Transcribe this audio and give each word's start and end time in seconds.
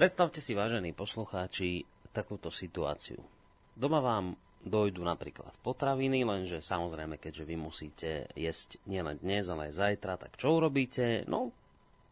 Predstavte 0.00 0.40
si, 0.40 0.56
vážení 0.56 0.96
poslucháči, 0.96 1.84
takúto 2.16 2.48
situáciu. 2.48 3.20
Doma 3.76 4.00
vám 4.00 4.32
dojdu 4.64 5.04
napríklad 5.04 5.52
potraviny, 5.60 6.24
lenže 6.24 6.64
samozrejme, 6.64 7.20
keďže 7.20 7.44
vy 7.44 7.56
musíte 7.60 8.24
jesť 8.32 8.80
nielen 8.88 9.20
dnes, 9.20 9.52
ale 9.52 9.68
aj 9.68 9.76
zajtra, 9.76 10.16
tak 10.16 10.40
čo 10.40 10.56
urobíte? 10.56 11.28
No, 11.28 11.52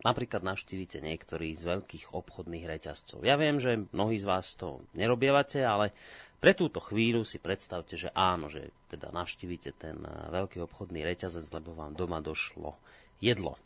napríklad 0.05 0.45
navštívite 0.45 1.01
niektorý 1.01 1.57
z 1.57 1.65
veľkých 1.65 2.13
obchodných 2.13 2.69
reťazcov. 2.69 3.25
Ja 3.25 3.41
viem, 3.41 3.57
že 3.57 3.89
mnohí 3.89 4.21
z 4.21 4.29
vás 4.29 4.53
to 4.53 4.85
nerobievate, 4.93 5.65
ale 5.65 5.97
pre 6.45 6.53
túto 6.53 6.85
chvíľu 6.85 7.25
si 7.25 7.41
predstavte, 7.41 7.97
že 7.97 8.13
áno, 8.13 8.53
že 8.53 8.69
teda 8.93 9.09
navštívite 9.17 9.81
ten 9.81 9.97
eh, 10.05 10.13
veľký 10.29 10.61
obchodný 10.61 11.09
reťazec, 11.09 11.49
lebo 11.57 11.73
vám 11.73 11.97
doma 11.97 12.21
došlo 12.21 12.77
jedlo. 13.17 13.57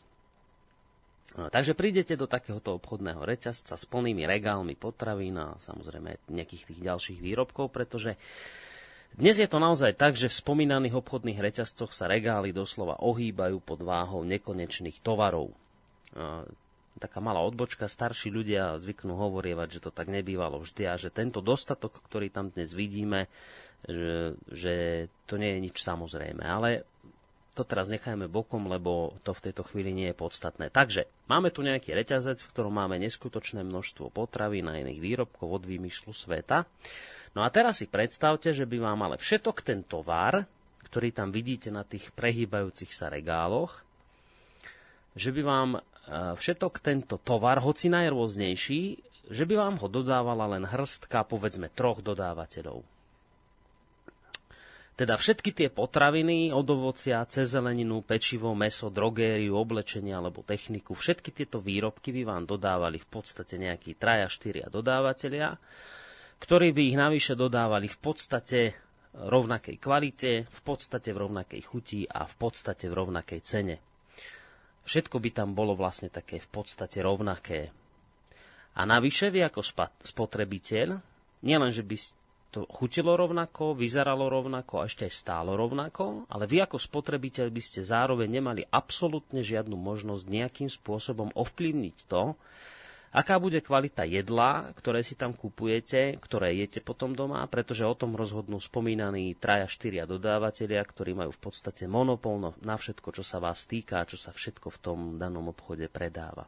No, 1.33 1.49
takže 1.49 1.73
prídete 1.73 2.13
do 2.13 2.29
takéhoto 2.29 2.77
obchodného 2.77 3.25
reťazca 3.25 3.73
s 3.73 3.85
plnými 3.89 4.21
regálmi 4.29 4.77
potravín 4.77 5.41
a 5.41 5.57
samozrejme 5.57 6.29
nejakých 6.29 6.69
tých 6.69 6.79
ďalších 6.85 7.19
výrobkov, 7.25 7.73
pretože 7.73 8.21
dnes 9.17 9.41
je 9.41 9.49
to 9.49 9.57
naozaj 9.57 9.97
tak, 9.97 10.13
že 10.13 10.29
v 10.29 10.39
spomínaných 10.41 10.97
obchodných 10.97 11.41
reťazcoch 11.41 11.93
sa 11.93 12.05
regály 12.09 12.53
doslova 12.53 13.01
ohýbajú 13.01 13.61
pod 13.61 13.81
váhou 13.81 14.21
nekonečných 14.25 15.01
tovarov. 15.01 15.53
Taká 17.01 17.17
malá 17.17 17.41
odbočka, 17.41 17.89
starší 17.89 18.29
ľudia 18.29 18.77
zvyknú 18.77 19.17
hovorievať, 19.17 19.77
že 19.77 19.83
to 19.85 19.91
tak 19.93 20.13
nebývalo 20.13 20.61
vždy 20.61 20.85
a 20.85 20.97
že 21.01 21.09
tento 21.09 21.41
dostatok, 21.41 21.97
ktorý 22.05 22.29
tam 22.29 22.53
dnes 22.53 22.77
vidíme, 22.77 23.25
že, 23.85 24.37
že 24.53 24.73
to 25.25 25.41
nie 25.41 25.57
je 25.57 25.59
nič 25.65 25.77
samozrejme. 25.81 26.45
Ale 26.45 26.85
to 27.53 27.63
teraz 27.63 27.87
nechajme 27.87 28.25
bokom, 28.25 28.65
lebo 28.65 29.13
to 29.21 29.31
v 29.31 29.43
tejto 29.49 29.63
chvíli 29.63 29.93
nie 29.93 30.09
je 30.09 30.17
podstatné. 30.17 30.73
Takže 30.73 31.05
máme 31.29 31.53
tu 31.53 31.61
nejaký 31.61 31.93
reťazec, 31.93 32.41
v 32.41 32.49
ktorom 32.49 32.73
máme 32.73 32.97
neskutočné 32.97 33.61
množstvo 33.61 34.09
potravy 34.09 34.65
na 34.65 34.81
iných 34.81 34.99
výrobkov 34.99 35.61
od 35.61 35.63
výmyslu 35.63 36.11
sveta. 36.11 36.65
No 37.33 37.45
a 37.45 37.49
teraz 37.53 37.81
si 37.81 37.89
predstavte, 37.89 38.53
že 38.53 38.65
by 38.65 38.77
vám 38.81 38.99
ale 39.05 39.15
všetok 39.21 39.61
ten 39.61 39.85
tovar, 39.85 40.45
ktorý 40.89 41.09
tam 41.09 41.33
vidíte 41.33 41.73
na 41.73 41.81
tých 41.81 42.13
prehýbajúcich 42.13 42.93
sa 42.93 43.09
regáloch, 43.09 43.81
že 45.17 45.33
by 45.33 45.41
vám 45.41 45.69
e, 45.77 45.79
všetok 46.37 46.77
tento 46.77 47.17
tovar, 47.17 47.57
hoci 47.61 47.89
najrôznejší, 47.89 48.81
že 49.33 49.43
by 49.49 49.55
vám 49.57 49.75
ho 49.81 49.87
dodávala 49.89 50.53
len 50.53 50.69
hrstka, 50.69 51.25
povedzme, 51.25 51.73
troch 51.73 52.05
dodávateľov. 52.05 52.92
Teda 54.93 55.17
všetky 55.17 55.57
tie 55.57 55.73
potraviny 55.73 56.53
od 56.53 56.69
ovocia, 56.69 57.25
cez 57.25 57.57
zeleninu, 57.57 58.05
pečivo, 58.05 58.53
meso, 58.53 58.93
drogériu, 58.93 59.57
oblečenie 59.57 60.13
alebo 60.13 60.45
techniku, 60.45 60.93
všetky 60.93 61.33
tieto 61.33 61.57
výrobky 61.57 62.13
by 62.13 62.21
vám 62.29 62.43
dodávali 62.45 63.01
v 63.01 63.07
podstate 63.09 63.57
nejakí 63.57 63.97
traja, 63.97 64.29
štyria 64.29 64.69
dodávateľia, 64.69 65.57
ktorí 66.37 66.77
by 66.77 66.81
ich 66.93 66.97
navyše 66.99 67.33
dodávali 67.33 67.89
v 67.89 67.99
podstate 68.05 68.59
rovnakej 69.17 69.81
kvalite, 69.81 70.31
v 70.45 70.61
podstate 70.61 71.09
v 71.09 71.21
rovnakej 71.25 71.61
chuti 71.65 72.01
a 72.05 72.29
v 72.29 72.35
podstate 72.37 72.85
v 72.85 72.93
rovnakej 72.93 73.41
cene. 73.41 73.75
Všetko 74.85 75.17
by 75.17 75.29
tam 75.33 75.57
bolo 75.57 75.73
vlastne 75.73 76.13
také 76.13 76.37
v 76.37 76.49
podstate 76.53 77.01
rovnaké. 77.01 77.73
A 78.77 78.85
navyše 78.85 79.33
vy 79.33 79.45
ako 79.45 79.61
spotrebiteľ, 80.05 80.97
nielen, 81.45 81.71
že 81.73 81.81
by 81.81 81.95
to 82.53 82.69
chutilo 82.69 83.17
rovnako, 83.17 83.73
vyzeralo 83.73 84.29
rovnako 84.29 84.85
a 84.85 84.87
ešte 84.87 85.09
aj 85.09 85.13
stálo 85.17 85.57
rovnako, 85.57 86.29
ale 86.29 86.45
vy 86.45 86.61
ako 86.61 86.77
spotrebiteľ 86.77 87.49
by 87.49 87.61
ste 87.65 87.81
zároveň 87.81 88.29
nemali 88.29 88.61
absolútne 88.69 89.41
žiadnu 89.41 89.73
možnosť 89.73 90.23
nejakým 90.29 90.69
spôsobom 90.69 91.33
ovplyvniť 91.33 91.97
to, 92.05 92.37
aká 93.09 93.41
bude 93.41 93.61
kvalita 93.61 94.05
jedla, 94.05 94.73
ktoré 94.77 95.01
si 95.01 95.17
tam 95.17 95.33
kupujete, 95.33 96.21
ktoré 96.21 96.53
jete 96.53 96.81
potom 96.81 97.17
doma, 97.17 97.45
pretože 97.49 97.85
o 97.85 97.97
tom 97.97 98.13
rozhodnú 98.13 98.61
spomínaní 98.61 99.33
traja, 99.37 99.65
štyria 99.65 100.05
dodávateľia, 100.05 100.81
ktorí 100.85 101.17
majú 101.17 101.33
v 101.33 101.41
podstate 101.41 101.89
monopol 101.89 102.53
na 102.61 102.75
všetko, 102.77 103.09
čo 103.13 103.23
sa 103.25 103.41
vás 103.41 103.65
týka, 103.65 104.05
čo 104.05 104.17
sa 104.17 104.29
všetko 104.29 104.69
v 104.69 104.81
tom 104.81 104.99
danom 105.17 105.49
obchode 105.49 105.89
predáva. 105.89 106.45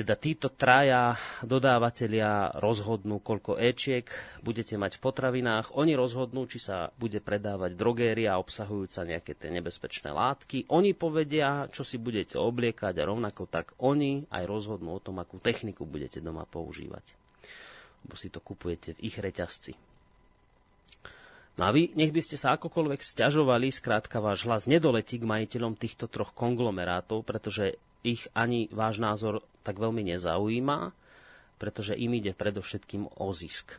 Teda 0.00 0.16
títo 0.16 0.48
traja 0.48 1.12
dodávateľia 1.44 2.56
rozhodnú, 2.56 3.20
koľko 3.20 3.60
éčiek 3.60 4.08
budete 4.40 4.80
mať 4.80 4.96
v 4.96 5.04
potravinách. 5.04 5.76
Oni 5.76 5.92
rozhodnú, 5.92 6.48
či 6.48 6.56
sa 6.56 6.88
bude 6.96 7.20
predávať 7.20 7.76
drogéria 7.76 8.40
obsahujúca 8.40 9.04
nejaké 9.04 9.36
tie 9.36 9.52
nebezpečné 9.52 10.08
látky. 10.08 10.72
Oni 10.72 10.96
povedia, 10.96 11.68
čo 11.68 11.84
si 11.84 12.00
budete 12.00 12.40
obliekať 12.40 12.96
a 12.96 13.12
rovnako 13.12 13.44
tak 13.44 13.76
oni 13.76 14.24
aj 14.32 14.48
rozhodnú 14.48 14.96
o 14.96 15.04
tom, 15.04 15.20
akú 15.20 15.36
techniku 15.36 15.84
budete 15.84 16.24
doma 16.24 16.48
používať. 16.48 17.04
Lebo 18.00 18.16
si 18.16 18.32
to 18.32 18.40
kupujete 18.40 18.96
v 18.96 19.04
ich 19.04 19.20
reťazci. 19.20 19.76
No 21.60 21.68
a 21.68 21.76
vy, 21.76 21.92
nech 21.92 22.16
by 22.16 22.24
ste 22.24 22.40
sa 22.40 22.56
akokoľvek 22.56 23.04
stiažovali, 23.04 23.68
skrátka 23.68 24.16
váš 24.16 24.48
hlas 24.48 24.64
nedoletí 24.64 25.20
k 25.20 25.28
majiteľom 25.28 25.76
týchto 25.76 26.08
troch 26.08 26.32
konglomerátov, 26.32 27.20
pretože 27.20 27.76
ich 28.00 28.28
ani 28.32 28.70
váš 28.72 28.98
názor 29.00 29.44
tak 29.60 29.76
veľmi 29.76 30.00
nezaujíma, 30.16 30.92
pretože 31.60 31.92
im 31.92 32.16
ide 32.16 32.32
predovšetkým 32.32 33.20
o 33.20 33.26
zisk. 33.36 33.76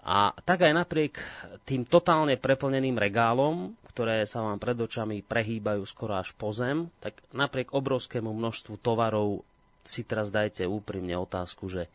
A 0.00 0.32
tak 0.44 0.64
aj 0.64 0.72
napriek 0.72 1.20
tým 1.68 1.84
totálne 1.84 2.40
preplneným 2.40 2.96
regálom, 2.96 3.76
ktoré 3.92 4.24
sa 4.24 4.40
vám 4.40 4.56
pred 4.56 4.76
očami 4.76 5.20
prehýbajú 5.20 5.84
skoro 5.84 6.16
až 6.16 6.32
po 6.32 6.52
zem, 6.56 6.88
tak 7.04 7.20
napriek 7.36 7.76
obrovskému 7.76 8.32
množstvu 8.32 8.80
tovarov 8.80 9.44
si 9.84 10.04
teraz 10.04 10.32
dajte 10.32 10.64
úprimne 10.64 11.16
otázku, 11.20 11.68
že 11.68 11.88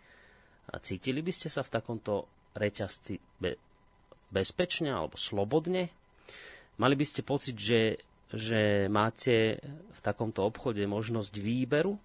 cítili 0.86 1.22
by 1.22 1.34
ste 1.34 1.50
sa 1.50 1.66
v 1.66 1.74
takomto 1.74 2.30
reťazci 2.54 3.18
be- 3.42 3.58
bezpečne 4.30 4.94
alebo 4.94 5.18
slobodne? 5.18 5.90
Mali 6.78 6.96
by 6.98 7.06
ste 7.08 7.26
pocit, 7.26 7.58
že 7.58 8.02
že 8.34 8.90
máte 8.90 9.62
v 9.94 10.00
takomto 10.02 10.46
obchode 10.46 10.82
možnosť 10.86 11.34
výberu. 11.38 12.00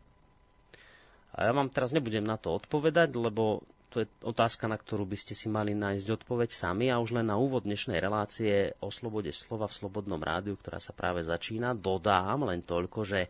A 1.36 1.46
ja 1.46 1.52
vám 1.54 1.70
teraz 1.70 1.94
nebudem 1.94 2.26
na 2.26 2.36
to 2.36 2.58
odpovedať, 2.58 3.14
lebo 3.14 3.62
to 3.90 4.06
je 4.06 4.06
otázka, 4.22 4.70
na 4.70 4.78
ktorú 4.78 5.02
by 5.02 5.18
ste 5.18 5.34
si 5.34 5.50
mali 5.50 5.74
nájsť 5.74 6.22
odpoveď 6.22 6.54
sami 6.54 6.94
a 6.94 7.02
už 7.02 7.18
len 7.18 7.26
na 7.26 7.34
úvod 7.34 7.66
dnešnej 7.66 7.98
relácie 7.98 8.70
o 8.78 8.94
slobode 8.94 9.34
slova 9.34 9.66
v 9.66 9.76
Slobodnom 9.82 10.22
rádiu, 10.22 10.54
ktorá 10.54 10.78
sa 10.78 10.94
práve 10.94 11.26
začína, 11.26 11.74
dodám 11.74 12.46
len 12.46 12.62
toľko, 12.62 13.02
že 13.02 13.26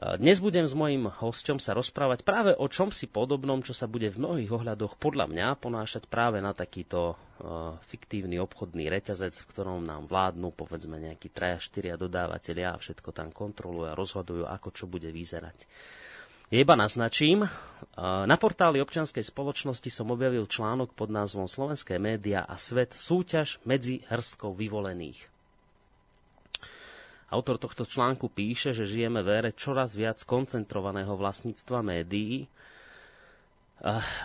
dnes 0.00 0.40
budem 0.40 0.64
s 0.64 0.72
mojim 0.72 1.12
hosťom 1.12 1.60
sa 1.60 1.76
rozprávať 1.76 2.24
práve 2.24 2.56
o 2.56 2.64
čom 2.72 2.88
si 2.88 3.04
podobnom, 3.04 3.60
čo 3.60 3.76
sa 3.76 3.84
bude 3.84 4.08
v 4.08 4.16
mnohých 4.16 4.48
ohľadoch 4.48 4.96
podľa 4.96 5.28
mňa 5.28 5.46
ponášať 5.60 6.08
práve 6.08 6.40
na 6.40 6.56
takýto 6.56 7.12
uh, 7.12 7.76
fiktívny 7.84 8.40
obchodný 8.40 8.88
reťazec, 8.88 9.36
v 9.36 9.48
ktorom 9.52 9.84
nám 9.84 10.08
vládnu 10.08 10.56
povedzme 10.56 10.96
nejakí 10.96 11.28
3-4 11.28 12.00
dodávateľia 12.00 12.72
a 12.72 12.80
všetko 12.80 13.12
tam 13.12 13.28
kontrolujú 13.28 13.92
a 13.92 13.98
rozhodujú, 13.98 14.48
ako 14.48 14.68
čo 14.72 14.88
bude 14.88 15.12
vyzerať. 15.12 15.68
Iba 16.50 16.74
naznačím, 16.74 17.46
na 18.00 18.36
portáli 18.40 18.82
občianskej 18.82 19.22
spoločnosti 19.22 19.86
som 19.86 20.10
objavil 20.10 20.50
článok 20.50 20.98
pod 20.98 21.06
názvom 21.06 21.46
Slovenské 21.46 22.02
média 22.02 22.42
a 22.42 22.58
svet 22.58 22.90
súťaž 22.90 23.62
medzi 23.62 24.02
hrstkou 24.10 24.58
vyvolených. 24.58 25.39
Autor 27.30 27.62
tohto 27.62 27.86
článku 27.86 28.26
píše, 28.26 28.74
že 28.74 28.90
žijeme 28.90 29.22
v 29.22 29.30
ére 29.38 29.50
čoraz 29.54 29.94
viac 29.94 30.18
koncentrovaného 30.26 31.14
vlastníctva 31.14 31.78
médií. 31.78 32.50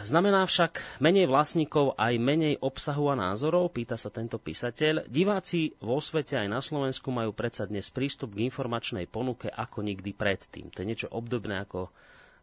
Znamená 0.04 0.44
však 0.44 1.00
menej 1.00 1.31
vlastníkov 1.31 1.96
aj 1.96 2.19
menej 2.19 2.60
obsahu 2.60 3.07
a 3.07 3.16
názorov, 3.16 3.72
pýta 3.72 3.96
sa 3.96 4.12
tento 4.12 4.36
písateľ. 4.36 5.07
Diváci 5.07 5.72
vo 5.80 6.04
svete 6.04 6.36
aj 6.36 6.48
na 6.52 6.60
Slovensku 6.60 7.07
majú 7.07 7.31
predsa 7.31 7.63
dnes 7.63 7.88
prístup 7.88 8.36
k 8.36 8.52
informačnej 8.52 9.07
ponuke 9.07 9.48
ako 9.48 9.80
nikdy 9.80 10.12
predtým. 10.12 10.75
To 10.75 10.84
je 10.84 10.90
niečo 10.92 11.07
obdobné 11.07 11.63
ako 11.63 11.88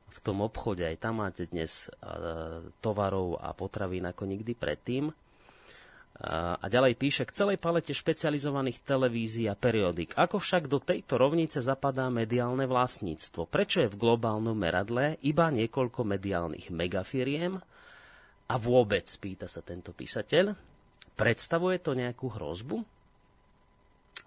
v 0.09 0.19
tom 0.25 0.41
obchode. 0.41 0.89
Aj 0.89 0.97
tam 0.97 1.21
máte 1.21 1.45
dnes 1.53 1.93
tovarov 2.81 3.37
a 3.45 3.53
potravín 3.53 4.09
ako 4.09 4.25
nikdy 4.25 4.57
predtým. 4.57 5.13
A 6.23 6.63
ďalej 6.71 6.95
píše, 6.95 7.27
k 7.27 7.35
celej 7.35 7.59
palete 7.59 7.91
špecializovaných 7.91 8.87
televízií 8.87 9.51
a 9.51 9.59
periodik. 9.59 10.15
Ako 10.15 10.39
však 10.39 10.71
do 10.71 10.79
tejto 10.79 11.19
rovnice 11.19 11.59
zapadá 11.59 12.07
mediálne 12.15 12.63
vlastníctvo? 12.71 13.51
Prečo 13.51 13.83
je 13.83 13.91
v 13.91 13.99
globálnom 13.99 14.55
meradle 14.55 15.19
iba 15.27 15.51
niekoľko 15.51 16.07
mediálnych 16.07 16.71
megafiriem? 16.71 17.59
A 18.47 18.55
vôbec, 18.55 19.11
pýta 19.19 19.51
sa 19.51 19.67
tento 19.67 19.91
písateľ, 19.91 20.55
predstavuje 21.19 21.83
to 21.83 21.99
nejakú 21.99 22.31
hrozbu? 22.31 22.79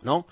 No, 0.04 0.28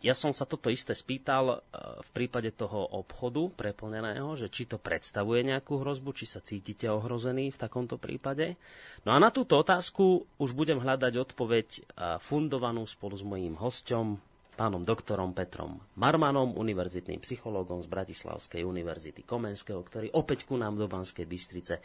ja 0.00 0.16
som 0.16 0.32
sa 0.32 0.48
toto 0.48 0.72
isté 0.72 0.96
spýtal 0.96 1.44
e, 1.52 1.56
v 2.00 2.10
prípade 2.16 2.56
toho 2.56 2.88
obchodu 2.96 3.52
preplneného, 3.52 4.32
že 4.32 4.48
či 4.48 4.64
to 4.64 4.80
predstavuje 4.80 5.44
nejakú 5.44 5.76
hrozbu, 5.76 6.16
či 6.16 6.24
sa 6.24 6.40
cítite 6.40 6.88
ohrození 6.88 7.52
v 7.52 7.60
takomto 7.60 8.00
prípade. 8.00 8.56
No 9.04 9.12
a 9.12 9.20
na 9.20 9.28
túto 9.28 9.60
otázku 9.60 10.24
už 10.40 10.56
budem 10.56 10.80
hľadať 10.80 11.12
odpoveď 11.20 11.68
e, 11.68 11.80
fundovanú 12.24 12.88
spolu 12.88 13.14
s 13.20 13.24
mojím 13.24 13.60
hostom, 13.60 14.16
pánom 14.56 14.84
doktorom 14.84 15.32
Petrom 15.32 15.80
Marmanom, 15.96 16.52
univerzitným 16.52 17.24
psychológom 17.24 17.80
z 17.80 17.88
Bratislavskej 17.88 18.60
univerzity 18.60 19.24
Komenského, 19.24 19.80
ktorý 19.80 20.12
opäť 20.12 20.44
ku 20.44 20.60
nám 20.60 20.76
do 20.76 20.84
Banskej 20.84 21.24
Bystrice 21.24 21.80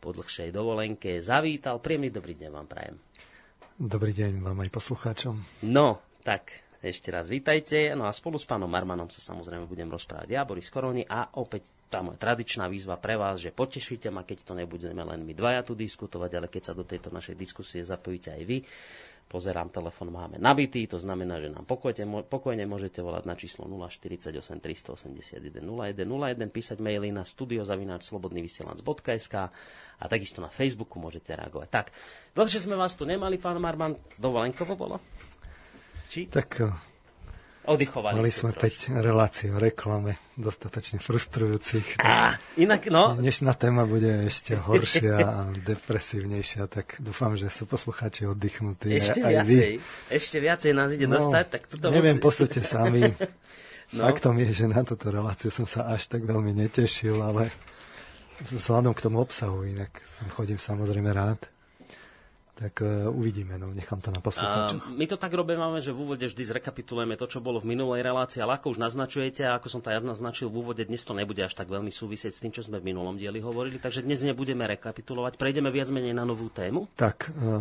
po 0.00 0.12
dlhšej 0.12 0.48
dovolenke 0.52 1.20
zavítal. 1.20 1.80
Príjemný 1.80 2.12
dobrý 2.12 2.36
deň 2.36 2.50
vám 2.52 2.68
prajem. 2.68 2.96
Dobrý 3.76 4.16
deň 4.16 4.40
vám 4.40 4.64
aj 4.64 4.70
poslucháčom. 4.72 5.34
No, 5.68 6.00
tak 6.24 6.65
ešte 6.90 7.10
raz 7.10 7.26
vítajte. 7.26 7.90
No 7.98 8.06
a 8.06 8.14
spolu 8.14 8.38
s 8.38 8.46
pánom 8.46 8.70
Marmanom 8.70 9.10
sa 9.10 9.18
samozrejme 9.18 9.66
budem 9.66 9.90
rozprávať 9.90 10.30
ja, 10.30 10.46
Boris 10.46 10.70
Koroni 10.70 11.02
a 11.02 11.34
opäť 11.38 11.66
tá 11.90 12.02
moja 12.02 12.18
tradičná 12.18 12.70
výzva 12.70 12.96
pre 12.98 13.16
vás, 13.18 13.40
že 13.42 13.50
potešíte 13.50 14.10
ma, 14.10 14.22
keď 14.22 14.38
to 14.46 14.54
nebudeme 14.54 15.02
len 15.02 15.26
my 15.26 15.34
dvaja 15.34 15.62
tu 15.66 15.74
diskutovať, 15.74 16.30
ale 16.38 16.46
keď 16.46 16.62
sa 16.62 16.74
do 16.74 16.86
tejto 16.86 17.10
našej 17.10 17.34
diskusie 17.34 17.82
zapojíte 17.82 18.30
aj 18.34 18.44
vy. 18.46 18.62
Pozerám, 19.26 19.74
telefon 19.74 20.14
máme 20.14 20.38
nabitý, 20.38 20.86
to 20.86 21.02
znamená, 21.02 21.42
že 21.42 21.50
nám 21.50 21.66
pokojne, 21.66 22.06
pokojne 22.30 22.62
môžete 22.62 23.02
volať 23.02 23.26
na 23.26 23.34
číslo 23.34 23.66
048 23.66 24.30
381 24.62 25.66
0101, 25.66 26.46
písať 26.54 26.78
maily 26.78 27.10
na 27.10 27.26
studiozavináčslobodnyvysielac.sk 27.26 29.34
a 29.98 30.04
takisto 30.06 30.38
na 30.38 30.46
Facebooku 30.46 31.02
môžete 31.02 31.34
reagovať. 31.34 31.68
Tak, 31.74 31.90
dlhšie 32.38 32.70
sme 32.70 32.78
vás 32.78 32.94
tu 32.94 33.02
nemali, 33.02 33.34
pán 33.34 33.58
Marman, 33.58 33.98
dovolenkovo 34.14 34.78
bolo? 34.78 35.02
Či? 36.06 36.30
Tak 36.30 36.48
eh, 36.62 36.70
Oddychovali 37.66 38.22
Mali 38.22 38.30
sme 38.30 38.54
teď 38.54 38.94
reláciu 39.02 39.50
o 39.54 39.58
reklame, 39.58 40.22
dostatočne 40.38 41.02
frustrujúcich. 41.02 41.98
Á, 41.98 42.38
inak, 42.54 42.86
no. 42.94 43.18
Dnešná 43.18 43.58
téma 43.58 43.82
bude 43.90 44.30
ešte 44.30 44.54
horšia 44.54 45.18
a 45.18 45.50
depresívnejšia, 45.50 46.70
tak 46.70 47.02
dúfam, 47.02 47.34
že 47.34 47.50
sú 47.50 47.66
poslucháči 47.66 48.30
oddychnutí. 48.30 48.94
Ešte 48.94 49.18
aj 49.18 49.32
viacej, 49.34 49.72
vy. 49.82 50.14
ešte 50.14 50.36
viacej 50.38 50.70
nás 50.78 50.94
ide 50.94 51.10
no, 51.10 51.18
dostať, 51.18 51.44
tak 51.50 51.62
toto 51.66 51.90
Neviem, 51.90 52.22
musí... 52.22 52.26
posúďte 52.30 52.62
sami. 52.62 53.02
no. 53.98 54.02
Faktom 54.06 54.38
je, 54.46 54.50
že 54.54 54.70
na 54.70 54.86
túto 54.86 55.10
reláciu 55.10 55.50
som 55.50 55.66
sa 55.66 55.90
až 55.90 56.06
tak 56.06 56.22
veľmi 56.22 56.54
netešil, 56.54 57.18
ale 57.18 57.50
vzhľadom 58.46 58.94
k 58.94 59.02
tomu 59.10 59.18
obsahu, 59.18 59.66
inak 59.66 59.90
som 60.06 60.30
chodím 60.30 60.62
samozrejme 60.62 61.10
rád 61.10 61.50
tak 62.56 62.80
uh, 62.80 63.12
uvidíme, 63.12 63.60
no, 63.60 63.68
nechám 63.76 64.00
to 64.00 64.08
na 64.08 64.24
poslucháčoch. 64.24 64.88
My 64.96 65.04
to 65.04 65.20
tak 65.20 65.36
robíme, 65.36 65.60
že 65.84 65.92
v 65.92 66.08
úvode 66.08 66.24
vždy 66.24 66.40
zrekapitulujeme 66.40 67.20
to, 67.20 67.28
čo 67.28 67.44
bolo 67.44 67.60
v 67.60 67.76
minulej 67.76 68.00
relácii, 68.00 68.40
ale 68.40 68.56
ako 68.56 68.72
už 68.72 68.78
naznačujete, 68.80 69.44
a 69.44 69.60
ako 69.60 69.68
som 69.68 69.80
to 69.84 69.92
ja 69.92 70.00
naznačil 70.00 70.48
v 70.48 70.64
úvode, 70.64 70.80
dnes 70.80 71.04
to 71.04 71.12
nebude 71.12 71.44
až 71.44 71.52
tak 71.52 71.68
veľmi 71.68 71.92
súvisieť 71.92 72.32
s 72.32 72.40
tým, 72.40 72.56
čo 72.56 72.64
sme 72.64 72.80
v 72.80 72.96
minulom 72.96 73.20
dieli 73.20 73.44
hovorili, 73.44 73.76
takže 73.76 74.00
dnes 74.00 74.24
nebudeme 74.24 74.64
rekapitulovať, 74.72 75.36
prejdeme 75.36 75.68
viac 75.68 75.92
menej 75.92 76.16
na 76.16 76.24
novú 76.24 76.48
tému. 76.48 76.88
Tak, 76.96 77.28
uh, 77.36 77.60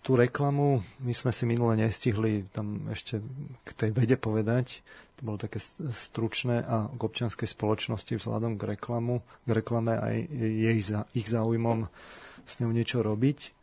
tú 0.00 0.16
reklamu 0.16 0.80
my 1.04 1.12
sme 1.12 1.28
si 1.36 1.44
minule 1.44 1.76
nestihli 1.76 2.48
tam 2.48 2.88
ešte 2.88 3.20
k 3.60 3.70
tej 3.76 3.90
vede 3.92 4.16
povedať, 4.16 4.80
to 5.20 5.28
bolo 5.28 5.36
také 5.36 5.60
stručné 5.92 6.64
a 6.64 6.88
k 6.88 7.00
občianskej 7.04 7.44
spoločnosti 7.44 8.16
vzhľadom 8.16 8.56
k 8.56 8.72
reklamu, 8.72 9.20
k 9.44 9.50
reklame 9.52 10.00
aj 10.00 10.16
jej, 10.32 10.80
ich 11.12 11.28
záujmom 11.28 11.92
s 12.48 12.58
ňou 12.58 12.72
niečo 12.72 13.04
robiť 13.04 13.61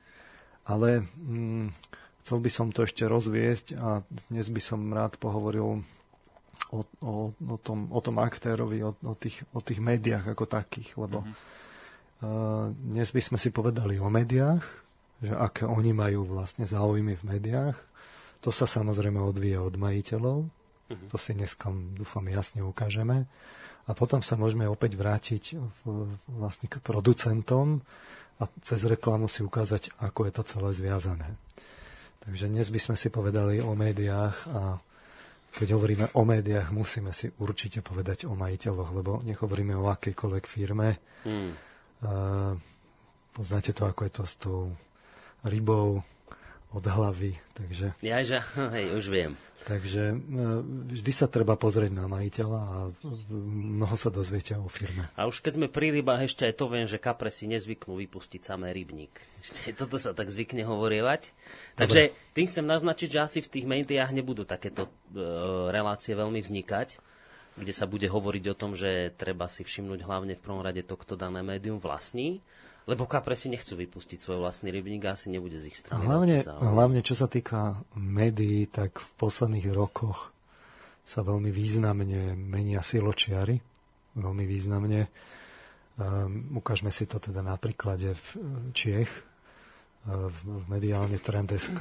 ale 0.69 1.01
mm, 1.17 1.73
chcel 2.21 2.37
by 2.45 2.49
som 2.53 2.67
to 2.69 2.85
ešte 2.85 3.09
rozviesť 3.09 3.73
a 3.73 4.05
dnes 4.29 4.53
by 4.53 4.61
som 4.61 4.85
rád 4.93 5.17
pohovoril 5.17 5.81
o, 6.69 6.79
o, 7.01 7.13
o, 7.33 7.57
tom, 7.57 7.89
o 7.89 7.99
tom 8.05 8.21
aktérovi, 8.21 8.85
o, 8.85 8.93
o, 8.93 9.13
tých, 9.17 9.41
o 9.57 9.59
tých 9.65 9.81
médiách 9.81 10.37
ako 10.37 10.45
takých, 10.45 10.93
lebo 11.01 11.25
mm-hmm. 11.25 11.35
uh, 12.21 12.69
dnes 12.69 13.09
by 13.09 13.21
sme 13.25 13.37
si 13.41 13.49
povedali 13.49 13.97
o 13.97 14.13
médiách, 14.13 14.61
že 15.19 15.33
aké 15.33 15.65
oni 15.65 15.91
majú 15.91 16.29
vlastne 16.29 16.69
záujmy 16.69 17.17
v 17.17 17.23
médiách. 17.25 17.77
To 18.45 18.53
sa 18.53 18.69
samozrejme 18.69 19.19
odvíja 19.19 19.65
od 19.65 19.75
majiteľov, 19.75 20.45
mm-hmm. 20.45 21.09
to 21.09 21.17
si 21.17 21.33
dneska 21.33 21.73
dúfam 21.97 22.23
jasne 22.29 22.61
ukážeme. 22.61 23.25
A 23.89 23.97
potom 23.97 24.21
sa 24.21 24.37
môžeme 24.37 24.69
opäť 24.69 24.93
vrátiť 25.01 25.57
v, 25.57 26.13
vlastne 26.29 26.69
k 26.69 26.77
producentom, 26.77 27.81
a 28.39 28.43
cez 28.63 28.79
reklamu 28.87 29.27
si 29.27 29.43
ukázať, 29.43 29.91
ako 29.99 30.25
je 30.27 30.31
to 30.31 30.43
celé 30.47 30.69
zviazané. 30.71 31.29
Takže 32.23 32.47
dnes 32.47 32.67
by 32.71 32.79
sme 32.79 32.95
si 32.95 33.11
povedali 33.11 33.59
o 33.59 33.75
médiách 33.75 34.37
a 34.55 34.79
keď 35.49 35.67
hovoríme 35.75 36.05
o 36.13 36.23
médiách, 36.23 36.69
musíme 36.71 37.11
si 37.11 37.27
určite 37.41 37.81
povedať 37.81 38.29
o 38.29 38.37
majiteľoch, 38.37 38.91
lebo 38.93 39.11
nech 39.25 39.41
hovoríme 39.41 39.73
o 39.75 39.89
akejkoľvek 39.89 40.45
firme. 40.45 40.89
Hmm. 41.25 41.51
Uh, 41.99 42.55
poznáte 43.33 43.75
to, 43.75 43.89
ako 43.89 44.01
je 44.07 44.11
to 44.13 44.23
s 44.23 44.35
tou 44.39 44.61
rybou 45.43 45.99
od 46.69 46.85
hlavy. 46.85 47.33
Takže... 47.57 47.97
Ja, 48.05 48.21
že, 48.21 48.45
hej, 48.77 48.93
už 48.93 49.05
viem. 49.09 49.33
Takže 49.59 50.15
e, 50.15 50.17
vždy 50.95 51.11
sa 51.11 51.27
treba 51.27 51.59
pozrieť 51.59 51.91
na 51.91 52.07
majiteľa 52.07 52.61
a 52.61 52.77
mnoho 53.29 53.95
sa 53.99 54.07
dozviete 54.07 54.55
o 54.55 54.71
firme. 54.71 55.11
A 55.19 55.27
už 55.27 55.43
keď 55.43 55.59
sme 55.59 55.67
pri 55.67 55.91
rybách, 55.99 56.31
ešte 56.31 56.47
aj 56.47 56.55
to 56.55 56.65
viem, 56.71 56.87
že 56.87 57.01
kapre 57.01 57.27
si 57.27 57.49
nezvyknú 57.49 57.99
vypustiť 57.99 58.41
samé 58.41 58.71
rybník. 58.71 59.11
Ešte 59.43 59.71
toto 59.71 59.95
sa 59.95 60.11
tak 60.11 60.27
zvykne 60.27 60.67
hovorievať. 60.67 61.31
Takže 61.79 62.11
Dobre. 62.11 62.33
tým 62.35 62.47
chcem 62.51 62.65
naznačiť, 62.67 63.07
že 63.07 63.19
asi 63.23 63.39
v 63.39 63.51
tých 63.51 63.65
médiách 63.67 64.11
nebudú 64.11 64.43
takéto 64.43 64.87
e, 64.87 65.21
relácie 65.71 66.11
veľmi 66.15 66.43
vznikať, 66.43 66.99
kde 67.59 67.73
sa 67.75 67.87
bude 67.87 68.07
hovoriť 68.07 68.43
o 68.51 68.55
tom, 68.55 68.75
že 68.75 69.11
treba 69.15 69.51
si 69.51 69.63
všimnúť 69.67 70.03
hlavne 70.07 70.35
v 70.35 70.43
prvom 70.43 70.63
rade 70.63 70.83
to, 70.83 70.95
kto 70.95 71.19
dané 71.19 71.43
médium 71.43 71.79
vlastní 71.79 72.39
lebo 72.89 73.05
kapre 73.05 73.37
si 73.37 73.53
nechcú 73.53 73.77
vypustiť 73.77 74.17
svoj 74.17 74.41
vlastný 74.41 74.73
rybník 74.73 75.05
a 75.05 75.13
asi 75.13 75.29
nebude 75.29 75.61
z 75.61 75.69
ich 75.69 75.77
strany. 75.77 76.01
Hlavne, 76.01 76.41
hlavne 76.41 77.05
čo 77.05 77.13
sa 77.13 77.29
týka 77.29 77.85
médií, 77.93 78.65
tak 78.65 78.97
v 78.97 79.09
posledných 79.21 79.69
rokoch 79.77 80.33
sa 81.05 81.21
veľmi 81.21 81.53
významne 81.53 82.33
menia 82.33 82.81
siločiary. 82.81 83.61
Veľmi 84.17 84.45
významne. 84.49 85.05
Um, 86.01 86.57
ukážme 86.57 86.89
si 86.89 87.05
to 87.05 87.21
teda 87.21 87.45
na 87.45 87.61
príklade 87.61 88.17
v 88.17 88.27
Čiech. 88.73 89.11
Uh, 90.09 90.33
v, 90.33 90.37
v 90.59 90.63
mediálne 90.65 91.21
Trend.sk 91.21 91.77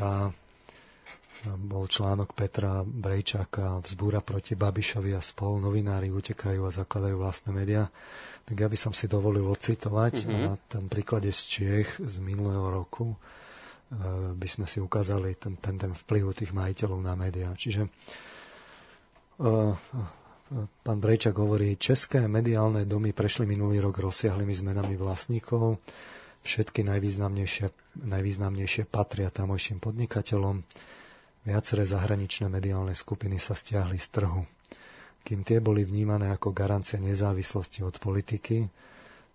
bol 1.47 1.87
článok 1.87 2.35
Petra 2.35 2.83
Brejčáka 2.83 3.79
Vzbúra 3.79 4.19
proti 4.27 4.59
Babišovi 4.59 5.15
a 5.15 5.23
spol. 5.23 5.63
Novinári 5.63 6.11
utekajú 6.11 6.67
a 6.67 6.75
zakladajú 6.75 7.15
vlastné 7.15 7.51
médiá. 7.55 7.87
Tak 8.43 8.57
ja 8.59 8.67
by 8.67 8.79
som 8.81 8.91
si 8.91 9.07
dovolil 9.07 9.47
ocitovať 9.47 10.25
mm-hmm. 10.25 10.43
na 10.43 10.55
tom 10.67 10.91
príklade 10.91 11.31
z 11.31 11.41
Čiech 11.47 11.89
z 12.03 12.17
minulého 12.19 12.67
roku 12.67 13.15
e, 13.15 13.17
by 14.35 14.49
sme 14.51 14.67
si 14.67 14.83
ukázali 14.83 15.39
ten, 15.39 15.61
ten, 15.63 15.79
ten 15.79 15.93
vplyv 15.95 16.35
tých 16.35 16.51
majiteľov 16.51 17.01
na 17.07 17.15
médiá. 17.15 17.55
Čiže 17.55 17.87
uh, 17.87 19.77
pán 20.83 20.99
Brejčak 20.99 21.37
hovorí, 21.37 21.77
české 21.79 22.25
mediálne 22.27 22.89
domy 22.89 23.13
prešli 23.13 23.45
minulý 23.45 23.85
rok 23.85 24.01
rozsiahlými 24.01 24.55
zmenami 24.57 24.97
vlastníkov. 24.97 25.79
Všetky 26.43 26.83
najvýznamnejšie, 26.89 28.01
najvýznamnejšie 28.09 28.89
patria 28.89 29.29
tamojším 29.29 29.79
podnikateľom 29.83 30.65
Viaceré 31.49 31.89
zahraničné 31.89 32.53
mediálne 32.53 32.93
skupiny 32.93 33.41
sa 33.41 33.57
stiahli 33.57 33.97
z 33.97 34.21
trhu. 34.21 34.45
Kým 35.25 35.41
tie 35.49 35.65
boli 35.65 35.81
vnímané 35.81 36.29
ako 36.29 36.53
garancia 36.53 37.01
nezávislosti 37.01 37.81
od 37.81 37.97
politiky, 37.97 38.69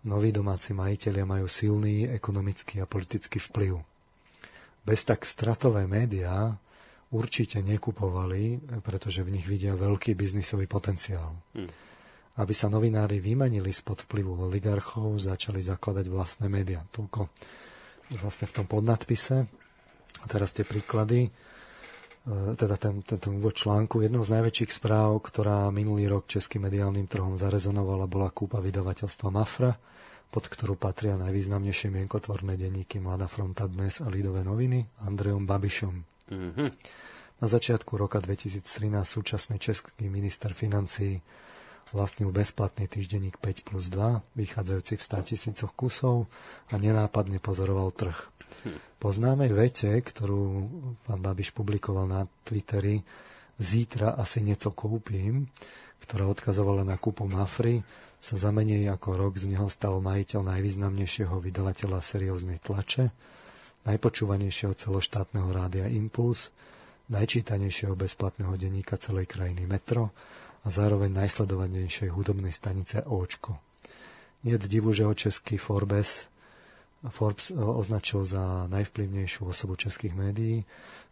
noví 0.06 0.30
domáci 0.30 0.78
majiteľia 0.78 1.26
majú 1.26 1.50
silný 1.50 2.06
ekonomický 2.06 2.86
a 2.86 2.90
politický 2.90 3.42
vplyv. 3.42 3.82
Bez 4.86 5.10
tak 5.10 5.26
stratové 5.26 5.90
médiá 5.90 6.54
určite 7.10 7.66
nekupovali, 7.66 8.62
pretože 8.86 9.26
v 9.26 9.34
nich 9.34 9.50
vidia 9.50 9.74
veľký 9.74 10.14
biznisový 10.14 10.70
potenciál. 10.70 11.34
Hmm. 11.58 11.66
Aby 12.38 12.54
sa 12.54 12.70
novinári 12.70 13.26
vymenili 13.26 13.74
spod 13.74 14.06
vplyvu 14.06 14.38
oligarchov, 14.38 15.18
začali 15.18 15.66
zakladať 15.66 16.06
vlastné 16.14 16.46
médiá. 16.46 16.86
Toľko 16.94 17.26
vlastne 18.22 18.46
v 18.46 18.54
tom 18.54 18.70
podnadpise. 18.70 19.50
A 20.22 20.26
teraz 20.30 20.54
tie 20.54 20.62
príklady. 20.62 21.34
E, 22.24 22.56
teda 22.56 22.80
ten, 22.80 23.04
ten, 23.04 23.20
ten 23.20 23.36
úvod 23.36 23.60
článku. 23.60 24.00
Jednou 24.00 24.24
z 24.24 24.40
najväčších 24.40 24.72
správ, 24.72 25.20
ktorá 25.20 25.68
minulý 25.76 26.08
rok 26.08 26.32
českým 26.32 26.64
mediálnym 26.64 27.04
trhom 27.08 27.36
zarezonovala, 27.36 28.08
bola 28.08 28.32
kúpa 28.32 28.64
vydavateľstva 28.64 29.28
Mafra, 29.28 29.76
pod 30.32 30.48
ktorú 30.48 30.80
patria 30.80 31.20
najvýznamnejšie 31.20 31.92
mienkotvorné 31.92 32.56
denníky 32.56 33.04
Mladá 33.04 33.28
fronta 33.28 33.68
dnes 33.68 34.00
a 34.00 34.08
Lidové 34.08 34.48
noviny 34.48 34.88
Andrejom 35.04 35.44
Babišom. 35.44 35.96
Mm-hmm. 36.32 36.70
Na 37.44 37.48
začiatku 37.52 38.00
roka 38.00 38.24
2013 38.24 38.64
súčasný 39.04 39.60
český 39.60 40.08
minister 40.08 40.56
financí 40.56 41.20
vlastnil 41.92 42.32
bezplatný 42.32 42.88
týždenník 42.88 43.42
5 43.42 43.68
plus 43.68 43.92
2, 43.92 44.24
vychádzajúci 44.40 44.94
v 44.96 45.04
100 45.04 45.30
tisícoch 45.30 45.72
kusov 45.76 46.32
a 46.72 46.80
nenápadne 46.80 47.44
pozoroval 47.44 47.92
trh. 47.92 48.16
Po 49.04 49.12
známej 49.12 49.52
vete, 49.52 49.92
ktorú 50.00 50.70
pán 51.04 51.20
Babiš 51.20 51.52
publikoval 51.52 52.08
na 52.08 52.22
Twitteri, 52.48 53.04
zítra 53.60 54.16
asi 54.16 54.40
nieco 54.40 54.72
kúpim, 54.72 55.52
ktorá 56.08 56.32
odkazovala 56.32 56.88
na 56.88 56.96
kúpu 56.96 57.28
Mafry, 57.28 57.84
sa 58.24 58.40
za 58.40 58.56
menej 58.56 58.88
ako 58.88 59.20
rok 59.20 59.34
z 59.36 59.52
neho 59.52 59.68
stal 59.68 60.00
majiteľ 60.00 60.48
najvýznamnejšieho 60.48 61.36
vydavateľa 61.44 62.00
serióznej 62.00 62.64
tlače, 62.64 63.12
najpočúvanejšieho 63.84 64.72
celoštátneho 64.72 65.52
rádia 65.52 65.92
Impuls, 65.92 66.48
najčítanejšieho 67.12 68.00
bezplatného 68.00 68.56
denníka 68.56 68.96
celej 68.96 69.28
krajiny 69.28 69.68
Metro 69.68 70.16
a 70.64 70.68
zároveň 70.72 71.12
najsledovanejšej 71.12 72.10
hudobnej 72.12 72.56
stanice 72.56 73.04
Očko. 73.04 73.60
Nie 74.48 74.60
je 74.60 74.68
divu, 74.72 74.96
že 74.96 75.08
ho 75.08 75.14
český 75.16 75.60
Forbes, 75.60 76.32
Forbes 77.12 77.52
označil 77.52 78.24
za 78.24 78.72
najvplyvnejšiu 78.72 79.52
osobu 79.52 79.76
českých 79.76 80.16
médií. 80.16 80.64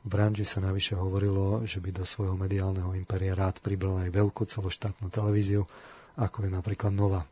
V 0.01 0.07
branži 0.07 0.47
sa 0.47 0.63
navyše 0.63 0.95
hovorilo, 0.95 1.67
že 1.67 1.83
by 1.83 1.91
do 1.91 2.07
svojho 2.07 2.39
mediálneho 2.39 2.95
impéria 2.95 3.35
rád 3.35 3.59
pribral 3.59 3.99
aj 3.99 4.15
veľkú 4.15 4.47
celoštátnu 4.47 5.11
televíziu, 5.11 5.67
ako 6.15 6.47
je 6.47 6.51
napríklad 6.55 6.95
Nova. 6.95 7.27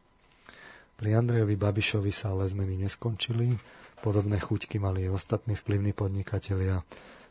Pri 1.00 1.16
Andrejovi 1.16 1.56
Babišovi 1.56 2.12
sa 2.12 2.36
ale 2.36 2.52
zmeny 2.52 2.84
neskončili. 2.84 3.56
Podobné 4.04 4.44
chuťky 4.44 4.76
mali 4.76 5.08
aj 5.08 5.24
ostatní 5.24 5.56
vplyvní 5.56 5.96
podnikatelia. 5.96 6.84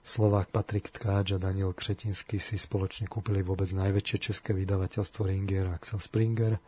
Slovák 0.07 0.55
Patrik 0.55 0.91
Tkáč 0.95 1.35
a 1.35 1.39
Daniel 1.39 1.75
Křetinsky 1.75 2.39
si 2.39 2.57
spoločne 2.57 3.11
kúpili 3.11 3.43
vôbec 3.43 3.69
najväčšie 3.71 4.19
české 4.31 4.51
vydavateľstvo 4.55 5.27
Ringier 5.27 5.69
Axel 5.71 6.01
Springer. 6.01 6.59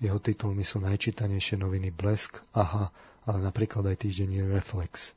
Jeho 0.00 0.18
titulmi 0.18 0.64
sú 0.64 0.80
najčítanejšie 0.80 1.60
noviny 1.60 1.92
Blesk, 1.92 2.40
Aha, 2.56 2.88
ale 3.28 3.38
napríklad 3.44 3.84
aj 3.84 4.08
týždenní 4.08 4.40
Reflex. 4.42 5.12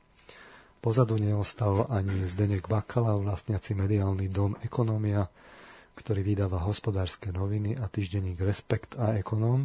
Pozadu 0.84 1.16
neostal 1.16 1.88
ani 1.88 2.28
Zdenek 2.28 2.68
Bakala, 2.68 3.16
vlastniaci 3.16 3.72
mediálny 3.72 4.28
dom 4.28 4.52
Ekonomia, 4.60 5.24
ktorý 5.96 6.20
vydáva 6.20 6.60
hospodárske 6.68 7.32
noviny 7.32 7.80
a 7.80 7.88
týždenník 7.88 8.36
Respekt 8.44 8.92
a 9.00 9.16
Ekonom, 9.16 9.64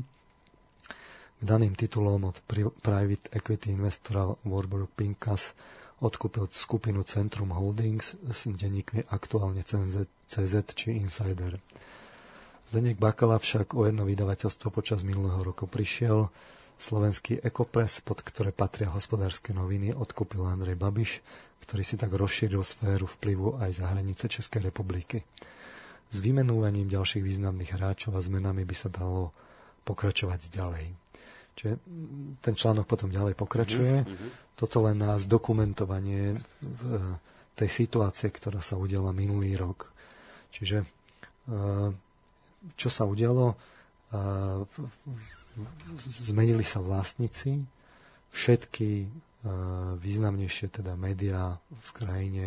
k 1.39 1.43
daným 1.43 1.75
titulom 1.75 2.23
od 2.27 2.39
private 2.83 3.31
equity 3.31 3.75
investora 3.75 4.27
Warburg 4.47 4.91
Pincus 4.91 5.55
odkúpil 5.99 6.47
skupinu 6.51 7.03
Centrum 7.03 7.51
Holdings 7.51 8.15
s 8.15 8.47
denníkmi 8.47 9.11
aktuálne 9.11 9.63
CZ 9.63 10.55
či 10.75 10.95
Insider. 10.99 11.59
Zdeněk 12.69 13.01
Bakala 13.01 13.41
však 13.41 13.73
o 13.73 13.89
jedno 13.89 14.05
vydavateľstvo 14.05 14.69
počas 14.69 15.01
minulého 15.01 15.41
roku 15.41 15.65
prišiel. 15.65 16.29
Slovenský 16.79 17.43
Ekopres, 17.43 17.99
pod 17.99 18.23
ktoré 18.23 18.55
patria 18.55 18.93
hospodárske 18.93 19.51
noviny, 19.51 19.91
odkúpil 19.91 20.45
Andrej 20.45 20.79
Babiš, 20.79 21.19
ktorý 21.65 21.83
si 21.83 21.99
tak 21.99 22.13
rozšíril 22.15 22.63
sféru 22.63 23.09
vplyvu 23.19 23.59
aj 23.59 23.83
za 23.83 23.91
hranice 23.91 24.31
Českej 24.31 24.71
republiky. 24.71 25.25
S 26.09 26.17
vymenúvaním 26.21 26.87
ďalších 26.87 27.25
významných 27.25 27.75
hráčov 27.75 28.15
a 28.15 28.23
zmenami 28.23 28.63
by 28.63 28.75
sa 28.77 28.87
dalo 28.87 29.35
pokračovať 29.83 30.53
ďalej. 30.53 31.08
Čiže 31.59 31.75
ten 32.39 32.55
článok 32.55 32.87
potom 32.87 33.11
ďalej 33.11 33.35
pokračuje. 33.35 34.07
Mm-hmm. 34.07 34.55
Toto 34.55 34.79
len 34.87 34.95
na 34.95 35.19
zdokumentovanie 35.19 36.39
v 36.63 36.83
tej 37.59 37.67
situácie, 37.67 38.31
ktorá 38.31 38.63
sa 38.63 38.79
udiala 38.79 39.11
minulý 39.11 39.59
rok. 39.59 39.91
Čiže 40.55 40.87
eh, 40.87 41.89
čo 42.79 42.87
sa 42.87 43.03
udialo? 43.03 43.59
Eh, 44.15 44.59
zmenili 45.99 46.63
sa 46.63 46.79
vlastníci, 46.79 47.59
všetky 48.31 49.11
významnejšie 49.99 50.67
teda 50.67 50.99
médiá 50.99 51.55
v 51.71 51.89
krajine 51.95 52.45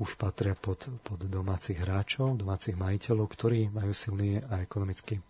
už 0.00 0.16
patria 0.16 0.56
pod, 0.56 0.88
pod 1.04 1.20
domácich 1.20 1.78
hráčov, 1.78 2.34
domácich 2.34 2.74
majiteľov, 2.74 3.28
ktorí 3.30 3.70
majú 3.70 3.92
silný 3.94 4.42
a 4.42 4.64
ekonomický, 4.64 5.20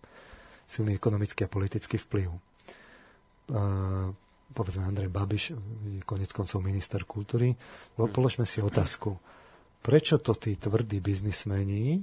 silný 0.65 0.97
ekonomický 0.97 1.45
a 1.45 1.51
politický 1.51 2.01
vplyv 2.01 2.54
povedzme 4.55 4.83
Andrej 4.87 5.11
Babiš, 5.11 5.43
konec 6.07 6.31
koncov 6.31 6.59
minister 6.63 7.03
kultúry, 7.05 7.53
hm. 7.53 8.09
položme 8.09 8.47
si 8.47 8.63
otázku, 8.63 9.17
prečo 9.85 10.17
to 10.17 10.33
tí 10.33 10.57
tvrdí 10.57 10.97
biznismeni 11.03 12.01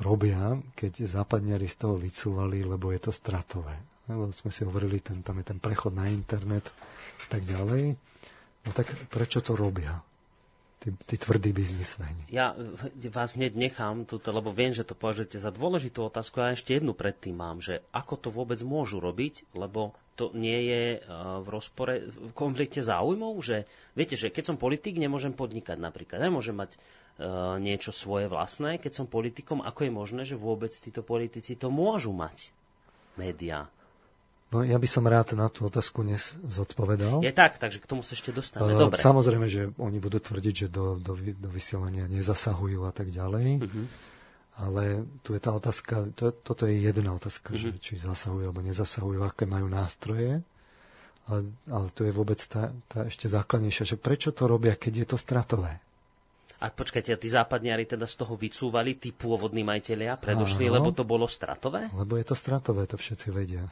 robia, 0.00 0.58
keď 0.74 1.04
západniari 1.04 1.68
z 1.68 1.76
toho 1.78 1.94
vycúvali, 2.00 2.64
lebo 2.64 2.90
je 2.90 3.00
to 3.00 3.12
stratové. 3.14 3.76
Lebo 4.10 4.34
sme 4.34 4.50
si 4.50 4.66
hovorili, 4.66 4.98
ten, 4.98 5.22
tam 5.22 5.38
je 5.38 5.46
ten 5.46 5.62
prechod 5.62 5.94
na 5.94 6.10
internet 6.10 6.74
a 7.22 7.26
tak 7.30 7.46
ďalej. 7.46 7.94
No 8.66 8.70
tak 8.74 8.90
prečo 9.06 9.38
to 9.38 9.54
robia? 9.54 10.02
tí, 10.82 10.90
tí 11.06 11.14
tvrdí 11.14 11.54
biznismeni. 11.54 12.26
Ja 12.26 12.58
vás 13.14 13.38
hneď 13.38 13.54
nechám 13.54 14.02
túto, 14.02 14.34
lebo 14.34 14.50
viem, 14.50 14.74
že 14.74 14.82
to 14.82 14.98
považujete 14.98 15.38
za 15.38 15.54
dôležitú 15.54 16.02
otázku 16.02 16.42
a 16.42 16.58
ešte 16.58 16.74
jednu 16.74 16.90
predtým 16.90 17.38
mám, 17.38 17.62
že 17.62 17.86
ako 17.94 18.14
to 18.18 18.28
vôbec 18.34 18.58
môžu 18.66 18.98
robiť, 18.98 19.46
lebo 19.54 19.94
to 20.16 20.30
nie 20.36 20.68
je 20.68 20.82
e, 20.96 20.98
v 21.40 21.46
rozpore, 21.48 22.04
v 22.04 22.32
konflikte 22.36 22.84
záujmov, 22.84 23.40
že 23.40 23.64
viete, 23.96 24.14
že 24.14 24.28
keď 24.28 24.52
som 24.52 24.56
politik, 24.60 25.00
nemôžem 25.00 25.32
podnikať 25.32 25.80
napríklad, 25.80 26.20
nemôžem 26.20 26.52
mať 26.52 26.76
uh, 26.76 27.56
niečo 27.56 27.92
svoje 27.92 28.28
vlastné, 28.28 28.76
keď 28.76 28.92
som 29.02 29.06
politikom, 29.08 29.64
ako 29.64 29.88
je 29.88 29.92
možné, 29.92 30.22
že 30.28 30.36
vôbec 30.36 30.72
títo 30.72 31.00
politici 31.04 31.56
to 31.56 31.72
môžu 31.72 32.12
mať? 32.12 32.52
Média. 33.16 33.68
No 34.52 34.60
ja 34.60 34.76
by 34.76 34.84
som 34.84 35.08
rád 35.08 35.32
na 35.32 35.48
tú 35.48 35.64
otázku 35.64 36.04
dnes 36.04 36.36
zodpovedal. 36.44 37.24
Je 37.24 37.32
tak, 37.32 37.56
takže 37.56 37.80
k 37.80 37.88
tomu 37.88 38.04
sa 38.04 38.12
ešte 38.12 38.36
dostaneme. 38.36 38.76
Dobre. 38.76 39.00
Samozrejme, 39.00 39.48
že 39.48 39.72
oni 39.80 39.96
budú 39.96 40.20
tvrdiť, 40.20 40.54
že 40.54 40.66
do, 40.68 41.00
do, 41.00 41.16
do 41.16 41.48
vysielania 41.48 42.04
nezasahujú 42.04 42.84
a 42.84 42.92
tak 42.92 43.08
ďalej. 43.08 43.64
Uh-huh. 43.64 43.88
Ale 44.60 45.08
tu 45.24 45.32
je 45.32 45.40
tá 45.40 45.56
otázka, 45.56 46.12
to, 46.12 46.28
toto 46.32 46.68
je 46.68 46.76
jedna 46.76 47.16
otázka, 47.16 47.56
uh-huh. 47.56 47.72
že 47.72 47.80
či 47.80 47.96
zasahujú 47.96 48.52
alebo 48.52 48.60
nezasahujú, 48.60 49.24
aké 49.24 49.48
majú 49.48 49.66
nástroje. 49.72 50.44
Ale, 51.30 51.48
ale 51.70 51.86
tu 51.94 52.04
je 52.04 52.12
vôbec 52.12 52.36
tá, 52.36 52.74
tá 52.90 53.06
ešte 53.08 53.30
základnejšia, 53.30 53.94
že 53.94 53.96
prečo 53.96 54.34
to 54.34 54.44
robia, 54.50 54.76
keď 54.76 54.92
je 54.92 55.06
to 55.14 55.16
stratové. 55.16 55.80
A 56.62 56.70
počkajte, 56.70 57.10
a 57.10 57.18
tí 57.18 57.26
západniari 57.26 57.82
teda 57.90 58.06
z 58.06 58.22
toho 58.22 58.38
vycúvali, 58.38 58.94
tí 58.94 59.10
pôvodní 59.10 59.66
majiteľia 59.66 60.14
predošli, 60.14 60.70
Áno, 60.70 60.74
lebo 60.78 60.88
to 60.94 61.02
bolo 61.02 61.26
stratové? 61.26 61.90
Lebo 61.90 62.14
je 62.14 62.26
to 62.26 62.38
stratové, 62.38 62.86
to 62.86 62.94
všetci 62.94 63.34
vedia. 63.34 63.66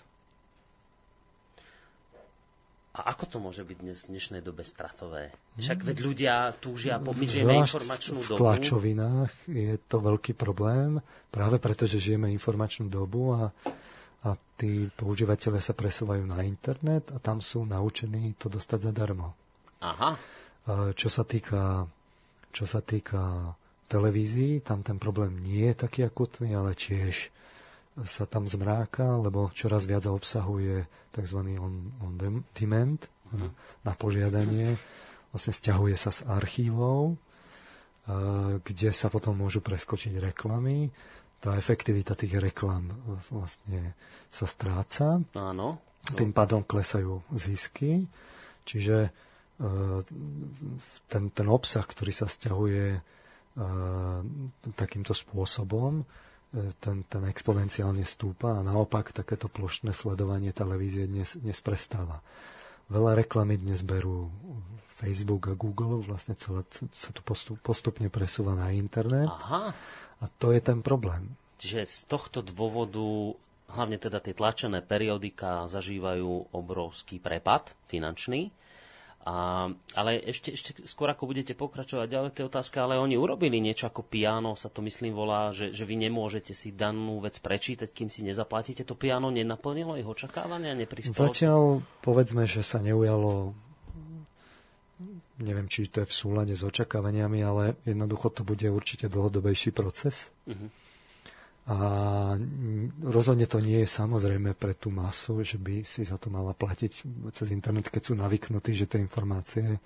A 3.01 3.17
ako 3.17 3.25
to 3.25 3.37
môže 3.41 3.65
byť 3.65 3.79
dnes 3.81 3.97
v 4.05 4.09
dnešnej 4.13 4.45
dobe 4.45 4.61
stratové? 4.61 5.33
Však 5.57 5.89
veď 5.89 5.97
ľudia 6.05 6.35
túžia, 6.61 7.01
žijeme 7.01 7.65
informačnú 7.65 8.21
dobu. 8.21 8.37
V 8.37 8.41
tlačovinách 8.45 9.33
je 9.49 9.81
to 9.89 10.05
veľký 10.05 10.37
problém, 10.37 11.01
práve 11.33 11.57
preto, 11.57 11.89
že 11.89 11.97
žijeme 11.97 12.29
informačnú 12.29 12.93
dobu 12.93 13.33
a, 13.33 13.57
a 14.29 14.37
tí 14.61 14.93
používateľe 14.93 15.65
sa 15.65 15.73
presúvajú 15.73 16.29
na 16.29 16.45
internet 16.45 17.09
a 17.09 17.17
tam 17.17 17.41
sú 17.41 17.65
naučení 17.65 18.37
to 18.37 18.53
dostať 18.53 18.93
zadarmo. 18.93 19.33
Aha. 19.81 20.21
Čo 20.93 21.09
sa 21.09 21.25
týka, 21.25 21.89
čo 22.53 22.69
sa 22.69 22.85
týka 22.85 23.57
televízií, 23.89 24.61
tam 24.61 24.85
ten 24.85 25.01
problém 25.01 25.41
nie 25.41 25.73
je 25.73 25.89
taký 25.89 26.05
akutný, 26.05 26.53
ale 26.53 26.77
tiež 26.77 27.33
sa 28.05 28.25
tam 28.25 28.49
zmráka, 28.49 29.19
lebo 29.21 29.53
čoraz 29.53 29.85
viac 29.85 30.07
obsahuje 30.07 30.87
tzv. 31.11 31.39
on, 31.59 31.75
on 32.01 32.13
demand 32.55 33.01
mm. 33.33 33.51
na 33.85 33.93
požiadanie. 33.97 34.79
Vlastne 35.31 35.55
stiahuje 35.55 35.95
sa 35.95 36.11
z 36.11 36.27
archívov, 36.27 37.15
kde 38.67 38.91
sa 38.91 39.07
potom 39.13 39.39
môžu 39.39 39.63
preskočiť 39.63 40.19
reklamy. 40.19 40.91
Tá 41.41 41.57
efektivita 41.57 42.19
tých 42.19 42.37
reklam 42.37 42.91
vlastne 43.31 43.95
sa 44.29 44.45
stráca. 44.45 45.23
Áno. 45.39 45.81
Tým 46.13 46.35
pádom 46.35 46.67
klesajú 46.67 47.23
zisky. 47.33 48.11
Čiže 48.69 49.09
e, 49.09 49.11
ten, 51.09 51.25
ten 51.33 51.49
obsah, 51.49 51.85
ktorý 51.85 52.13
sa 52.13 52.29
stiahuje 52.29 52.87
e, 52.97 53.01
takýmto 54.77 55.17
spôsobom, 55.17 56.05
ten, 56.53 57.07
ten 57.07 57.23
exponenciálne 57.31 58.03
stúpa 58.03 58.59
a 58.59 58.67
naopak 58.67 59.15
takéto 59.15 59.47
plošné 59.47 59.95
sledovanie 59.95 60.51
televízie 60.51 61.07
dnes, 61.07 61.39
dnes 61.39 61.59
prestáva. 61.63 62.23
Veľa 62.91 63.23
reklamy 63.23 63.55
dnes 63.55 63.87
berú 63.87 64.35
Facebook 64.99 65.47
a 65.47 65.55
Google, 65.55 66.03
vlastne 66.03 66.35
celé 66.35 66.67
sa 66.91 67.15
to 67.15 67.23
postup, 67.23 67.57
postupne 67.63 68.11
presúva 68.11 68.59
na 68.59 68.75
internet. 68.75 69.31
Aha. 69.31 69.71
A 70.21 70.25
to 70.43 70.51
je 70.51 70.61
ten 70.61 70.83
problém. 70.83 71.39
Čiže 71.57 71.87
z 71.87 71.99
tohto 72.11 72.43
dôvodu 72.43 73.37
hlavne 73.71 73.97
teda 73.97 74.19
tie 74.19 74.35
tlačené 74.35 74.83
periodika 74.83 75.71
zažívajú 75.71 76.51
obrovský 76.51 77.23
prepad 77.23 77.73
finančný 77.87 78.51
a, 79.31 79.71
ale 79.95 80.19
ešte, 80.27 80.51
ešte 80.51 80.71
skôr 80.91 81.07
ako 81.07 81.31
budete 81.31 81.55
pokračovať 81.55 82.11
ďalej 82.11 82.31
tej 82.35 82.45
otázke, 82.51 82.83
ale 82.83 82.99
oni 82.99 83.15
urobili 83.15 83.63
niečo 83.63 83.87
ako 83.87 84.03
piano, 84.03 84.59
sa 84.59 84.67
to 84.67 84.83
myslím 84.83 85.15
volá, 85.15 85.55
že, 85.55 85.71
že 85.71 85.87
vy 85.87 86.03
nemôžete 86.11 86.51
si 86.51 86.75
danú 86.75 87.23
vec 87.23 87.39
prečítať, 87.39 87.87
kým 87.95 88.11
si 88.11 88.27
nezaplatíte. 88.27 88.83
To 88.83 88.99
piano 88.99 89.31
nenaplnilo 89.31 89.95
ich 89.95 90.09
očakávania, 90.09 90.75
neprispelo? 90.75 91.31
Zatiaľ 91.31 91.87
povedzme, 92.03 92.43
že 92.51 92.67
sa 92.67 92.83
neujalo 92.83 93.55
neviem, 95.41 95.71
či 95.73 95.89
to 95.89 96.05
je 96.05 96.11
v 96.11 96.15
súlade 96.15 96.53
s 96.53 96.61
očakávaniami, 96.61 97.41
ale 97.41 97.81
jednoducho 97.89 98.29
to 98.29 98.43
bude 98.45 98.69
určite 98.69 99.09
dlhodobejší 99.09 99.73
proces. 99.73 100.29
Uh-huh. 100.45 100.69
A 101.71 102.35
rozhodne 102.99 103.47
to 103.47 103.63
nie 103.63 103.87
je 103.87 103.89
samozrejme 103.95 104.59
pre 104.59 104.75
tú 104.75 104.91
masu, 104.91 105.47
že 105.47 105.55
by 105.55 105.87
si 105.87 106.03
za 106.03 106.19
to 106.19 106.27
mala 106.27 106.51
platiť 106.51 106.93
cez 107.31 107.55
internet, 107.55 107.87
keď 107.95 108.11
sú 108.11 108.19
navyknutí, 108.19 108.75
že 108.75 108.91
tie 108.91 108.99
informácie 108.99 109.79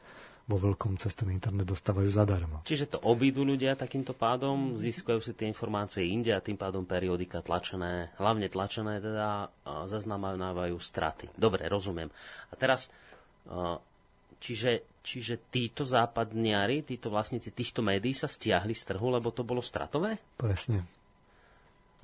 vo 0.45 0.61
veľkom 0.61 0.97
cez 1.01 1.13
ten 1.17 1.29
internet 1.33 1.69
dostávajú 1.69 2.09
zadarmo. 2.09 2.65
Čiže 2.69 2.97
to 2.97 2.99
obídu 3.05 3.45
ľudia 3.45 3.77
takýmto 3.77 4.13
pádom, 4.17 4.77
získajú 4.77 5.21
si 5.21 5.33
tie 5.37 5.49
informácie 5.49 6.05
inde 6.05 6.33
a 6.33 6.41
tým 6.45 6.57
pádom 6.57 6.85
periodika 6.85 7.41
tlačené, 7.41 8.13
hlavne 8.21 8.49
tlačené 8.49 9.01
teda, 9.01 9.49
zaznamenávajú 9.85 10.77
straty. 10.77 11.33
Dobre, 11.37 11.65
rozumiem. 11.69 12.13
A 12.49 12.55
teraz, 12.61 12.93
čiže, 14.41 14.85
čiže 15.01 15.49
títo 15.49 15.89
západniari, 15.89 16.85
títo 16.85 17.09
vlastníci 17.09 17.53
týchto 17.53 17.81
médií 17.81 18.13
sa 18.13 18.29
stiahli 18.29 18.73
z 18.77 18.85
trhu, 18.93 19.09
lebo 19.13 19.33
to 19.33 19.49
bolo 19.49 19.65
stratové? 19.65 20.17
Presne. 20.37 21.04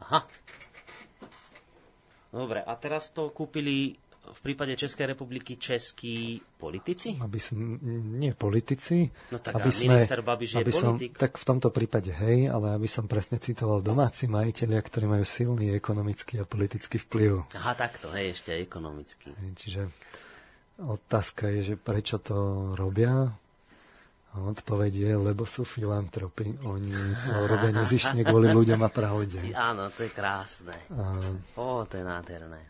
Aha. 0.06 0.20
Dobre, 2.30 2.62
a 2.62 2.72
teraz 2.78 3.10
to 3.10 3.34
kúpili 3.34 3.98
v 4.30 4.40
prípade 4.44 4.76
Českej 4.78 5.16
republiky 5.16 5.58
českí 5.58 6.38
politici? 6.38 7.18
Aby 7.18 7.40
som, 7.42 7.58
nie 8.20 8.30
politici. 8.36 9.10
No 9.34 9.42
tak 9.42 9.58
aby 9.58 9.70
sme, 9.74 9.98
minister 9.98 10.22
Babiš 10.22 10.62
aby 10.62 10.70
je 10.70 10.76
som, 10.76 10.94
politik? 10.94 11.18
Tak 11.18 11.40
v 11.40 11.44
tomto 11.44 11.74
prípade 11.74 12.14
hej, 12.14 12.46
ale 12.46 12.78
aby 12.78 12.86
som 12.86 13.10
presne 13.10 13.42
citoval 13.42 13.82
domáci 13.82 14.30
majiteľia, 14.30 14.78
ktorí 14.78 15.06
majú 15.10 15.24
silný 15.26 15.74
ekonomický 15.74 16.38
a 16.38 16.44
politický 16.46 17.02
vplyv. 17.02 17.50
Aha, 17.58 17.72
takto, 17.74 18.12
hej, 18.14 18.38
ešte 18.38 18.54
ekonomický. 18.54 19.34
Čiže 19.58 19.90
otázka 20.78 21.50
je, 21.50 21.74
že 21.74 21.76
prečo 21.80 22.22
to 22.22 22.72
robia? 22.78 23.34
A 24.30 24.36
odpoveď 24.46 24.92
je, 24.94 25.12
lebo 25.18 25.42
sú 25.42 25.66
filantropi. 25.66 26.54
Oni 26.62 26.94
to 27.26 27.50
robia 27.50 27.74
nezišne 27.74 28.22
kvôli 28.22 28.54
ľuďom 28.54 28.78
a 28.78 28.90
pravde. 28.90 29.42
Áno, 29.50 29.90
to 29.90 30.06
je 30.06 30.10
krásne. 30.14 30.76
A, 30.94 31.18
o, 31.58 31.82
to 31.82 31.98
je 31.98 32.04
nádherné. 32.06 32.62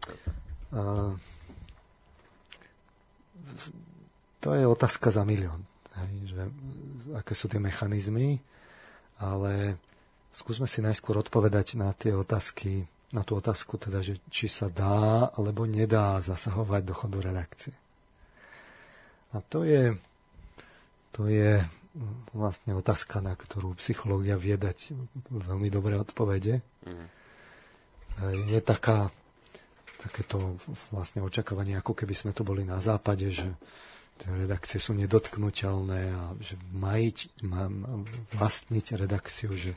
A, 0.73 1.12
to 4.40 4.57
je 4.57 4.64
otázka 4.64 5.12
za 5.12 5.21
milión. 5.29 5.69
Hej, 6.00 6.33
že, 6.33 6.43
aké 7.12 7.37
sú 7.37 7.45
tie 7.52 7.61
mechanizmy, 7.61 8.40
ale 9.21 9.76
skúsme 10.33 10.64
si 10.64 10.81
najskôr 10.81 11.21
odpovedať 11.21 11.76
na 11.76 11.93
tie 11.93 12.17
otázky, 12.17 12.88
na 13.12 13.21
tú 13.21 13.37
otázku 13.37 13.76
teda, 13.76 14.00
že 14.00 14.17
či 14.33 14.49
sa 14.49 14.73
dá 14.73 15.29
alebo 15.37 15.69
nedá 15.69 16.17
zasahovať 16.25 16.83
do 16.88 16.95
chodu 16.97 17.19
redakcie. 17.21 17.76
A 19.37 19.45
to 19.45 19.62
je, 19.69 19.95
to 21.11 21.26
je 21.26 21.62
vlastne 22.31 22.73
otázka, 22.79 23.19
na 23.19 23.35
ktorú 23.35 23.75
psychológia 23.83 24.38
vie 24.38 24.55
dať 24.55 24.95
veľmi 25.31 25.69
dobré 25.69 25.99
odpovede. 25.99 26.62
Mm. 26.87 27.07
Je 28.53 28.61
taká 28.62 29.11
takéto 30.01 30.57
vlastne 30.88 31.20
očakávanie, 31.20 31.77
ako 31.77 31.92
keby 31.92 32.16
sme 32.16 32.33
to 32.33 32.40
boli 32.40 32.64
na 32.64 32.81
západe, 32.81 33.29
že 33.29 33.53
tie 34.16 34.33
redakcie 34.33 34.81
sú 34.81 34.96
nedotknutelné 34.96 36.03
a 36.16 36.23
že 36.40 36.57
majiť, 36.73 37.44
mám 37.44 38.05
vlastniť 38.33 38.96
redakciu, 38.96 39.53
že 39.53 39.77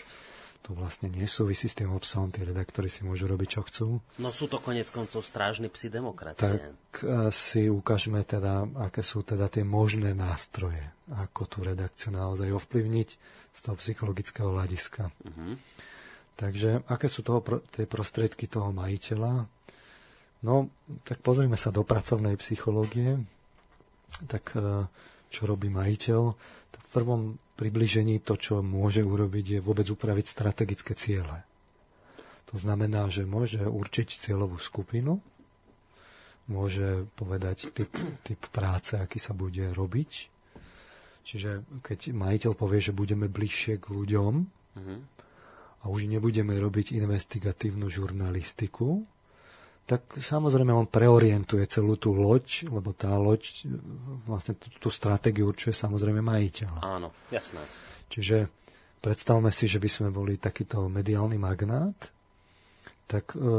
to 0.63 0.71
vlastne 0.71 1.11
nesúvisí 1.11 1.67
s 1.67 1.75
tým 1.75 1.91
obsahom, 1.91 2.31
tí 2.31 2.39
redaktori 2.39 2.87
si 2.87 3.03
môžu 3.03 3.27
robiť, 3.27 3.47
čo 3.51 3.61
chcú. 3.67 3.87
No 4.23 4.31
sú 4.31 4.47
to 4.47 4.63
konec 4.63 4.87
koncov 4.95 5.27
strážni 5.27 5.67
psi 5.67 5.91
demokracie. 5.91 6.39
Tak 6.39 7.03
e, 7.03 7.27
si 7.35 7.67
ukážeme 7.67 8.23
teda, 8.23 8.63
aké 8.79 9.03
sú 9.03 9.27
teda 9.27 9.51
tie 9.51 9.67
možné 9.67 10.15
nástroje, 10.15 10.87
ako 11.11 11.41
tú 11.49 11.57
redakciu 11.67 12.15
naozaj 12.15 12.53
ovplyvniť 12.53 13.09
z 13.51 13.59
toho 13.59 13.75
psychologického 13.75 14.49
hľadiska. 14.55 15.11
Uh-huh. 15.11 15.59
Takže 16.39 16.87
aké 16.87 17.11
sú 17.11 17.21
toho, 17.21 17.43
tie 17.75 17.83
prostriedky 17.83 18.47
toho 18.47 18.71
majiteľa, 18.71 19.51
No, 20.43 20.67
tak 21.07 21.23
pozrime 21.23 21.55
sa 21.55 21.71
do 21.71 21.87
pracovnej 21.87 22.35
psychológie. 22.35 23.15
Tak 24.27 24.59
e, 24.59 24.85
čo 25.31 25.41
robí 25.47 25.71
majiteľ? 25.71 26.21
V 26.83 26.87
prvom 26.91 27.39
približení 27.55 28.19
to, 28.19 28.35
čo 28.35 28.59
môže 28.59 29.01
urobiť, 29.01 29.45
je 29.57 29.59
vôbec 29.63 29.87
upraviť 29.87 30.25
strategické 30.27 30.93
ciele. 30.99 31.47
To 32.51 32.59
znamená, 32.59 33.07
že 33.07 33.23
môže 33.23 33.63
určiť 33.63 34.19
cieľovú 34.19 34.59
skupinu, 34.59 35.23
môže 36.51 37.07
povedať 37.15 37.71
typ, 37.71 37.89
typ 38.27 38.41
práce, 38.51 38.99
aký 38.99 39.17
sa 39.17 39.31
bude 39.31 39.63
robiť. 39.73 40.27
Čiže 41.23 41.63
keď 41.79 42.11
majiteľ 42.11 42.51
povie, 42.53 42.83
že 42.83 42.91
budeme 42.91 43.31
bližšie 43.31 43.79
k 43.79 43.85
ľuďom 43.95 44.33
mm-hmm. 44.43 44.99
a 45.81 45.85
už 45.87 46.11
nebudeme 46.11 46.51
robiť 46.51 46.99
investigatívnu 46.99 47.87
žurnalistiku, 47.87 49.07
tak 49.83 50.19
samozrejme 50.19 50.71
on 50.71 50.87
preorientuje 50.87 51.67
celú 51.67 51.99
tú 51.99 52.15
loď, 52.15 52.71
lebo 52.71 52.95
tá 52.95 53.15
loď 53.19 53.67
vlastne 54.23 54.55
tú, 54.55 54.67
tú 54.79 54.89
stratégiu 54.91 55.51
určuje 55.51 55.75
samozrejme 55.75 56.23
majiteľ. 56.23 56.71
Áno, 56.79 57.11
jasné. 57.27 57.59
Čiže 58.07 58.47
predstavme 59.03 59.51
si, 59.51 59.67
že 59.67 59.83
by 59.83 59.89
sme 59.91 60.09
boli 60.15 60.39
takýto 60.39 60.87
mediálny 60.87 61.35
magnát, 61.35 61.99
tak, 63.03 63.35
e, 63.35 63.43
e, 63.43 63.51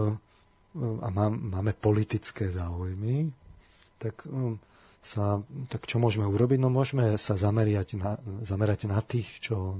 a 0.81 1.09
máme 1.29 1.77
politické 1.77 2.49
záujmy, 2.49 3.29
tak, 4.01 4.25
e, 4.25 4.57
sa, 5.05 5.45
tak 5.69 5.85
čo 5.85 6.01
môžeme 6.01 6.25
urobiť? 6.25 6.57
No 6.57 6.73
môžeme 6.73 7.21
sa 7.21 7.37
zameriať 7.37 8.01
na, 8.01 8.17
zamerať 8.41 8.89
na 8.89 9.05
tých, 9.05 9.29
čo 9.45 9.77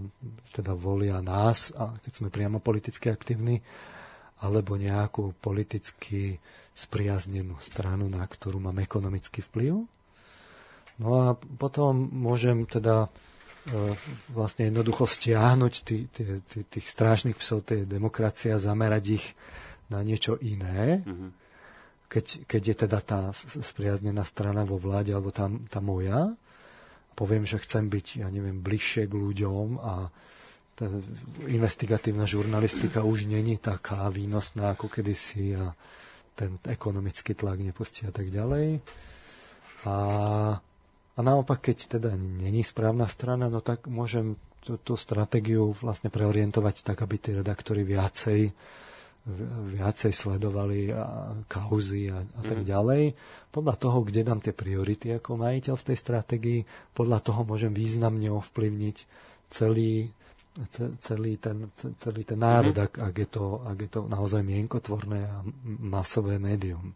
teda 0.53 0.77
volia 0.77 1.25
nás, 1.25 1.73
a 1.73 1.97
keď 2.05 2.13
sme 2.13 2.29
priamo 2.29 2.61
politicky 2.61 3.09
aktívni, 3.09 3.65
alebo 4.45 4.77
nejakú 4.77 5.33
politicky 5.41 6.37
spriaznenú 6.77 7.57
stranu, 7.65 8.13
na 8.13 8.21
ktorú 8.21 8.61
mám 8.61 8.77
ekonomický 8.85 9.41
vplyv. 9.49 9.89
No 11.01 11.09
a 11.17 11.35
potom 11.35 11.97
môžem 12.13 12.69
teda 12.69 13.09
e, 13.09 13.97
vlastne 14.29 14.69
jednoducho 14.69 15.09
stiahnuť 15.09 15.75
tý, 15.89 15.99
tý, 16.13 16.25
tý, 16.45 16.61
tých 16.69 16.87
strážnych 16.87 17.41
psov 17.41 17.65
tej 17.65 17.89
demokracie 17.89 18.53
a 18.53 18.63
zamerať 18.63 19.05
ich 19.23 19.27
na 19.89 20.05
niečo 20.05 20.37
iné. 20.43 21.01
Mm-hmm. 21.03 21.44
Keď, 22.15 22.47
keď 22.47 22.63
je 22.63 22.77
teda 22.87 22.99
tá 23.03 23.21
spriaznená 23.59 24.23
strana 24.23 24.63
vo 24.63 24.79
vláde 24.79 25.11
alebo 25.11 25.35
tá, 25.35 25.51
tá 25.67 25.83
moja, 25.83 26.31
poviem, 27.19 27.43
že 27.43 27.59
chcem 27.59 27.91
byť, 27.91 28.23
ja 28.23 28.31
neviem, 28.31 28.63
bližšie 28.63 29.11
k 29.11 29.15
ľuďom 29.19 29.83
a 29.83 30.15
tá 30.75 30.87
investigatívna 31.47 32.27
žurnalistika 32.27 33.07
už 33.07 33.27
není 33.31 33.59
taká 33.59 34.11
výnosná 34.11 34.75
ako 34.75 34.91
kedysi 34.91 35.55
a 35.55 35.75
ten 36.35 36.59
ekonomický 36.67 37.35
tlak 37.39 37.63
nepustí 37.63 38.07
a 38.07 38.13
tak 38.15 38.31
ďalej. 38.31 38.83
A, 39.87 39.97
a 41.15 41.21
naopak, 41.23 41.71
keď 41.71 41.99
teda 41.99 42.19
není 42.19 42.67
správna 42.67 43.07
strana, 43.07 43.47
no 43.47 43.63
tak 43.63 43.87
môžem 43.87 44.35
tú, 44.67 44.83
tú 44.83 44.99
stratégiu 44.99 45.71
vlastne 45.79 46.11
preorientovať 46.11 46.83
tak, 46.83 47.07
aby 47.07 47.17
tí 47.23 47.31
redaktori 47.39 47.87
viacej 47.87 48.51
viacej 49.73 50.13
sledovali 50.13 50.93
a 50.93 51.33
kauzy 51.49 52.13
a, 52.13 52.21
a 52.21 52.41
tak 52.45 52.61
mhm. 52.61 52.69
ďalej. 52.69 53.03
Podľa 53.49 53.75
toho, 53.81 53.99
kde 54.05 54.21
dám 54.21 54.41
tie 54.45 54.53
priority 54.53 55.17
ako 55.17 55.41
majiteľ 55.41 55.75
v 55.81 55.87
tej 55.89 55.97
stratégii, 55.97 56.61
podľa 56.93 57.25
toho 57.25 57.41
môžem 57.49 57.73
významne 57.73 58.29
ovplyvniť 58.29 58.97
celý 59.49 60.13
celý 61.03 61.43
ten, 61.43 61.67
celý 61.99 62.23
ten 62.23 62.39
národ, 62.39 62.71
mm-hmm. 62.71 62.87
ak, 62.87 62.93
ak, 63.11 63.15
je 63.19 63.29
to, 63.29 63.45
ak 63.67 63.79
je 63.83 63.91
to 63.91 64.01
naozaj 64.07 64.43
mienkotvorné 64.47 65.21
a 65.27 65.43
masové 65.83 66.39
médium. 66.39 66.95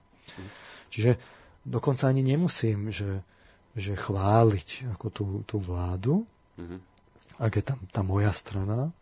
Čiže 0.94 1.18
dokonca 1.66 2.06
ani 2.06 2.22
nemusím, 2.22 2.94
že, 2.94 3.26
že 3.74 3.98
chváliť 3.98 4.94
ako 4.94 5.06
tú, 5.10 5.26
tú 5.42 5.58
vládu, 5.58 6.22
mm-hmm. 6.54 6.80
ak 7.42 7.52
je 7.58 7.64
tam 7.66 7.78
tá 7.90 8.06
moja 8.06 8.30
strana, 8.30 8.94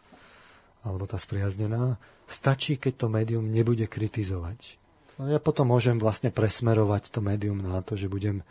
alebo 0.80 1.04
tá 1.04 1.20
spriaznená, 1.20 2.00
stačí, 2.26 2.76
keď 2.76 2.92
to 2.94 3.06
médium 3.08 3.46
nebude 3.48 3.86
kritizovať. 3.86 4.78
No 5.16 5.32
ja 5.32 5.40
potom 5.40 5.72
môžem 5.72 5.96
vlastne 5.96 6.28
presmerovať 6.28 7.08
to 7.08 7.24
médium 7.24 7.64
na 7.64 7.80
to, 7.80 7.96
že 7.96 8.10
budem 8.10 8.44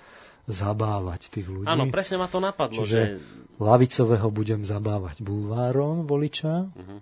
zabávať 0.49 1.29
tých 1.29 1.47
ľudí. 1.49 1.69
Áno, 1.69 1.89
presne 1.89 2.17
ma 2.17 2.29
to 2.29 2.41
napadlo. 2.41 2.81
Čiže 2.81 2.99
že... 3.01 3.17
lavicového 3.57 4.29
budem 4.29 4.61
zabávať 4.65 5.21
bulvárom 5.21 6.05
voliča, 6.05 6.69
uh-huh. 6.69 6.99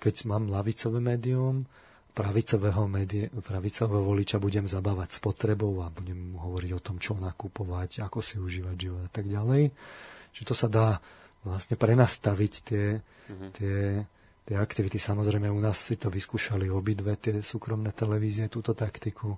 keď 0.00 0.14
mám 0.28 0.48
lavicové 0.48 1.00
médium, 1.00 1.64
pravicového, 2.16 2.88
médi- 2.88 3.28
pravicového 3.28 4.00
voliča 4.00 4.40
budem 4.40 4.64
zabávať 4.64 5.20
spotrebou 5.20 5.84
a 5.84 5.92
budem 5.92 6.32
mu 6.32 6.40
hovoriť 6.40 6.70
o 6.72 6.80
tom, 6.80 6.96
čo 6.96 7.12
nakupovať, 7.20 8.00
ako 8.00 8.24
si 8.24 8.40
užívať 8.40 8.76
život 8.76 9.02
a 9.04 9.12
tak 9.12 9.28
ďalej. 9.28 9.68
Čiže 10.32 10.46
to 10.48 10.54
sa 10.56 10.68
dá 10.72 10.88
vlastne 11.44 11.76
prenastaviť 11.76 12.52
tie, 12.64 12.86
uh-huh. 12.96 13.50
tie, 13.52 13.76
tie 14.46 14.56
aktivity. 14.56 15.02
Samozrejme, 15.02 15.50
u 15.50 15.58
nás 15.58 15.76
si 15.76 15.98
to 15.98 16.06
vyskúšali 16.06 16.70
obidve 16.70 17.18
tie 17.18 17.42
súkromné 17.42 17.90
televízie, 17.90 18.46
túto 18.46 18.72
taktiku 18.72 19.34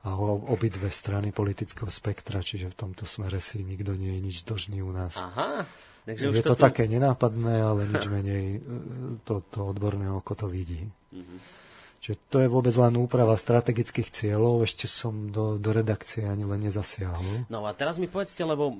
a 0.00 0.16
obidve 0.48 0.88
strany 0.88 1.28
politického 1.28 1.88
spektra, 1.88 2.40
čiže 2.40 2.72
v 2.72 2.76
tomto 2.76 3.04
smere 3.04 3.36
si 3.36 3.60
nikto 3.60 3.92
nie 3.96 4.16
je 4.16 4.20
nič 4.20 4.36
dlžný 4.48 4.80
u 4.80 4.92
nás. 4.92 5.20
Aha. 5.20 5.64
Takže 6.08 6.32
je 6.32 6.44
to, 6.44 6.56
tu... 6.56 6.64
také 6.64 6.88
nenápadné, 6.88 7.60
ale 7.60 7.84
nič 7.84 8.04
menej 8.16 8.44
e, 8.56 8.58
to, 9.28 9.44
to 9.44 9.60
odborné 9.68 10.08
oko 10.08 10.32
to 10.32 10.48
vidí. 10.48 10.88
Mm-hmm. 11.12 11.38
Čiže 12.00 12.16
to 12.32 12.36
je 12.40 12.48
vôbec 12.48 12.72
len 12.80 12.96
úprava 12.96 13.36
strategických 13.36 14.08
cieľov, 14.08 14.64
ešte 14.64 14.88
som 14.88 15.28
do, 15.28 15.60
do 15.60 15.70
redakcie 15.76 16.24
ani 16.24 16.48
len 16.48 16.64
nezasiahol. 16.64 17.44
No 17.52 17.68
a 17.68 17.76
teraz 17.76 18.00
mi 18.00 18.08
povedzte, 18.08 18.40
lebo 18.40 18.72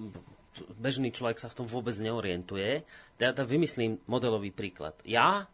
bežný 0.76 1.14
človek 1.14 1.38
sa 1.38 1.48
v 1.48 1.62
tom 1.62 1.66
vôbec 1.70 1.94
neorientuje. 1.98 2.82
Ja 3.20 3.30
teda 3.30 3.46
vymyslím 3.46 4.02
modelový 4.10 4.50
príklad. 4.50 4.98
Ja, 5.06 5.46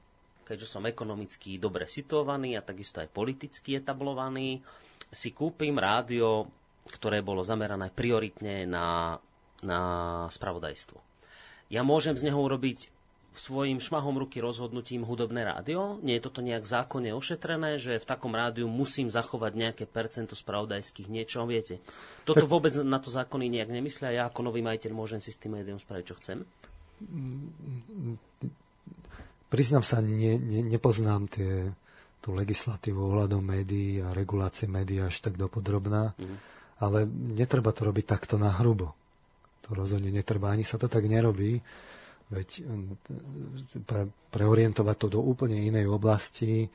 keďže 0.47 0.71
som 0.71 0.89
ekonomicky 0.89 1.59
dobre 1.59 1.91
situovaný 1.91 2.57
a 2.57 2.65
takisto 2.65 3.03
aj 3.03 3.13
politicky 3.13 3.77
etablovaný, 3.77 4.63
si 5.11 5.31
kúpim 5.31 5.77
rádio, 5.77 6.49
ktoré 6.87 7.23
bolo 7.23 7.43
zamerané 7.43 7.91
prioritne 7.91 8.65
na, 8.67 9.19
na 9.63 9.81
spravodajstvo. 10.31 10.99
Ja 11.67 11.83
môžem 11.83 12.15
z 12.15 12.31
neho 12.31 12.39
urobiť 12.39 12.96
svojim 13.39 13.79
šmahom 13.79 14.17
ruky 14.17 14.41
rozhodnutím 14.41 15.05
hudobné 15.05 15.45
rádio? 15.45 16.01
Nie 16.01 16.19
je 16.19 16.27
toto 16.27 16.41
nejak 16.41 16.65
zákonne 16.65 17.13
ošetrené, 17.13 17.77
že 17.77 18.01
v 18.01 18.09
takom 18.09 18.33
rádiu 18.33 18.67
musím 18.67 19.13
zachovať 19.13 19.53
nejaké 19.55 19.85
percento 19.85 20.33
spravodajských 20.33 21.09
niečo? 21.09 21.45
Viete, 21.45 21.81
toto 22.25 22.45
tak... 22.45 22.51
vôbec 22.51 22.73
na 22.81 22.97
to 22.97 23.13
zákony 23.13 23.53
nejak 23.53 23.71
nemyslia. 23.71 24.17
Ja 24.17 24.23
ako 24.29 24.51
nový 24.51 24.65
majiteľ 24.65 24.93
môžem 24.93 25.21
si 25.21 25.31
s 25.31 25.41
tým 25.41 25.57
médium 25.57 25.77
spraviť, 25.77 26.05
čo 26.09 26.19
chcem? 26.19 26.39
Priznám 29.47 29.85
sa, 29.85 30.01
ne, 30.01 30.41
ne, 30.41 30.61
nepoznám 30.65 31.29
tie, 31.31 31.71
tú 32.25 32.35
legislatívu 32.35 32.99
ohľadom 32.99 33.45
médií 33.45 34.03
a 34.03 34.11
regulácie 34.11 34.67
médií 34.67 34.99
až 34.99 35.23
tak 35.23 35.39
dopodrobná, 35.39 36.17
mm. 36.19 36.37
ale 36.83 37.07
netreba 37.37 37.71
to 37.71 37.87
robiť 37.87 38.05
takto 38.05 38.35
na 38.41 38.51
hrubo. 38.51 38.97
To 39.69 39.79
rozhodne 39.79 40.11
netreba, 40.11 40.51
ani 40.51 40.67
sa 40.67 40.81
to 40.81 40.91
tak 40.91 41.07
nerobí 41.07 41.63
Veď 42.31 42.49
eh, 42.63 43.81
pre, 43.87 44.11
preorientovať 44.35 44.97
to 44.99 45.09
do 45.19 45.21
úplne 45.23 45.59
inej 45.59 45.87
oblasti 45.87 46.67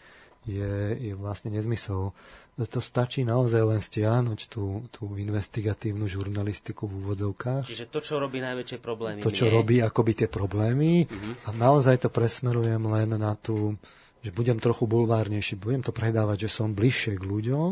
je, 0.47 0.73
je 0.97 1.13
vlastne 1.13 1.53
nezmysel. 1.53 2.15
To 2.61 2.81
stačí 2.81 3.25
naozaj 3.25 3.61
len 3.61 3.81
stiahnuť 3.81 4.39
tú, 4.49 4.85
tú 4.93 5.17
investigatívnu 5.17 6.05
žurnalistiku 6.05 6.85
v 6.85 6.93
úvodzovkách. 7.05 7.65
Čiže 7.65 7.89
to, 7.89 8.01
čo 8.01 8.21
robí 8.21 8.37
najväčšie 8.37 8.77
problémy. 8.81 9.19
To, 9.21 9.33
čo 9.33 9.49
nie? 9.49 9.53
robí 9.53 9.75
akoby 9.81 10.11
tie 10.13 10.29
problémy 10.29 11.05
uh-huh. 11.05 11.49
a 11.49 11.57
naozaj 11.57 12.05
to 12.05 12.09
presmerujem 12.13 12.81
len 12.85 13.17
na 13.17 13.33
tú, 13.33 13.77
že 14.21 14.29
budem 14.29 14.61
trochu 14.61 14.85
bulvárnejší, 14.85 15.57
budem 15.57 15.81
to 15.81 15.93
predávať, 15.93 16.49
že 16.49 16.61
som 16.61 16.73
bližšie 16.73 17.17
k 17.17 17.23
ľuďom, 17.25 17.69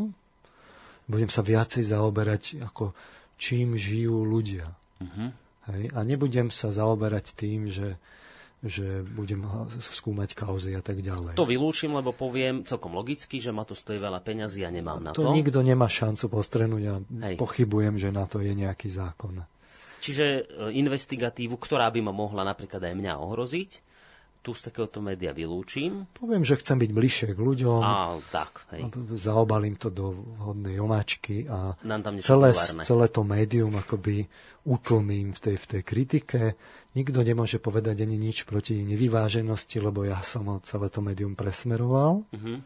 budem 1.06 1.30
sa 1.30 1.42
viacej 1.46 1.86
zaoberať, 1.86 2.66
ako 2.66 2.94
čím 3.38 3.78
žijú 3.78 4.26
ľudia. 4.26 4.74
Uh-huh. 5.02 5.30
Hej? 5.76 5.94
A 5.94 6.00
nebudem 6.06 6.50
sa 6.50 6.74
zaoberať 6.74 7.38
tým, 7.38 7.70
že 7.70 8.00
že 8.60 9.08
budem 9.08 9.48
skúmať 9.80 10.36
kauzy 10.36 10.76
a 10.76 10.84
tak 10.84 11.00
ďalej. 11.00 11.40
To 11.40 11.48
vylúčim, 11.48 11.96
lebo 11.96 12.12
poviem 12.12 12.68
celkom 12.68 12.92
logicky, 12.92 13.40
že 13.40 13.56
ma 13.56 13.64
to 13.64 13.72
stojí 13.72 14.04
veľa 14.04 14.20
peňazí 14.20 14.68
a 14.68 14.70
nemám 14.72 15.00
na 15.00 15.12
to. 15.16 15.24
To 15.24 15.32
nikto 15.32 15.64
nemá 15.64 15.88
šancu 15.88 16.28
postrenúť 16.28 16.84
a 16.92 16.96
Hej. 17.00 17.40
pochybujem, 17.40 17.96
že 17.96 18.12
na 18.12 18.28
to 18.28 18.44
je 18.44 18.52
nejaký 18.52 18.92
zákon. 18.92 19.48
Čiže 20.04 20.26
e, 20.28 20.42
investigatívu, 20.76 21.56
ktorá 21.56 21.88
by 21.88 22.04
ma 22.04 22.12
mohla 22.12 22.44
napríklad 22.44 22.84
aj 22.84 22.94
mňa 23.00 23.14
ohroziť, 23.24 23.72
tu 24.40 24.56
z 24.56 24.72
takéhoto 24.72 25.04
média 25.04 25.36
vylúčim. 25.36 26.08
Poviem, 26.16 26.48
že 26.48 26.56
chcem 26.58 26.80
byť 26.80 26.92
bližšie 26.96 27.30
k 27.36 27.40
ľuďom. 27.40 27.82
Á, 27.84 28.16
tak, 28.32 28.64
hej. 28.72 28.88
Zaobalím 29.20 29.76
to 29.76 29.92
do 29.92 30.16
vhodnej 30.40 30.80
omáčky 30.80 31.44
a 31.52 31.76
celé, 32.24 32.56
celé 32.88 33.06
to 33.12 33.22
médium 33.28 33.76
akoby 33.76 34.24
utlmím 34.64 35.36
v 35.36 35.40
tej, 35.40 35.56
v 35.60 35.66
tej 35.66 35.82
kritike. 35.84 36.42
Nikto 36.96 37.20
nemôže 37.22 37.60
povedať 37.60 38.08
ani 38.08 38.16
nič 38.16 38.48
proti 38.48 38.82
nevyváženosti, 38.88 39.78
lebo 39.84 40.08
ja 40.08 40.24
som 40.24 40.48
celé 40.64 40.88
to 40.88 41.04
médium 41.04 41.36
presmeroval. 41.36 42.24
Mm-hmm. 42.32 42.58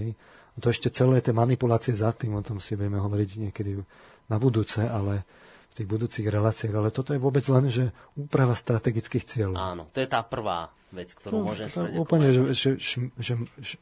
Hej. 0.00 0.08
A 0.52 0.56
to 0.60 0.68
ešte 0.68 0.92
celé 0.92 1.20
tie 1.24 1.32
manipulácie 1.32 1.96
za 1.96 2.12
tým, 2.12 2.36
o 2.36 2.44
tom 2.44 2.60
si 2.60 2.76
budeme 2.76 3.00
hovoriť 3.00 3.30
niekedy 3.48 3.80
na 4.28 4.36
budúce, 4.36 4.84
ale 4.84 5.24
v 5.72 5.80
tých 5.80 5.88
budúcich 5.88 6.26
reláciách, 6.28 6.74
ale 6.76 6.92
toto 6.92 7.16
je 7.16 7.20
vôbec 7.20 7.40
len, 7.48 7.72
že 7.72 7.96
úprava 8.12 8.52
strategických 8.52 9.24
cieľov. 9.24 9.56
Áno, 9.56 9.82
to 9.88 10.04
je 10.04 10.08
tá 10.08 10.20
prvá 10.20 10.68
vec, 10.92 11.16
ktorú 11.16 11.40
no, 11.40 11.48
môžem 11.48 11.72
spraviť. 11.72 11.96
Úplne, 11.96 12.28
že, 12.52 12.76
že, 12.76 13.00
že, 13.16 13.34
že 13.56 13.74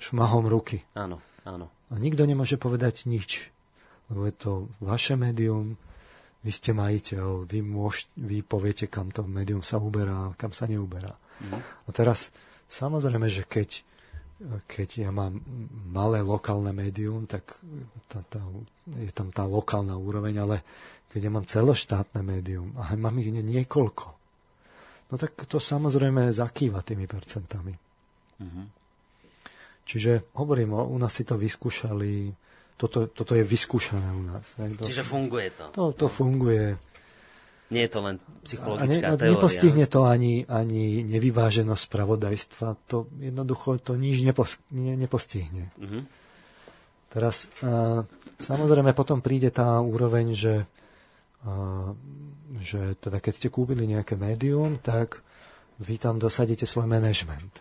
šmahom 0.00 0.48
ruky. 0.48 0.80
Áno, 0.96 1.20
áno. 1.44 1.68
A 1.92 2.00
nikto 2.00 2.24
nemôže 2.24 2.56
povedať 2.56 3.04
nič, 3.04 3.52
lebo 4.08 4.24
je 4.24 4.34
to 4.34 4.52
vaše 4.80 5.20
médium, 5.20 5.76
vy 6.40 6.50
ste 6.52 6.72
majiteľ, 6.72 7.44
vy, 7.44 7.60
môž, 7.60 8.08
vy 8.16 8.40
poviete, 8.40 8.88
kam 8.88 9.12
to 9.12 9.28
médium 9.28 9.60
sa 9.60 9.76
uberá, 9.76 10.32
kam 10.40 10.56
sa 10.56 10.64
neuberá. 10.64 11.12
Mhm. 11.44 11.60
A 11.60 11.88
teraz, 11.92 12.32
samozrejme, 12.72 13.28
že 13.28 13.44
keď 13.44 13.84
keď 14.66 15.08
ja 15.08 15.10
mám 15.14 15.40
malé 15.94 16.20
lokálne 16.20 16.74
médium, 16.74 17.24
tak 17.24 17.54
tá, 18.10 18.20
tá, 18.26 18.42
je 18.98 19.12
tam 19.14 19.30
tá 19.30 19.46
lokálna 19.46 19.94
úroveň, 19.94 20.34
ale 20.42 20.56
keď 21.14 21.20
ja 21.22 21.30
mám 21.30 21.46
celoštátne 21.46 22.26
médium 22.26 22.74
a 22.74 22.90
mám 22.98 23.14
ich 23.22 23.30
niekoľko, 23.30 24.06
no 25.08 25.14
tak 25.14 25.46
to 25.46 25.62
samozrejme 25.62 26.34
zakýva 26.34 26.82
tými 26.82 27.06
percentami. 27.06 27.70
Mm-hmm. 28.42 28.66
Čiže 29.86 30.34
hovorím, 30.34 30.74
u 30.74 30.98
nás 30.98 31.14
si 31.14 31.22
to 31.22 31.38
vyskúšali, 31.38 32.34
toto, 32.74 33.06
toto 33.06 33.38
je 33.38 33.46
vyskúšané 33.46 34.10
u 34.10 34.26
nás. 34.26 34.58
To, 34.58 34.82
Čiže 34.82 35.06
funguje 35.06 35.54
to. 35.54 35.64
To, 35.70 35.84
to 35.94 36.06
funguje. 36.10 36.74
Nie 37.70 37.86
je 37.86 37.90
to 37.94 38.00
len 38.02 38.16
psychologická 38.42 39.06
a 39.08 39.14
ne, 39.14 39.20
teória. 39.20 39.32
Nepostihne 39.38 39.86
to 39.86 40.00
ani, 40.02 40.42
ani 40.50 41.06
nevyváženosť 41.06 41.82
spravodajstva. 41.86 42.66
To 42.90 43.06
jednoducho 43.22 43.78
to 43.78 43.94
nič 43.94 44.18
nepos, 44.26 44.58
ne, 44.74 44.98
nepostihne. 44.98 45.70
Mm-hmm. 45.78 46.02
Teraz 47.14 47.46
a, 47.62 48.02
samozrejme 48.42 48.90
potom 48.98 49.22
príde 49.22 49.54
tá 49.54 49.78
úroveň, 49.78 50.34
že 50.34 50.66
že 52.64 52.96
teda 53.00 53.20
keď 53.20 53.32
ste 53.36 53.48
kúpili 53.52 53.84
nejaké 53.84 54.16
médium, 54.16 54.80
tak 54.80 55.20
vy 55.80 56.00
tam 56.00 56.16
dosadíte 56.16 56.64
svoj 56.64 56.88
management. 56.88 57.60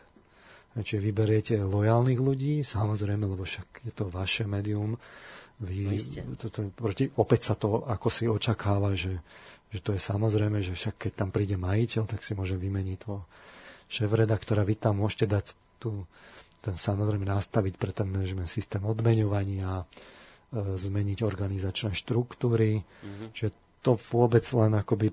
Čiže 0.73 1.05
vyberiete 1.05 1.55
lojálnych 1.61 2.17
ľudí, 2.17 2.65
samozrejme, 2.65 3.29
lebo 3.29 3.45
však 3.45 3.85
je 3.85 3.93
to 3.93 4.09
vaše 4.09 4.49
médium. 4.49 4.97
Vy, 5.61 6.01
no 6.25 6.33
to, 6.33 6.49
to, 6.49 6.73
proti, 6.73 7.13
opäť 7.13 7.53
sa 7.53 7.55
to 7.55 7.85
ako 7.85 8.09
si 8.09 8.25
očakáva, 8.25 8.97
že, 8.97 9.21
že 9.69 9.79
to 9.85 9.93
je 9.93 10.01
samozrejme, 10.01 10.65
že 10.65 10.73
však 10.73 10.95
keď 10.97 11.11
tam 11.13 11.29
príde 11.29 11.61
majiteľ, 11.61 12.09
tak 12.09 12.25
si 12.25 12.33
môže 12.33 12.57
vymeniť 12.57 12.97
to 13.05 13.21
šéf-redaktora. 13.85 14.65
Vy 14.65 14.75
tam 14.81 15.05
môžete 15.05 15.29
dať 15.29 15.45
tu, 15.77 16.09
ten 16.65 16.73
samozrejme 16.73 17.21
nastaviť 17.21 17.73
pre 17.77 17.93
ten 17.93 18.09
management 18.09 18.49
systém 18.49 18.81
odmeňovania, 18.81 19.77
e, 19.77 19.85
zmeniť 20.57 21.21
organizačné 21.21 21.93
štruktúry. 21.93 22.81
Mm-hmm. 22.81 23.29
Čiže 23.29 23.49
to 23.83 23.99
vôbec 23.99 24.47
len 24.55 24.79
akoby 24.79 25.11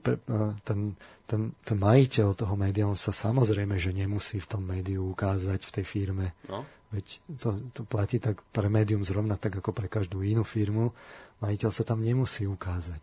ten, 0.62 0.94
ten, 1.26 1.40
ten 1.50 1.76
majiteľ 1.78 2.38
toho 2.38 2.54
média, 2.54 2.86
on 2.86 2.94
sa 2.94 3.10
samozrejme, 3.10 3.74
že 3.82 3.90
nemusí 3.90 4.38
v 4.38 4.46
tom 4.46 4.62
médiu 4.62 5.10
ukázať 5.10 5.66
v 5.66 5.74
tej 5.74 5.84
firme. 5.84 6.38
No. 6.46 6.62
Veď 6.94 7.06
to, 7.38 7.48
to 7.74 7.82
platí 7.86 8.22
tak 8.22 8.42
pre 8.54 8.70
médium 8.70 9.02
zrovna 9.02 9.34
tak 9.38 9.58
ako 9.58 9.70
pre 9.74 9.86
každú 9.90 10.22
inú 10.22 10.46
firmu. 10.46 10.94
Majiteľ 11.42 11.70
sa 11.70 11.82
tam 11.82 12.02
nemusí 12.02 12.46
ukázať. 12.46 13.02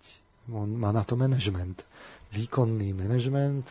On 0.52 0.68
má 0.68 0.96
na 0.96 1.04
to 1.04 1.20
management. 1.20 1.84
Výkonný 2.32 2.96
management 2.96 3.68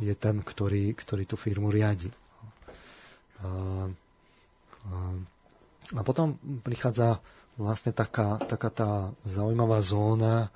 je 0.00 0.12
ten, 0.16 0.40
ktorý, 0.40 0.96
ktorý 0.96 1.24
tú 1.28 1.36
firmu 1.36 1.68
riadi. 1.68 2.08
A, 3.44 3.48
a, 4.88 4.96
a 5.92 6.00
potom 6.00 6.40
prichádza 6.64 7.20
vlastne 7.60 7.92
taká, 7.92 8.40
taká 8.48 8.68
tá 8.72 8.90
zaujímavá 9.28 9.84
zóna, 9.84 10.48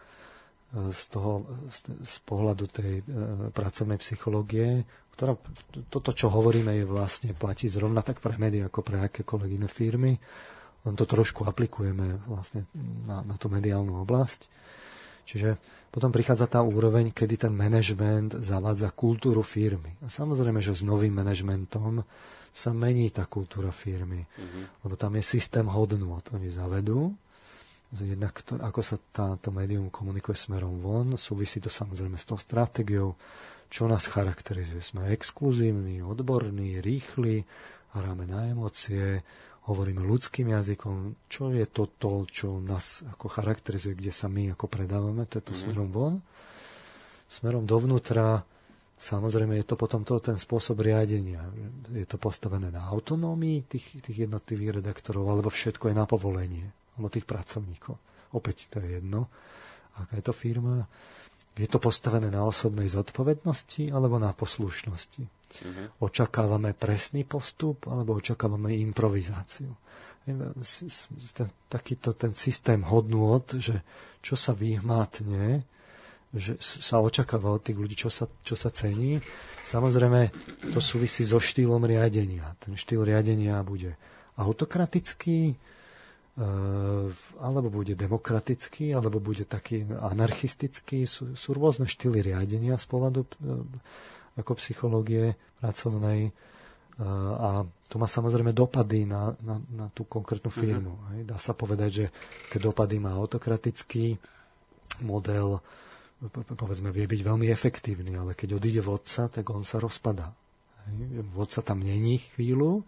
z 0.76 1.02
toho, 1.08 1.48
z 2.04 2.16
pohľadu 2.28 2.64
tej 2.68 3.00
e, 3.00 3.02
pracovnej 3.50 3.96
psychológie, 3.96 4.84
ktorá, 5.16 5.32
toto, 5.88 6.12
čo 6.12 6.28
hovoríme, 6.28 6.76
je 6.76 6.84
vlastne 6.84 7.32
platí 7.32 7.72
zrovna 7.72 8.04
tak 8.04 8.20
pre 8.20 8.36
médiá, 8.36 8.68
ako 8.68 8.84
pre 8.84 9.00
akékoľvek 9.08 9.50
iné 9.56 9.68
firmy, 9.68 10.12
len 10.84 10.94
to 10.94 11.08
trošku 11.08 11.48
aplikujeme 11.48 12.20
vlastne 12.28 12.68
na, 13.08 13.24
na 13.24 13.34
tú 13.40 13.48
mediálnu 13.48 14.04
oblasť. 14.04 14.46
Čiže 15.26 15.58
potom 15.90 16.12
prichádza 16.12 16.46
tá 16.46 16.60
úroveň, 16.60 17.10
kedy 17.10 17.48
ten 17.48 17.54
manažment 17.56 18.36
zavádza 18.38 18.92
kultúru 18.92 19.40
firmy. 19.40 19.96
A 20.04 20.12
samozrejme, 20.12 20.60
že 20.60 20.76
s 20.76 20.84
novým 20.84 21.16
manažmentom 21.16 22.04
sa 22.52 22.70
mení 22.76 23.08
tá 23.10 23.24
kultúra 23.24 23.72
firmy, 23.72 24.22
mm-hmm. 24.22 24.84
lebo 24.84 24.94
tam 24.94 25.16
je 25.16 25.24
systém 25.24 25.64
hodnôt. 25.66 26.22
Oni 26.36 26.52
zavedú 26.52 27.16
Jednak 28.02 28.44
to, 28.44 28.60
ako 28.60 28.80
sa 28.84 28.96
táto 29.00 29.48
médium 29.48 29.88
komunikuje 29.88 30.36
smerom 30.36 30.82
von, 30.82 31.16
súvisí 31.16 31.62
to 31.62 31.72
samozrejme 31.72 32.20
s 32.20 32.28
tou 32.28 32.36
stratégiou, 32.36 33.16
čo 33.72 33.88
nás 33.88 34.06
charakterizuje. 34.10 34.82
Sme 34.84 35.10
exkluzívni, 35.14 36.04
odborní, 36.04 36.82
rýchli, 36.84 37.46
hráme 37.96 38.28
na 38.28 38.52
emócie, 38.52 39.24
hovoríme 39.66 40.04
ľudským 40.04 40.52
jazykom, 40.52 41.26
čo 41.26 41.50
je 41.50 41.66
to, 41.66 41.90
to 41.98 42.28
čo 42.30 42.48
nás 42.62 43.02
ako 43.02 43.26
charakterizuje, 43.26 43.98
kde 43.98 44.12
sa 44.14 44.30
my 44.30 44.54
ako 44.54 44.70
predávame, 44.70 45.26
to 45.26 45.42
je 45.42 45.44
to 45.50 45.54
mm. 45.54 45.60
smerom 45.66 45.88
von. 45.90 46.14
Smerom 47.26 47.66
dovnútra, 47.66 48.46
samozrejme 48.94 49.58
je 49.58 49.66
to 49.66 49.74
potom 49.74 50.06
to, 50.06 50.22
ten 50.22 50.38
spôsob 50.38 50.78
riadenia. 50.78 51.42
Je 51.90 52.06
to 52.06 52.22
postavené 52.22 52.70
na 52.70 52.86
autonómii 52.86 53.66
tých, 53.66 53.98
tých 53.98 54.30
jednotlivých 54.30 54.78
redaktorov, 54.78 55.26
alebo 55.26 55.50
všetko 55.50 55.90
je 55.90 55.94
na 55.98 56.06
povolenie 56.06 56.70
alebo 56.96 57.12
tých 57.12 57.28
pracovníkov. 57.28 57.94
Opäť 58.32 58.72
to 58.72 58.82
je 58.82 58.98
jedno, 58.98 59.28
aká 60.00 60.18
je 60.18 60.24
to 60.24 60.34
firma. 60.34 60.88
Je 61.56 61.68
to 61.68 61.80
postavené 61.80 62.28
na 62.28 62.44
osobnej 62.44 62.88
zodpovednosti 62.92 63.88
alebo 63.88 64.20
na 64.20 64.36
poslušnosti? 64.36 65.24
Uh-huh. 65.24 66.04
Očakávame 66.04 66.76
presný 66.76 67.24
postup 67.24 67.88
alebo 67.88 68.20
očakávame 68.20 68.76
improvizáciu? 68.76 69.72
Ten, 70.26 71.48
takýto 71.70 72.12
ten 72.18 72.34
systém 72.34 72.82
hodnôt, 72.82 73.46
že 73.56 73.80
čo 74.20 74.34
sa 74.34 74.52
vyhmátne, 74.58 75.62
že 76.34 76.58
sa 76.60 76.98
očakáva 76.98 77.54
od 77.54 77.62
tých 77.62 77.78
ľudí, 77.78 77.94
čo 77.94 78.10
sa, 78.10 78.26
čo 78.42 78.58
sa 78.58 78.68
cení. 78.74 79.22
Samozrejme, 79.62 80.34
to 80.74 80.82
súvisí 80.82 81.22
so 81.22 81.38
štýlom 81.38 81.86
riadenia. 81.86 82.58
Ten 82.58 82.74
štýl 82.74 83.06
riadenia 83.06 83.62
bude 83.62 83.94
autokratický, 84.36 85.54
alebo 87.40 87.72
bude 87.72 87.96
demokratický, 87.96 88.92
alebo 88.92 89.24
bude 89.24 89.48
taký 89.48 89.88
anarchistický. 89.88 91.08
Sú, 91.08 91.32
sú 91.32 91.56
rôzne 91.56 91.88
štýly 91.88 92.20
riadenia 92.20 92.76
z 92.76 92.86
pohľadu 92.92 93.20
eh, 93.24 93.30
ako 94.36 94.52
psychológie 94.60 95.32
pracovnej 95.64 96.28
eh, 96.28 96.32
a 97.40 97.64
to 97.88 97.96
má 97.96 98.04
samozrejme 98.04 98.52
dopady 98.52 99.08
na, 99.08 99.32
na, 99.40 99.56
na 99.72 99.86
tú 99.88 100.04
konkrétnu 100.04 100.52
mhm. 100.52 100.58
firmu. 100.60 100.92
Uh-huh. 100.92 101.24
Dá 101.24 101.40
sa 101.40 101.56
povedať, 101.56 101.90
že 101.90 102.06
keď 102.52 102.68
dopady 102.68 103.00
má 103.00 103.16
autokratický 103.16 104.20
model, 105.00 105.64
povedzme, 106.52 106.92
vie 106.92 107.08
byť 107.08 107.20
veľmi 107.20 107.48
efektívny, 107.48 108.12
ale 108.16 108.36
keď 108.36 108.60
odíde 108.60 108.80
vodca, 108.84 109.28
tak 109.28 109.44
on 109.52 109.64
sa 109.64 109.76
rozpadá. 109.80 110.32
Vodca 111.36 111.60
tam 111.60 111.84
není 111.84 112.24
chvíľu, 112.32 112.84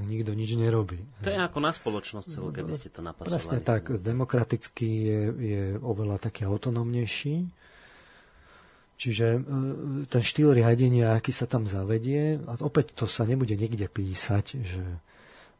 nikto 0.00 0.32
nič 0.32 0.56
nerobí. 0.56 1.04
To 1.20 1.28
je 1.28 1.36
ako 1.36 1.58
na 1.60 1.72
spoločnosť 1.72 2.26
celú, 2.32 2.48
keby 2.48 2.72
ste 2.72 2.88
to 2.88 3.04
napasovali. 3.04 3.36
Presne 3.36 3.58
tak, 3.60 3.92
demokratický 4.00 4.88
je, 4.88 5.20
je 5.36 5.62
oveľa 5.84 6.16
taký 6.16 6.48
autonomnejší. 6.48 7.44
Čiže 8.96 9.26
e, 9.36 9.40
ten 10.08 10.22
štýl 10.22 10.56
riadenia, 10.56 11.12
aký 11.12 11.34
sa 11.34 11.44
tam 11.44 11.68
zavedie, 11.68 12.40
a 12.40 12.56
opäť 12.62 12.96
to 12.96 13.04
sa 13.04 13.28
nebude 13.28 13.52
niekde 13.52 13.90
písať, 13.90 14.62
že, 14.64 14.84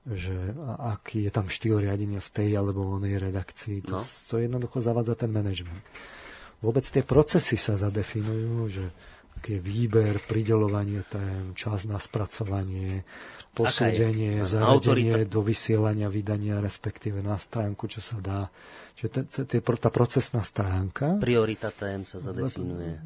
že 0.09 0.37
aký 0.81 1.29
je 1.29 1.33
tam 1.35 1.53
štýl 1.53 1.85
riadenia 1.85 2.23
v 2.25 2.31
tej 2.33 2.57
alebo 2.57 2.89
onej 2.89 3.21
redakcii. 3.21 3.85
To, 3.91 4.01
no. 4.01 4.07
to 4.33 4.41
jednoducho 4.41 4.81
zavádza 4.81 5.27
ten 5.27 5.35
manažment. 5.35 5.83
Vôbec 6.63 6.87
tie 6.87 7.03
procesy 7.03 7.59
sa 7.59 7.75
zadefinujú, 7.75 8.71
že 8.71 8.85
aký 9.43 9.59
je 9.59 9.67
výber, 9.67 10.23
pridelovanie 10.23 11.03
tém, 11.11 11.51
čas 11.59 11.83
na 11.83 11.99
spracovanie, 11.99 13.03
posúdenie, 13.59 14.47
zavedenie 14.47 15.27
do 15.27 15.43
vysielania, 15.43 16.07
vydania, 16.07 16.63
respektíve 16.63 17.19
na 17.27 17.35
stránku, 17.35 17.91
čo 17.91 17.99
sa 17.99 18.23
dá. 18.23 18.47
Čiže 18.95 19.27
tá 19.59 19.91
procesná 19.91 20.47
stránka... 20.47 21.19
Priorita 21.19 21.75
tém 21.75 22.07
sa 22.07 22.23
zadefinuje. 22.23 23.03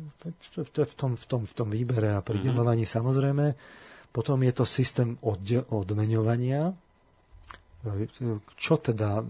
To, 0.53 0.61
to, 0.61 0.85
v, 0.85 0.93
tom, 0.93 1.17
v, 1.17 1.25
tom, 1.25 1.43
v 1.49 1.55
tom 1.57 1.69
výbere 1.73 2.13
a 2.13 2.21
pridelovaní 2.21 2.85
mm-hmm. 2.85 3.01
samozrejme. 3.01 3.47
Potom 4.13 4.37
je 4.45 4.53
to 4.53 4.69
systém 4.69 5.17
odmeňovania. 5.73 6.69
Čo 8.61 8.77
teda 8.77 9.25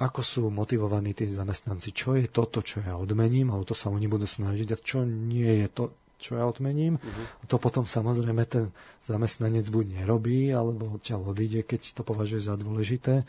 ako 0.00 0.20
sú 0.20 0.42
motivovaní 0.48 1.12
tí 1.12 1.28
zamestnanci, 1.28 1.92
čo 1.92 2.16
je 2.16 2.28
toto, 2.28 2.60
čo 2.60 2.80
ja 2.84 2.96
odmením, 2.96 3.52
a 3.52 3.60
o 3.60 3.64
to 3.64 3.76
sa 3.76 3.92
oni 3.92 4.08
budú 4.08 4.24
snažiť, 4.24 4.68
a 4.72 4.78
čo 4.80 5.04
nie 5.04 5.64
je 5.64 5.68
to, 5.72 5.84
čo 6.16 6.40
ja 6.40 6.48
odmením. 6.48 6.96
Uh-huh. 6.96 7.24
A 7.40 7.44
to 7.44 7.60
potom 7.60 7.84
samozrejme 7.84 8.42
ten 8.48 8.72
zamestnanec 9.04 9.68
buď 9.68 10.04
nerobí, 10.04 10.48
alebo 10.52 10.96
odtiaľ 10.96 11.36
odíde, 11.36 11.64
keď 11.64 11.92
to 11.92 12.02
považuje 12.02 12.40
za 12.40 12.56
dôležité. 12.56 13.28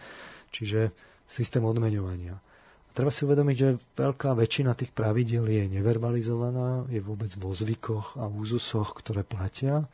Čiže 0.55 0.95
systém 1.27 1.59
odmeňovania. 1.61 2.39
A 2.87 2.89
treba 2.95 3.11
si 3.11 3.27
uvedomiť, 3.27 3.55
že 3.59 3.69
veľká 3.99 4.31
väčšina 4.33 4.71
tých 4.73 4.95
pravidiel 4.95 5.45
je 5.51 5.63
neverbalizovaná, 5.67 6.87
je 6.87 7.03
vôbec 7.03 7.35
vo 7.35 7.51
zvykoch 7.51 8.15
a 8.15 8.31
úzusoch, 8.31 8.95
ktoré 8.95 9.27
platia 9.27 9.85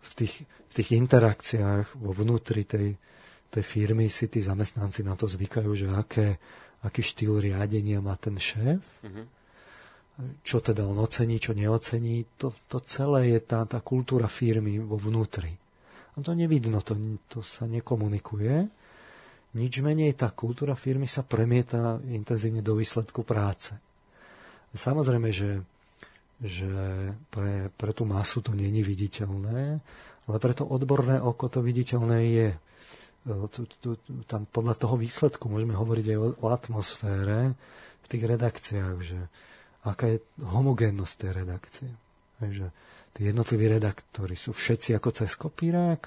v 0.00 0.10
tých, 0.16 0.34
v 0.48 0.72
tých 0.72 0.90
interakciách 0.96 2.00
vo 2.00 2.16
vnútri 2.16 2.64
tej, 2.64 2.96
tej 3.54 3.62
firmy 3.62 4.10
si 4.10 4.26
tí 4.26 4.42
zamestnanci 4.42 5.06
na 5.06 5.14
to 5.14 5.30
zvykajú, 5.30 5.70
že 5.78 5.86
aké, 5.94 6.42
aký 6.82 7.06
štýl 7.06 7.38
riadenia 7.38 8.02
má 8.02 8.18
ten 8.18 8.34
šéf, 8.34 8.82
mm-hmm. 8.82 9.26
čo 10.42 10.58
teda 10.58 10.82
on 10.82 10.98
ocení, 10.98 11.38
čo 11.38 11.54
neocení. 11.54 12.26
To, 12.42 12.50
to 12.66 12.82
celé 12.82 13.38
je 13.38 13.40
tá, 13.46 13.62
tá 13.62 13.78
kultúra 13.78 14.26
firmy 14.26 14.82
vo 14.82 14.98
vnútri. 14.98 15.54
A 16.14 16.22
to 16.22 16.34
nevidno, 16.34 16.82
to, 16.82 16.98
to 17.30 17.46
sa 17.46 17.70
nekomunikuje. 17.70 18.66
Nič 19.54 19.74
menej 19.78 20.18
tá 20.18 20.34
kultúra 20.34 20.74
firmy 20.74 21.06
sa 21.06 21.22
premieta 21.22 22.02
intenzívne 22.10 22.58
do 22.58 22.74
výsledku 22.74 23.22
práce. 23.22 23.70
Samozrejme, 24.74 25.30
že, 25.30 25.62
že 26.42 26.70
pre, 27.30 27.70
pre 27.78 27.94
tú 27.94 28.02
masu 28.02 28.42
to 28.42 28.50
není 28.50 28.82
viditeľné, 28.82 29.78
ale 30.26 30.36
pre 30.42 30.54
to 30.58 30.66
odborné 30.66 31.22
oko 31.22 31.46
to 31.46 31.62
viditeľné 31.62 32.18
je 32.34 32.48
tu, 33.24 33.64
tu, 33.80 33.90
tam 34.28 34.44
podľa 34.44 34.76
toho 34.76 35.00
výsledku 35.00 35.48
môžeme 35.48 35.72
hovoriť 35.72 36.06
aj 36.12 36.18
o, 36.20 36.26
o 36.44 36.46
atmosfére 36.52 37.56
v 38.04 38.06
tých 38.06 38.24
redakciách, 38.28 38.96
že 39.00 39.20
aká 39.84 40.16
je 40.16 40.18
homogénnosť 40.44 41.14
tej 41.16 41.30
redakcie. 41.32 41.90
Takže 42.40 42.66
tí 43.16 43.20
jednotliví 43.24 43.64
redaktori 43.68 44.36
sú 44.36 44.52
všetci 44.52 44.96
ako 44.96 45.08
cez 45.12 45.32
kopírák, 45.40 46.02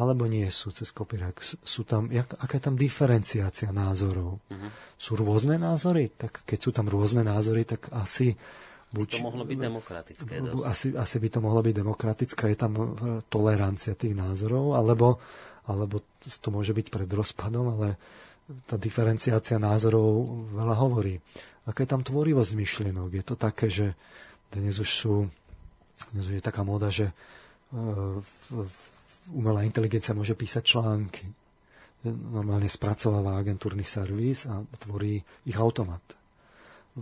alebo 0.00 0.24
nie 0.26 0.46
sú 0.48 0.72
cez 0.72 0.90
kopírák. 0.90 1.38
Sú 1.44 1.84
tam, 1.84 2.08
jak, 2.08 2.32
aká 2.38 2.56
je 2.56 2.64
tam 2.64 2.76
diferenciácia 2.78 3.68
názorov? 3.70 4.40
Uh-huh. 4.48 4.70
Sú 4.96 5.18
rôzne 5.18 5.60
názory? 5.60 6.08
Tak 6.14 6.48
keď 6.48 6.58
sú 6.58 6.70
tam 6.72 6.88
rôzne 6.88 7.22
názory, 7.22 7.68
tak 7.68 7.92
asi 7.92 8.34
Buď, 8.90 9.06
by 9.06 9.14
to 9.22 9.22
mohlo 9.22 9.44
byť 9.46 9.58
demokratické. 9.62 10.32
Asi, 10.66 10.86
asi 10.98 11.16
by 11.22 11.28
to 11.30 11.38
mohlo 11.38 11.62
byť 11.62 11.74
demokratické, 11.78 12.42
je 12.50 12.58
tam 12.58 12.72
tolerancia 13.30 13.94
tých 13.94 14.18
názorov, 14.18 14.74
alebo 14.74 15.22
alebo 15.68 16.00
to 16.20 16.48
môže 16.52 16.72
byť 16.72 16.86
pred 16.88 17.10
rozpadom, 17.10 17.66
ale 17.78 17.88
tá 18.66 18.76
diferenciácia 18.76 19.58
názorov 19.60 20.26
veľa 20.54 20.76
hovorí. 20.78 21.18
Aká 21.66 21.86
je 21.86 21.92
tam 21.92 22.02
tvorivosť 22.02 22.52
myšlienok? 22.56 23.10
Je 23.14 23.24
to 23.24 23.34
také, 23.38 23.70
že 23.70 23.94
dnes 24.50 24.74
už 24.80 24.90
sú, 24.90 25.14
dnes 26.10 26.24
už 26.26 26.40
je 26.40 26.44
taká 26.44 26.66
móda, 26.66 26.90
že 26.90 27.10
e, 27.10 27.14
umelá 29.30 29.62
inteligencia 29.62 30.16
môže 30.16 30.34
písať 30.34 30.62
články. 30.66 31.24
Normálne 32.10 32.66
spracováva 32.66 33.38
agentúrny 33.38 33.84
servis 33.84 34.48
a 34.48 34.64
tvorí 34.80 35.20
ich 35.46 35.58
automat 35.60 36.19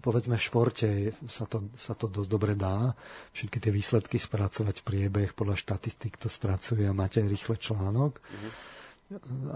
povedzme 0.01 0.39
v 0.39 0.47
športe 0.47 0.89
sa 1.27 1.45
to, 1.45 1.71
sa 1.75 1.93
to 1.95 2.11
dosť 2.11 2.31
dobre 2.31 2.53
dá. 2.55 2.97
Všetky 3.37 3.59
tie 3.59 3.73
výsledky 3.75 4.17
spracovať 4.17 4.83
priebeh 4.83 5.37
podľa 5.37 5.59
štatistik 5.59 6.17
to 6.17 6.27
spracuje 6.27 6.87
a 6.87 6.97
máte 6.97 7.23
rýchle 7.23 7.59
článok. 7.59 8.19
Mm-hmm. 8.19 8.53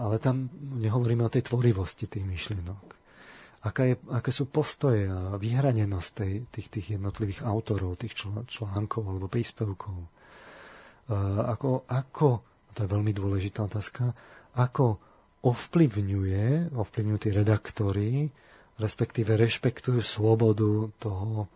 Ale 0.01 0.17
tam 0.17 0.49
nehovoríme 0.81 1.21
o 1.21 1.33
tej 1.33 1.45
tvorivosti 1.45 2.09
tých 2.09 2.25
myšlienok. 2.25 2.85
Aká 3.63 3.87
je, 3.87 3.95
aké 4.11 4.31
sú 4.35 4.51
postoje 4.51 5.07
a 5.07 5.39
vyhranenosť 5.39 6.09
tej, 6.11 6.33
tých, 6.51 6.67
tých 6.67 6.87
jednotlivých 6.99 7.47
autorov, 7.47 7.95
tých 7.95 8.19
článkov 8.49 9.03
alebo 9.07 9.31
príspevkov. 9.31 9.97
Uh, 10.03 11.47
ako, 11.47 11.87
ako, 11.87 12.27
to 12.75 12.83
je 12.83 12.91
veľmi 12.91 13.15
dôležitá 13.15 13.63
otázka, 13.63 14.11
ako 14.59 14.99
ovplyvňuje, 15.43 16.75
ovplyvňujú 16.75 17.19
tí 17.19 17.29
redaktori 17.31 18.11
respektíve 18.77 19.37
rešpektujú 19.37 20.01
slobodu 20.01 20.89
toho 20.97 21.47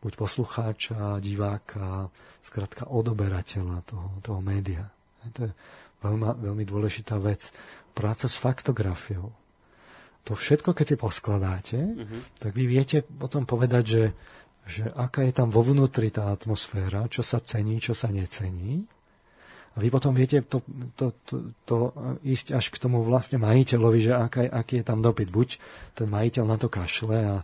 buď 0.00 0.12
poslucháča, 0.16 1.20
diváka, 1.20 2.08
zkrátka 2.40 2.88
odoberateľa 2.88 3.84
toho, 3.84 4.08
toho 4.24 4.40
média. 4.40 4.88
To 5.36 5.44
je 5.48 5.52
veľmi, 6.00 6.40
veľmi 6.40 6.64
dôležitá 6.64 7.20
vec. 7.20 7.52
Práca 7.92 8.24
s 8.24 8.40
faktografiou. 8.40 9.28
To 10.24 10.32
všetko, 10.36 10.72
keď 10.72 10.86
si 10.88 10.96
poskladáte, 10.96 11.78
uh-huh. 11.80 12.20
tak 12.40 12.52
vy 12.56 12.64
viete 12.68 13.04
potom 13.04 13.44
povedať, 13.44 13.84
že, 13.84 14.04
že 14.68 14.84
aká 14.92 15.24
je 15.24 15.32
tam 15.36 15.48
vo 15.52 15.64
vnútri 15.64 16.12
tá 16.12 16.32
atmosféra, 16.32 17.08
čo 17.08 17.20
sa 17.24 17.40
cení, 17.40 17.80
čo 17.80 17.92
sa 17.92 18.08
necení 18.12 18.88
a 19.70 19.76
vy 19.78 19.88
potom 19.88 20.10
viete 20.10 20.42
to, 20.42 20.66
to, 20.98 21.14
to, 21.22 21.54
to 21.62 21.76
ísť 22.26 22.58
až 22.58 22.74
k 22.74 22.80
tomu 22.82 23.06
vlastne 23.06 23.38
majiteľovi, 23.38 23.98
že 24.02 24.12
aký, 24.18 24.50
aký 24.50 24.74
je 24.82 24.84
tam 24.84 24.98
dopyt. 24.98 25.30
Buď 25.30 25.48
ten 25.94 26.10
majiteľ 26.10 26.44
na 26.44 26.58
to 26.58 26.66
kašle 26.66 27.14
a 27.14 27.36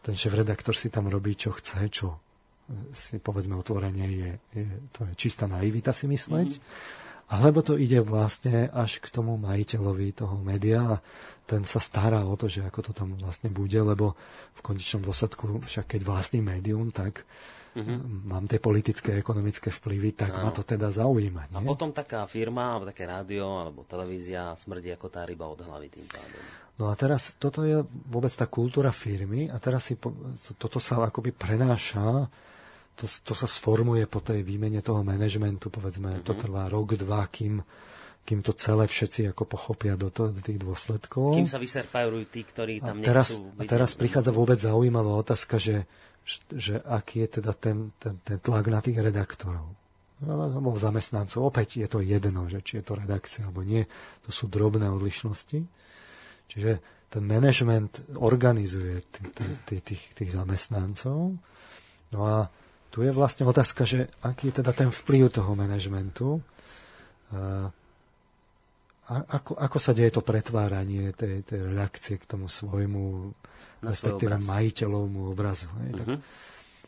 ten 0.00 0.16
šéf-redaktor 0.16 0.72
si 0.72 0.88
tam 0.88 1.12
robí, 1.12 1.36
čo 1.36 1.52
chce, 1.52 1.84
čo 1.92 2.24
si 2.96 3.20
povedzme 3.20 3.52
otvorenie 3.60 4.08
je, 4.08 4.30
je 4.56 4.66
to 4.96 5.04
je 5.04 5.12
čistá 5.20 5.44
naivita 5.44 5.92
si 5.92 6.08
mysleť. 6.08 6.56
Mm-hmm. 6.56 7.02
Alebo 7.24 7.64
to 7.64 7.80
ide 7.80 8.04
vlastne 8.04 8.68
až 8.68 9.00
k 9.00 9.08
tomu 9.08 9.40
majiteľovi 9.40 10.12
toho 10.12 10.36
média 10.40 10.80
a 10.84 11.00
ten 11.48 11.64
sa 11.64 11.80
stará 11.80 12.24
o 12.24 12.36
to, 12.36 12.52
že 12.52 12.64
ako 12.64 12.80
to 12.80 12.92
tam 12.92 13.16
vlastne 13.16 13.48
bude, 13.48 13.76
lebo 13.76 14.16
v 14.56 14.60
konečnom 14.60 15.04
dôsledku 15.04 15.64
však 15.64 15.96
keď 15.96 16.00
vlastný 16.04 16.44
médium, 16.44 16.92
tak 16.92 17.24
mm-hmm. 17.74 18.30
mám 18.30 18.46
tie 18.46 18.62
politické, 18.62 19.18
ekonomické 19.18 19.68
vplyvy, 19.74 20.14
tak 20.14 20.30
Áno. 20.34 20.46
ma 20.46 20.50
to 20.54 20.62
teda 20.62 20.94
zaujíma. 20.94 21.50
Nie? 21.50 21.58
A 21.58 21.66
potom 21.66 21.90
taká 21.90 22.24
firma, 22.30 22.78
alebo 22.78 22.88
také 22.88 23.04
rádio, 23.04 23.44
alebo 23.60 23.82
televízia 23.84 24.54
smrdí 24.54 24.94
ako 24.94 25.06
tá 25.10 25.26
ryba 25.26 25.50
od 25.50 25.60
hlavy 25.60 25.90
tým 25.90 26.06
pádom. 26.06 26.40
No 26.74 26.90
a 26.90 26.94
teraz 26.98 27.38
toto 27.38 27.62
je 27.62 27.86
vôbec 28.10 28.34
tá 28.34 28.50
kultúra 28.50 28.90
firmy 28.90 29.46
a 29.46 29.62
teraz 29.62 29.90
si 29.90 29.94
toto 30.58 30.82
sa 30.82 30.98
akoby 31.06 31.30
prenáša, 31.30 32.26
to, 32.94 33.06
to 33.06 33.34
sa 33.34 33.46
sformuje 33.46 34.06
po 34.10 34.18
tej 34.22 34.42
výmene 34.42 34.82
toho 34.82 35.02
manažmentu, 35.06 35.70
povedzme, 35.70 36.18
mm-hmm. 36.18 36.26
to 36.26 36.34
trvá 36.34 36.66
rok, 36.66 36.98
dva, 36.98 37.26
kým, 37.30 37.62
kým 38.26 38.40
to 38.42 38.54
celé 38.58 38.90
všetci 38.90 39.30
ako 39.30 39.46
pochopia 39.46 39.94
do, 39.94 40.10
to, 40.10 40.34
do 40.34 40.40
tých 40.42 40.58
dôsledkov. 40.58 41.38
Kým 41.38 41.50
sa 41.50 41.62
vyserpajú 41.62 42.26
tí, 42.26 42.42
ktorí 42.42 42.82
tam 42.82 42.98
a 42.98 43.06
teraz, 43.06 43.38
nechcú 43.38 43.54
byť. 43.54 43.60
A 43.60 43.70
teraz 43.70 43.90
prichádza 43.94 44.30
vôbec 44.34 44.58
zaujímavá 44.58 45.14
otázka, 45.14 45.62
že, 45.62 45.86
že 46.56 46.80
aký 46.80 47.28
je 47.28 47.40
teda 47.40 47.52
ten, 47.52 47.92
ten, 48.00 48.16
ten 48.24 48.40
tlak 48.40 48.64
na 48.72 48.80
tých 48.80 48.96
redaktorov 49.00 49.76
alebo 50.24 50.78
zamestnancov. 50.80 51.52
Opäť 51.52 51.84
je 51.84 51.88
to 51.90 52.00
jedno, 52.00 52.48
že 52.48 52.64
či 52.64 52.80
je 52.80 52.84
to 52.86 52.96
redakcia 52.96 53.44
alebo 53.44 53.60
nie. 53.60 53.84
To 54.24 54.30
sú 54.32 54.48
drobné 54.48 54.88
odlišnosti. 54.88 55.60
Čiže 56.48 56.72
ten 57.12 57.22
management 57.24 58.16
organizuje 58.18 59.04
tých, 59.68 59.82
tých, 59.84 60.02
tých 60.16 60.30
zamestnancov. 60.32 61.36
No 62.14 62.20
a 62.24 62.48
tu 62.88 63.02
je 63.02 63.10
vlastne 63.10 63.44
otázka, 63.46 63.84
že 63.84 64.06
aký 64.22 64.50
je 64.50 64.62
teda 64.62 64.72
ten 64.74 64.90
vplyv 64.90 65.30
toho 65.34 65.52
manažmentu. 65.58 66.38
A 69.04 69.14
ako, 69.28 69.58
ako 69.60 69.78
sa 69.82 69.92
deje 69.92 70.16
to 70.16 70.24
pretváranie 70.24 71.12
tej, 71.12 71.44
tej 71.44 71.60
reakcie 71.74 72.16
k 72.16 72.24
tomu 72.24 72.48
svojmu, 72.48 73.34
Na 73.84 73.92
respektíve 73.92 74.40
majiteľovmu 74.40 75.20
obrazu. 75.36 75.68
Hej? 75.84 75.90
Uh-huh. 76.00 76.18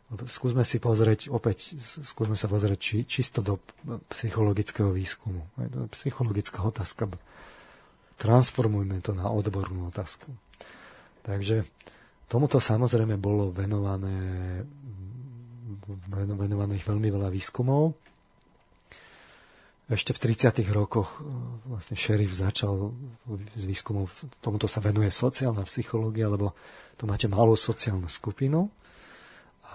Tak 0.07 0.31
skúsme 0.31 0.63
si 0.65 0.81
pozrieť, 0.81 1.29
opäť 1.29 1.77
skúsme 1.83 2.39
sa 2.39 2.49
pozrieť 2.49 2.79
či, 2.81 2.97
čisto 3.05 3.45
do 3.45 3.61
psychologického 4.09 4.89
výskumu. 4.89 5.45
Hej? 5.61 5.67
Je 5.69 5.93
psychologická 5.93 6.65
otázka 6.65 7.11
transformujme 8.17 9.05
to 9.05 9.13
na 9.13 9.29
odbornú 9.29 9.93
otázku. 9.93 10.33
Takže 11.23 11.69
tomuto 12.27 12.59
samozrejme 12.59 13.21
bolo 13.21 13.53
venované, 13.53 14.65
venovaných 16.17 16.83
veľmi 16.83 17.09
veľa 17.13 17.29
výskumov. 17.29 17.95
Ešte 19.87 20.11
v 20.11 20.35
30. 20.35 20.67
rokoch 20.75 21.23
e, 21.23 21.31
vlastne 21.71 21.95
šerif 21.95 22.35
začal 22.35 22.91
s 23.55 23.63
výskumom, 23.63 24.11
tomuto 24.43 24.67
sa 24.67 24.83
venuje 24.83 25.15
sociálna 25.15 25.63
psychológia, 25.63 26.27
lebo 26.27 26.59
tu 26.99 27.07
máte 27.07 27.31
malú 27.31 27.55
sociálnu 27.55 28.11
skupinu 28.11 28.67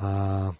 a 0.03 0.11
e, 0.47 0.53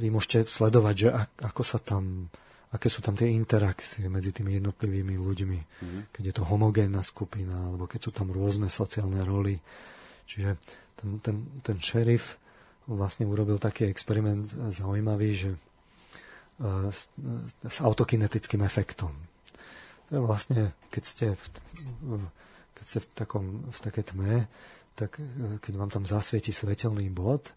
vy 0.00 0.08
môžete 0.08 0.48
sledovať, 0.48 0.94
že 0.96 1.08
ako 1.44 1.62
sa 1.62 1.76
tam 1.76 2.32
aké 2.66 2.92
sú 2.92 3.00
tam 3.00 3.16
tie 3.16 3.32
interakcie 3.32 4.04
medzi 4.10 4.36
tými 4.36 4.58
jednotlivými 4.60 5.16
ľuďmi, 5.16 5.60
mm-hmm. 5.60 6.02
keď 6.12 6.22
je 6.28 6.34
to 6.34 6.44
homogénna 6.44 7.00
skupina, 7.00 7.72
alebo 7.72 7.88
keď 7.88 8.00
sú 8.04 8.10
tam 8.12 8.28
rôzne 8.28 8.68
sociálne 8.68 9.22
roly. 9.24 9.56
Čiže 10.26 10.60
ten, 10.98 11.10
ten, 11.24 11.36
ten 11.64 11.78
šerif 11.80 12.36
vlastne 12.90 13.24
urobil 13.24 13.56
taký 13.56 13.86
experiment 13.86 14.46
zaujímavý, 14.50 15.30
že 15.34 15.50
s, 16.88 17.12
s 17.60 17.76
autokinetickým 17.84 18.64
efektom. 18.64 19.12
To 20.08 20.10
je 20.16 20.20
vlastne, 20.22 20.62
keď 20.88 21.02
ste 21.04 21.26
v, 21.34 21.44
keď 22.72 22.84
ste 22.84 22.98
v, 23.02 23.06
takom, 23.12 23.44
v 23.68 23.78
takej 23.82 24.04
tme, 24.14 24.34
tak 24.96 25.20
e, 25.20 25.60
keď 25.60 25.72
vám 25.76 25.90
tam 25.92 26.04
zasvieti 26.08 26.54
svetelný 26.54 27.12
bod, 27.12 27.52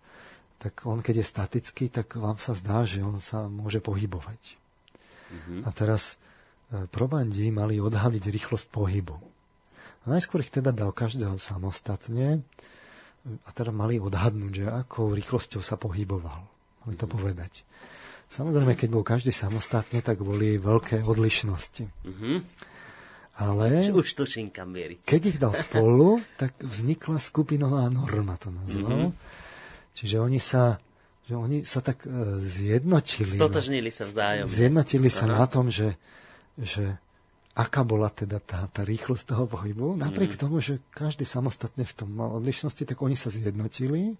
tak 0.59 0.83
on, 0.83 0.99
keď 0.99 1.23
je 1.23 1.31
statický, 1.31 1.85
tak 1.87 2.19
vám 2.19 2.35
sa 2.35 2.51
zdá, 2.51 2.83
že 2.83 2.99
on 2.99 3.23
sa 3.23 3.47
môže 3.47 3.79
pohybovať. 3.79 4.41
Mm-hmm. 5.31 5.59
A 5.63 5.69
teraz 5.71 6.19
e, 6.73 6.83
probandi 6.91 7.47
mali 7.53 7.79
odhaliť 7.79 8.23
rýchlosť 8.27 8.67
pohybu. 8.67 9.15
A 10.03 10.05
najskôr 10.11 10.43
ich 10.43 10.51
teda 10.51 10.75
dal 10.75 10.91
každého 10.91 11.39
samostatne 11.39 12.43
a 13.23 13.49
teda 13.55 13.71
mali 13.71 14.01
odhadnúť, 14.01 14.51
že 14.51 14.65
akou 14.67 15.15
rýchlosťou 15.15 15.63
sa 15.63 15.79
pohyboval. 15.79 16.43
Mali 16.83 16.95
to 16.97 17.07
mm-hmm. 17.07 17.15
povedať. 17.15 17.63
Samozrejme, 18.29 18.77
keď 18.77 18.89
bol 18.93 19.01
každý 19.01 19.33
samostatne, 19.33 20.05
tak 20.05 20.21
boli 20.21 20.61
veľké 20.61 21.01
odlišnosti. 21.01 21.85
Mm-hmm. 21.85 22.37
Ale 23.39 23.89
už 23.95 24.19
tuším, 24.19 24.51
kam 24.51 24.75
keď 25.07 25.21
ich 25.25 25.37
dal 25.39 25.55
spolu, 25.55 26.19
tak 26.35 26.59
vznikla 26.59 27.17
skupinová 27.17 27.87
norma, 27.87 28.35
to 28.35 28.51
nazval. 28.51 29.09
Mm-hmm. 29.09 29.95
Čiže 29.95 30.15
oni 30.19 30.39
sa 30.43 30.77
že 31.29 31.37
oni 31.37 31.61
sa 31.61 31.85
tak 31.85 32.09
uh, 32.09 32.41
zjednotili. 32.41 33.37
Stotožnili 33.37 33.93
sa 33.93 34.09
vzájomne. 34.09 34.49
Zjednotili 34.49 35.13
sa 35.13 35.29
Aha. 35.29 35.37
na 35.37 35.45
tom, 35.45 35.69
že, 35.69 35.93
že 36.57 36.97
aká 37.53 37.85
bola 37.85 38.09
teda 38.09 38.41
tá, 38.41 38.65
tá 38.73 38.81
rýchlosť 38.81 39.37
toho 39.37 39.45
pohybu. 39.45 39.93
Napriek 39.93 40.33
mm. 40.33 40.41
tomu, 40.41 40.57
že 40.57 40.81
každý 40.89 41.29
samostatne 41.29 41.85
v 41.85 41.93
tom 41.93 42.09
mal 42.09 42.33
odlišnosti, 42.41 42.81
tak 42.81 42.97
oni 42.97 43.13
sa 43.13 43.29
zjednotili 43.29 44.17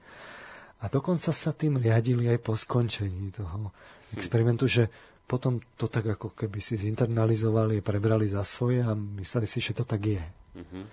a 0.79 0.85
dokonca 0.85 1.33
sa 1.33 1.49
tým 1.49 1.81
riadili 1.81 2.29
aj 2.29 2.45
po 2.45 2.53
skončení 2.53 3.33
toho 3.33 3.73
experimentu, 4.15 4.65
že 4.65 4.89
potom 5.29 5.61
to 5.77 5.85
tak 5.85 6.17
ako 6.17 6.33
keby 6.33 6.57
si 6.57 6.73
zinternalizovali, 6.73 7.85
prebrali 7.85 8.25
za 8.25 8.41
svoje 8.41 8.81
a 8.81 8.97
mysleli 8.97 9.45
si, 9.45 9.61
že 9.61 9.77
to 9.77 9.85
tak 9.85 10.01
je. 10.01 10.25
Mm-hmm. 10.57 10.83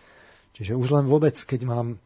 Čiže 0.53 0.73
už 0.77 0.89
len 0.93 1.09
vôbec, 1.09 1.37
keď 1.37 1.65
mám 1.65 1.97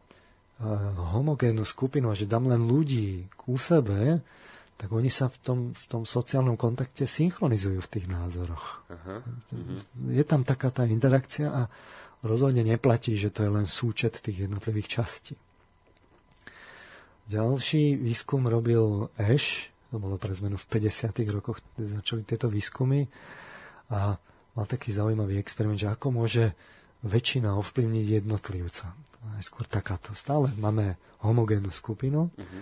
homogénnu 1.15 1.65
skupinu 1.65 2.13
a 2.13 2.15
že 2.15 2.29
dám 2.29 2.47
len 2.47 2.63
ľudí 2.63 3.27
ku 3.33 3.57
sebe, 3.57 4.21
tak 4.77 4.89
oni 4.93 5.09
sa 5.13 5.29
v 5.29 5.37
tom, 5.41 5.59
v 5.73 5.85
tom 5.89 6.03
sociálnom 6.05 6.57
kontakte 6.57 7.05
synchronizujú 7.05 7.81
v 7.81 7.91
tých 7.91 8.05
názoroch. 8.09 8.81
Aha, 8.89 9.21
uh-huh. 9.25 9.79
Je 10.09 10.23
tam 10.25 10.41
taká 10.41 10.73
tá 10.73 10.89
interakcia 10.89 11.53
a 11.53 11.61
rozhodne 12.25 12.65
neplatí, 12.65 13.17
že 13.17 13.29
to 13.29 13.45
je 13.45 13.51
len 13.53 13.69
súčet 13.69 14.17
tých 14.21 14.49
jednotlivých 14.49 15.01
častí. 15.01 15.35
Ďalší 17.29 17.97
výskum 18.01 18.49
robil 18.49 19.09
Ash, 19.21 19.69
to 19.91 19.99
bolo 19.99 20.15
pre 20.15 20.31
zmenu 20.31 20.55
v 20.55 20.67
50. 20.87 21.11
rokoch, 21.35 21.59
začali 21.75 22.23
tieto 22.23 22.47
výskumy 22.47 23.03
a 23.91 24.15
mal 24.55 24.65
taký 24.65 24.95
zaujímavý 24.95 25.35
experiment, 25.35 25.83
že 25.83 25.91
ako 25.91 26.15
môže 26.15 26.55
väčšina 27.03 27.51
ovplyvniť 27.59 28.23
jednotlivca 28.23 28.95
najskôr 29.35 29.67
takáto. 29.69 30.15
Stále 30.17 30.49
máme 30.57 30.97
homogénnu 31.21 31.69
skupinu. 31.69 32.31
Uh-huh. 32.33 32.61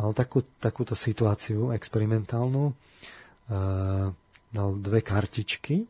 Mal 0.00 0.10
takú, 0.16 0.46
takúto 0.62 0.96
situáciu 0.96 1.76
experimentálnu. 1.76 2.72
Uh, 3.50 4.14
dal 4.50 4.70
dve 4.78 5.02
kartičky, 5.02 5.86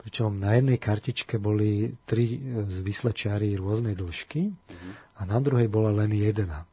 pričom 0.00 0.40
na 0.40 0.56
jednej 0.56 0.80
kartičke 0.80 1.36
boli 1.36 1.92
tri 2.08 2.40
z 2.66 2.76
vyslečiary 2.80 3.52
rôznej 3.56 3.92
dĺžky 3.92 4.48
uh-huh. 4.48 4.92
a 5.16 5.28
na 5.28 5.38
druhej 5.40 5.68
bola 5.68 5.92
len 5.92 6.12
jedna. 6.16 6.64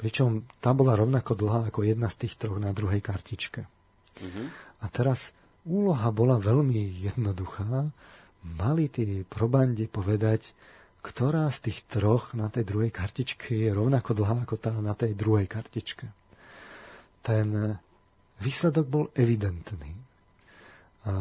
Pričom 0.00 0.48
tá 0.64 0.72
bola 0.72 0.96
rovnako 0.96 1.36
dlhá 1.36 1.68
ako 1.68 1.84
jedna 1.84 2.08
z 2.08 2.24
tých 2.24 2.40
troch 2.40 2.56
na 2.56 2.72
druhej 2.72 3.04
kartičke. 3.04 3.68
Uh-huh. 3.68 4.48
A 4.80 4.88
teraz 4.88 5.36
úloha 5.68 6.08
bola 6.08 6.40
veľmi 6.40 7.04
jednoduchá. 7.04 7.92
Mali 8.40 8.88
tí 8.88 9.28
probandi 9.28 9.84
povedať, 9.92 10.56
ktorá 11.04 11.52
z 11.52 11.68
tých 11.68 11.84
troch 11.84 12.32
na 12.32 12.48
tej 12.48 12.64
druhej 12.64 12.88
kartičke 12.88 13.52
je 13.52 13.68
rovnako 13.68 14.16
dlhá 14.16 14.48
ako 14.48 14.56
tá 14.56 14.72
na 14.80 14.96
tej 14.96 15.12
druhej 15.12 15.44
kartičke. 15.44 16.08
Ten 17.20 17.76
výsledok 18.40 18.86
bol 18.88 19.04
evidentný. 19.12 19.92
A 21.04 21.12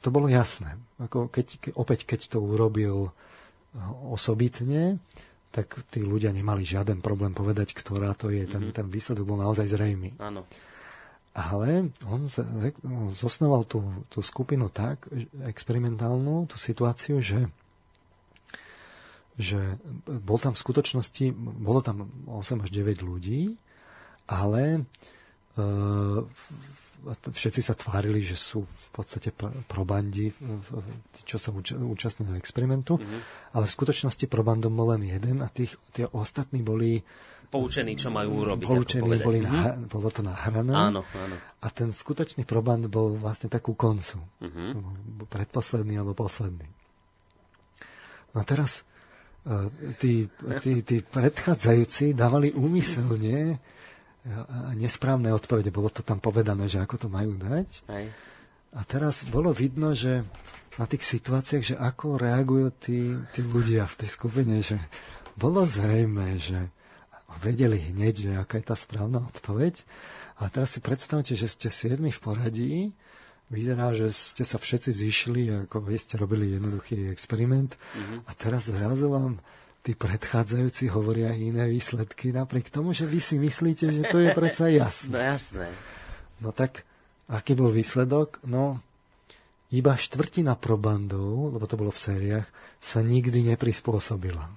to 0.00 0.08
bolo 0.08 0.32
jasné. 0.32 0.80
Ako 1.00 1.28
keď, 1.28 1.76
opäť, 1.76 2.08
keď 2.08 2.32
to 2.32 2.38
urobil 2.40 3.12
osobitne, 4.08 4.96
tak 5.56 5.88
tí 5.88 6.04
ľudia 6.04 6.36
nemali 6.36 6.68
žiaden 6.68 7.00
problém 7.00 7.32
povedať, 7.32 7.72
ktorá 7.72 8.12
to 8.12 8.28
je. 8.28 8.44
Ten, 8.44 8.68
mm-hmm. 8.68 8.76
ten 8.76 8.86
výsledok 8.92 9.24
bol 9.24 9.40
naozaj 9.40 9.72
zrejmý. 9.72 10.12
Áno. 10.20 10.44
Ale 11.32 11.88
on, 12.04 12.28
zosnoval 13.08 13.64
tú, 13.64 13.80
tú 14.12 14.20
skupinu 14.20 14.68
tak, 14.68 15.08
experimentálnu, 15.48 16.44
tú 16.44 16.60
situáciu, 16.60 17.24
že 17.24 17.48
že 19.36 19.76
bol 20.08 20.40
tam 20.40 20.56
v 20.56 20.62
skutočnosti, 20.64 21.28
bolo 21.60 21.84
tam 21.84 22.08
8 22.24 22.64
až 22.64 22.70
9 22.72 23.04
ľudí, 23.04 23.52
ale 24.24 24.88
uh, 25.60 26.24
všetci 27.04 27.60
sa 27.62 27.74
tvárili, 27.78 28.22
že 28.22 28.34
sú 28.34 28.66
v 28.66 28.88
podstate 28.90 29.30
probandi, 29.66 30.32
čo 31.22 31.36
sa 31.38 31.54
účastnili 31.54 32.34
experimentu, 32.38 32.98
mm-hmm. 32.98 33.52
ale 33.54 33.64
v 33.68 33.74
skutočnosti 33.76 34.26
probandom 34.26 34.72
bol 34.74 34.96
len 34.96 35.06
jeden 35.06 35.44
a 35.44 35.48
tých, 35.50 35.78
tie 35.94 36.08
ostatní 36.10 36.62
boli 36.66 37.02
poučení, 37.46 37.94
čo 37.94 38.10
majú 38.10 38.42
urobiť. 38.42 38.66
Poučení, 38.66 39.06
boli 39.22 39.38
na, 39.38 39.78
mhm. 39.78 39.86
bolo 39.86 40.10
to 40.10 40.20
nahrané. 40.20 40.74
Áno, 40.74 41.06
áno. 41.06 41.36
A 41.62 41.66
ten 41.70 41.94
skutočný 41.94 42.42
proband 42.42 42.90
bol 42.90 43.14
vlastne 43.16 43.46
takú 43.46 43.78
koncu. 43.78 44.18
Mm-hmm. 44.42 45.30
Predposledný 45.30 45.94
alebo 46.02 46.18
posledný. 46.18 46.66
No 48.34 48.42
a 48.42 48.44
teraz 48.44 48.82
tí, 50.02 50.26
tí, 50.60 50.72
tí 50.82 50.96
predchádzajúci 51.06 52.18
dávali 52.18 52.50
úmyselne 52.50 53.62
nesprávne 54.74 55.30
odpovede. 55.30 55.70
Bolo 55.70 55.90
to 55.90 56.02
tam 56.02 56.18
povedané, 56.18 56.66
že 56.66 56.82
ako 56.82 57.06
to 57.06 57.08
majú 57.08 57.38
dať. 57.38 57.68
Aj. 57.86 58.06
a 58.76 58.80
teraz 58.84 59.24
bolo 59.30 59.54
vidno, 59.54 59.94
že 59.94 60.26
na 60.76 60.84
tých 60.84 61.08
situáciách, 61.08 61.64
že 61.64 61.76
ako 61.78 62.20
reagujú 62.20 62.68
tí, 62.76 63.16
tí 63.32 63.40
ľudia 63.40 63.88
v 63.88 63.98
tej 64.04 64.10
skupine, 64.12 64.60
že 64.60 64.76
bolo 65.38 65.64
zrejme, 65.64 66.36
že 66.36 66.68
vedeli 67.40 67.92
hneď, 67.92 68.14
že 68.28 68.32
aká 68.36 68.60
je 68.60 68.66
tá 68.68 68.76
správna 68.76 69.24
odpoveď. 69.24 69.84
A 70.36 70.52
teraz 70.52 70.76
si 70.76 70.84
predstavte, 70.84 71.32
že 71.32 71.48
ste 71.48 71.72
siedmi 71.72 72.12
v 72.12 72.20
poradí, 72.20 72.74
vyzerá, 73.48 73.96
že 73.96 74.12
ste 74.12 74.44
sa 74.44 74.60
všetci 74.60 74.90
zišli, 74.92 75.42
ako 75.68 75.80
vy 75.80 75.96
ste 75.96 76.20
robili 76.20 76.52
jednoduchý 76.52 77.08
experiment 77.08 77.78
mm-hmm. 77.78 78.28
a 78.28 78.30
teraz 78.36 78.68
zrazu 78.68 79.08
vám 79.08 79.40
tí 79.86 79.94
predchádzajúci 79.94 80.90
hovoria 80.90 81.30
iné 81.30 81.70
výsledky, 81.70 82.34
napriek 82.34 82.74
tomu, 82.74 82.90
že 82.90 83.06
vy 83.06 83.22
si 83.22 83.38
myslíte, 83.38 83.86
že 83.86 84.02
to 84.10 84.18
je 84.18 84.34
predsa 84.34 84.66
jasné. 84.82 85.14
No 85.14 85.18
jasné. 85.22 85.66
No 86.42 86.48
tak, 86.50 86.82
aký 87.30 87.54
bol 87.54 87.70
výsledok? 87.70 88.42
No, 88.50 88.82
iba 89.70 89.94
štvrtina 89.94 90.58
probandov, 90.58 91.54
lebo 91.54 91.70
to 91.70 91.78
bolo 91.78 91.94
v 91.94 92.02
sériách, 92.02 92.48
sa 92.82 92.98
nikdy 92.98 93.46
neprispôsobila. 93.54 94.50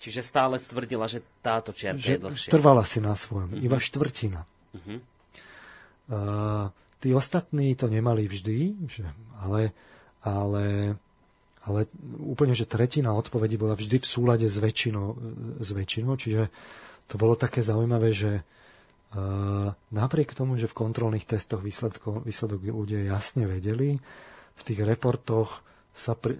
Čiže 0.00 0.22
stále 0.22 0.56
tvrdila, 0.62 1.10
že 1.10 1.20
táto 1.44 1.74
čiarka 1.74 2.00
že 2.00 2.16
je 2.16 2.22
dlhšia. 2.22 2.50
Trvala 2.54 2.86
si 2.86 3.02
na 3.02 3.12
svojom. 3.18 3.52
Uh-huh. 3.52 3.66
Iba 3.66 3.76
štvrtina. 3.82 4.46
Uh-huh. 4.46 4.98
Uh, 6.08 6.72
tí 7.02 7.12
ostatní 7.12 7.74
to 7.76 7.90
nemali 7.90 8.30
vždy, 8.30 8.88
že, 8.88 9.04
ale, 9.42 9.76
ale, 10.24 10.96
ale 11.68 11.90
úplne, 12.24 12.56
že 12.56 12.64
tretina 12.64 13.12
odpovedí 13.12 13.60
bola 13.60 13.76
vždy 13.76 14.00
v 14.00 14.06
súlade 14.06 14.46
s 14.48 14.56
väčšinou, 14.56 15.06
s 15.60 15.70
väčšinou 15.76 16.16
čiže 16.16 16.48
to 17.10 17.18
bolo 17.20 17.34
také 17.36 17.60
zaujímavé, 17.60 18.14
že 18.14 18.32
uh, 18.40 19.74
napriek 19.90 20.32
tomu, 20.32 20.56
že 20.56 20.70
v 20.70 20.78
kontrolných 20.78 21.26
testoch 21.26 21.60
výsledko, 21.60 22.22
výsledok 22.22 22.70
ľudia 22.70 23.02
jasne 23.02 23.44
vedeli, 23.50 23.98
v 24.56 24.62
tých 24.62 24.80
reportoch 24.86 25.66
sa 25.90 26.14
pri, 26.14 26.38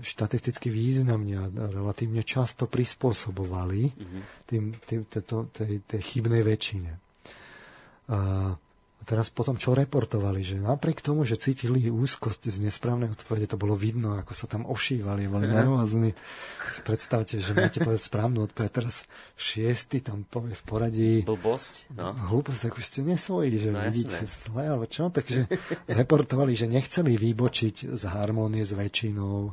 štatisticky 0.00 0.72
významne 0.72 1.36
a 1.36 1.46
relatívne 1.52 2.24
často 2.24 2.64
prispôsobovali 2.64 3.82
mm-hmm. 3.92 4.22
tým, 4.48 4.64
tým, 4.80 5.00
tejto, 5.04 5.52
tej, 5.52 5.84
tej 5.84 6.00
chybnej 6.00 6.40
väčšine. 6.40 6.92
A, 8.08 8.18
a 8.56 8.63
teraz 9.04 9.28
potom, 9.28 9.60
čo 9.60 9.76
reportovali, 9.76 10.40
že 10.40 10.56
napriek 10.56 11.04
tomu, 11.04 11.22
že 11.28 11.36
cítili 11.36 11.92
úzkosť 11.92 12.48
z 12.48 12.58
nesprávnej 12.64 13.12
odpovede, 13.12 13.46
to 13.52 13.60
bolo 13.60 13.76
vidno, 13.76 14.16
ako 14.16 14.32
sa 14.32 14.48
tam 14.48 14.64
ošívali, 14.64 15.28
boli 15.28 15.46
nervózni. 15.46 16.16
Si 16.72 16.80
predstavte, 16.80 17.36
že 17.38 17.52
máte 17.52 17.84
povedať 17.84 18.02
správnu 18.02 18.48
odpoveď, 18.50 18.70
teraz 18.72 19.04
šiestý 19.36 20.00
tam 20.00 20.24
povie 20.24 20.56
v 20.56 20.64
poradí. 20.64 21.12
Blbosť, 21.22 21.92
no. 21.94 22.16
Hlúposť, 22.16 22.72
ako 22.72 22.80
ste 22.80 23.00
nesvojí, 23.04 23.52
že 23.60 23.70
no, 23.70 23.84
vidíte 23.84 24.24
zle, 24.24 24.64
alebo 24.72 24.88
čo, 24.88 25.12
takže 25.12 25.46
reportovali, 25.86 26.56
že 26.56 26.66
nechceli 26.66 27.14
výbočiť 27.20 27.94
z 27.94 28.02
harmónie 28.08 28.64
s 28.64 28.72
väčšinou, 28.72 29.52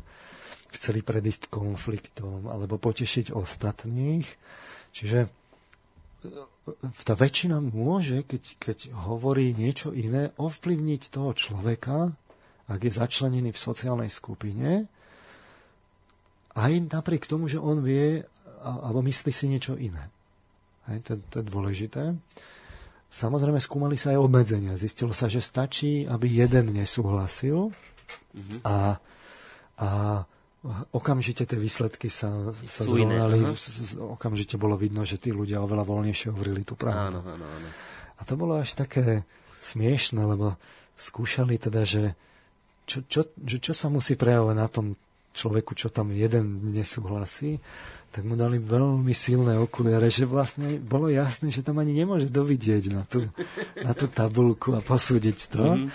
chceli 0.71 1.03
predísť 1.03 1.51
konfliktom, 1.51 2.47
alebo 2.47 2.79
potešiť 2.79 3.35
ostatných. 3.35 4.27
Čiže 4.91 5.27
tá 7.03 7.13
väčšina 7.17 7.57
môže, 7.57 8.21
keď, 8.21 8.43
keď 8.61 8.77
hovorí 9.09 9.51
niečo 9.57 9.91
iné, 9.91 10.29
ovplyvniť 10.37 11.01
toho 11.09 11.33
človeka, 11.33 12.13
ak 12.69 12.79
je 12.79 12.93
začlenený 12.93 13.49
v 13.51 13.59
sociálnej 13.59 14.11
skupine, 14.13 14.85
aj 16.53 16.71
napriek 16.91 17.25
tomu, 17.25 17.49
že 17.49 17.57
on 17.57 17.81
vie 17.81 18.23
alebo 18.61 19.01
myslí 19.01 19.31
si 19.33 19.49
niečo 19.49 19.73
iné. 19.73 20.13
Hej, 20.85 21.01
to, 21.01 21.11
to 21.33 21.35
je 21.41 21.45
dôležité. 21.49 22.03
Samozrejme, 23.11 23.59
skúmali 23.59 23.97
sa 23.97 24.13
aj 24.15 24.23
obmedzenia. 24.23 24.77
Zistilo 24.77 25.11
sa, 25.11 25.27
že 25.27 25.43
stačí, 25.43 26.05
aby 26.05 26.29
jeden 26.29 26.71
nesúhlasil 26.71 27.73
mm-hmm. 27.73 28.59
a, 28.63 29.01
a 29.81 29.89
okamžite 30.93 31.49
tie 31.49 31.57
výsledky 31.57 32.07
sa, 32.07 32.53
sa 32.69 32.85
zrovnali, 32.85 33.41
okamžite 33.97 34.61
bolo 34.61 34.77
vidno, 34.77 35.01
že 35.01 35.17
tí 35.17 35.33
ľudia 35.33 35.57
oveľa 35.65 35.83
voľnejšie 35.85 36.27
hovorili 36.29 36.61
tú 36.61 36.77
pravdu. 36.77 37.17
Áno, 37.17 37.19
áno, 37.25 37.45
áno. 37.45 37.69
A 38.17 38.21
to 38.21 38.37
bolo 38.37 38.61
až 38.61 38.77
také 38.77 39.25
smiešne, 39.57 40.21
lebo 40.21 40.61
skúšali 40.93 41.57
teda, 41.57 41.81
že 41.81 42.13
čo, 42.85 43.01
čo, 43.09 43.21
že 43.41 43.57
čo 43.57 43.73
sa 43.73 43.89
musí 43.89 44.13
prejavovať 44.13 44.57
na 44.57 44.69
tom 44.69 44.93
človeku, 45.33 45.73
čo 45.73 45.89
tam 45.89 46.13
jeden 46.13 46.75
nesúhlasí, 46.75 47.57
tak 48.11 48.27
mu 48.27 48.35
dali 48.35 48.59
veľmi 48.59 49.15
silné 49.15 49.55
okuliare, 49.55 50.11
že 50.11 50.27
vlastne 50.27 50.77
bolo 50.77 51.07
jasné, 51.07 51.47
že 51.49 51.63
tam 51.63 51.79
ani 51.79 51.95
nemôže 51.95 52.27
dovidieť 52.27 52.83
na 52.91 53.07
tú, 53.07 53.31
na 53.79 53.95
tú 53.95 54.11
tabulku 54.11 54.75
a 54.75 54.83
posúdiť 54.83 55.37
to. 55.47 55.63
Mm-hmm. 55.63 55.89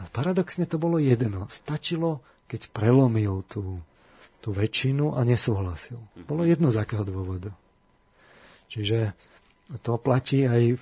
A 0.00 0.02
paradoxne 0.08 0.64
to 0.64 0.80
bolo 0.80 0.96
jedno. 0.96 1.44
Stačilo, 1.52 2.24
keď 2.48 2.72
prelomil 2.72 3.44
tú, 3.44 3.84
tú 4.38 4.54
väčšinu 4.54 5.18
a 5.18 5.26
nesúhlasil. 5.26 5.98
Bolo 6.26 6.46
jedno 6.46 6.70
z 6.70 6.80
akého 6.82 7.02
dôvodu. 7.02 7.50
Čiže 8.68 9.16
to 9.84 10.00
platí 10.00 10.48
aj 10.48 10.80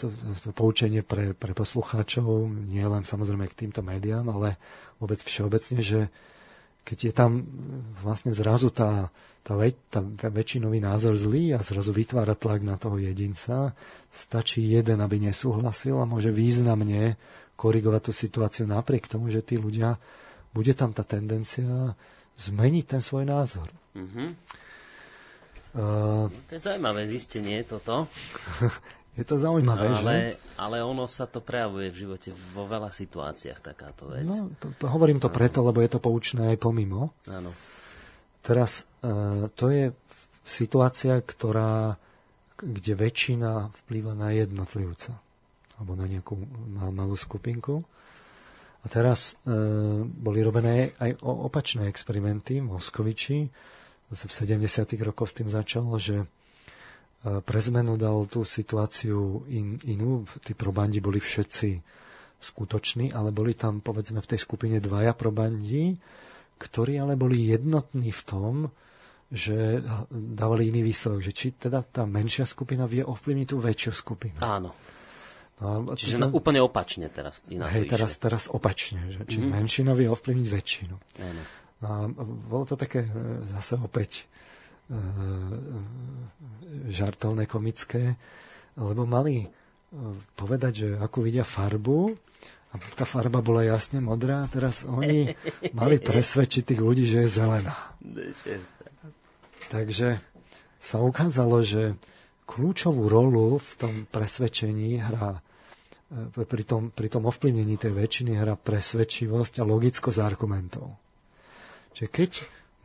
to, 0.00 0.08
to 0.40 0.50
poučenie 0.56 1.04
pre, 1.04 1.36
pre 1.36 1.52
poslucháčov, 1.52 2.48
nie 2.48 2.84
len 2.84 3.04
samozrejme 3.04 3.44
k 3.52 3.58
týmto 3.66 3.84
médiám, 3.84 4.24
ale 4.32 4.56
vôbec 4.96 5.20
všeobecne, 5.20 5.84
že 5.84 6.00
keď 6.82 6.98
je 6.98 7.12
tam 7.12 7.30
vlastne 8.00 8.32
zrazu 8.34 8.72
tá, 8.72 9.12
tá, 9.44 9.54
väč, 9.54 9.76
tá 9.92 10.02
väčšinový 10.32 10.82
názor 10.82 11.14
zlý 11.14 11.54
a 11.54 11.60
zrazu 11.60 11.94
vytvára 11.94 12.34
tlak 12.34 12.64
na 12.64 12.80
toho 12.80 12.98
jedinca, 12.98 13.76
stačí 14.10 14.64
jeden, 14.66 14.98
aby 14.98 15.22
nesúhlasil 15.22 16.00
a 16.00 16.08
môže 16.08 16.34
významne 16.34 17.20
korigovať 17.54 18.00
tú 18.02 18.12
situáciu 18.16 18.64
napriek 18.66 19.06
tomu, 19.06 19.30
že 19.30 19.44
tí 19.44 19.60
ľudia, 19.60 20.00
bude 20.50 20.72
tam 20.74 20.90
tá 20.90 21.06
tendencia 21.06 21.94
zmeniť 22.50 22.84
ten 22.86 23.02
svoj 23.04 23.28
názor. 23.28 23.68
Mm-hmm. 23.94 24.28
Uh, 25.72 26.28
to 26.48 26.52
je 26.56 26.60
zaujímavé 26.60 27.08
zistenie 27.08 27.64
toto. 27.64 28.10
je 29.18 29.24
to 29.24 29.40
zaujímavé, 29.40 29.88
ale, 29.88 30.00
že? 30.02 30.16
Ale 30.60 30.84
ono 30.84 31.08
sa 31.08 31.24
to 31.24 31.40
prejavuje 31.40 31.88
v 31.88 31.96
živote 31.96 32.30
vo 32.52 32.68
veľa 32.68 32.92
situáciách, 32.92 33.60
takáto 33.60 34.12
vec. 34.12 34.28
No, 34.28 34.52
to, 34.60 34.68
to, 34.76 34.84
hovorím 34.88 35.16
to 35.16 35.32
preto, 35.32 35.64
lebo 35.64 35.80
je 35.80 35.90
to 35.96 36.00
poučné 36.00 36.52
aj 36.52 36.58
pomimo. 36.60 37.16
Áno. 37.32 37.56
Teraz, 38.44 38.84
uh, 39.00 39.48
to 39.56 39.72
je 39.72 39.96
situácia, 40.44 41.22
ktorá, 41.24 41.96
kde 42.60 42.92
väčšina 42.92 43.72
vplýva 43.84 44.12
na 44.12 44.34
jednotlivca 44.34 45.16
alebo 45.80 45.98
na 45.98 46.06
nejakú 46.06 46.38
malú 46.94 47.18
skupinku. 47.18 47.82
A 48.82 48.86
teraz 48.90 49.38
e, 49.46 49.54
boli 50.02 50.42
robené 50.42 50.90
aj 50.98 51.22
opačné 51.22 51.86
experimenty 51.86 52.58
Moskoviči. 52.58 53.46
Zase 54.10 54.26
v 54.26 54.66
70. 54.66 55.06
rokoch 55.06 55.30
s 55.30 55.38
tým 55.38 55.46
začalo, 55.46 55.94
že 56.02 56.22
e, 56.22 56.26
pre 57.46 57.60
zmenu 57.62 57.94
dal 57.94 58.26
tú 58.26 58.42
situáciu 58.42 59.46
in, 59.46 59.78
inú. 59.86 60.26
Tí 60.42 60.58
probandi 60.58 60.98
boli 60.98 61.22
všetci 61.22 61.70
skutoční, 62.42 63.14
ale 63.14 63.30
boli 63.30 63.54
tam 63.54 63.78
povedzme 63.78 64.18
v 64.18 64.30
tej 64.34 64.40
skupine 64.42 64.82
dvaja 64.82 65.14
probandi, 65.14 65.94
ktorí 66.58 66.98
ale 66.98 67.14
boli 67.14 67.54
jednotní 67.54 68.10
v 68.10 68.22
tom, 68.26 68.54
že 69.32 69.80
dávali 70.12 70.68
iný 70.68 70.84
výsledok, 70.84 71.22
že 71.24 71.32
či 71.32 71.54
teda 71.56 71.80
tá 71.86 72.04
menšia 72.04 72.44
skupina 72.44 72.84
vie 72.84 73.00
ovplyvniť 73.00 73.46
tú 73.48 73.56
väčšiu 73.62 73.92
skupinu. 73.94 74.38
Áno. 74.42 74.74
No, 75.62 75.94
Čiže 75.94 76.26
to, 76.26 76.34
úplne 76.34 76.58
opačne 76.58 77.06
teraz. 77.06 77.46
Hej, 77.46 77.86
teraz, 77.86 78.18
teraz 78.18 78.50
opačne. 78.50 78.98
Že, 79.14 79.18
či 79.30 79.38
mm-hmm. 79.38 79.54
menšina 79.54 79.92
vie 79.94 80.10
ovplyvniť 80.10 80.48
väčšinu. 80.50 80.94
Áno. 81.22 81.42
No, 81.82 81.86
a 81.86 82.22
bolo 82.26 82.64
to 82.66 82.74
také 82.74 83.06
e, 83.06 83.10
zase 83.46 83.78
opäť 83.78 84.26
e, 84.90 84.98
žartovné, 86.90 87.46
komické, 87.46 88.18
lebo 88.74 89.06
mali 89.06 89.46
e, 89.46 89.48
povedať, 90.34 90.72
že 90.74 90.88
akú 90.98 91.22
vidia 91.22 91.46
farbu 91.46 92.10
a 92.70 92.74
tá 92.98 93.06
farba 93.06 93.38
bola 93.38 93.62
jasne 93.62 94.02
modrá, 94.02 94.50
teraz 94.50 94.82
oni 94.82 95.30
mali 95.78 96.02
presvedčiť 96.02 96.74
tých 96.74 96.80
ľudí, 96.82 97.06
že 97.06 97.26
je 97.26 97.38
zelená. 97.38 97.74
Takže 99.70 100.18
sa 100.82 100.98
ukázalo, 100.98 101.62
že 101.62 101.94
kľúčovú 102.50 103.06
rolu 103.06 103.62
v 103.62 103.70
tom 103.78 103.94
presvedčení 104.10 104.98
hrá 104.98 105.38
E, 105.38 105.51
pri 106.32 106.64
tom, 106.68 106.92
pri 106.92 107.08
tom 107.08 107.24
ovplyvnení 107.24 107.80
tej 107.80 107.96
väčšiny 107.96 108.36
hra 108.36 108.60
presvedčivosť 108.60 109.60
a 109.60 109.64
logickosť 109.64 110.18
argumentov. 110.20 110.92
Čiže 111.96 112.08
keď 112.08 112.30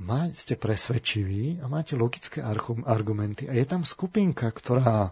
má, 0.04 0.30
ste 0.32 0.56
presvedčiví 0.56 1.60
a 1.60 1.66
máte 1.68 1.98
logické 1.98 2.40
argumenty 2.86 3.50
a 3.50 3.54
je 3.58 3.66
tam 3.66 3.82
skupinka, 3.82 4.48
ktorá 4.48 5.10
e, 5.10 5.12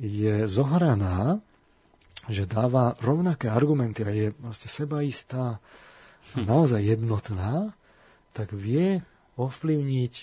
je 0.00 0.34
zohraná, 0.48 1.38
že 2.26 2.48
dáva 2.48 2.96
rovnaké 3.04 3.52
argumenty 3.52 4.00
a 4.02 4.10
je 4.10 4.26
vlastne 4.40 4.70
sebaistá 4.72 5.60
a 6.34 6.38
hm. 6.40 6.46
naozaj 6.48 6.80
jednotná, 6.82 7.76
tak 8.32 8.50
vie 8.50 9.04
ovplyvniť 9.36 10.14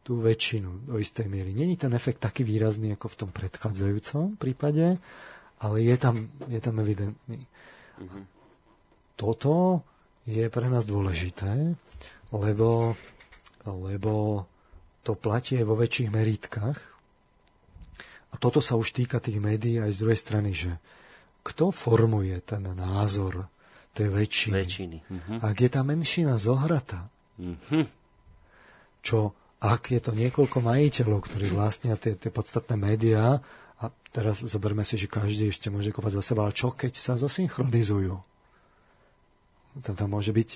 tú 0.00 0.18
väčšinu 0.24 0.90
do 0.90 0.96
istej 0.96 1.28
miery. 1.28 1.52
Není 1.52 1.76
ten 1.76 1.92
efekt 1.92 2.24
taký 2.24 2.42
výrazný 2.42 2.96
ako 2.96 3.06
v 3.12 3.18
tom 3.20 3.30
predchádzajúcom 3.30 4.40
prípade, 4.40 4.96
ale 5.60 5.84
je 5.84 5.96
tam, 6.00 6.32
je 6.48 6.60
tam 6.60 6.80
evidentný. 6.80 7.44
Uh-huh. 8.00 8.24
Toto 9.16 9.84
je 10.24 10.48
pre 10.48 10.66
nás 10.72 10.88
dôležité, 10.88 11.76
lebo, 12.32 12.96
lebo 13.68 14.44
to 15.04 15.12
platí 15.12 15.60
aj 15.60 15.66
vo 15.68 15.76
väčších 15.76 16.08
meritkách. 16.08 16.78
A 18.30 18.34
toto 18.38 18.64
sa 18.64 18.78
už 18.80 18.96
týka 18.96 19.20
tých 19.20 19.42
médií 19.42 19.76
aj 19.82 19.96
z 19.96 20.00
druhej 20.00 20.20
strany, 20.20 20.50
že 20.56 20.72
kto 21.44 21.72
formuje 21.72 22.36
ten 22.40 22.64
názor 22.72 23.48
tej 23.92 24.08
väčšiny? 24.12 24.54
väčšiny. 24.54 24.98
Uh-huh. 25.02 25.38
Ak 25.44 25.60
je 25.60 25.68
tá 25.68 25.84
menšina 25.84 26.40
zohratá, 26.40 27.10
uh-huh. 27.36 27.84
čo 29.04 29.36
ak 29.60 29.92
je 29.92 30.00
to 30.00 30.16
niekoľko 30.16 30.64
majiteľov, 30.64 31.20
ktorí 31.28 31.52
vlastnia 31.52 32.00
tie, 32.00 32.16
tie 32.16 32.32
podstatné 32.32 32.80
médiá, 32.80 33.44
a 33.80 33.88
teraz 34.12 34.44
zoberme 34.44 34.84
si, 34.84 35.00
že 35.00 35.08
každý 35.08 35.48
ešte 35.48 35.72
môže 35.72 35.88
kopať 35.88 36.20
za 36.20 36.22
seba, 36.32 36.44
ale 36.44 36.52
čo 36.52 36.72
keď 36.76 36.92
sa 37.00 37.16
zosynchronizujú? 37.16 38.14
Tam, 39.80 39.94
tam, 39.96 40.08
môže 40.12 40.34
byť, 40.34 40.50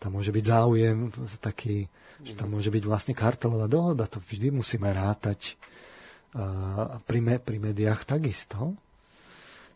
tam 0.00 0.10
môže 0.16 0.32
byť 0.34 0.44
záujem 0.48 1.12
taký, 1.38 1.86
že 2.24 2.34
tam 2.34 2.56
môže 2.56 2.72
byť 2.72 2.82
vlastne 2.88 3.14
kartelová 3.14 3.70
dohoda, 3.70 4.08
to 4.10 4.18
vždy 4.18 4.50
musíme 4.50 4.90
rátať 4.90 5.60
a 6.30 7.02
pri, 7.02 7.18
pri 7.42 7.58
médiách 7.58 8.06
takisto. 8.06 8.78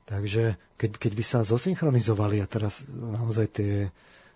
Takže 0.04 0.76
keď, 0.76 0.90
keď 1.00 1.12
by 1.16 1.24
sa 1.24 1.38
zosynchronizovali 1.42 2.38
a 2.38 2.46
teraz 2.46 2.84
naozaj 2.92 3.46
tie 3.50 3.72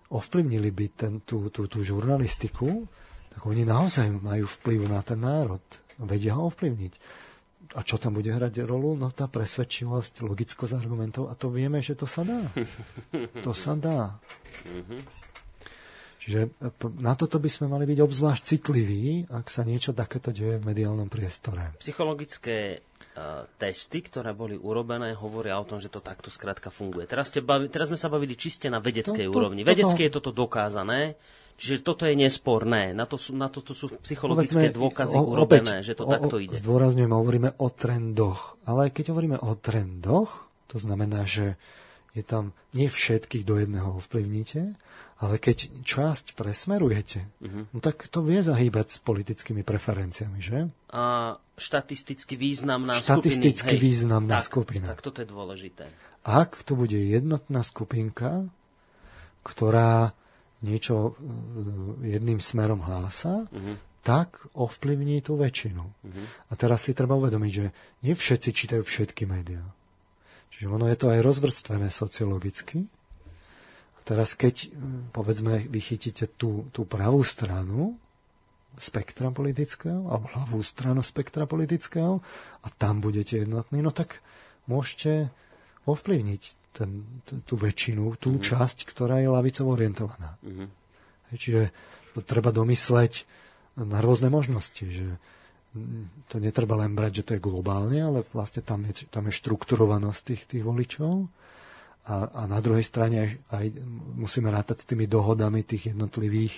ovplyvnili 0.09 0.69
by 0.73 0.85
ten, 0.97 1.13
tú, 1.21 1.53
tú, 1.53 1.69
tú 1.69 1.85
žurnalistiku, 1.85 2.89
tak 3.29 3.41
oni 3.45 3.63
naozaj 3.63 4.09
majú 4.19 4.49
vplyv 4.49 4.89
na 4.89 4.99
ten 5.05 5.21
národ. 5.21 5.61
Vedia 6.01 6.35
ho 6.35 6.49
ovplyvniť. 6.49 6.93
A 7.77 7.85
čo 7.85 8.01
tam 8.01 8.17
bude 8.17 8.33
hrať 8.33 8.65
rolu? 8.65 8.97
No 8.97 9.13
tá 9.13 9.29
presvedčivosť, 9.29 10.25
logickosť 10.25 10.73
argumentov. 10.73 11.29
A 11.29 11.37
to 11.37 11.53
vieme, 11.53 11.85
že 11.85 11.93
to 11.93 12.09
sa 12.09 12.25
dá. 12.25 12.41
To 13.45 13.53
sa 13.53 13.77
dá. 13.77 14.17
Čiže 16.19 16.51
na 16.99 17.13
toto 17.15 17.39
by 17.39 17.49
sme 17.49 17.71
mali 17.71 17.87
byť 17.87 17.99
obzvlášť 18.03 18.43
citliví, 18.43 19.25
ak 19.31 19.47
sa 19.47 19.63
niečo 19.63 19.95
takéto 19.95 20.29
deje 20.35 20.59
v 20.59 20.67
mediálnom 20.67 21.07
priestore. 21.07 21.73
Psychologické 21.79 22.83
uh, 22.83 23.47
testy, 23.55 24.03
ktoré 24.03 24.35
boli 24.35 24.59
urobené, 24.59 25.15
hovoria 25.15 25.55
o 25.57 25.65
tom, 25.65 25.79
že 25.79 25.87
to 25.87 26.03
takto 26.03 26.27
skrátka 26.27 26.69
funguje. 26.69 27.07
Teraz, 27.07 27.31
bavi, 27.31 27.71
teraz 27.71 27.87
sme 27.87 27.97
sa 27.97 28.11
bavili 28.11 28.35
čiste 28.35 28.67
na 28.67 28.83
vedeckej 28.83 29.25
to, 29.25 29.31
to, 29.31 29.35
úrovni. 29.35 29.63
Vedecky 29.63 30.05
toto... 30.05 30.05
je 30.05 30.11
toto 30.11 30.31
dokázané. 30.35 31.15
Čiže 31.59 31.83
toto 31.83 32.07
je 32.07 32.15
nesporné. 32.15 32.95
Na 32.95 33.03
to 33.03 33.19
sú, 33.19 33.35
na 33.35 33.51
to, 33.51 33.59
to 33.59 33.75
sú 33.75 33.91
psychologické 33.99 34.71
Povedzme, 34.71 34.79
dôkazy 34.79 35.17
o, 35.19 35.27
urobené, 35.27 35.83
opäť, 35.83 35.91
že 35.91 35.93
to 35.99 36.07
o, 36.07 36.11
takto 36.15 36.35
ide. 36.39 36.55
Zdôrazňujem, 36.55 37.11
hovoríme 37.11 37.49
o 37.59 37.67
trendoch. 37.67 38.55
Ale 38.63 38.87
keď 38.95 39.11
hovoríme 39.11 39.37
o 39.43 39.51
trendoch, 39.59 40.47
to 40.71 40.79
znamená, 40.79 41.27
že 41.27 41.59
je 42.15 42.23
tam 42.23 42.55
nie 42.71 42.87
všetkých 42.87 43.43
do 43.43 43.59
jedného 43.59 43.99
ovplyvníte, 43.99 44.79
ale 45.19 45.35
keď 45.35 45.83
časť 45.83 46.39
presmerujete, 46.39 47.27
uh-huh. 47.43 47.63
no 47.75 47.79
tak 47.83 48.07
to 48.07 48.23
vie 48.23 48.39
zahýbať 48.39 48.87
s 48.95 48.97
politickými 49.03 49.67
preferenciami, 49.67 50.39
že? 50.39 50.71
A 50.95 51.35
štatisticky 51.59 52.39
významná 52.39 53.03
štatisticky 53.03 53.75
skupiny. 53.75 53.83
významná 53.83 54.39
tak, 54.39 54.47
skupina. 54.47 54.87
Tak 54.95 55.03
toto 55.03 55.19
je 55.19 55.27
dôležité. 55.27 55.91
Ak 56.23 56.63
to 56.63 56.79
bude 56.79 56.95
jednotná 56.95 57.67
skupinka, 57.67 58.47
ktorá 59.43 60.15
niečo 60.63 60.95
e, 60.95 62.13
jedným 62.15 62.43
smerom 62.43 62.83
hlása, 62.83 63.47
uh-huh. 63.47 63.75
tak 64.03 64.43
ovplyvní 64.55 65.23
tú 65.23 65.39
väčšinu. 65.39 65.83
Uh-huh. 65.83 66.25
A 66.51 66.53
teraz 66.59 66.87
si 66.87 66.91
treba 66.91 67.15
uvedomiť, 67.15 67.51
že 67.51 67.65
nie 68.03 68.13
všetci 68.15 68.49
čítajú 68.51 68.83
všetky 68.83 69.23
médiá. 69.23 69.63
Čiže 70.51 70.67
ono 70.67 70.91
je 70.91 70.97
to 70.99 71.07
aj 71.07 71.23
rozvrstvené 71.23 71.87
sociologicky. 71.87 72.83
A 73.95 73.99
teraz 74.03 74.35
keď, 74.35 74.67
e, 74.67 74.67
povedzme, 75.15 75.63
vychytíte 75.71 76.35
tú, 76.35 76.67
tú 76.75 76.83
pravú 76.83 77.23
stranu 77.23 77.95
spektra 78.79 79.31
politického, 79.31 80.07
alebo 80.07 80.27
hlavú 80.31 80.59
stranu 80.63 81.03
spektra 81.03 81.47
politického 81.49 82.23
a 82.63 82.67
tam 82.69 83.03
budete 83.03 83.43
jednotní, 83.43 83.83
no 83.83 83.91
tak 83.91 84.23
môžete 84.69 85.33
ovplyvniť 85.89 86.58
ten, 86.73 87.21
tú 87.43 87.55
väčšinu, 87.57 88.15
tú 88.17 88.37
mm-hmm. 88.37 88.45
časť, 88.45 88.77
ktorá 88.87 89.19
je 89.19 89.29
lavicovo 89.29 89.73
orientovaná. 89.73 90.37
Mm-hmm. 90.41 90.67
Čiže 91.35 91.61
to 92.17 92.25
treba 92.25 92.49
domysleť 92.49 93.25
na 93.79 93.99
rôzne 94.01 94.33
možnosti, 94.33 94.81
že 94.81 95.07
to 96.27 96.41
netreba 96.41 96.73
len 96.81 96.97
brať, 96.97 97.21
že 97.21 97.25
to 97.25 97.31
je 97.37 97.45
globálne, 97.45 98.01
ale 98.01 98.25
vlastne 98.33 98.65
tam 98.65 98.81
je, 98.89 99.05
tam 99.05 99.29
je 99.29 99.37
štrukturovanosť 99.37 100.21
tých, 100.25 100.41
tých 100.49 100.63
voličov 100.65 101.29
a, 102.09 102.15
a 102.25 102.41
na 102.49 102.57
druhej 102.57 102.81
strane 102.81 103.21
aj, 103.21 103.31
aj 103.53 103.65
musíme 104.17 104.49
rátať 104.49 104.81
s 104.81 104.89
tými 104.89 105.05
dohodami 105.05 105.61
tých 105.61 105.93
jednotlivých, 105.93 106.57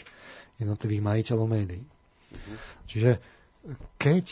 jednotlivých 0.64 1.02
majiteľov 1.04 1.48
médií. 1.52 1.84
Mm-hmm. 1.84 2.58
Čiže 2.88 3.12
keď, 4.00 4.26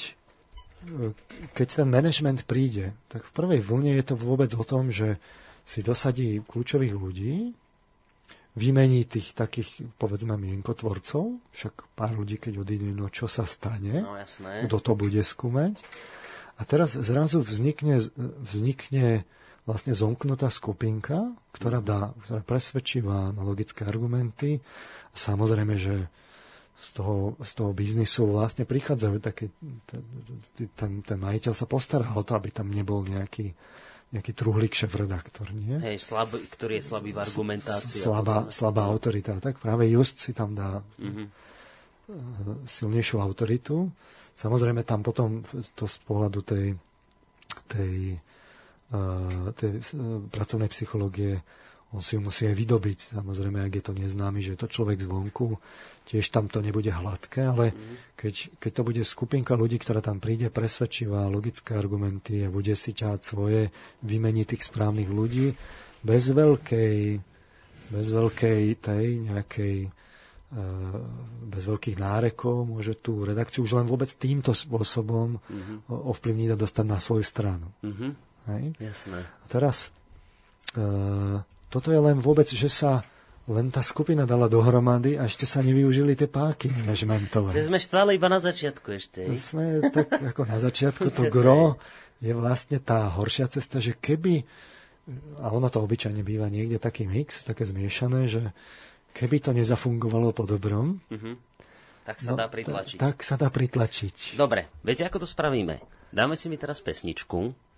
keď 1.51 1.67
ten 1.83 1.87
management 1.91 2.47
príde, 2.47 2.95
tak 3.11 3.27
v 3.27 3.35
prvej 3.35 3.59
vlne 3.59 3.99
je 3.99 4.05
to 4.07 4.15
vôbec 4.15 4.55
o 4.55 4.63
tom, 4.63 4.95
že 4.95 5.19
si 5.69 5.85
dosadí 5.85 6.41
kľúčových 6.41 6.95
ľudí, 6.97 7.53
vymení 8.57 9.05
tých 9.05 9.37
takých, 9.37 9.85
povedzme, 10.01 10.33
mienkotvorcov, 10.33 11.37
však 11.53 11.93
pár 11.93 12.17
ľudí, 12.17 12.41
keď 12.41 12.65
odíde, 12.65 12.89
no 12.97 13.13
čo 13.13 13.29
sa 13.29 13.45
stane, 13.45 14.01
no, 14.01 14.17
jasné. 14.17 14.65
kto 14.65 14.77
to 14.81 14.93
bude 14.97 15.21
skúmať. 15.21 15.77
A 16.57 16.65
teraz 16.65 16.97
zrazu 16.97 17.45
vznikne, 17.45 18.01
vznikne 18.41 19.23
vlastne 19.63 19.93
zomknutá 19.93 20.49
skupinka, 20.49 21.37
ktorá, 21.53 21.79
dá, 21.85 22.17
ktorá 22.25 22.41
presvedčí 22.41 23.05
vám 23.05 23.37
logické 23.37 23.85
argumenty. 23.85 24.59
Samozrejme, 25.13 25.77
že 25.77 26.09
z 26.81 26.89
toho, 26.97 27.37
z 27.39 27.51
toho 27.53 27.71
biznisu 27.71 28.33
vlastne 28.33 28.65
prichádzajú 28.65 29.17
také, 29.21 29.53
ten, 30.73 30.91
ten 31.05 31.17
majiteľ 31.21 31.53
sa 31.53 31.69
postará 31.69 32.09
o 32.17 32.25
to, 32.25 32.33
aby 32.33 32.49
tam 32.49 32.73
nebol 32.73 33.05
nejaký 33.05 33.53
nejaký 34.09 34.33
truhlík 34.33 34.73
šéf-redaktor, 34.73 35.53
nie? 35.53 35.77
Hej, 35.77 36.01
slab, 36.01 36.33
ktorý 36.33 36.81
je 36.81 36.83
slabý 36.83 37.13
v 37.13 37.21
argumentácii. 37.21 38.01
Slabá, 38.01 38.49
slabá 38.49 38.89
autorita. 38.89 39.37
Tak 39.37 39.61
práve 39.61 39.85
Just 39.85 40.17
si 40.17 40.33
tam 40.33 40.57
dá 40.57 40.81
mm-hmm. 40.97 42.65
silnejšiu 42.65 43.21
autoritu. 43.21 43.85
Samozrejme 44.33 44.81
tam 44.81 45.05
potom 45.05 45.45
to 45.77 45.85
z 45.85 45.97
pohľadu 46.09 46.41
tej, 46.41 46.73
tej, 47.69 48.17
uh, 48.97 49.53
tej 49.53 49.77
uh, 49.77 50.25
pracovnej 50.33 50.73
psychológie 50.73 51.37
on 51.89 52.01
si 52.05 52.13
ju 52.17 52.21
musí 52.21 52.45
aj 52.45 52.53
vydobiť. 52.53 52.99
Samozrejme, 53.17 53.65
ak 53.65 53.73
je 53.81 53.83
to 53.83 53.93
neznámy, 53.97 54.45
že 54.45 54.53
je 54.53 54.59
to 54.61 54.69
človek 54.69 55.01
zvonku, 55.01 55.57
tiež 56.05 56.29
tam 56.29 56.45
to 56.45 56.61
nebude 56.61 56.89
hladké, 56.89 57.49
ale 57.49 57.73
keď, 58.13 58.61
keď 58.61 58.71
to 58.77 58.81
bude 58.85 59.01
skupinka 59.01 59.57
ľudí, 59.57 59.81
ktorá 59.81 59.97
tam 59.97 60.21
príde, 60.21 60.53
presvedčivá, 60.53 61.25
logické 61.25 61.73
argumenty 61.73 62.45
a 62.45 62.53
bude 62.53 62.77
si 62.77 62.93
ťahať 62.93 63.21
svoje, 63.25 63.61
vymeniť 64.05 64.45
tých 64.53 64.63
správnych 64.69 65.09
ľudí, 65.09 65.57
bez 66.05 66.29
veľkej, 66.29 66.97
bez 67.89 68.07
veľkej 68.13 68.61
tej 68.77 69.05
nejakej 69.25 69.75
eh, 69.89 70.99
bez 71.49 71.63
veľkých 71.65 71.97
nárekov 71.97 72.69
môže 72.69 73.01
tú 73.01 73.25
redakciu 73.25 73.65
už 73.65 73.81
len 73.81 73.89
vôbec 73.89 74.13
týmto 74.13 74.53
spôsobom 74.53 75.41
mm-hmm. 75.41 75.89
ovplyvniť 75.89 76.49
a 76.53 76.57
dostať 76.57 76.85
na 76.85 77.01
svoju 77.01 77.25
stranu. 77.25 77.73
Mm-hmm. 77.81 78.11
Hej? 78.49 78.65
Jasné. 78.77 79.19
A 79.25 79.45
teraz 79.49 79.91
uh, 80.77 81.41
toto 81.69 81.93
je 81.93 82.01
len 82.01 82.17
vôbec, 82.17 82.49
že 82.49 82.67
sa 82.67 83.05
len 83.49 83.73
tá 83.73 83.81
skupina 83.81 84.29
dala 84.29 84.45
dohromady 84.45 85.17
a 85.17 85.25
ešte 85.25 85.49
sa 85.49 85.65
nevyužili 85.65 86.13
tie 86.13 86.29
páky 86.29 86.69
manažmentové. 86.69 87.49
Že 87.49 87.73
sme 87.73 87.79
stále 87.81 88.13
iba 88.13 88.29
na 88.29 88.37
začiatku 88.37 88.93
ešte. 88.93 89.25
Sme 89.37 89.89
tak 89.89 90.09
ako 90.33 90.45
na 90.45 90.61
začiatku, 90.61 91.09
to 91.09 91.29
gro 91.33 91.81
je 92.21 92.35
vlastne 92.35 92.77
tá 92.77 93.09
horšia 93.09 93.49
cesta, 93.49 93.81
že 93.81 93.97
keby, 93.97 94.45
a 95.41 95.49
ono 95.49 95.71
to 95.71 95.81
obyčajne 95.81 96.21
býva 96.21 96.51
niekde 96.51 96.77
taký 96.77 97.09
mix, 97.09 97.41
také 97.41 97.65
zmiešané, 97.65 98.29
že 98.29 98.53
keby 99.17 99.41
to 99.41 99.51
nezafungovalo 99.55 100.29
po 100.35 100.45
dobrom, 100.45 101.01
uh-huh. 101.09 101.33
tak 102.05 102.21
sa 102.21 102.35
no, 102.35 102.37
dá 102.37 102.45
pritlačiť. 102.51 102.97
tak 103.01 103.25
sa 103.25 103.39
dá 103.39 103.49
pritlačiť. 103.49 104.37
Dobre, 104.37 104.69
viete, 104.85 105.07
ako 105.07 105.25
to 105.25 105.27
spravíme? 105.27 105.81
Dáme 106.13 106.37
si 106.37 106.51
mi 106.51 106.59
teraz 106.59 106.83
pesničku 106.83 107.68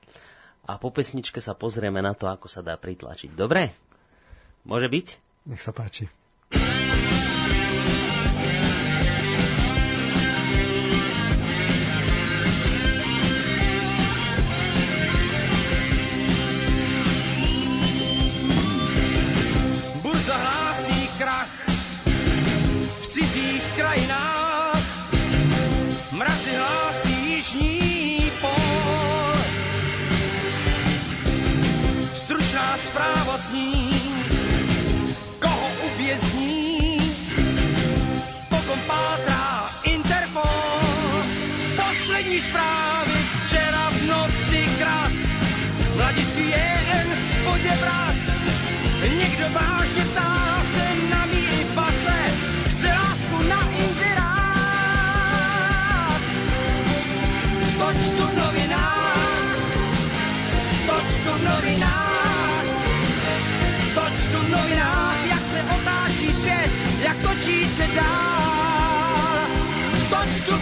a 0.68 0.78
po 0.78 0.93
pesničke 0.93 1.41
sa 1.41 1.57
pozrieme 1.57 1.99
na 1.99 2.14
to, 2.14 2.30
ako 2.30 2.45
sa 2.45 2.62
dá 2.62 2.78
pritlačiť. 2.78 3.34
Dobre? 3.34 3.74
Môže 4.68 4.88
byť? 4.88 5.07
Nech 5.49 5.64
sa 5.64 5.74
páči. 5.74 6.20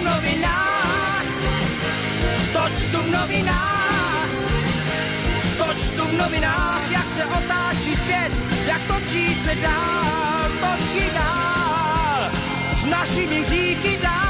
Novinách, 0.10 1.26
toč 2.54 2.76
tu 2.92 3.00
v 3.04 3.10
novinách, 3.12 4.30
toč 5.58 5.80
tu 5.96 6.04
v 6.06 6.14
novinách, 6.14 6.92
jak 6.92 7.08
se 7.18 7.26
otáčí 7.26 7.96
svět, 7.96 8.32
jak 8.68 8.82
točí 8.88 9.36
se 9.44 9.56
dál, 9.56 10.50
točí 10.64 11.06
dál, 11.14 12.32
s 12.78 12.86
našimi 12.86 13.46
říky 13.46 13.98
dál. 14.02 14.29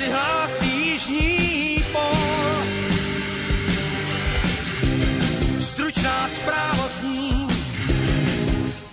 Mrazy 0.00 0.12
hlásí 0.12 0.86
jižní 0.86 1.84
pol. 1.92 2.16
Stručná 5.60 6.28
zpráva 6.40 6.88
zní, 7.00 7.48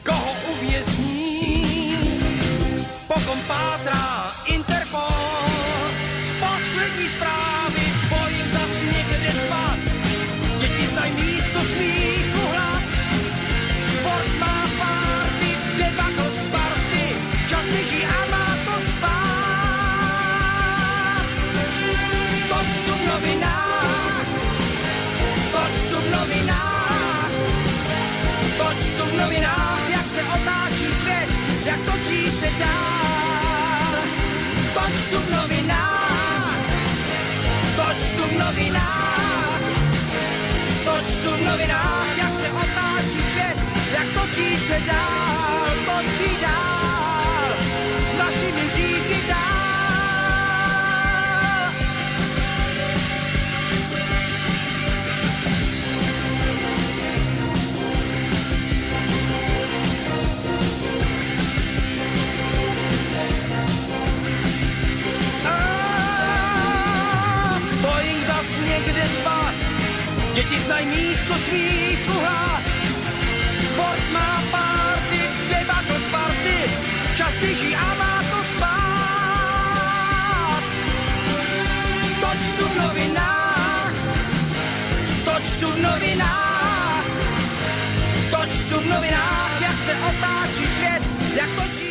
koho 0.05 0.31
uvězní, 0.51 1.97
potom 3.07 3.39
pátrá 3.47 4.35
dál. 32.59 33.93
Toč 34.73 34.95
tu 35.11 35.19
v 35.19 35.29
novinách, 35.29 36.59
toč 37.75 38.01
tu 38.15 38.23
v 38.23 38.33
novinách, 38.39 39.61
toč 40.85 41.07
tu 41.23 41.31
v 41.31 41.41
novinách, 41.43 42.17
jak 42.17 42.33
se 42.41 42.47
otáčí 42.51 43.21
svět, 43.31 43.57
jak 43.91 44.07
točí 44.13 44.57
se 44.57 44.81
dál, 44.87 45.65
točí 45.85 46.36
znají 70.55 70.85
místo 70.87 71.33
smíchu 71.33 72.19
hlad. 72.19 72.63
Ford 73.75 74.11
má 74.11 74.43
párty, 74.51 75.19
debakl 75.49 75.99
z 76.07 76.11
party, 76.11 76.57
čas 77.15 77.33
běží 77.39 77.75
a 77.75 77.93
má 77.95 78.23
to 78.31 78.43
spát. 78.43 78.67
Toč 82.21 82.53
tu 82.57 82.65
v 82.67 82.77
novinách, 82.77 83.93
toč 85.25 85.57
tu 85.59 85.71
v 85.71 85.81
novinách, 85.81 87.05
toč 88.31 88.63
tu 88.69 88.79
v 88.79 88.85
novinách, 88.85 89.61
jak 89.61 89.77
se 89.85 89.93
otáčí 90.09 90.67
svět, 90.67 91.03
jak 91.35 91.49
točí. 91.55 91.86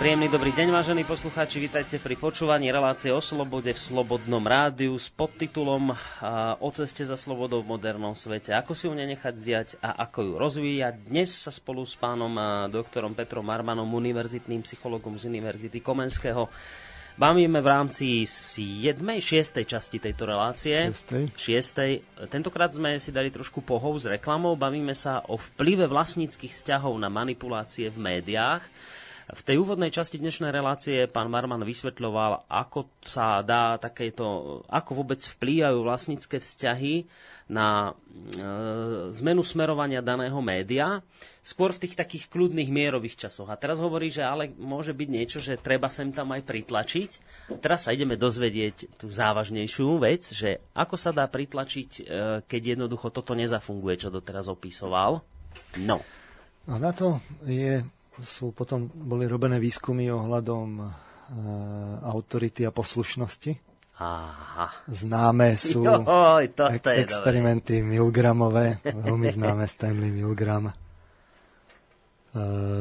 Príjemný 0.00 0.32
dobrý 0.32 0.56
deň, 0.56 0.72
vážení 0.72 1.04
poslucháči, 1.04 1.60
vítajte 1.60 2.00
pri 2.00 2.16
počúvaní 2.16 2.72
relácie 2.72 3.12
o 3.12 3.20
slobode 3.20 3.76
v 3.76 3.80
Slobodnom 3.80 4.40
rádiu 4.40 4.96
s 4.96 5.12
podtitulom 5.12 5.92
O 6.58 6.70
ceste 6.72 7.04
za 7.04 7.20
slobodou 7.20 7.60
v 7.60 7.76
modernom 7.76 8.16
svete. 8.16 8.56
Ako 8.56 8.72
si 8.72 8.88
ju 8.88 8.96
nenechať 8.96 9.34
zdiať 9.36 9.68
a 9.84 10.08
ako 10.08 10.18
ju 10.24 10.32
rozvíjať. 10.40 10.94
Dnes 11.04 11.28
sa 11.36 11.52
spolu 11.52 11.84
s 11.84 11.92
pánom 11.98 12.32
doktorom 12.72 13.12
Petrom 13.12 13.44
Marmanom, 13.44 13.88
univerzitným 13.92 14.64
psychologom 14.64 15.20
z 15.20 15.28
Univerzity 15.28 15.84
Komenského, 15.84 16.48
bavíme 17.12 17.60
v 17.60 17.68
rámci 17.68 18.24
7. 18.24 18.96
6. 18.96 19.68
časti 19.68 20.00
tejto 20.00 20.24
relácie. 20.24 20.88
Šiestej. 21.36 22.24
6. 22.24 22.32
Tentokrát 22.32 22.72
sme 22.72 22.96
si 22.96 23.12
dali 23.12 23.28
trošku 23.28 23.60
pohov 23.60 24.00
s 24.00 24.08
reklamou. 24.08 24.56
Bavíme 24.56 24.96
sa 24.96 25.20
o 25.28 25.36
vplyve 25.36 25.84
vlastníckých 25.84 26.56
vzťahov 26.56 26.96
na 26.96 27.12
manipulácie 27.12 27.92
v 27.92 28.00
médiách. 28.00 28.64
V 29.32 29.42
tej 29.48 29.64
úvodnej 29.64 29.88
časti 29.88 30.20
dnešnej 30.20 30.52
relácie 30.52 31.08
pán 31.08 31.32
Marman 31.32 31.64
vysvetľoval, 31.64 32.52
ako 32.52 32.92
sa 33.00 33.40
dá 33.40 33.80
takéto, 33.80 34.60
ako 34.68 34.92
vôbec 34.92 35.24
vplývajú 35.24 35.80
vlastnícke 35.80 36.36
vzťahy 36.36 37.08
na 37.48 37.90
e, 37.90 37.92
zmenu 39.16 39.40
smerovania 39.40 40.04
daného 40.04 40.36
média, 40.44 41.00
skôr 41.40 41.72
v 41.72 41.88
tých 41.88 41.96
takých 41.96 42.28
kľudných 42.28 42.68
mierových 42.68 43.24
časoch. 43.24 43.48
A 43.48 43.56
teraz 43.56 43.80
hovorí, 43.80 44.12
že 44.12 44.20
ale 44.20 44.52
môže 44.52 44.92
byť 44.92 45.08
niečo, 45.08 45.40
že 45.40 45.56
treba 45.56 45.88
sem 45.88 46.12
tam 46.12 46.36
aj 46.36 46.44
pritlačiť. 46.44 47.10
Teraz 47.56 47.88
sa 47.88 47.96
ideme 47.96 48.20
dozvedieť 48.20 49.00
tú 49.00 49.08
závažnejšiu 49.08 49.96
vec, 49.96 50.28
že 50.28 50.60
ako 50.76 51.00
sa 51.00 51.08
dá 51.08 51.24
pritlačiť, 51.24 51.90
e, 51.98 52.02
keď 52.44 52.76
jednoducho 52.76 53.08
toto 53.08 53.32
nezafunguje, 53.32 53.96
čo 53.96 54.12
doteraz 54.12 54.52
opisoval. 54.52 55.24
No. 55.80 56.04
A 56.68 56.76
na 56.76 56.92
to 56.92 57.16
je, 57.48 57.80
sú 58.22 58.54
potom 58.54 58.86
boli 58.86 59.26
robené 59.26 59.58
výskumy 59.58 60.08
ohľadom 60.08 60.68
e, 60.78 60.84
autority 62.02 62.62
a 62.62 62.70
poslušnosti. 62.70 63.52
Aha. 63.98 64.66
Známe 64.88 65.54
sú 65.54 65.84
Joj, 65.86 66.54
ek- 66.54 66.98
experimenty 66.98 67.82
Milgramové, 67.82 68.80
veľmi 68.82 69.28
známe 69.28 69.66
Stanley 69.66 70.10
Milgram, 70.10 70.70
e, 70.70 70.74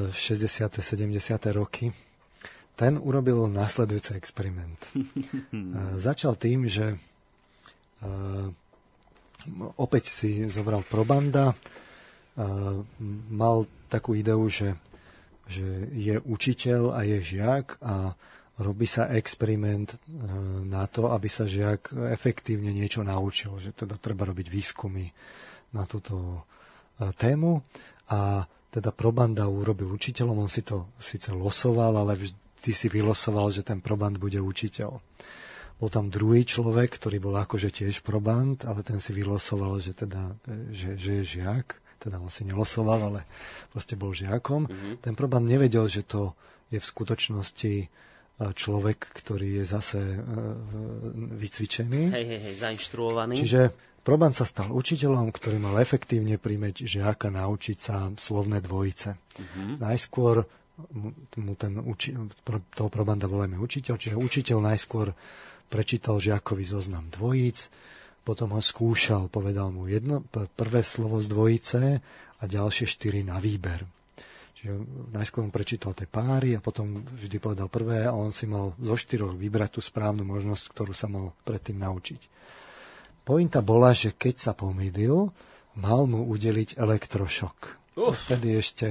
60. 0.10 0.80
70. 0.80 1.12
roky. 1.52 1.90
Ten 2.72 2.98
urobil 2.98 3.46
následujúci 3.46 4.16
experiment. 4.16 4.80
E, 5.52 6.00
Začal 6.00 6.34
tým, 6.36 6.66
že 6.66 6.96
e, 6.96 6.98
opäť 9.76 10.08
si 10.08 10.48
zobral 10.48 10.82
probanda, 10.82 11.52
e, 11.52 11.56
mal 13.30 13.64
takú 13.88 14.16
ideu, 14.16 14.42
že, 14.48 14.74
že 15.52 15.92
je 15.92 16.16
učiteľ 16.24 16.96
a 16.96 17.04
je 17.04 17.20
žiak 17.20 17.76
a 17.84 18.16
robí 18.62 18.88
sa 18.88 19.10
experiment 19.12 19.92
e, 19.92 19.98
na 20.64 20.88
to, 20.88 21.12
aby 21.12 21.28
sa 21.28 21.50
žiak 21.50 21.92
efektívne 22.14 22.72
niečo 22.72 23.04
naučil, 23.04 23.58
že 23.60 23.76
teda 23.76 23.98
treba 23.98 24.30
robiť 24.30 24.48
výskumy 24.48 25.06
na 25.76 25.84
túto 25.90 26.16
e, 26.96 27.10
tému 27.18 27.60
a 28.14 28.46
teda 28.72 28.96
probanda 28.96 29.52
urobil 29.52 29.92
učiteľom, 29.92 30.48
on 30.48 30.52
si 30.52 30.64
to 30.64 30.88
síce 30.96 31.28
losoval, 31.36 32.00
ale 32.00 32.16
vždy 32.16 32.72
si 32.72 32.88
vylosoval, 32.88 33.52
že 33.52 33.68
ten 33.68 33.84
proband 33.84 34.16
bude 34.16 34.40
učiteľ. 34.40 34.96
Bol 35.82 35.90
tam 35.90 36.14
druhý 36.14 36.46
človek, 36.46 36.96
ktorý 37.02 37.18
bol 37.18 37.36
akože 37.42 37.74
tiež 37.74 38.06
proband, 38.06 38.64
ale 38.70 38.86
ten 38.86 39.02
si 39.02 39.12
vylosoval, 39.12 39.82
že 39.82 39.98
teda, 39.98 40.38
e, 40.48 40.72
že, 40.72 40.96
že 40.96 41.12
je 41.22 41.42
žiak, 41.42 41.81
teda 42.02 42.18
on 42.18 42.34
si 42.34 42.42
nelosoval, 42.44 43.00
ale 43.14 43.22
proste 43.70 43.94
bol 43.94 44.12
žiakom. 44.12 44.66
Mm-hmm. 44.66 44.94
Ten 45.06 45.14
proband 45.14 45.46
nevedel, 45.46 45.86
že 45.86 46.02
to 46.02 46.34
je 46.74 46.82
v 46.82 46.86
skutočnosti 46.86 47.74
e, 47.78 47.86
človek, 48.42 48.98
ktorý 49.14 49.62
je 49.62 49.66
zase 49.70 50.02
e, 50.02 50.18
vycvičený. 51.38 52.02
Hej, 52.10 52.26
hej, 52.26 52.40
hej, 52.50 52.56
zainštruovaný. 52.58 53.38
Čiže 53.38 53.62
Proban 54.02 54.34
sa 54.34 54.50
stal 54.50 54.74
učiteľom, 54.74 55.30
ktorý 55.30 55.62
mal 55.62 55.78
efektívne 55.78 56.42
príjmeť 56.42 56.90
žiaka 56.90 57.30
naučiť 57.30 57.78
sa 57.78 58.10
slovné 58.10 58.58
dvojice. 58.58 59.14
Mm-hmm. 59.14 59.78
Najskôr 59.78 60.42
mu 61.38 61.54
ten 61.54 61.78
uči, 61.78 62.18
toho 62.74 62.90
probanda 62.90 63.30
voláme 63.30 63.62
učiteľ, 63.62 64.02
čiže 64.02 64.18
učiteľ 64.18 64.58
najskôr 64.74 65.14
prečítal 65.70 66.18
žiakovi 66.18 66.66
zoznam 66.66 67.14
dvojíc, 67.14 67.70
potom 68.22 68.54
ho 68.54 68.62
skúšal, 68.62 69.28
povedal 69.28 69.74
mu 69.74 69.90
jedno, 69.90 70.22
prvé 70.58 70.86
slovo 70.86 71.18
z 71.18 71.28
dvojice 71.30 71.82
a 72.38 72.44
ďalšie 72.46 72.86
štyri 72.86 73.26
na 73.26 73.42
výber. 73.42 73.82
Čiže 74.62 74.78
najskôr 75.10 75.42
mu 75.42 75.50
prečítal 75.50 75.98
tie 75.98 76.06
páry 76.06 76.54
a 76.54 76.62
potom 76.62 77.02
vždy 77.02 77.38
povedal 77.42 77.66
prvé 77.66 78.06
a 78.06 78.14
on 78.14 78.30
si 78.30 78.46
mal 78.46 78.78
zo 78.78 78.94
štyroch 78.94 79.34
vybrať 79.34 79.78
tú 79.78 79.82
správnu 79.82 80.22
možnosť, 80.22 80.64
ktorú 80.70 80.94
sa 80.94 81.10
mal 81.10 81.34
predtým 81.42 81.82
naučiť. 81.82 82.22
Pointa 83.26 83.66
bola, 83.66 83.90
že 83.90 84.14
keď 84.14 84.36
sa 84.38 84.54
pomýlil, 84.54 85.34
mal 85.82 86.06
mu 86.06 86.30
udeliť 86.30 86.78
elektrošok. 86.78 87.58
Uf. 88.02 88.30
Vtedy 88.30 88.58
ešte 88.58 88.88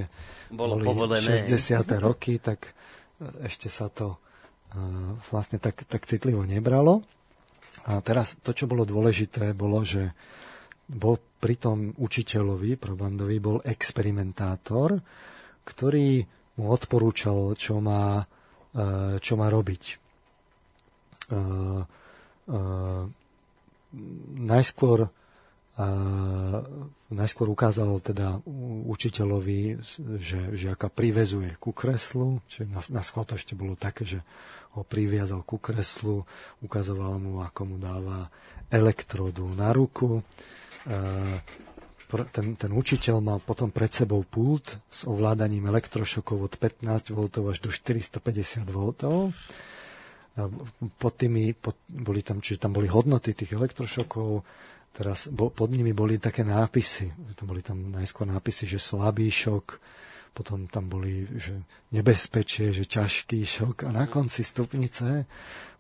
Bolo 0.51 0.75
boli 0.79 0.87
povolené. 0.91 1.47
60. 1.47 1.87
roky, 2.03 2.43
tak 2.43 2.75
e, 3.23 3.47
ešte 3.47 3.71
sa 3.71 3.89
to 3.89 4.19
uh, 4.19 5.17
vlastne 5.31 5.63
tak, 5.63 5.87
tak 5.87 6.05
citlivo 6.05 6.43
nebralo. 6.43 7.07
A 7.89 8.05
teraz 8.05 8.37
to, 8.45 8.53
čo 8.53 8.69
bolo 8.69 8.85
dôležité, 8.85 9.57
bolo, 9.57 9.81
že 9.87 10.13
bol 10.91 11.17
pri 11.41 11.57
tom 11.57 11.95
učiteľovi, 11.97 12.77
probandovi, 12.77 13.41
bol 13.41 13.65
experimentátor, 13.65 15.01
ktorý 15.65 16.21
mu 16.61 16.69
odporúčal, 16.69 17.57
čo 17.57 17.81
má, 17.81 18.29
e, 18.75 19.17
čo 19.23 19.37
má 19.41 19.49
robiť. 19.49 19.83
E, 19.89 19.95
e, 19.97 19.99
najskôr, 24.39 25.11
najskôr 27.11 27.49
ukázal 27.49 27.99
teda 28.05 28.45
učiteľovi, 28.87 29.81
že 30.21 30.53
žiaka 30.53 30.93
privezuje 30.93 31.57
ku 31.57 31.73
kreslu, 31.73 32.45
čiže 32.47 32.69
na, 32.69 32.85
na 33.01 33.03
to 33.03 33.35
ešte 33.35 33.57
bolo 33.57 33.75
také, 33.75 34.05
že 34.05 34.21
ho 34.79 34.83
priviazal 34.87 35.43
ku 35.43 35.59
kreslu, 35.59 36.23
ukazoval 36.63 37.19
mu, 37.19 37.43
ako 37.43 37.61
mu 37.67 37.77
dáva 37.77 38.31
elektrodu 38.71 39.43
na 39.59 39.75
ruku. 39.75 40.23
Ten, 42.11 42.59
ten 42.59 42.71
učiteľ 42.75 43.17
mal 43.23 43.39
potom 43.39 43.71
pred 43.71 43.91
sebou 43.91 44.27
pult 44.27 44.79
s 44.91 45.07
ovládaním 45.07 45.71
elektrošokov 45.71 46.39
od 46.39 46.53
15 46.59 47.15
V 47.15 47.19
až 47.51 47.59
do 47.63 47.71
450 47.71 48.67
V. 48.67 48.79
Pod 50.99 51.13
tými, 51.19 51.55
pod, 51.55 51.77
boli 51.91 52.23
tam, 52.23 52.43
čiže 52.43 52.67
tam 52.67 52.75
boli 52.75 52.87
hodnoty 52.87 53.35
tých 53.35 53.55
elektrošokov, 53.55 54.43
teraz 54.95 55.31
bo, 55.31 55.51
pod 55.51 55.71
nimi 55.71 55.95
boli 55.95 56.19
také 56.19 56.43
nápisy. 56.47 57.11
To 57.39 57.47
boli 57.47 57.63
tam 57.63 57.95
najskôr 57.95 58.27
nápisy, 58.27 58.67
že 58.67 58.83
slabý 58.83 59.31
šok, 59.31 59.79
potom 60.31 60.71
tam 60.71 60.87
boli 60.87 61.27
že 61.37 61.59
nebezpečie, 61.93 62.71
že 62.71 62.87
ťažký 62.87 63.43
šok 63.45 63.77
a 63.87 63.91
na 63.91 64.07
konci 64.07 64.47
stupnice 64.47 65.27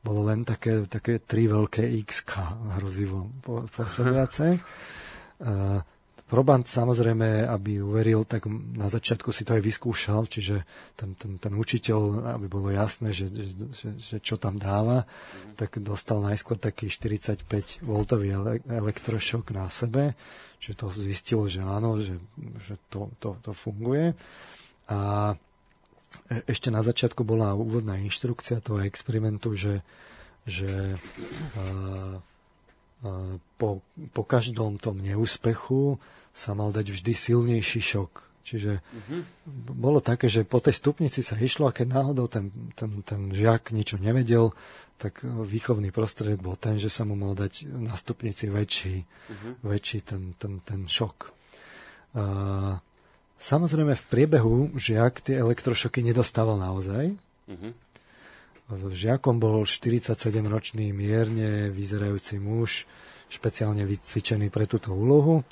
bolo 0.01 0.27
len 0.27 0.43
také, 0.49 0.85
také 0.89 1.21
tri 1.21 1.47
veľké 1.47 1.85
XK 2.05 2.33
hrozivo 2.81 3.31
pôsobiace. 3.45 4.57
Probant 6.31 6.63
samozrejme, 6.63 7.43
aby 7.43 7.83
uveril, 7.83 8.23
tak 8.23 8.47
na 8.79 8.87
začiatku 8.87 9.35
si 9.35 9.43
to 9.43 9.59
aj 9.59 9.67
vyskúšal, 9.67 10.31
čiže 10.31 10.63
ten, 10.95 11.19
ten, 11.19 11.43
ten 11.43 11.51
učiteľ, 11.51 12.31
aby 12.39 12.47
bolo 12.47 12.71
jasné, 12.71 13.11
že, 13.11 13.27
že, 13.75 13.99
že 13.99 14.17
čo 14.23 14.39
tam 14.39 14.55
dáva, 14.55 15.11
mm. 15.11 15.59
tak 15.59 15.83
dostal 15.83 16.23
najskôr 16.23 16.55
taký 16.55 16.87
45 16.87 17.83
V 17.83 17.91
elektrošok 18.63 19.51
na 19.51 19.67
sebe, 19.75 20.15
že 20.63 20.79
to 20.79 20.95
zistil, 20.95 21.51
že 21.51 21.67
áno, 21.67 21.99
že, 21.99 22.15
že 22.63 22.79
to, 22.87 23.11
to, 23.19 23.35
to 23.43 23.51
funguje. 23.51 24.15
A 24.87 25.35
e, 26.31 26.47
ešte 26.47 26.71
na 26.71 26.87
začiatku 26.87 27.27
bola 27.27 27.59
úvodná 27.59 27.99
inštrukcia 27.99 28.63
toho 28.63 28.87
experimentu, 28.87 29.59
že, 29.59 29.83
že 30.47 30.95
a, 30.95 30.95
a, 31.59 31.67
po, 33.59 33.83
po 34.15 34.23
každom 34.23 34.79
tom 34.79 35.03
neúspechu 35.03 35.99
sa 36.31 36.55
mal 36.55 36.71
dať 36.71 36.95
vždy 36.95 37.13
silnejší 37.13 37.83
šok. 37.83 38.31
Čiže 38.41 38.83
uh-huh. 38.83 39.23
bolo 39.71 40.03
také, 40.03 40.27
že 40.27 40.43
po 40.43 40.59
tej 40.59 40.75
stupnici 40.75 41.23
sa 41.23 41.39
išlo 41.39 41.71
a 41.71 41.77
keď 41.77 41.87
náhodou 41.87 42.27
ten, 42.27 42.51
ten, 42.75 43.05
ten 43.07 43.31
žiak 43.31 43.71
niečo 43.71 44.01
nevedel, 44.01 44.51
tak 44.99 45.23
výchovný 45.23 45.95
prostriedok 45.95 46.41
bol 46.43 46.57
ten, 46.59 46.81
že 46.81 46.91
sa 46.91 47.07
mu 47.07 47.15
mal 47.15 47.39
dať 47.39 47.69
na 47.71 47.95
stupnici 47.95 48.51
väčší, 48.51 49.07
uh-huh. 49.07 49.53
väčší 49.63 50.03
ten, 50.03 50.35
ten, 50.35 50.59
ten 50.67 50.91
šok. 50.91 51.31
A, 52.19 52.25
samozrejme 53.39 53.95
v 53.95 54.05
priebehu 54.11 54.75
žiak 54.75 55.23
tie 55.23 55.39
elektrošoky 55.39 56.03
nedostával 56.03 56.59
naozaj. 56.59 57.15
Uh-huh. 57.47 57.73
Žiakom 58.71 59.39
bol 59.39 59.63
47-ročný 59.67 60.91
mierne 60.91 61.71
vyzerajúci 61.71 62.39
muž, 62.39 62.87
špeciálne 63.31 63.83
vycvičený 63.87 64.51
pre 64.51 64.67
túto 64.67 64.91
úlohu. 64.91 65.47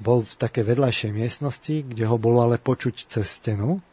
Bol 0.00 0.24
v 0.24 0.34
také 0.40 0.64
vedľajšej 0.64 1.10
miestnosti, 1.12 1.74
kde 1.84 2.04
ho 2.08 2.16
bolo 2.16 2.46
ale 2.46 2.56
počuť 2.56 3.10
cez 3.10 3.40
stenu. 3.40 3.84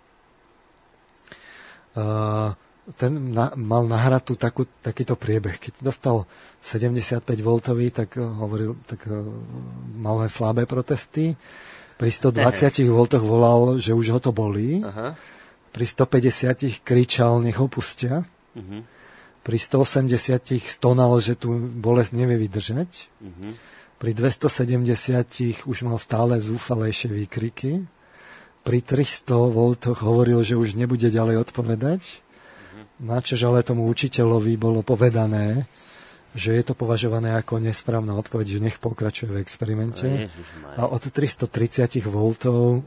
Uh, 1.98 2.56
ten 2.98 3.34
na, 3.36 3.54
mal 3.54 3.86
nahratú 3.86 4.34
takú, 4.34 4.66
takýto 4.82 5.14
priebeh. 5.14 5.62
Keď 5.62 5.84
dostal 5.84 6.26
75 6.64 7.22
V, 7.22 7.50
tak 7.94 8.18
eh, 8.18 8.24
hovoril, 8.24 8.80
tak 8.90 9.06
eh, 9.06 9.14
mal 10.00 10.26
len 10.26 10.32
slabé 10.32 10.66
protesty. 10.66 11.38
Pri 12.00 12.10
120 12.10 12.40
V 12.90 13.00
volal, 13.20 13.78
že 13.78 13.94
už 13.94 14.16
ho 14.16 14.20
to 14.24 14.32
bolí. 14.34 14.82
Aha. 14.82 15.14
Pri 15.70 15.86
150 15.86 16.82
kričal, 16.82 17.46
nech 17.46 17.62
ho 17.62 17.70
pustia. 17.70 18.26
Uh-huh. 18.58 18.82
Pri 19.46 19.58
180 19.62 20.10
stonal, 20.66 21.14
že 21.22 21.38
tu 21.38 21.54
bolesť 21.60 22.18
nevie 22.18 22.42
vydržať. 22.42 23.06
Uh-huh. 23.22 23.54
Pri 24.00 24.12
270 24.16 25.68
už 25.68 25.78
mal 25.84 26.00
stále 26.00 26.40
zúfalejšie 26.40 27.12
výkriky. 27.12 27.84
Pri 28.64 28.80
300 28.80 29.28
V 29.28 29.60
hovoril, 30.04 30.40
že 30.44 30.56
už 30.56 30.80
nebude 30.80 31.12
ďalej 31.12 31.44
odpovedať 31.44 32.24
Načož 33.00 33.48
ale 33.48 33.64
tomu 33.64 33.88
učiteľovi 33.88 34.60
bolo 34.60 34.84
povedané, 34.84 35.72
že 36.36 36.52
je 36.52 36.64
to 36.68 36.76
považované 36.76 37.32
ako 37.32 37.64
nesprávna 37.64 38.12
odpoveď, 38.20 38.60
že 38.60 38.64
nech 38.64 38.78
pokračuje 38.78 39.32
v 39.32 39.40
experimente. 39.40 40.28
A 40.76 40.84
od 40.84 41.00
330 41.08 42.04
V 42.04 42.16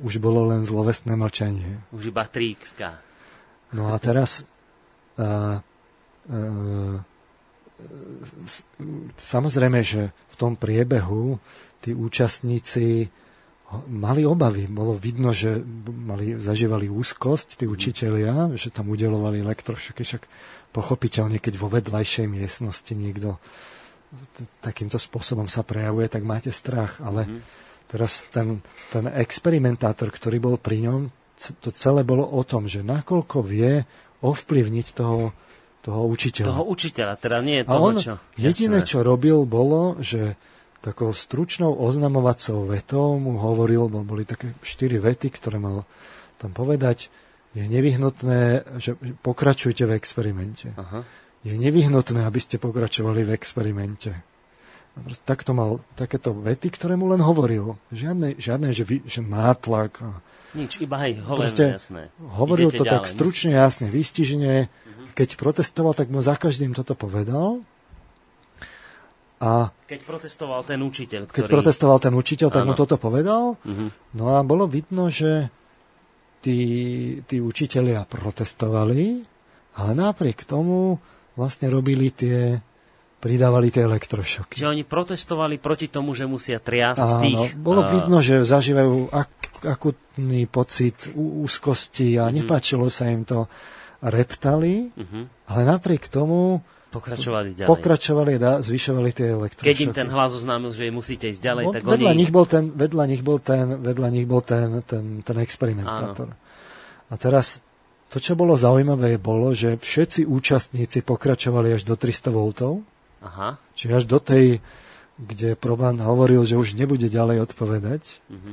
už 0.05 0.15
bolo 0.21 0.53
len 0.53 0.69
zlovestné 0.69 1.17
mlčanie. 1.17 1.81
Už 1.97 2.13
iba 2.13 2.29
3 2.29 3.73
No 3.73 3.89
a 3.89 3.97
teraz 3.97 4.45
a, 5.17 5.25
a, 5.25 5.61
samozrejme, 9.17 9.81
že 9.83 10.11
v 10.11 10.37
tom 10.37 10.57
priebehu 10.57 11.39
tí 11.83 11.93
účastníci 11.93 13.11
mali 13.89 14.23
obavy. 14.29 14.69
Bolo 14.69 14.93
vidno, 14.95 15.33
že 15.33 15.61
mali, 15.89 16.37
zažívali 16.37 16.93
úzkosť, 16.93 17.57
tí 17.61 17.65
mhm. 17.65 17.73
učitelia, 17.73 18.35
že 18.55 18.69
tam 18.69 18.93
udelovali 18.93 19.41
elektrošoky, 19.41 20.05
však 20.05 20.23
pochopiteľne, 20.73 21.37
keď 21.41 21.55
vo 21.61 21.69
vedľajšej 21.69 22.27
miestnosti 22.29 22.93
niekto 22.93 23.37
takýmto 24.61 25.01
spôsobom 25.01 25.49
sa 25.49 25.65
prejavuje, 25.65 26.09
tak 26.09 26.25
máte 26.25 26.53
strach. 26.53 27.01
Ale 27.01 27.25
mm. 27.25 27.41
teraz 27.89 28.29
ten, 28.29 28.61
ten 28.93 29.09
experimentátor, 29.09 30.13
ktorý 30.13 30.37
bol 30.37 30.57
pri 30.61 30.85
ňom, 30.85 31.09
to 31.65 31.73
celé 31.73 32.05
bolo 32.05 32.29
o 32.29 32.45
tom, 32.45 32.69
že 32.69 32.85
nakoľko 32.85 33.41
vie 33.41 33.83
ovplyvniť 34.21 34.87
toho, 34.95 35.33
toho 35.83 36.07
učiteľa. 36.07 36.47
Toho 36.47 36.65
učiteľa, 36.71 37.15
teda 37.19 37.39
nie 37.43 37.61
je 37.61 37.65
toho, 37.67 37.75
A 37.75 37.83
on 37.83 37.95
čo... 37.99 38.15
Jediné, 38.39 38.87
čo 38.87 39.03
robil, 39.03 39.43
bolo, 39.45 39.99
že 39.99 40.39
takou 40.79 41.11
stručnou 41.15 41.75
oznamovacou 41.75 42.67
vetou 42.67 43.19
mu 43.19 43.39
hovoril, 43.39 43.91
boli 43.91 44.23
také 44.23 44.55
štyri 44.63 44.99
vety, 45.03 45.31
ktoré 45.35 45.59
mal 45.59 45.87
tam 46.43 46.51
povedať, 46.55 47.11
je 47.55 47.69
nevyhnutné, 47.69 48.65
že 48.81 48.97
pokračujte 49.23 49.85
v 49.87 49.93
experimente. 49.95 50.73
Aha. 50.75 51.05
Je 51.47 51.55
nevyhnutné, 51.55 52.25
aby 52.25 52.41
ste 52.41 52.57
pokračovali 52.59 53.27
v 53.27 53.35
experimente. 53.35 54.11
Tak 55.25 55.45
to 55.45 55.53
mal 55.53 55.81
takéto 55.97 56.33
vety, 56.33 56.69
ktoré 56.73 56.95
mu 56.97 57.09
len 57.11 57.21
hovoril. 57.21 57.77
Žiadne, 57.93 58.41
žiadne 58.41 58.69
že, 58.73 58.85
vy, 58.85 58.97
že 59.05 59.21
nátlak. 59.21 60.01
A 60.01 60.21
Nič, 60.53 60.85
iba 60.85 60.97
aj 61.01 61.13
hovoril 61.25 61.57
jasné. 61.81 62.03
Hovoril 62.21 62.69
Idete 62.69 62.81
to 62.81 62.85
ďalej, 62.85 62.95
tak 63.01 63.05
stručne, 63.09 63.53
jasne, 63.57 63.87
výstižne. 63.89 64.69
Uh-huh. 64.69 65.09
Keď 65.17 65.41
protestoval, 65.41 65.97
tak 65.97 66.13
mu 66.13 66.21
za 66.21 66.37
každým 66.37 66.77
toto 66.77 66.93
povedal 66.93 67.65
A 69.41 69.73
Keď 69.91 70.01
protestoval 70.07 70.63
ten 70.63 70.79
učiteľ, 70.85 71.27
ktorý... 71.27 71.37
keď 71.41 71.45
protestoval 71.51 71.99
ten 71.99 72.15
učiteľ, 72.15 72.49
tak 72.55 72.63
mu 72.63 72.77
Áno. 72.77 72.81
toto 72.81 72.95
povedal. 72.95 73.59
Mhm. 73.67 74.15
No 74.15 74.37
a 74.37 74.45
bolo 74.47 74.71
vidno, 74.71 75.11
že 75.11 75.51
tí, 76.45 76.61
tí 77.27 77.43
učitelia 77.43 78.07
protestovali, 78.07 79.25
ale 79.79 79.91
napriek 79.97 80.45
tomu 80.45 81.01
vlastne 81.35 81.73
robili 81.73 82.13
tie, 82.13 82.61
pridávali 83.23 83.71
tie 83.71 83.87
elektrošoky. 83.87 84.59
Že 84.59 84.75
oni 84.75 84.83
protestovali 84.83 85.63
proti 85.63 85.87
tomu, 85.87 86.11
že 86.11 86.27
musia 86.27 86.59
triasť 86.59 86.99
Áno, 87.07 87.23
tých... 87.23 87.43
bolo 87.55 87.87
a, 87.87 87.89
vidno, 87.89 88.19
že 88.19 88.43
zažívajú 88.43 89.15
ak, 89.15 89.31
akutný 89.63 90.51
pocit 90.51 91.07
úzkosti 91.15 92.19
a 92.19 92.27
nepáčilo 92.29 92.91
sa 92.91 93.07
im 93.07 93.23
to. 93.23 93.47
Reptali, 94.03 94.91
Mhm. 94.99 95.47
ale 95.47 95.61
napriek 95.63 96.11
tomu 96.11 96.59
Pokračovali 96.91 97.55
ďalej. 97.55 97.71
pokračovali 97.71 98.33
a 98.37 98.59
zvyšovali 98.59 99.11
tie 99.15 99.31
elektrošoky. 99.31 99.71
Keď 99.71 99.79
im 99.87 99.95
ten 99.95 100.09
hlas 100.11 100.35
oznámil, 100.35 100.75
že 100.75 100.91
musíte 100.91 101.31
ísť 101.31 101.39
ďalej, 101.39 101.65
No, 101.65 101.73
tak 101.73 101.83
vedľa, 101.87 102.11
oni... 102.11 102.19
nich 102.19 102.35
bol 102.35 102.45
ten, 102.45 102.69
vedľa 102.69 103.05
nich 103.07 103.23
bol 103.23 103.39
ten, 103.39 103.79
vedľa 103.79 104.09
nich 104.11 104.27
bol 104.27 104.43
ten, 104.43 104.83
ten, 104.83 105.23
ten 105.23 105.37
experimentátor. 105.39 106.35
A 107.09 107.15
teraz 107.15 107.63
to, 108.11 108.19
čo 108.19 108.35
bolo 108.35 108.59
zaujímavé, 108.59 109.17
bolo, 109.17 109.55
že 109.55 109.79
všetci 109.79 110.27
účastníci 110.27 111.01
pokračovali 111.01 111.73
až 111.73 111.87
do 111.87 111.95
300 111.95 112.29
V, 112.29 112.83
Aha. 113.23 113.59
čiže 113.79 114.03
až 114.03 114.05
do 114.11 114.19
tej, 114.19 114.59
kde 115.19 115.55
Proban 115.55 116.03
hovoril, 116.03 116.43
že 116.43 116.59
už 116.59 116.75
nebude 116.75 117.07
ďalej 117.07 117.47
odpovedať. 117.51 118.03
Mhm. 118.29 118.53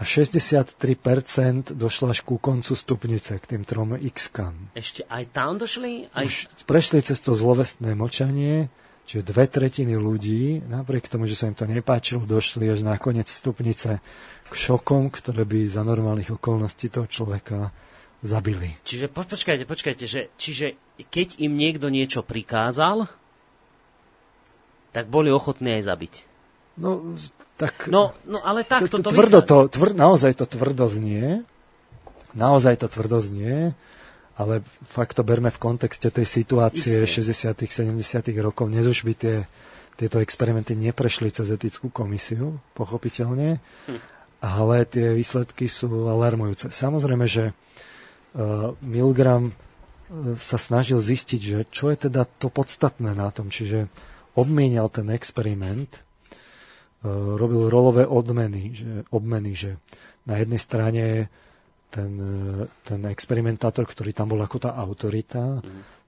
A 0.00 0.02
63% 0.02 1.78
došlo 1.78 2.10
až 2.10 2.26
ku 2.26 2.34
koncu 2.34 2.74
stupnice, 2.74 3.38
k 3.38 3.44
tým 3.54 3.62
trom 3.62 3.94
x 3.94 4.34
Ešte 4.74 5.06
aj 5.06 5.30
tam 5.30 5.62
došli? 5.62 6.10
Aj... 6.10 6.26
Už 6.26 6.50
prešli 6.66 7.06
cez 7.06 7.22
to 7.22 7.38
zlovestné 7.38 7.94
mlčanie, 7.94 8.66
čiže 9.06 9.30
dve 9.30 9.46
tretiny 9.46 9.94
ľudí, 9.94 10.66
napriek 10.66 11.06
tomu, 11.06 11.30
že 11.30 11.38
sa 11.38 11.46
im 11.46 11.54
to 11.54 11.70
nepáčilo, 11.70 12.26
došli 12.26 12.66
až 12.66 12.82
na 12.82 12.98
koniec 12.98 13.30
stupnice 13.30 14.02
k 14.50 14.52
šokom, 14.52 15.14
ktoré 15.14 15.46
by 15.46 15.70
za 15.70 15.86
normálnych 15.86 16.34
okolností 16.34 16.90
toho 16.90 17.06
človeka 17.06 17.70
zabili. 18.26 18.74
Čiže 18.82 19.06
po, 19.06 19.22
počkajte, 19.22 19.70
počkajte, 19.70 20.04
že, 20.10 20.34
čiže 20.34 20.74
keď 21.14 21.38
im 21.38 21.54
niekto 21.54 21.90
niečo 21.94 22.26
prikázal, 22.26 23.06
tak 24.92 25.08
boli 25.08 25.32
ochotní 25.32 25.80
aj 25.80 25.88
zabiť. 25.88 26.14
No, 26.76 27.16
tak... 27.56 27.88
No, 27.88 28.16
no 28.28 28.40
ale 28.44 28.64
tak, 28.64 28.88
to, 28.88 29.00
toto 29.00 29.12
tvrdo 29.12 29.44
vychádza. 29.44 29.48
to, 29.48 29.58
tvr, 29.72 29.90
naozaj 29.96 30.32
to 30.36 30.44
tvrdo 30.48 30.86
znie, 30.88 31.44
naozaj 32.32 32.80
to 32.80 32.88
tvrdo 32.88 33.20
znie, 33.20 33.76
ale 34.36 34.64
fakt 34.88 35.16
to 35.16 35.22
berme 35.24 35.52
v 35.52 35.60
kontexte 35.60 36.08
tej 36.08 36.24
situácie 36.24 37.04
Isté. 37.04 37.24
60 37.24 37.68
70 37.68 38.32
rokov, 38.40 38.72
dnes 38.72 38.88
už 38.88 39.04
by 39.04 39.12
tie, 39.12 39.36
tieto 40.00 40.20
experimenty 40.20 40.72
neprešli 40.72 41.28
cez 41.28 41.52
etickú 41.52 41.92
komisiu, 41.92 42.60
pochopiteľne, 42.72 43.60
Hm. 43.88 44.00
ale 44.40 44.88
tie 44.88 45.12
výsledky 45.12 45.68
sú 45.68 46.08
alarmujúce. 46.08 46.72
Samozrejme, 46.72 47.28
že 47.28 47.52
uh, 47.52 48.72
Milgram 48.80 49.52
uh, 49.52 50.34
sa 50.40 50.56
snažil 50.56 51.04
zistiť, 51.04 51.40
že 51.40 51.58
čo 51.68 51.92
je 51.92 52.08
teda 52.08 52.24
to 52.40 52.48
podstatné 52.48 53.12
na 53.12 53.28
tom, 53.28 53.52
čiže 53.52 53.92
obmienial 54.38 54.88
ten 54.88 55.10
experiment, 55.12 56.00
uh, 57.04 57.36
robil 57.36 57.68
rolové 57.68 58.04
odmeny, 58.06 58.72
že, 58.72 58.90
obmeny, 59.12 59.52
že 59.56 59.70
na 60.28 60.38
jednej 60.38 60.60
strane 60.60 61.04
ten, 61.92 62.12
uh, 62.16 62.68
ten 62.86 63.00
experimentátor, 63.08 63.84
ktorý 63.84 64.16
tam 64.16 64.32
bol 64.32 64.40
ako 64.40 64.68
tá 64.68 64.70
autorita, 64.76 65.60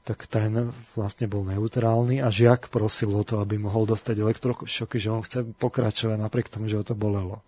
tak 0.04 0.28
ten 0.28 0.68
vlastne 0.92 1.24
bol 1.24 1.48
neutrálny 1.48 2.20
a 2.20 2.28
žiak 2.28 2.68
prosil 2.68 3.08
o 3.16 3.24
to, 3.24 3.40
aby 3.40 3.56
mohol 3.56 3.88
dostať 3.88 4.20
elektrošoky, 4.20 5.00
že 5.00 5.08
on 5.08 5.24
chce 5.24 5.48
pokračovať 5.56 6.20
napriek 6.20 6.52
tomu, 6.52 6.68
že 6.68 6.76
ho 6.76 6.84
to 6.84 6.92
bolelo. 6.92 7.40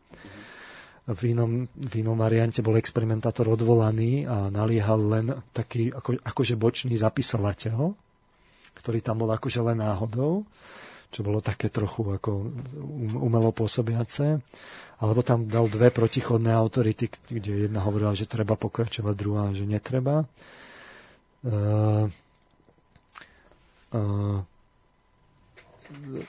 V 1.06 1.36
inom, 1.36 1.68
v 1.70 1.92
inom 2.02 2.18
variante 2.18 2.64
bol 2.64 2.74
experimentátor 2.80 3.46
odvolaný 3.46 4.26
a 4.26 4.50
naliehal 4.50 4.98
len 4.98 5.26
taký 5.54 5.94
ako, 5.94 6.18
akože 6.18 6.58
bočný 6.58 6.98
zapisovateľ, 6.98 7.94
ktorý 8.76 9.00
tam 9.00 9.24
bol 9.24 9.30
akože 9.32 9.60
len 9.64 9.80
náhodou, 9.80 10.44
čo 11.10 11.24
bolo 11.24 11.40
také 11.40 11.72
trochu 11.72 12.04
ako 12.04 12.30
um- 12.76 13.18
umelo 13.24 13.50
pôsobiace. 13.50 14.44
Alebo 14.96 15.20
tam 15.20 15.44
dal 15.44 15.68
dve 15.68 15.92
protichodné 15.92 16.56
autority, 16.56 17.12
kde 17.28 17.68
jedna 17.68 17.84
hovorila, 17.84 18.16
že 18.16 18.24
treba 18.24 18.56
pokračovať, 18.56 19.12
druhá, 19.12 19.52
že 19.52 19.68
netreba. 19.68 20.24
Uh, 21.44 22.08
uh, 23.92 24.40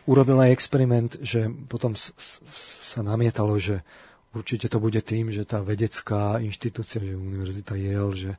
urobil 0.04 0.38
aj 0.44 0.54
experiment, 0.54 1.16
že 1.24 1.48
potom 1.72 1.96
sa 1.96 3.02
namietalo, 3.02 3.56
že 3.58 3.82
určite 4.36 4.70
to 4.70 4.78
bude 4.78 5.00
tým, 5.02 5.34
že 5.34 5.48
tá 5.48 5.64
vedecká 5.64 6.38
inštitúcia, 6.44 7.02
že 7.02 7.18
Univerzita 7.18 7.74
Yale, 7.74 8.14
že 8.14 8.32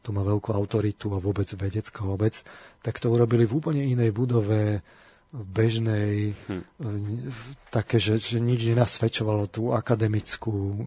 to 0.00 0.10
má 0.16 0.24
veľkú 0.24 0.52
autoritu 0.52 1.12
a 1.12 1.22
vôbec 1.22 1.48
vedecká 1.52 2.04
obec, 2.08 2.40
tak 2.80 2.98
to 2.98 3.12
urobili 3.12 3.44
v 3.44 3.56
úplne 3.56 3.82
inej 3.84 4.10
budove, 4.16 4.80
bežnej, 5.30 6.34
hm. 6.34 6.62
také, 7.70 8.02
že, 8.02 8.18
že 8.18 8.42
nič 8.42 8.66
nenasvedčovalo 8.74 9.46
tú 9.46 9.70
akademickú 9.70 10.82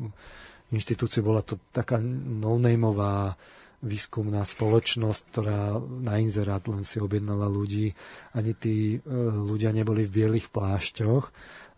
inštitúciu. 0.76 1.24
Bola 1.24 1.45
to 1.45 1.55
taká 1.72 2.01
no-nameová 2.03 3.39
výskumná 3.84 4.47
spoločnosť, 4.47 5.22
ktorá 5.32 5.76
na 5.80 6.16
inzerát 6.18 6.64
len 6.72 6.88
si 6.88 7.03
objednala 7.03 7.51
ľudí. 7.51 7.91
Ani 8.32 8.55
tí 8.55 8.95
e, 8.95 8.97
ľudia 9.28 9.76
neboli 9.76 10.07
v 10.07 10.24
bielých 10.24 10.47
plášťoch. 10.55 11.24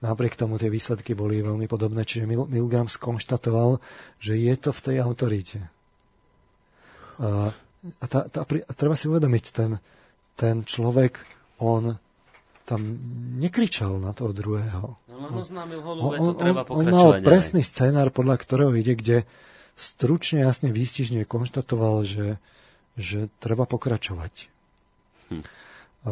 Napriek 0.05 0.37
tomu 0.37 0.61
tie 0.61 0.69
výsledky 0.69 1.17
boli 1.17 1.41
veľmi 1.41 1.65
podobné. 1.65 2.05
Čiže 2.05 2.29
Mil- 2.29 2.49
Milgram 2.49 2.85
skonštatoval, 2.85 3.81
že 4.21 4.37
je 4.37 4.53
to 4.53 4.69
v 4.69 4.83
tej 4.85 4.97
autorite. 5.01 5.74
A, 7.19 7.53
a, 8.01 8.05
tá, 8.09 8.27
tá, 8.27 8.43
a 8.43 8.71
treba 8.75 8.95
si 8.97 9.07
uvedomiť, 9.07 9.45
ten, 9.55 9.77
ten 10.35 10.67
človek, 10.67 11.23
on 11.63 11.95
tam 12.65 12.81
nekričal 13.37 14.01
na 14.01 14.11
toho 14.11 14.33
druhého. 14.33 14.97
No 15.05 15.15
len 15.21 15.33
oznámil 15.37 15.79
On, 15.85 16.01
on, 16.01 16.33
treba 16.33 16.65
on, 16.65 16.81
on 16.81 16.85
mal 16.89 17.09
presný 17.21 17.61
scenár, 17.61 18.09
podľa 18.09 18.41
ktorého 18.41 18.73
ide, 18.73 18.97
kde 18.97 19.17
stručne, 19.77 20.41
jasne, 20.41 20.73
výstižne 20.73 21.29
konštatoval, 21.29 22.03
že, 22.03 22.41
že 22.97 23.29
treba 23.37 23.69
pokračovať. 23.69 24.49
Hm. 25.29 25.43
A, 26.09 26.11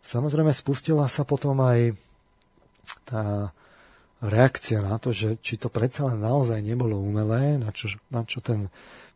samozrejme, 0.00 0.54
spustila 0.54 1.10
sa 1.10 1.26
potom 1.26 1.58
aj 1.58 1.98
tá 3.04 3.50
reakcia 4.24 4.80
na 4.80 4.96
to, 4.96 5.12
že 5.12 5.36
či 5.44 5.60
to 5.60 5.68
predsa 5.68 6.08
len 6.08 6.22
naozaj 6.22 6.62
nebolo 6.64 6.96
umelé, 6.96 7.60
na 7.60 7.74
čo, 7.74 7.92
na 8.08 8.24
čo 8.24 8.40
ten 8.40 8.72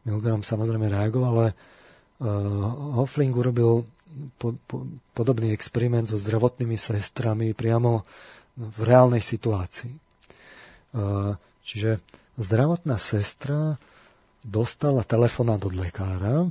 Milgram 0.08 0.40
samozrejme 0.40 0.88
reagoval, 0.88 1.34
ale 1.36 1.48
uh, 1.52 2.96
Hoffling 2.96 3.36
urobil 3.36 3.84
po, 4.40 4.56
po, 4.64 4.88
podobný 5.12 5.52
experiment 5.52 6.08
so 6.08 6.16
zdravotnými 6.16 6.80
sestrami 6.80 7.52
priamo 7.52 8.08
v 8.56 8.78
reálnej 8.88 9.20
situácii. 9.20 9.92
Uh, 10.96 11.36
čiže 11.60 12.00
zdravotná 12.40 12.96
sestra 12.96 13.76
dostala 14.40 15.04
telefonát 15.04 15.60
od 15.60 15.76
lekára, 15.76 16.48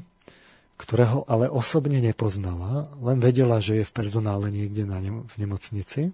ktorého 0.77 1.25
ale 1.25 1.49
osobne 1.49 1.97
nepoznala, 1.97 2.93
len 3.01 3.17
vedela, 3.17 3.57
že 3.57 3.81
je 3.81 3.89
v 3.89 3.95
personále 3.97 4.53
niekde 4.53 4.85
na 4.85 5.01
nem- 5.01 5.25
v 5.25 5.33
nemocnici. 5.41 6.13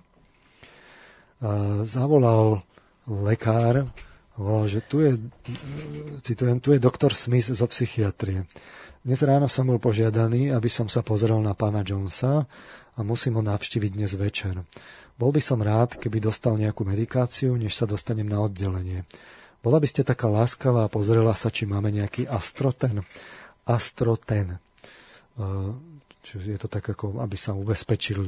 Uh, 1.43 1.83
zavolal 1.83 2.63
lekár, 3.03 3.91
volal, 4.37 4.65
že 4.69 4.81
tu 4.85 5.01
je, 5.03 5.17
citujem, 6.25 6.57
tu 6.57 6.73
je 6.73 6.81
doktor 6.81 7.13
Smith 7.13 7.49
zo 7.49 7.67
psychiatrie. 7.69 8.49
Dnes 9.03 9.19
ráno 9.21 9.51
som 9.51 9.67
bol 9.67 9.77
požiadaný, 9.77 10.55
aby 10.55 10.71
som 10.71 10.87
sa 10.87 11.03
pozrel 11.03 11.37
na 11.43 11.51
pána 11.53 11.83
Jonesa 11.83 12.47
a 12.95 12.99
musím 13.03 13.37
ho 13.39 13.43
navštíviť 13.43 13.91
dnes 13.93 14.15
večer. 14.15 14.63
Bol 15.19 15.35
by 15.35 15.41
som 15.43 15.59
rád, 15.59 15.99
keby 15.99 16.23
dostal 16.23 16.55
nejakú 16.55 16.87
medikáciu, 16.87 17.53
než 17.59 17.75
sa 17.75 17.85
dostanem 17.85 18.25
na 18.25 18.41
oddelenie. 18.41 19.05
Bola 19.59 19.77
by 19.79 19.87
ste 19.87 20.07
taká 20.07 20.31
láskavá 20.31 20.87
a 20.87 20.91
pozrela 20.91 21.35
sa, 21.35 21.51
či 21.51 21.67
máme 21.67 21.91
nejaký 21.91 22.25
astroten. 22.27 23.03
Astroten. 23.67 24.59
Uh, 25.37 25.75
Čiže 26.23 26.55
je 26.55 26.59
to 26.59 26.71
tak, 26.71 26.87
ako 26.87 27.19
aby 27.19 27.35
sa 27.35 27.51
ubezpečili, 27.51 28.23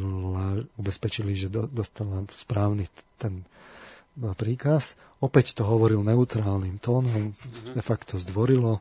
ubezpečili 0.76 1.32
že 1.32 1.48
do, 1.48 1.64
dostala 1.64 2.28
správny 2.28 2.92
ten 3.16 3.48
príkaz. 4.16 4.96
Opäť 5.20 5.56
to 5.56 5.64
hovoril 5.64 6.02
neutrálnym 6.02 6.80
tónom, 6.80 7.36
de 7.72 7.84
facto 7.84 8.16
zdvorilo 8.16 8.80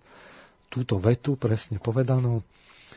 túto 0.69 0.99
vetu, 0.99 1.35
presne 1.35 1.79
povedanú. 1.79 2.43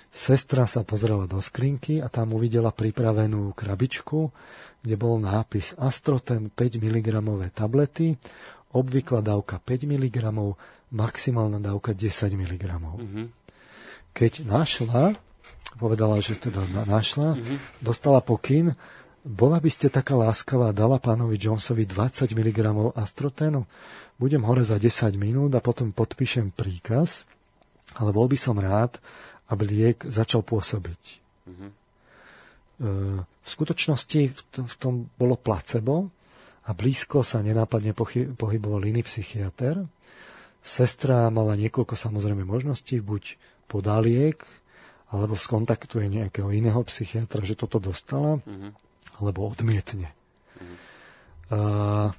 Sestra 0.07 0.65
sa 0.65 0.81
pozrela 0.81 1.29
do 1.29 1.37
skrinky 1.37 2.01
a 2.01 2.07
tam 2.07 2.33
uvidela 2.33 2.73
pripravenú 2.73 3.53
krabičku, 3.53 4.31
kde 4.81 4.95
bol 4.95 5.19
nápis 5.19 5.77
Astroten 5.77 6.49
5 6.49 6.79
mg 6.79 7.07
tablety, 7.51 8.17
obvyklá 8.73 9.21
dávka 9.21 9.61
5 9.61 9.85
mg, 9.85 10.17
maximálna 10.89 11.59
dávka 11.59 11.91
10 11.93 12.33
mg. 12.33 12.63
Mhm. 12.97 13.23
Keď 14.15 14.47
našla 14.47 15.13
povedala, 15.77 16.17
že 16.17 16.33
teda 16.39 16.65
na- 16.65 16.87
našla, 16.87 17.37
Mhm. 17.37 17.55
dostala 17.85 18.17
pokyn, 18.17 18.73
bola 19.27 19.59
by 19.59 19.67
ste 19.67 19.91
taká 19.91 20.15
láskavá, 20.15 20.71
dala 20.71 21.03
pánovi 21.03 21.35
Jonesovi 21.35 21.83
20 21.83 22.31
mg 22.31 22.57
astroténu? 22.95 23.67
Budem 24.15 24.41
hore 24.47 24.63
za 24.63 24.79
10 24.79 25.19
minút 25.19 25.51
a 25.51 25.61
potom 25.61 25.91
podpíšem 25.91 26.55
príkaz, 26.55 27.27
ale 27.99 28.15
bol 28.15 28.31
by 28.31 28.39
som 28.39 28.55
rád, 28.55 28.97
aby 29.51 29.63
liek 29.67 29.99
začal 30.07 30.47
pôsobiť. 30.47 31.01
Mm-hmm. 31.43 31.71
V 33.19 33.47
skutočnosti 33.47 34.21
v 34.55 34.75
tom 34.79 35.11
bolo 35.19 35.35
placebo 35.35 36.07
a 36.67 36.71
blízko 36.71 37.23
sa 37.23 37.43
nenápadne 37.43 37.91
pohyboval 38.35 38.87
iný 38.87 39.03
psychiatr. 39.03 39.83
Sestra 40.63 41.27
mala 41.31 41.55
niekoľko 41.55 41.95
samozrejme 41.95 42.43
možností, 42.43 42.99
buď 43.03 43.39
podá 43.67 43.99
liek, 43.99 44.43
alebo 45.07 45.39
skontaktuje 45.39 46.11
nejakého 46.11 46.51
iného 46.51 46.79
psychiatra, 46.87 47.39
že 47.43 47.55
toto 47.55 47.79
dostala, 47.79 48.43
mm-hmm. 48.43 48.86
Alebo 49.17 49.45
odmietne. 49.49 50.13
A, 51.49 52.13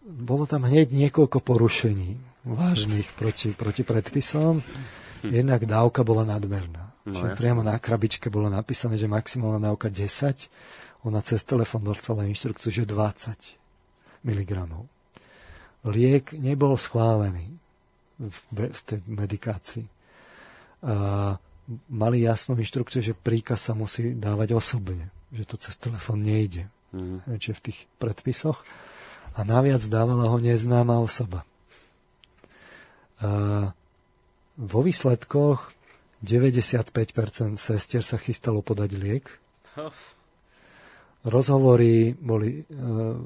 bolo 0.00 0.44
tam 0.48 0.66
hneď 0.66 0.90
niekoľko 0.90 1.38
porušení 1.44 2.18
vážnych 2.44 3.12
proti, 3.14 3.52
proti 3.52 3.84
predpisom. 3.84 4.64
Jednak 5.20 5.68
dávka 5.68 6.00
bola 6.00 6.24
nadmerná. 6.24 6.90
No, 7.04 7.12
Čiže 7.12 7.36
priamo 7.36 7.60
na 7.60 7.76
krabičke 7.76 8.32
bolo 8.32 8.48
napísané, 8.48 8.96
že 8.96 9.08
maximálna 9.08 9.72
dávka 9.72 9.92
10. 9.92 10.48
Ona 11.04 11.20
cez 11.24 11.44
telefón 11.44 11.84
dostala 11.84 12.28
inštrukciu, 12.28 12.72
že 12.72 12.84
20 12.88 13.36
mg. 14.24 14.52
Liek 15.88 16.36
nebol 16.36 16.76
schválený 16.76 17.56
v, 18.20 18.36
v 18.68 18.80
tej 18.84 19.00
medikácii. 19.08 19.86
A 20.84 21.36
mali 21.88 22.24
jasnú 22.24 22.56
inštrukciu, 22.56 23.00
že 23.00 23.16
príkaz 23.16 23.68
sa 23.68 23.72
musí 23.72 24.16
dávať 24.16 24.56
osobne, 24.56 25.08
že 25.30 25.44
to 25.46 25.56
cez 25.58 25.74
telefón 25.78 26.26
nejde. 26.26 26.66
Mm. 26.90 27.22
Čiže 27.38 27.54
v 27.58 27.64
tých 27.70 27.80
predpisoch. 28.02 28.62
A 29.38 29.46
naviac 29.46 29.82
dávala 29.86 30.26
ho 30.26 30.38
neznáma 30.42 30.98
osoba. 30.98 31.46
A 33.22 33.70
vo 34.58 34.80
výsledkoch 34.82 35.72
95% 36.20 37.56
sestier 37.56 38.02
sa 38.04 38.20
chystalo 38.20 38.60
podať 38.60 38.90
liek. 38.98 39.26
Rozhovory 41.24 42.16
boli 42.16 42.60
e, 42.60 42.62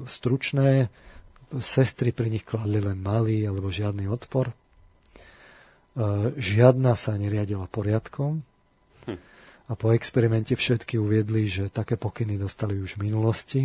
stručné, 0.07 0.91
sestry 1.55 2.11
pri 2.11 2.27
nich 2.31 2.43
kladli 2.43 2.83
len 2.83 2.99
malý 2.99 3.47
alebo 3.47 3.71
žiadny 3.71 4.07
odpor. 4.07 4.51
E, 4.51 4.55
žiadna 6.35 6.95
sa 6.95 7.15
neriadila 7.15 7.67
poriadkom. 7.71 8.43
A 9.65 9.73
po 9.73 9.89
experimente 9.89 10.53
všetky 10.53 11.01
uviedli, 11.01 11.49
že 11.49 11.73
také 11.73 11.97
pokyny 11.97 12.37
dostali 12.37 12.77
už 12.77 13.01
v 13.01 13.09
minulosti 13.09 13.63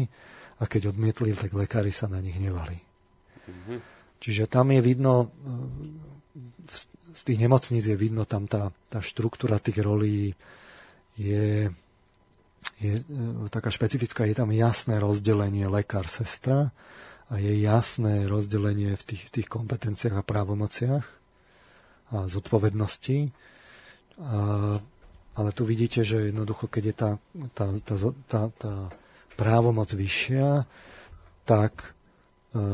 a 0.61 0.65
keď 0.65 0.97
odmietli, 0.97 1.37
tak 1.37 1.53
lekári 1.53 1.93
sa 1.93 2.09
na 2.09 2.25
nich 2.25 2.37
nevali. 2.41 2.81
Čiže 4.21 4.49
tam 4.49 4.73
je 4.73 4.81
vidno, 4.85 5.13
e, 5.25 5.27
z 7.13 7.21
tých 7.25 7.39
nemocníc 7.41 7.85
je 7.89 7.97
vidno 7.97 8.29
tam 8.29 8.45
tá, 8.45 8.69
tá 8.93 9.01
štruktúra 9.01 9.57
tých 9.57 9.81
rolí 9.81 10.37
je, 11.17 11.73
je 12.81 12.93
e, 13.01 13.49
taká 13.49 13.73
špecifická, 13.73 14.29
je 14.29 14.37
tam 14.37 14.53
jasné 14.53 15.01
rozdelenie 15.01 15.69
lekár-sestra 15.69 16.73
a 17.33 17.35
je 17.41 17.61
jasné 17.61 18.29
rozdelenie 18.29 18.97
v 18.97 19.03
tých, 19.05 19.23
v 19.29 19.31
tých 19.41 19.49
kompetenciách 19.49 20.21
a 20.21 20.27
právomociach 20.27 21.07
a 22.13 22.17
zodpovednosti. 22.29 23.33
A, 24.21 24.81
ale 25.41 25.57
tu 25.57 25.65
vidíte, 25.65 26.05
že 26.05 26.29
jednoducho, 26.29 26.69
keď 26.69 26.83
je 26.85 26.95
tá, 26.95 27.11
tá, 27.57 27.67
tá, 27.81 27.95
tá, 28.29 28.41
tá 28.61 28.73
právomoc 29.41 29.89
vyššia, 29.89 30.69
tak, 31.49 31.97
e, 32.53 32.65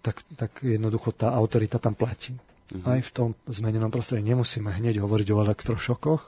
tak, 0.00 0.16
tak 0.32 0.50
jednoducho 0.64 1.12
tá 1.12 1.36
autorita 1.36 1.76
tam 1.76 1.92
platí. 1.92 2.32
Mm-hmm. 2.32 2.88
Aj 2.88 3.00
v 3.04 3.10
tom 3.12 3.28
zmenenom 3.44 3.92
prostredí 3.92 4.24
nemusíme 4.24 4.72
hneď 4.72 5.04
hovoriť 5.04 5.28
o 5.36 5.40
elektrošokoch. 5.44 6.22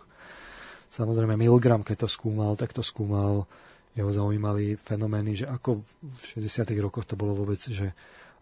Samozrejme, 0.92 1.40
Milgram, 1.40 1.80
keď 1.80 2.04
to 2.04 2.08
skúmal, 2.12 2.60
tak 2.60 2.76
to 2.76 2.84
skúmal, 2.84 3.48
jeho 3.96 4.12
zaujímali 4.12 4.78
fenomény, 4.78 5.42
že 5.42 5.46
ako 5.48 5.82
v 5.82 6.22
60. 6.38 6.68
rokoch 6.78 7.08
to 7.08 7.18
bolo 7.18 7.34
vôbec, 7.34 7.58
že 7.58 7.90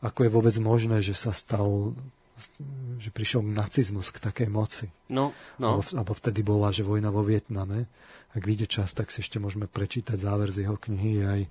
ako 0.05 0.27
je 0.27 0.31
vôbec 0.31 0.55
možné, 0.61 1.01
že 1.01 1.17
sa 1.17 1.33
stal 1.33 1.95
že 2.99 3.11
prišiel 3.11 3.43
nacizmus 3.43 4.15
k 4.15 4.23
takej 4.23 4.49
moci. 4.51 4.87
No, 5.11 5.35
no. 5.59 5.79
Alebo, 5.79 5.83
alebo 5.83 6.13
vtedy 6.15 6.41
bola, 6.47 6.71
že 6.71 6.87
vojna 6.87 7.11
vo 7.11 7.27
Vietname. 7.27 7.91
Ak 8.35 8.43
vyjde 8.47 8.71
čas, 8.71 8.95
tak 8.95 9.11
si 9.11 9.25
ešte 9.25 9.43
môžeme 9.43 9.67
prečítať 9.67 10.15
záver 10.15 10.55
z 10.55 10.67
jeho 10.67 10.79
knihy. 10.79 11.11
Je 11.19 11.27
aj, 11.27 11.43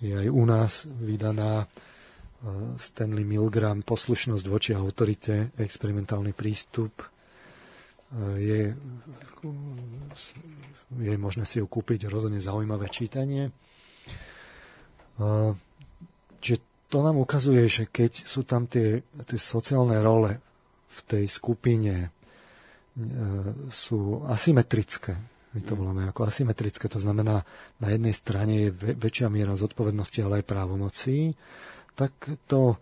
je 0.00 0.12
aj 0.16 0.28
u 0.32 0.44
nás 0.48 0.72
vydaná 0.88 1.66
uh, 1.66 1.68
Stanley 2.80 3.28
Milgram 3.28 3.84
Poslušnosť 3.84 4.44
voči 4.48 4.70
autorite, 4.72 5.52
experimentálny 5.60 6.32
prístup. 6.32 7.04
Uh, 8.14 8.38
je, 8.38 8.60
je 10.96 11.14
možné 11.18 11.44
si 11.44 11.60
ju 11.60 11.66
kúpiť, 11.66 12.08
rozhodne 12.08 12.40
zaujímavé 12.40 12.88
čítanie. 12.88 13.50
Uh, 15.16 15.56
čiže 16.38 16.75
to 16.96 17.04
nám 17.04 17.20
ukazuje, 17.20 17.68
že 17.68 17.84
keď 17.92 18.24
sú 18.24 18.48
tam 18.48 18.64
tie, 18.64 19.04
tie 19.04 19.36
sociálne 19.36 20.00
role 20.00 20.40
v 20.88 20.98
tej 21.04 21.28
skupine 21.28 22.08
e, 22.08 22.10
sú 23.68 24.24
asymetrické, 24.24 25.12
my 25.52 25.60
to 25.60 25.76
mm. 25.76 25.78
voláme 25.84 26.02
ako 26.08 26.24
asymetrické, 26.24 26.88
to 26.88 26.96
znamená, 26.96 27.44
na 27.76 27.88
jednej 27.92 28.16
strane 28.16 28.54
je 28.56 28.70
väčšia 28.96 29.28
miera 29.28 29.52
zodpovednosti, 29.60 30.24
ale 30.24 30.40
aj 30.40 30.48
právomocí, 30.48 31.36
tak 31.92 32.16
to 32.48 32.80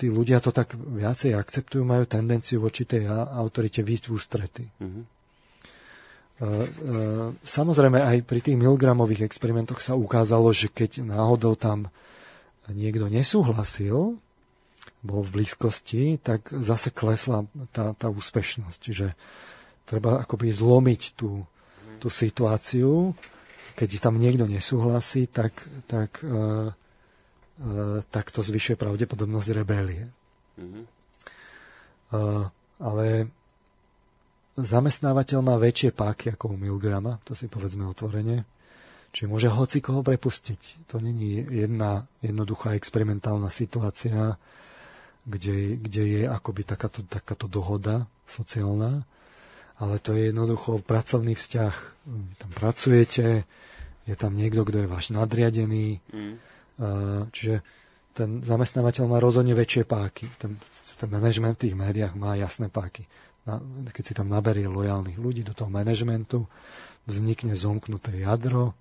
tí 0.00 0.08
ľudia 0.08 0.40
to 0.40 0.48
tak 0.48 0.72
viacej 0.72 1.36
akceptujú, 1.36 1.84
majú 1.84 2.08
tendenciu 2.08 2.64
voči 2.64 2.88
tej 2.88 3.12
autorite 3.12 3.84
výjsť 3.84 4.04
v 4.08 4.14
ústrety. 4.16 4.64
Mm-hmm. 4.80 5.04
Samozrejme, 7.44 7.98
aj 8.00 8.16
pri 8.24 8.40
tých 8.40 8.56
milgramových 8.56 9.28
experimentoch 9.28 9.84
sa 9.84 9.98
ukázalo, 9.98 10.50
že 10.56 10.72
keď 10.72 11.04
náhodou 11.04 11.58
tam 11.58 11.92
niekto 12.72 13.10
nesúhlasil, 13.12 14.16
bol 15.04 15.20
v 15.20 15.32
blízkosti, 15.40 16.16
tak 16.20 16.48
zase 16.48 16.88
klesla 16.88 17.44
tá, 17.76 17.92
tá 17.92 18.08
úspešnosť. 18.08 18.78
Čiže 18.80 19.06
treba 19.84 20.24
akoby 20.24 20.48
zlomiť 20.48 21.02
tú, 21.12 21.44
tú 22.00 22.08
situáciu. 22.08 23.12
Keď 23.76 24.00
tam 24.00 24.16
niekto 24.16 24.48
nesúhlasí, 24.48 25.28
tak, 25.28 25.66
tak, 25.84 26.24
uh, 26.24 26.72
uh, 26.72 27.98
tak 28.08 28.32
to 28.32 28.40
zvyšuje 28.40 28.80
pravdepodobnosť 28.80 29.48
rebelie. 29.52 30.08
Mm-hmm. 30.56 30.84
Uh, 32.14 32.48
ale 32.80 33.28
zamestnávateľ 34.56 35.38
má 35.42 35.58
väčšie 35.58 35.90
páky 35.90 36.32
ako 36.38 36.54
u 36.54 36.56
Milgrama, 36.56 37.18
to 37.26 37.34
si 37.34 37.50
povedzme 37.50 37.84
otvorene. 37.90 38.46
Čiže 39.14 39.30
môže 39.30 39.46
hoci 39.46 39.78
koho 39.78 40.02
prepustiť. 40.02 40.90
To 40.90 40.98
není 40.98 41.38
jedna 41.38 42.10
jednoduchá 42.18 42.74
experimentálna 42.74 43.46
situácia, 43.46 44.34
kde, 45.22 45.78
kde 45.78 46.02
je 46.02 46.22
akoby 46.26 46.66
takáto, 46.66 47.06
takáto 47.06 47.46
dohoda 47.46 48.10
sociálna, 48.26 49.06
ale 49.78 50.02
to 50.02 50.18
je 50.18 50.34
jednoducho 50.34 50.82
pracovný 50.82 51.38
vzťah. 51.38 51.74
Tam 52.42 52.50
pracujete, 52.58 53.46
je 54.04 54.14
tam 54.18 54.34
niekto, 54.34 54.66
kto 54.66 54.82
je 54.82 54.90
váš 54.90 55.14
nadriadený, 55.14 56.02
mm. 56.10 56.34
čiže 57.30 57.62
ten 58.18 58.42
zamestnávateľ 58.42 59.04
má 59.06 59.22
rozhodne 59.22 59.54
väčšie 59.54 59.86
páky. 59.86 60.26
Ten, 60.38 60.58
ten 60.98 61.10
management 61.10 61.58
v 61.58 61.62
tých 61.70 61.74
médiách 61.78 62.14
má 62.18 62.34
jasné 62.34 62.66
páky. 62.66 63.06
Keď 63.90 64.02
si 64.02 64.14
tam 64.14 64.26
naberie 64.26 64.66
lojálnych 64.66 65.18
ľudí 65.18 65.46
do 65.46 65.54
toho 65.54 65.70
manažmentu, 65.70 66.46
vznikne 67.06 67.54
zomknuté 67.54 68.22
jadro, 68.22 68.74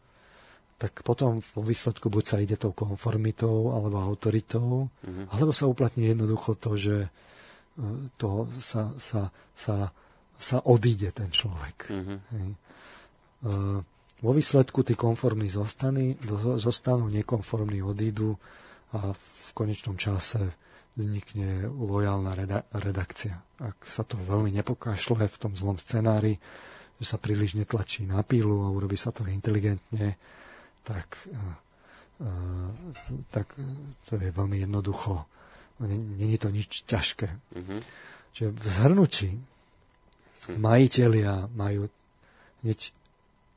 tak 0.84 1.00
potom 1.00 1.40
vo 1.40 1.64
výsledku 1.64 2.12
buď 2.12 2.24
sa 2.28 2.38
ide 2.44 2.60
tou 2.60 2.76
konformitou 2.76 3.72
alebo 3.72 4.04
autoritou, 4.04 4.92
mm-hmm. 5.00 5.32
alebo 5.32 5.56
sa 5.56 5.72
uplatní 5.72 6.12
jednoducho 6.12 6.60
to, 6.60 6.76
že 6.76 7.08
e, 7.08 7.10
to 8.20 8.52
sa, 8.60 8.92
sa, 9.00 9.32
sa, 9.56 9.96
sa 10.36 10.58
odíde 10.68 11.16
ten 11.16 11.32
človek. 11.32 11.88
Mm-hmm. 11.88 12.20
Hej. 12.36 12.50
Uh, 13.44 13.80
vo 14.24 14.32
výsledku 14.32 14.88
tí 14.88 14.96
konformní 14.96 15.52
zostaní, 15.52 16.16
zostanú, 16.56 17.12
nekonformní 17.12 17.84
odídu 17.84 18.40
a 18.96 19.12
v 19.12 19.50
konečnom 19.52 20.00
čase 20.00 20.56
vznikne 20.96 21.68
lojálna 21.68 22.32
reda- 22.32 22.64
redakcia. 22.72 23.36
Ak 23.60 23.84
sa 23.84 24.08
to 24.08 24.16
veľmi 24.16 24.48
nepokašle 24.64 25.28
v 25.28 25.38
tom 25.40 25.60
zlom 25.60 25.76
scenári, 25.76 26.40
že 27.04 27.06
sa 27.08 27.20
príliš 27.20 27.60
netlačí 27.60 28.08
na 28.08 28.24
pílu 28.24 28.64
a 28.64 28.72
urobí 28.72 28.96
sa 28.96 29.12
to 29.12 29.28
inteligentne, 29.28 30.16
tak, 30.84 31.18
eh, 31.32 31.56
eh, 32.22 32.70
tak 33.32 33.56
to 34.08 34.20
je 34.20 34.32
veľmi 34.32 34.64
jednoducho. 34.64 35.26
Není 35.84 36.38
to 36.38 36.54
nič 36.54 36.86
ťažké. 36.86 37.28
Mm-hmm. 37.28 37.80
Čiže 38.34 38.50
v 38.54 38.66
zhrnutí 38.70 39.30
majiteľia 40.54 41.50
majú 41.52 41.90
hneď 42.62 42.94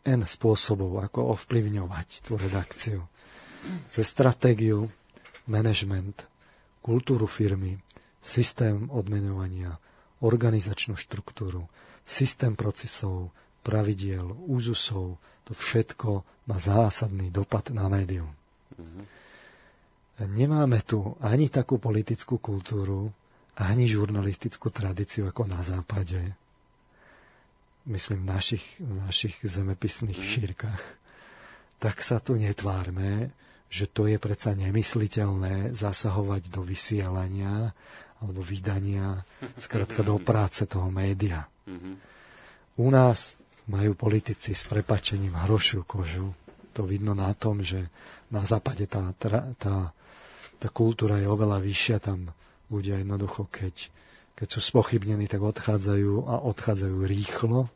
N 0.07 0.23
spôsobov, 0.23 1.03
ako 1.03 1.35
ovplyvňovať 1.35 2.09
tú 2.23 2.39
redakciu. 2.39 3.11
Cez 3.91 4.07
stratégiu, 4.07 4.87
management, 5.51 6.23
kultúru 6.79 7.27
firmy, 7.27 7.83
systém 8.23 8.87
odmenovania, 8.95 9.83
organizačnú 10.23 10.95
štruktúru, 10.95 11.67
systém 12.07 12.55
procesov, 12.55 13.35
pravidiel, 13.67 14.31
úzusov, 14.47 15.19
to 15.47 15.55
všetko 15.55 16.27
má 16.51 16.57
zásadný 16.59 17.31
dopad 17.31 17.71
na 17.71 17.87
médium. 17.87 18.31
Mm-hmm. 18.75 19.05
Nemáme 20.27 20.81
tu 20.83 21.15
ani 21.21 21.53
takú 21.53 21.77
politickú 21.77 22.41
kultúru, 22.41 23.13
ani 23.57 23.85
žurnalistickú 23.85 24.73
tradíciu 24.73 25.29
ako 25.29 25.45
na 25.45 25.61
západe. 25.61 26.35
Myslím 27.87 28.27
v 28.27 28.31
našich, 28.35 28.65
v 28.81 28.93
našich 29.07 29.37
zemepisných 29.45 30.19
mm. 30.19 30.27
šírkach. 30.27 30.83
Tak 31.79 32.01
sa 32.01 32.19
tu 32.19 32.35
netvárme, 32.35 33.31
že 33.69 33.87
to 33.87 34.09
je 34.09 34.17
predsa 34.17 34.57
nemysliteľné 34.57 35.77
zasahovať 35.77 36.49
do 36.49 36.65
vysielania 36.65 37.77
alebo 38.25 38.41
vydania, 38.41 39.23
skrátka 39.61 40.01
do 40.01 40.17
práce 40.17 40.65
toho 40.65 40.89
média. 40.89 41.45
Mm-hmm. 41.69 41.95
U 42.77 42.89
nás 42.89 43.36
majú 43.67 43.99
politici 43.99 44.55
s 44.55 44.63
prepačením 44.67 45.35
hrošiu 45.35 45.83
kožu. 45.83 46.31
To 46.75 46.87
vidno 46.87 47.17
na 47.17 47.33
tom, 47.35 47.65
že 47.67 47.91
na 48.31 48.47
západe 48.47 48.87
tá, 48.87 49.15
tá, 49.19 49.91
tá 50.59 50.69
kultúra 50.71 51.19
je 51.19 51.27
oveľa 51.27 51.59
vyššia, 51.63 51.97
tam 51.99 52.31
ľudia 52.71 53.03
jednoducho, 53.03 53.47
keď, 53.51 53.91
keď 54.39 54.49
sú 54.51 54.61
spochybnení, 54.63 55.27
tak 55.27 55.43
odchádzajú 55.43 56.27
a 56.27 56.35
odchádzajú 56.47 56.97
rýchlo. 57.07 57.71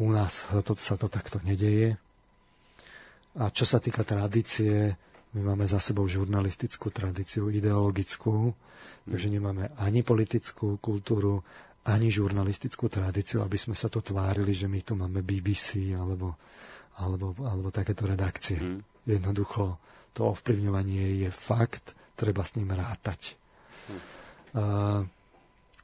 U 0.00 0.08
nás 0.08 0.48
sa 0.48 0.64
to, 0.64 0.72
sa 0.76 0.96
to 0.96 1.12
takto 1.12 1.42
nedeje. 1.44 2.00
A 3.36 3.52
čo 3.52 3.68
sa 3.68 3.78
týka 3.78 4.02
tradície, 4.02 4.96
my 5.36 5.54
máme 5.54 5.68
za 5.68 5.78
sebou 5.78 6.10
žurnalistickú 6.10 6.90
tradíciu, 6.90 7.52
ideologickú, 7.52 8.50
takže 9.06 9.28
nemáme 9.30 9.70
ani 9.78 10.02
politickú 10.02 10.80
kultúru, 10.82 11.46
ani 11.88 12.12
žurnalistickú 12.12 12.92
tradíciu, 12.92 13.40
aby 13.40 13.56
sme 13.56 13.72
sa 13.72 13.88
to 13.88 14.04
tvárili, 14.04 14.52
že 14.52 14.68
my 14.68 14.80
tu 14.84 14.92
máme 14.98 15.24
BBC 15.24 15.96
alebo, 15.96 16.36
alebo, 17.00 17.32
alebo 17.40 17.72
takéto 17.72 18.04
redakcie. 18.04 18.60
Mm. 18.60 18.80
Jednoducho 19.08 19.80
to 20.12 20.28
ovplyvňovanie 20.28 21.24
je 21.24 21.30
fakt 21.32 21.96
treba 22.20 22.44
s 22.44 22.60
ním 22.60 22.76
rátať. 22.76 23.40
A 24.52 25.00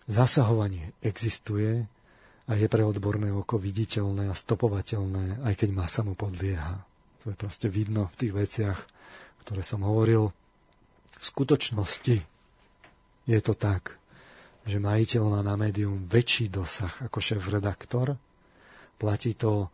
zasahovanie 0.04 0.92
existuje 1.00 1.88
a 2.46 2.52
je 2.54 2.68
pre 2.68 2.84
odborné 2.84 3.32
oko 3.32 3.58
viditeľné 3.58 4.30
a 4.30 4.36
stopovateľné, 4.36 5.42
aj 5.48 5.54
keď 5.56 5.68
masa 5.72 6.04
mu 6.04 6.12
podlieha. 6.12 6.78
To 7.24 7.32
je 7.32 7.36
proste 7.40 7.66
vidno 7.72 8.12
v 8.14 8.18
tých 8.20 8.32
veciach, 8.36 8.78
ktoré 9.42 9.64
som 9.64 9.82
hovoril. 9.82 10.30
V 11.16 11.24
skutočnosti 11.24 12.16
je 13.26 13.38
to 13.42 13.54
tak, 13.58 13.95
že 14.66 14.82
majiteľ 14.82 15.22
má 15.30 15.40
na 15.46 15.54
médium 15.54 16.10
väčší 16.10 16.50
dosah 16.50 16.90
ako 17.06 17.22
šéf-redaktor. 17.22 18.18
Platí 18.98 19.38
to 19.38 19.70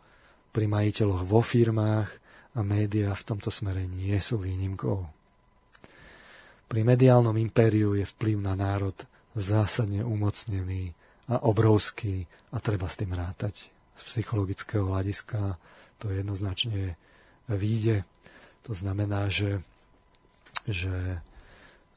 pri 0.53 0.69
majiteľoch 0.69 1.25
vo 1.25 1.41
firmách 1.41 2.09
a 2.53 2.59
médiá 2.61 3.09
v 3.17 3.25
tomto 3.25 3.49
smere 3.49 3.89
nie 3.89 4.13
sú 4.21 4.37
výnimkou. 4.37 5.01
Pri 6.69 6.81
mediálnom 6.85 7.33
impériu 7.41 7.97
je 7.97 8.05
vplyv 8.05 8.37
na 8.37 8.53
národ 8.53 8.93
zásadne 9.33 10.05
umocnený 10.05 10.93
a 11.25 11.41
obrovský 11.41 12.29
a 12.53 12.61
treba 12.61 12.85
s 12.85 13.01
tým 13.01 13.17
rátať. 13.17 13.73
Z 13.97 14.01
psychologického 14.13 14.93
hľadiska 14.93 15.57
to 15.97 16.13
jednoznačne 16.13 16.93
výjde. 17.49 18.05
To 18.69 18.77
znamená, 18.77 19.29
že, 19.33 19.65
že 20.69 21.17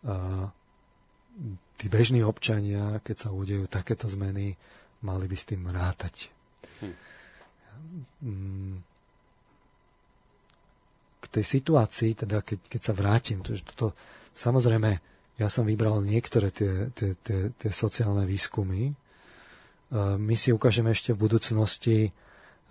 a, 0.05 0.49
tí 1.77 1.93
bežní 1.93 2.25
občania, 2.25 3.01
keď 3.05 3.17
sa 3.17 3.29
udejú 3.33 3.69
takéto 3.69 4.09
zmeny, 4.09 4.57
mali 5.05 5.29
by 5.29 5.37
s 5.37 5.49
tým 5.49 5.69
rátať. 5.69 6.33
Hm. 6.81 6.97
K 11.21 11.25
tej 11.29 11.45
situácii, 11.45 12.17
teda 12.17 12.41
keď, 12.41 12.59
keď 12.71 12.81
sa 12.81 12.93
vrátim, 12.97 13.45
to, 13.45 13.61
to, 13.77 13.93
Samozrejme, 14.37 15.01
ja 15.41 15.49
som 15.49 15.65
vybral 15.65 16.05
niektoré 16.05 16.53
tie, 16.53 16.93
tie, 16.93 17.17
tie, 17.25 17.57
tie 17.57 17.71
sociálne 17.73 18.29
výskumy. 18.29 18.93
My 19.97 20.35
si 20.37 20.53
ukážeme 20.53 20.93
ešte 20.93 21.17
v 21.17 21.23
budúcnosti 21.25 22.13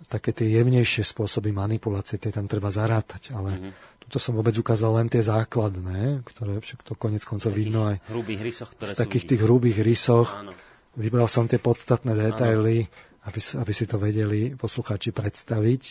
také 0.06 0.36
tie 0.36 0.60
jemnejšie 0.60 1.02
spôsoby 1.02 1.50
manipulácie, 1.56 2.20
tie 2.20 2.30
tam 2.30 2.46
treba 2.46 2.68
zarátať, 2.68 3.32
ale 3.32 3.50
mm-hmm. 3.56 3.72
tuto 4.06 4.20
som 4.20 4.36
vôbec 4.36 4.54
ukázal 4.54 5.00
len 5.02 5.08
tie 5.08 5.24
základné, 5.24 6.22
ktoré 6.28 6.60
však 6.60 6.84
to 6.84 6.92
konec 6.94 7.24
koncov 7.24 7.56
vidno 7.56 7.88
aj 7.88 8.04
hrubých 8.12 8.40
rysoch, 8.44 8.70
ktoré 8.76 8.92
v 8.94 9.00
takých 9.00 9.24
sú... 9.24 9.28
tých 9.32 9.42
hrubých 9.42 9.78
rysoch. 9.82 10.28
Áno. 10.36 10.52
Vybral 10.96 11.28
som 11.28 11.44
tie 11.44 11.60
podstatné 11.60 12.16
detaily, 12.16 12.88
aby, 13.28 13.40
aby 13.40 13.72
si 13.74 13.84
to 13.84 14.00
vedeli 14.00 14.56
poslucháči 14.56 15.12
predstaviť. 15.12 15.82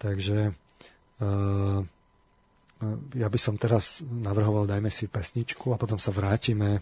Takže 0.00 0.38
uh, 0.54 1.80
ja 3.12 3.28
by 3.28 3.38
som 3.40 3.60
teraz 3.60 4.00
navrhoval, 4.04 4.64
dajme 4.64 4.88
si 4.88 5.10
pesničku 5.10 5.72
a 5.74 5.80
potom 5.80 6.00
sa 6.00 6.14
vrátime, 6.14 6.80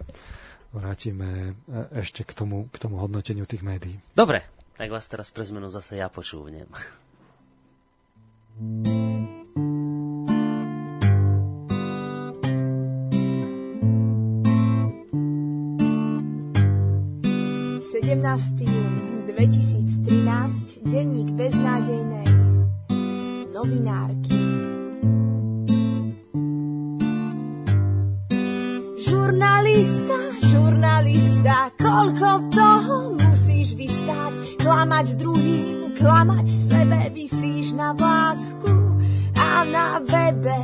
vrátime 0.71 1.59
e, 1.67 2.03
ešte 2.05 2.23
k 2.23 2.33
tomu, 2.39 2.71
k 2.71 2.77
tomu 2.79 3.03
hodnoteniu 3.03 3.43
tých 3.51 3.67
médií. 3.67 3.99
Dobre, 4.15 4.58
tak 4.79 4.95
vás 4.95 5.11
teraz 5.11 5.35
pre 5.35 5.43
zmenu 5.43 5.67
zase 5.67 5.99
ja 5.99 6.07
počúvnem. 6.07 6.71
júni 18.63 19.27
2013, 19.35 20.87
denník 20.87 21.35
beznádejnej 21.35 22.31
novinárky. 23.51 24.39
Žurnalista, 29.03 30.19
žurnalista, 30.47 31.75
koľko 31.75 32.31
toho 32.55 33.28
musíš 33.69 33.77
vystať, 33.77 34.33
klamať 34.65 35.07
druhým, 35.21 35.93
klamať 35.93 36.47
sebe, 36.49 37.01
vysíš 37.13 37.77
na 37.77 37.93
vlásku 37.93 38.73
a 39.37 39.65
na 39.69 40.01
webe. 40.01 40.61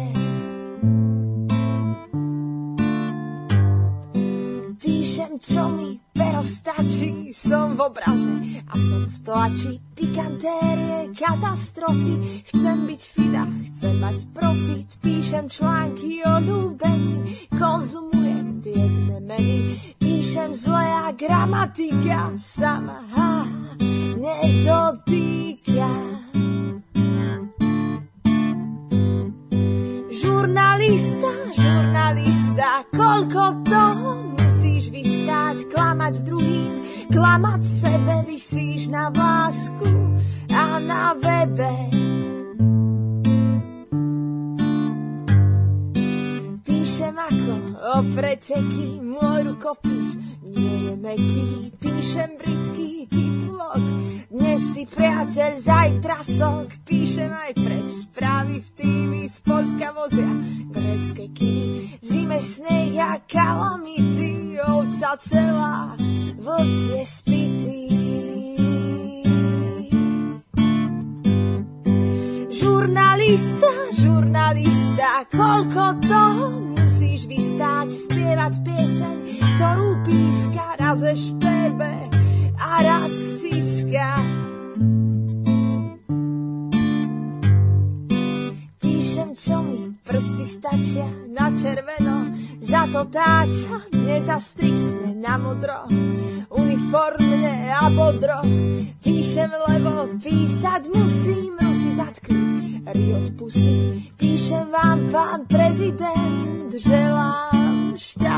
Píšem, 4.80 5.36
čo 5.36 5.68
mi 5.68 6.03
pero 6.24 6.40
stačí, 6.40 7.36
som 7.36 7.76
v 7.76 7.84
obraze 7.84 8.32
a 8.64 8.74
som 8.80 9.04
v 9.04 9.16
tlači 9.20 9.72
pikantérie, 9.92 11.12
katastrofy. 11.12 12.40
Chcem 12.48 12.78
byť 12.88 13.02
fida, 13.12 13.44
chcem 13.44 13.94
mať 14.00 14.18
profit, 14.32 14.88
píšem 15.04 15.52
články 15.52 16.24
o 16.24 16.34
ľúbení, 16.40 17.44
konzumujem 17.52 18.64
tie 18.64 18.84
meny, 19.20 19.76
píšem 20.00 20.56
zle 20.56 20.84
a 21.04 21.12
gramatika 21.12 22.32
sama 22.40 23.04
ha, 23.12 23.44
nedotýka. 24.16 25.92
Žurnalista, 30.08 31.30
žurnalista, 31.52 32.68
koľko 32.96 33.42
toho 33.68 34.10
vystáť, 35.24 35.58
klamať 35.72 36.14
druhým, 36.28 36.72
klamať 37.08 37.62
sebe, 37.64 38.14
vysíš 38.28 38.92
na 38.92 39.08
vlásku 39.08 39.88
a 40.52 40.76
na 40.84 41.16
webe. 41.16 41.72
Ako 47.84 48.00
o 48.00 48.16
preteky, 48.16 48.96
môj 49.04 49.40
rukopis 49.44 50.16
nie 50.48 50.88
je 50.88 50.94
meký, 50.96 51.48
píšem 51.76 52.40
britký 52.40 53.04
titulok, 53.12 53.84
dnes 54.32 54.60
si 54.72 54.88
priateľ, 54.88 55.52
zajtra 55.60 56.18
sok, 56.24 56.80
píšem 56.88 57.28
aj 57.28 57.52
pre 57.52 57.78
správy 57.84 58.56
v 58.64 58.68
tými 58.72 59.20
z 59.28 59.36
Polska 59.44 59.92
vozia 59.92 60.32
grecké 60.72 61.28
kiny, 61.28 62.00
v 62.00 62.04
zime 62.08 62.40
sneh 62.40 62.96
a 63.04 63.20
kalamity, 63.20 64.56
ovca 64.64 65.20
celá, 65.20 65.92
vlk 66.40 66.72
je 66.88 67.02
spitý. 67.04 68.03
Žurnalista, 72.64 73.68
žurnalista, 73.92 75.28
koľko 75.28 76.00
toho 76.00 76.46
musíš 76.72 77.28
vystáť, 77.28 77.92
spievať 77.92 78.54
pieseň, 78.64 79.16
ktorú 79.52 80.00
píška 80.00 80.80
raz 80.80 81.04
tebe 81.36 81.92
a 82.56 82.70
raz 82.80 83.12
síska. 83.12 84.08
Píšem, 88.80 89.36
čo 89.36 89.60
mi 89.60 89.93
siska. 90.12 90.64
zatia 90.64 91.06
na 91.28 91.52
červeno, 91.62 92.16
za 92.60 92.86
to 92.92 93.04
táča 93.04 93.76
nezastriktne 93.92 95.14
na 95.20 95.38
modro. 95.38 95.86
Uniformne 96.50 97.70
a 97.74 97.90
bodro, 97.90 98.40
píšem 99.02 99.50
levo, 99.68 100.08
písať 100.22 100.88
musím, 100.94 101.54
Rusi 101.60 101.90
zatkni, 101.90 102.80
riot 102.86 103.34
pusy. 103.36 103.98
Píšem 104.16 104.70
vám, 104.70 105.10
pán 105.10 105.40
prezident, 105.50 106.70
želám 106.70 107.98
šťastný, 107.98 108.33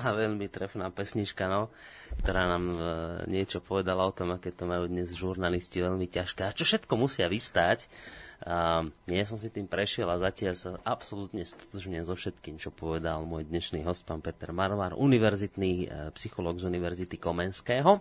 bola 0.00 0.16
veľmi 0.16 0.48
trefná 0.48 0.88
pesnička, 0.88 1.44
no, 1.44 1.68
ktorá 2.24 2.48
nám 2.48 2.64
e, 2.72 2.76
niečo 3.28 3.60
povedala 3.60 4.08
o 4.08 4.16
tom, 4.16 4.32
aké 4.32 4.48
to 4.48 4.64
majú 4.64 4.88
dnes 4.88 5.12
žurnalisti 5.12 5.84
veľmi 5.84 6.08
ťažké. 6.08 6.48
A 6.48 6.56
čo 6.56 6.64
všetko 6.64 6.96
musia 6.96 7.28
vystať, 7.28 7.84
a 8.40 8.88
ja 9.04 9.24
som 9.28 9.36
si 9.36 9.52
tým 9.52 9.68
prešiel 9.68 10.08
a 10.08 10.16
zatiaľ 10.16 10.56
sa 10.56 10.80
absolútne 10.88 11.44
stotožňujem 11.44 12.08
so 12.08 12.16
všetkým, 12.16 12.56
čo 12.56 12.72
povedal 12.72 13.20
môj 13.28 13.44
dnešný 13.44 13.84
host, 13.84 14.08
pán 14.08 14.24
Peter 14.24 14.48
Marvar, 14.48 14.96
univerzitný 14.96 15.72
e, 15.84 16.08
psychológ 16.16 16.56
z 16.56 16.72
Univerzity 16.72 17.20
Komenského. 17.20 18.00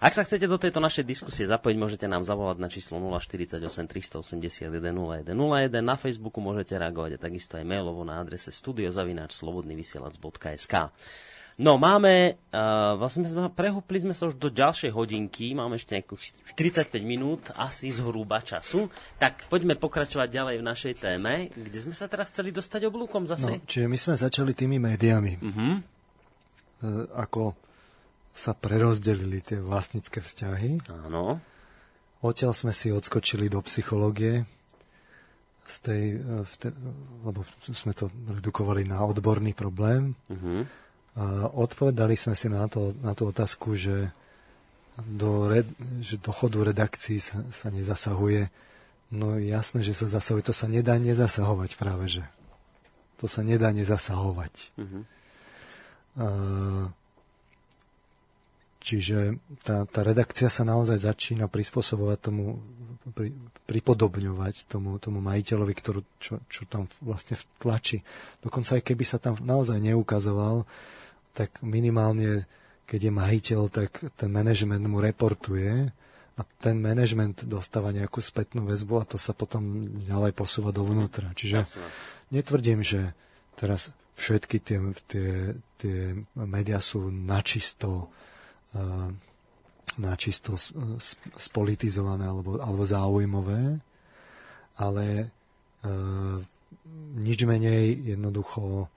Ak 0.00 0.16
sa 0.16 0.24
chcete 0.24 0.48
do 0.48 0.56
tejto 0.56 0.80
našej 0.80 1.04
diskusie 1.04 1.44
zapojiť, 1.44 1.76
môžete 1.76 2.08
nám 2.08 2.24
zavolať 2.24 2.64
na 2.64 2.72
číslo 2.72 2.96
048 2.96 3.60
381 3.60 4.72
0101. 4.72 5.28
Na 5.84 6.00
Facebooku 6.00 6.40
môžete 6.40 6.80
reagovať 6.80 7.20
a 7.20 7.22
takisto 7.28 7.60
aj 7.60 7.68
mailovo 7.68 8.08
na 8.08 8.24
adrese 8.24 8.56
studiozavináčslobodnyvysielac.sk. 8.56 10.74
No, 11.54 11.78
máme, 11.78 12.34
uh, 12.50 12.98
vlastne 12.98 13.22
sme 13.30 13.46
prehúpli 13.46 14.02
sme 14.02 14.10
sa 14.10 14.26
už 14.26 14.34
do 14.34 14.50
ďalšej 14.50 14.90
hodinky, 14.90 15.54
máme 15.54 15.78
ešte 15.78 15.94
nejakých 15.94 16.34
45 16.58 16.98
minút, 17.06 17.54
asi 17.54 17.94
zhruba 17.94 18.42
času. 18.42 18.90
Tak 19.22 19.46
poďme 19.46 19.78
pokračovať 19.78 20.28
ďalej 20.34 20.56
v 20.58 20.64
našej 20.66 20.94
téme, 20.98 21.54
kde 21.54 21.78
sme 21.78 21.94
sa 21.94 22.10
teraz 22.10 22.34
chceli 22.34 22.50
dostať 22.50 22.90
oblúkom 22.90 23.30
zase. 23.30 23.62
No, 23.62 23.70
čiže 23.70 23.86
my 23.86 23.94
sme 23.94 24.14
začali 24.18 24.50
tými 24.50 24.82
médiami. 24.82 25.32
Uh-huh. 25.38 25.78
E, 25.78 25.80
ako 27.14 27.54
sa 28.34 28.50
prerozdelili 28.58 29.38
tie 29.38 29.62
vlastnícke 29.62 30.18
vzťahy. 30.18 30.90
Áno. 31.06 31.38
Odtiaľ 32.18 32.50
sme 32.50 32.74
si 32.74 32.90
odskočili 32.90 33.46
do 33.46 33.62
psychológie, 33.62 34.42
z 35.64 35.76
tej, 35.80 36.02
e, 36.18 36.42
v 36.42 36.54
te, 36.58 36.68
lebo 37.24 37.46
sme 37.62 37.94
to 37.94 38.10
redukovali 38.26 38.84
na 38.84 39.06
odborný 39.06 39.54
problém. 39.54 40.18
Uh-huh. 40.28 40.66
A 41.14 41.46
odpovedali 41.46 42.18
sme 42.18 42.34
si 42.34 42.50
na, 42.50 42.66
to, 42.66 42.90
na 42.98 43.14
tú 43.14 43.30
otázku, 43.30 43.78
že 43.78 44.10
do, 44.98 45.46
red, 45.46 45.66
že 46.02 46.18
do 46.18 46.34
chodu 46.34 46.62
redakcií 46.62 47.22
sa, 47.22 47.42
sa 47.54 47.70
nezasahuje. 47.70 48.50
No 49.14 49.38
jasné, 49.38 49.86
že 49.86 49.94
sa 49.94 50.10
zasahuje. 50.10 50.46
To 50.50 50.54
sa 50.54 50.66
nedá 50.66 50.98
nezasahovať 50.98 51.70
práve, 51.78 52.10
že. 52.10 52.24
To 53.22 53.30
sa 53.30 53.46
nedá 53.46 53.70
nezasahovať. 53.70 54.74
A, 56.18 56.26
čiže 58.82 59.38
tá, 59.62 59.86
tá 59.86 60.00
redakcia 60.02 60.50
sa 60.50 60.66
naozaj 60.66 60.98
začína 60.98 61.46
prispôsobovať 61.46 62.18
tomu, 62.18 62.58
pri, 63.14 63.30
pripodobňovať 63.70 64.66
tomu, 64.66 64.98
tomu 64.98 65.22
majiteľovi, 65.22 65.74
ktorú, 65.78 66.00
čo, 66.18 66.42
čo 66.50 66.66
tam 66.66 66.90
vlastne 66.98 67.38
tlačí. 67.62 68.02
Dokonca 68.42 68.78
aj 68.78 68.82
keby 68.82 69.04
sa 69.06 69.22
tam 69.22 69.38
naozaj 69.40 69.78
neukazoval, 69.78 70.66
tak 71.34 71.60
minimálne, 71.66 72.46
keď 72.86 73.10
je 73.10 73.12
majiteľ, 73.12 73.60
tak 73.68 73.90
ten 74.14 74.30
manažment 74.30 74.86
mu 74.86 75.02
reportuje 75.02 75.90
a 76.34 76.40
ten 76.62 76.78
manažment 76.78 77.46
dostáva 77.46 77.90
nejakú 77.94 78.22
spätnú 78.22 78.66
väzbu 78.66 78.94
a 79.02 79.08
to 79.08 79.18
sa 79.18 79.34
potom 79.34 79.86
ďalej 80.02 80.34
posúva 80.34 80.70
dovnútra. 80.70 81.34
Čiže 81.34 81.66
netvrdím, 82.30 82.82
že 82.82 83.14
teraz 83.58 83.94
všetky 84.14 84.62
tie, 84.62 84.78
tie, 85.10 85.30
tie 85.78 85.98
médiá 86.38 86.78
sú 86.78 87.10
načisto 87.10 88.10
uh, 88.74 89.10
načisto 89.94 90.58
spolitizované 91.38 92.26
alebo, 92.26 92.58
alebo 92.58 92.82
záujmové, 92.82 93.78
ale 94.80 95.06
uh, 95.86 96.38
nič 97.14 97.46
menej 97.46 98.14
jednoducho 98.14 98.90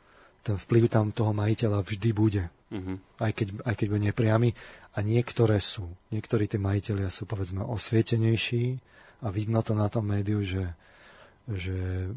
ten 0.47 0.55
vplyv 0.55 0.87
tam 0.87 1.11
toho 1.11 1.35
majiteľa 1.35 1.83
vždy 1.83 2.09
bude. 2.15 2.47
Uh-huh. 2.71 2.95
Aj, 3.19 3.31
keď, 3.35 3.67
aj 3.67 3.75
keď 3.75 3.87
bude 3.91 4.03
nepriamy. 4.07 4.49
A 4.95 5.03
niektoré 5.03 5.59
sú. 5.59 5.91
Niektorí 6.15 6.47
tí 6.47 6.55
majiteľia 6.55 7.11
sú 7.11 7.27
povedzme 7.27 7.67
osvietenejší 7.67 8.79
a 9.23 9.27
vidno 9.27 9.59
to 9.59 9.75
na 9.75 9.91
tom 9.91 10.07
médiu, 10.07 10.39
že, 10.47 10.71
že 11.51 12.07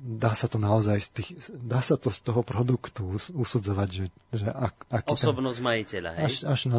dá 0.00 0.32
sa 0.32 0.48
to 0.48 0.56
naozaj 0.56 1.04
z 1.04 1.08
tých, 1.12 1.30
dá 1.52 1.84
sa 1.84 2.00
to 2.00 2.08
z 2.08 2.24
toho 2.24 2.40
produktu 2.40 3.20
usudzovať, 3.36 3.88
že, 3.92 4.04
že 4.32 4.48
ak, 4.48 4.88
aký 4.88 5.12
Osobnosť 5.12 5.58
ten, 5.60 5.66
majiteľa, 5.68 6.10
hej? 6.16 6.24
Až, 6.24 6.34
až 6.48 6.60
na 6.72 6.78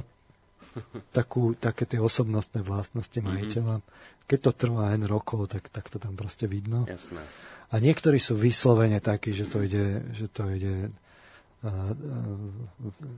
takú, 1.10 1.57
také 1.57 1.90
tie 1.90 2.02
osobnostné 2.02 2.61
vlastnosti 2.61 3.18
mhm. 3.18 3.26
majiteľa. 3.26 3.76
Mm-hmm. 3.82 4.26
Keď 4.28 4.40
to 4.44 4.52
trvá 4.52 4.91
N 4.91 5.07
rokov, 5.07 5.48
tak, 5.48 5.72
tak 5.72 5.88
to 5.88 5.98
tam 5.98 6.19
proste 6.19 6.45
vidno. 6.52 6.84
Jasné. 6.84 7.24
A 7.68 7.84
niektorí 7.84 8.18
sú 8.18 8.39
vyslovene 8.39 9.03
takí, 9.03 9.35
že 9.35 9.48
to 9.48 9.60
ide, 9.60 10.07
že 10.15 10.31
to 10.31 10.48
ide 10.48 10.88
uh, 10.88 11.68
uh, 11.68 11.94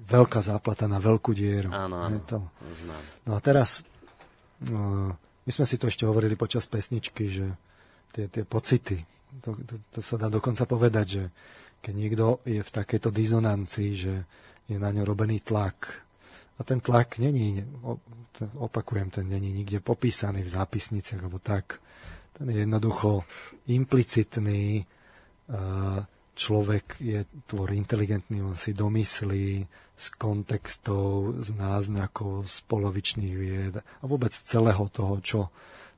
veľká 0.10 0.42
záplata 0.42 0.90
na 0.90 0.98
veľkú 0.98 1.32
dieru. 1.38 1.70
Áno, 1.70 2.02
áno. 2.02 2.18
To. 2.26 2.50
Znám. 2.58 3.02
No 3.30 3.32
a 3.38 3.40
teraz, 3.46 3.86
uh, 4.66 5.14
my 5.16 5.52
sme 5.54 5.66
si 5.70 5.78
to 5.78 5.86
ešte 5.86 6.10
hovorili 6.10 6.34
počas 6.34 6.66
pesničky, 6.66 7.30
že 7.30 7.46
tie, 8.10 8.26
tie 8.26 8.42
pocity, 8.42 9.06
to, 9.46 9.54
to, 9.54 9.76
to 9.94 10.00
sa 10.02 10.18
dá 10.18 10.34
dokonca 10.34 10.66
povedať, 10.66 11.06
že 11.06 11.24
keď 11.80 11.94
niekto 11.94 12.26
je 12.44 12.62
v 12.66 12.74
takejto 12.74 13.14
dizonancii, 13.14 13.92
že 13.94 14.14
je 14.66 14.78
na 14.82 14.90
ňo 14.90 15.06
robený 15.06 15.46
tlak, 15.46 16.10
a 16.60 16.64
ten 16.68 16.84
tlak 16.84 17.24
není, 17.24 17.64
opakujem, 18.60 19.08
ten 19.10 19.32
není 19.32 19.56
nikde 19.56 19.80
popísaný 19.80 20.44
v 20.44 20.54
zápisniciach, 20.60 21.24
alebo 21.24 21.40
tak, 21.40 21.80
ten 22.40 22.48
je 22.56 22.64
jednoducho 22.64 23.28
implicitný. 23.68 24.88
Človek 26.40 27.04
je 27.04 27.28
tvor 27.44 27.76
inteligentný, 27.76 28.40
on 28.40 28.56
si 28.56 28.72
domyslí 28.72 29.68
z 30.00 30.08
kontextov, 30.16 31.36
z 31.44 31.52
náznakov, 31.60 32.48
z 32.48 32.64
polovičných 32.64 33.36
vied 33.36 33.76
a 33.76 34.04
vôbec 34.08 34.32
celého 34.32 34.88
toho, 34.88 35.20
čo 35.20 35.40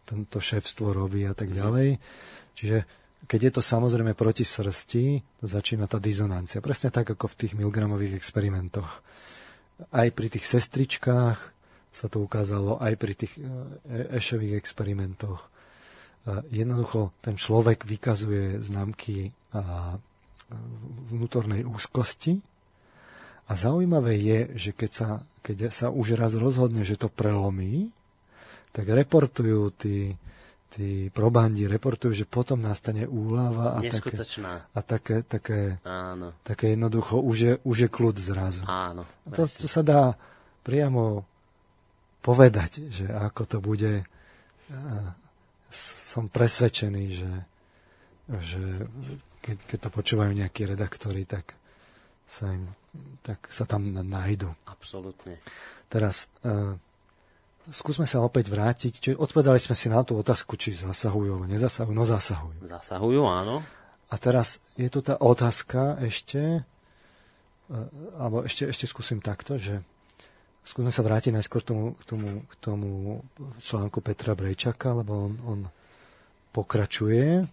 tento 0.02 0.42
šéfstvo 0.42 0.98
robí 0.98 1.30
a 1.30 1.38
tak 1.38 1.54
ďalej. 1.54 2.02
Čiže 2.58 2.78
keď 3.30 3.40
je 3.46 3.52
to 3.54 3.62
samozrejme 3.62 4.18
proti 4.18 4.42
srsti, 4.42 5.22
začína 5.46 5.86
tá 5.86 6.02
dizonancia. 6.02 6.58
Presne 6.58 6.90
tak, 6.90 7.14
ako 7.14 7.30
v 7.30 7.38
tých 7.46 7.54
milgramových 7.54 8.18
experimentoch. 8.18 9.06
Aj 9.94 10.10
pri 10.10 10.34
tých 10.34 10.50
sestričkách 10.50 11.38
sa 11.94 12.06
to 12.10 12.18
ukázalo, 12.18 12.82
aj 12.82 12.98
pri 12.98 13.14
tých 13.14 13.38
e, 13.38 13.46
ešových 14.18 14.58
experimentoch 14.58 15.52
jednoducho 16.54 17.14
ten 17.22 17.34
človek 17.38 17.86
vykazuje 17.86 18.62
známky 18.62 19.34
vnútornej 21.10 21.66
úzkosti 21.66 22.40
a 23.48 23.52
zaujímavé 23.58 24.16
je, 24.20 24.40
že 24.56 24.72
keď 24.72 24.92
sa, 24.92 25.10
keď 25.44 25.74
sa 25.74 25.88
už 25.90 26.16
raz 26.16 26.38
rozhodne, 26.38 26.86
že 26.86 27.00
to 27.00 27.12
prelomí, 27.12 27.92
tak 28.72 28.88
reportujú 28.88 29.76
tí, 29.76 30.16
tí 30.72 31.12
probandi, 31.12 31.68
reportujú, 31.68 32.16
že 32.16 32.30
potom 32.30 32.64
nastane 32.64 33.04
úlava 33.04 33.76
a 33.76 33.80
také, 33.84 34.16
a 34.72 34.80
také, 34.80 35.16
také, 35.28 35.62
Áno. 35.84 36.32
také 36.48 36.78
jednoducho 36.78 37.20
už 37.20 37.38
je, 37.38 37.54
už 37.68 37.78
je 37.88 37.90
kľud 37.92 38.16
zrazu. 38.16 38.64
Áno, 38.64 39.04
a 39.04 39.36
to, 39.36 39.44
to 39.44 39.68
sa 39.68 39.84
dá 39.84 40.16
priamo 40.64 41.28
povedať, 42.24 42.88
že 42.94 43.10
ako 43.10 43.42
to 43.50 43.58
bude 43.60 44.08
som 45.72 46.28
presvedčený, 46.28 47.06
že, 47.16 47.32
že 48.44 48.62
keď, 49.42 49.58
keď 49.66 49.78
to 49.88 49.90
počúvajú 49.90 50.32
nejakí 50.36 50.68
redaktori, 50.68 51.26
tak 51.26 51.56
sa, 52.28 52.52
im, 52.54 52.72
tak 53.26 53.48
sa 53.50 53.66
tam 53.66 53.92
nájdu. 53.92 54.52
Absolútne. 54.68 55.40
Teraz 55.92 56.32
uh, 56.48 56.76
skúsme 57.72 58.08
sa 58.08 58.24
opäť 58.24 58.48
vrátiť. 58.48 58.94
Čiže 59.00 59.16
odpovedali 59.20 59.60
sme 59.60 59.76
si 59.76 59.92
na 59.92 60.00
tú 60.06 60.16
otázku, 60.16 60.56
či 60.56 60.76
zasahujú 60.76 61.36
alebo 61.36 61.48
nezasahujú. 61.52 61.96
No 61.96 62.08
zasahujú. 62.08 62.60
Zasahujú, 62.64 63.22
áno. 63.28 63.60
A 64.12 64.16
teraz 64.20 64.60
je 64.76 64.92
tu 64.92 65.00
tá 65.00 65.16
otázka 65.20 66.00
ešte, 66.04 66.64
uh, 66.64 67.88
alebo 68.16 68.44
ešte, 68.48 68.68
ešte 68.68 68.86
skúsim 68.88 69.20
takto, 69.20 69.60
že 69.60 69.84
skúsme 70.66 70.94
sa 70.94 71.02
vrátiť 71.02 71.34
najskôr 71.36 71.62
k 71.66 71.68
tomu, 71.74 71.86
k 71.98 72.04
tomu, 72.06 72.30
k 72.46 72.54
tomu 72.62 72.90
článku 73.62 74.00
Petra 74.00 74.38
Brejčaka, 74.38 74.94
lebo 74.96 75.30
on, 75.30 75.34
on 75.46 75.60
pokračuje. 76.52 77.48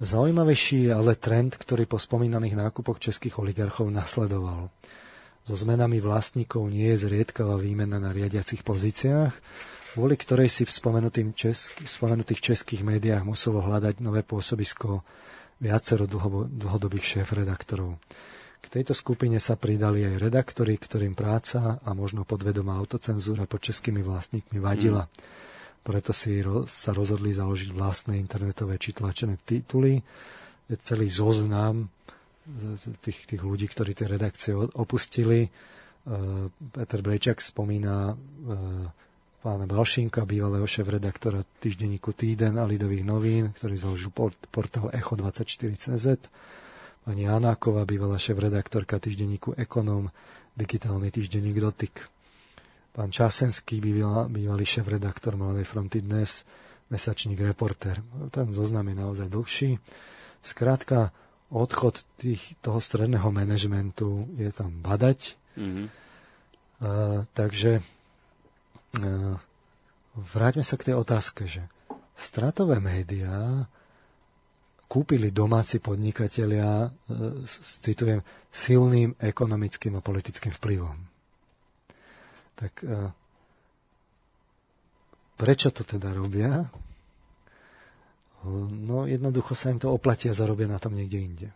Zaujímavejší 0.00 0.88
je 0.88 0.92
ale 0.96 1.12
trend, 1.12 1.60
ktorý 1.60 1.84
po 1.84 2.00
spomínaných 2.00 2.56
nákupoch 2.56 2.96
českých 2.96 3.36
oligarchov 3.36 3.92
nasledoval. 3.92 4.72
So 5.44 5.56
zmenami 5.56 6.00
vlastníkov 6.00 6.72
nie 6.72 6.88
je 6.96 7.04
zriedkavá 7.04 7.60
výmena 7.60 8.00
na 8.00 8.12
riadiacich 8.12 8.64
pozíciách, 8.64 9.32
kvôli 9.92 10.14
ktorej 10.16 10.48
si 10.48 10.62
v 10.64 10.72
česk, 11.36 11.84
spomenutých 11.84 12.40
českých 12.40 12.80
médiách 12.86 13.28
muselo 13.28 13.60
hľadať 13.60 14.00
nové 14.00 14.24
pôsobisko 14.24 15.04
viacero 15.60 16.08
dlhodobých 16.48 17.04
šéf-redaktorov. 17.04 18.00
K 18.60 18.66
tejto 18.68 18.92
skupine 18.92 19.40
sa 19.40 19.56
pridali 19.56 20.04
aj 20.04 20.20
redaktori, 20.20 20.76
ktorým 20.76 21.16
práca 21.16 21.80
a 21.80 21.90
možno 21.96 22.28
podvedomá 22.28 22.76
autocenzúra 22.76 23.48
pod 23.48 23.64
českými 23.64 24.04
vlastníkmi 24.04 24.60
vadila. 24.60 25.08
Mm 25.08 25.48
preto 25.80 26.12
si 26.12 26.44
sa 26.68 26.92
rozhodli 26.92 27.32
založiť 27.32 27.72
vlastné 27.72 28.20
internetové 28.20 28.76
či 28.76 28.92
tlačené 28.92 29.40
tituly. 29.40 29.96
Je 30.68 30.76
celý 30.76 31.08
zoznam 31.08 31.88
tých, 33.00 33.24
tých 33.24 33.42
ľudí, 33.42 33.64
ktorí 33.64 33.96
tie 33.96 34.06
redakcie 34.06 34.52
opustili. 34.54 35.48
E, 35.48 35.50
Peter 36.52 37.00
Brejčak 37.00 37.40
spomína 37.40 38.12
e, 38.12 38.14
pána 39.40 39.64
Balšinka, 39.64 40.28
bývalého 40.28 40.68
šéf-redaktora 40.68 41.48
týždenníku 41.64 42.12
Týden 42.12 42.60
a 42.60 42.68
Lidových 42.68 43.04
novín, 43.08 43.56
ktorý 43.56 43.74
založil 43.80 44.12
portál 44.52 44.92
Echo24CZ. 44.92 46.28
Pani 47.00 47.24
Janáková, 47.24 47.88
bývalá 47.88 48.20
šéf-redaktorka 48.20 49.00
týždenníku 49.00 49.56
Ekonom, 49.56 50.12
digitálny 50.56 51.08
týždenník 51.08 51.56
Dotyk 51.56 52.10
pán 52.90 53.10
Časenský, 53.14 53.78
bývalý 54.28 54.64
šéf-redaktor 54.66 55.38
Mladej 55.38 55.64
fronty 55.64 56.02
dnes, 56.02 56.42
mesačník 56.90 57.38
reporter. 57.40 58.02
Ten 58.34 58.50
zoznam 58.50 58.84
je 58.90 58.96
naozaj 58.98 59.28
dlhší. 59.30 59.70
Skrátka, 60.42 61.14
odchod 61.48 62.02
tých, 62.18 62.58
toho 62.60 62.82
stredného 62.82 63.30
manažmentu 63.30 64.26
je 64.34 64.50
tam 64.50 64.74
badať. 64.82 65.38
Mm-hmm. 65.54 65.86
Uh, 66.80 67.24
takže 67.36 67.80
uh, 67.80 69.36
vráťme 70.18 70.64
sa 70.66 70.74
k 70.76 70.90
tej 70.90 70.94
otázke, 70.98 71.46
že 71.46 71.62
stratové 72.18 72.82
médiá 72.82 73.64
kúpili 74.90 75.30
domáci 75.30 75.78
podnikatelia, 75.78 76.90
uh, 76.90 77.46
citujem, 77.78 78.26
silným 78.50 79.14
ekonomickým 79.22 79.94
a 79.94 80.02
politickým 80.02 80.50
vplyvom 80.50 81.10
tak 82.60 82.84
e, 82.84 83.08
prečo 85.40 85.72
to 85.72 85.88
teda 85.88 86.12
robia? 86.12 86.68
No 88.68 89.04
jednoducho 89.04 89.56
sa 89.56 89.72
im 89.72 89.80
to 89.80 89.92
oplatí 89.92 90.28
a 90.28 90.36
zarobia 90.36 90.68
na 90.68 90.80
tom 90.80 90.96
niekde 90.96 91.18
inde. 91.20 91.48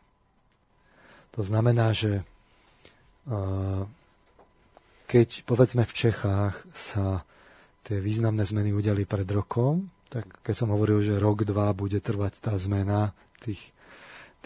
To 1.36 1.44
znamená, 1.44 1.92
že 1.92 2.24
e, 3.28 3.34
keď 5.04 5.44
povedzme 5.44 5.84
v 5.84 5.92
Čechách 5.92 6.64
sa 6.72 7.28
tie 7.84 8.00
významné 8.00 8.48
zmeny 8.48 8.72
udeli 8.72 9.04
pred 9.04 9.28
rokom, 9.28 9.92
tak 10.14 10.30
keď 10.46 10.54
som 10.54 10.70
hovoril, 10.70 11.02
že 11.02 11.18
rok, 11.18 11.42
dva 11.42 11.74
bude 11.74 11.98
trvať 11.98 12.38
tá 12.38 12.54
zmena 12.54 13.10
tých, 13.42 13.74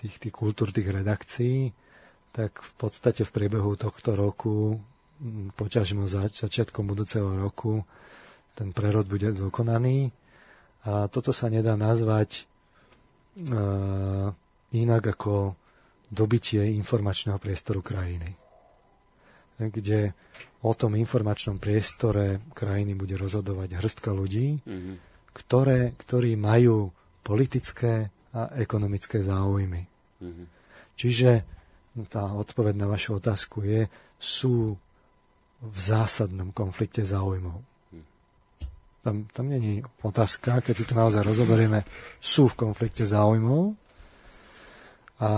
tých, 0.01 0.17
tých 0.17 0.33
kultúr, 0.33 0.73
tých 0.73 0.89
redakcií, 0.89 1.77
tak 2.33 2.57
v 2.57 2.73
podstate 2.81 3.29
v 3.29 3.35
priebehu 3.37 3.77
tohto 3.77 4.17
roku 4.17 4.81
poťažmo 5.61 6.09
za 6.09 6.33
začiatkom 6.33 6.89
budúceho 6.89 7.37
roku 7.37 7.85
ten 8.57 8.73
prerod 8.73 9.05
bude 9.05 9.29
dokonaný 9.37 10.09
a 10.89 11.05
toto 11.13 11.37
sa 11.37 11.53
nedá 11.53 11.77
nazvať 11.77 12.49
uh, 13.45 14.33
inak 14.73 15.03
ako 15.19 15.53
dobitie 16.09 16.65
informačného 16.81 17.37
priestoru 17.37 17.85
krajiny. 17.85 18.33
Kde 19.59 20.17
o 20.63 20.73
tom 20.73 20.95
informačnom 20.95 21.61
priestore 21.61 22.41
krajiny 22.55 22.95
bude 22.95 23.19
rozhodovať 23.19 23.75
hrstka 23.77 24.15
ľudí, 24.15 24.63
mm-hmm. 24.63 25.08
Ktoré, 25.39 25.95
ktorí 25.95 26.35
majú 26.35 26.91
politické 27.23 28.11
a 28.35 28.53
ekonomické 28.59 29.23
záujmy. 29.23 29.83
Mm-hmm. 30.19 30.47
Čiže 30.99 31.31
tá 32.11 32.35
odpoveď 32.35 32.75
na 32.75 32.87
vašu 32.91 33.19
otázku 33.19 33.63
je, 33.63 33.87
sú 34.19 34.75
v 35.59 35.79
zásadnom 35.79 36.55
konflikte 36.55 37.03
záujmov. 37.03 37.63
Tam, 39.03 39.25
tam 39.31 39.47
není 39.47 39.81
otázka, 40.03 40.61
keď 40.61 40.75
si 40.75 40.85
to 40.85 40.95
naozaj 40.99 41.23
rozoberieme, 41.23 41.87
sú 42.19 42.51
v 42.51 42.59
konflikte 42.67 43.07
záujmov 43.07 43.73
a 45.23 45.33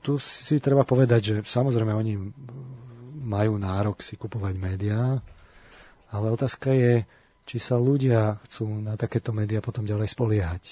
tu 0.00 0.16
si 0.16 0.56
treba 0.56 0.88
povedať, 0.88 1.20
že 1.20 1.34
samozrejme 1.44 1.92
oni 1.92 2.14
majú 3.28 3.60
nárok 3.60 4.00
si 4.00 4.16
kupovať 4.16 4.54
médiá, 4.56 5.20
ale 6.08 6.26
otázka 6.32 6.72
je, 6.72 7.04
či 7.48 7.56
sa 7.56 7.80
ľudia 7.80 8.36
chcú 8.44 8.68
na 8.84 8.92
takéto 9.00 9.32
médiá 9.32 9.64
potom 9.64 9.88
ďalej 9.88 10.12
spoliehať. 10.12 10.62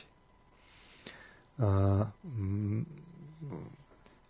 A, 1.56 2.04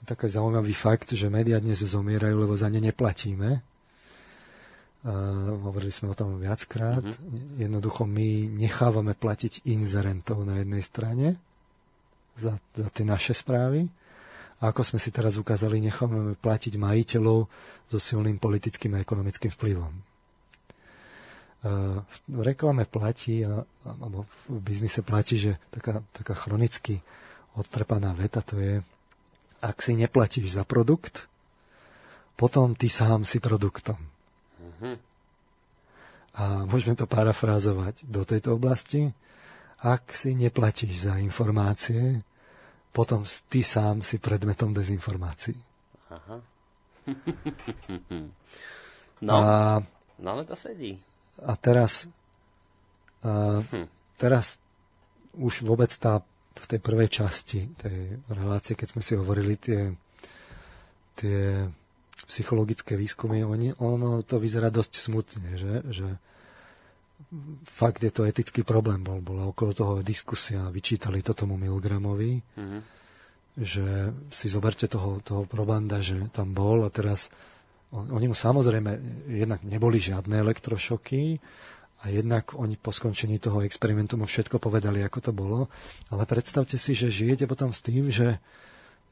taký 0.06 0.31
zaujímavý 0.31 0.70
fakt, 0.70 1.10
že 1.10 1.27
médiá 1.27 1.59
dnes 1.59 1.82
zomierajú, 1.82 2.39
lebo 2.39 2.55
za 2.55 2.70
ne 2.70 2.78
neplatíme. 2.78 3.59
Uh, 5.06 5.55
hovorili 5.70 5.94
sme 5.94 6.10
o 6.10 6.18
tom 6.18 6.39
viackrát. 6.39 7.02
Mm-hmm. 7.02 7.62
Jednoducho 7.62 8.10
my 8.10 8.51
nechávame 8.59 9.14
platiť 9.14 9.66
inzerentov 9.70 10.43
na 10.43 10.59
jednej 10.59 10.82
strane 10.82 11.39
za, 12.35 12.59
za 12.74 12.89
tie 12.90 13.06
naše 13.06 13.31
správy. 13.31 13.86
A 14.59 14.74
ako 14.74 14.82
sme 14.82 14.98
si 14.98 15.14
teraz 15.14 15.39
ukázali, 15.39 15.78
nechávame 15.78 16.35
platiť 16.35 16.74
majiteľov 16.74 17.39
so 17.86 17.98
silným 18.02 18.43
politickým 18.43 18.98
a 18.98 19.02
ekonomickým 19.02 19.52
vplyvom. 19.52 19.94
V 22.28 22.40
reklame 22.44 22.84
platí, 22.84 23.43
alebo 23.84 24.28
v 24.47 24.60
biznise 24.60 25.02
platí, 25.02 25.40
že 25.40 25.59
taká, 25.70 26.05
taká 26.12 26.34
chronicky 26.34 27.02
odtrpaná 27.56 28.12
veta 28.12 28.44
to 28.44 28.60
je, 28.60 28.84
ak 29.64 29.76
si 29.80 29.97
neplatíš 29.97 30.60
za 30.60 30.64
produkt, 30.68 31.24
potom 32.36 32.76
ty 32.76 32.93
sám 32.93 33.24
si 33.24 33.40
produktom. 33.40 33.97
Uh-huh. 33.97 34.97
A 36.36 36.68
môžeme 36.68 36.93
to 36.93 37.09
parafrázovať 37.09 38.05
do 38.05 38.28
tejto 38.28 38.60
oblasti. 38.60 39.09
Ak 39.80 40.12
si 40.12 40.36
neplatíš 40.36 41.09
za 41.09 41.16
informácie, 41.16 42.20
potom 42.93 43.24
ty 43.48 43.64
sám 43.64 44.05
si 44.05 44.20
predmetom 44.20 44.76
dezinformácií. 44.76 45.56
Aha. 46.12 46.36
no, 49.26 49.32
a, 49.32 49.80
no 50.20 50.28
ale 50.28 50.44
to 50.44 50.56
sedí. 50.56 51.01
A 51.45 51.53
teraz, 51.61 52.09
a, 53.21 53.61
hm. 53.61 53.87
teraz 54.17 54.57
už 55.37 55.67
vôbec 55.67 55.93
tá 55.93 56.25
v 56.57 56.67
tej 56.67 56.81
prvej 56.81 57.09
časti 57.13 57.69
tej 57.77 58.17
relácie, 58.33 58.73
keď 58.73 58.97
sme 58.97 59.03
si 59.05 59.13
hovorili 59.13 59.61
tie, 59.61 59.93
tie 61.13 61.69
psychologické 62.25 62.97
výskumy, 62.97 63.45
oni, 63.45 63.77
ono 63.77 64.25
to 64.25 64.41
vyzerá 64.41 64.73
dosť 64.73 64.93
smutne, 64.97 65.61
že, 65.61 65.75
že 65.93 66.09
fakt 67.69 68.01
je 68.01 68.13
to 68.13 68.25
etický 68.25 68.65
problém. 68.65 69.05
Bol, 69.05 69.21
bola 69.21 69.45
okolo 69.49 69.73
toho 69.77 69.95
diskusia, 70.01 70.73
vyčítali 70.73 71.21
to 71.21 71.37
tomu 71.37 71.61
Milgramovi, 71.61 72.41
mm-hmm. 72.41 72.81
že 73.61 73.87
si 74.33 74.47
zoberte 74.49 74.89
toho, 74.89 75.21
toho 75.21 75.45
probanda, 75.45 76.01
že 76.01 76.33
tam 76.33 76.57
bol 76.57 76.89
a 76.89 76.91
teraz 76.91 77.29
oni 77.97 78.27
mu 78.28 78.36
samozrejme 78.36 78.90
jednak 79.32 79.64
neboli 79.64 79.97
žiadne 79.97 80.36
elektrošoky, 80.43 81.40
a 82.05 82.12
jednak 82.12 82.52
oni 82.52 82.77
po 82.77 82.93
skončení 82.93 83.40
toho 83.40 83.64
experimentu 83.64 84.20
mu 84.20 84.28
všetko 84.28 84.60
povedali, 84.60 85.01
ako 85.01 85.18
to 85.24 85.32
bolo. 85.32 85.73
Ale 86.12 86.28
predstavte 86.28 86.77
si, 86.77 86.93
že 86.93 87.09
žijete 87.09 87.48
potom 87.48 87.73
s 87.73 87.81
tým, 87.81 88.12
že 88.12 88.36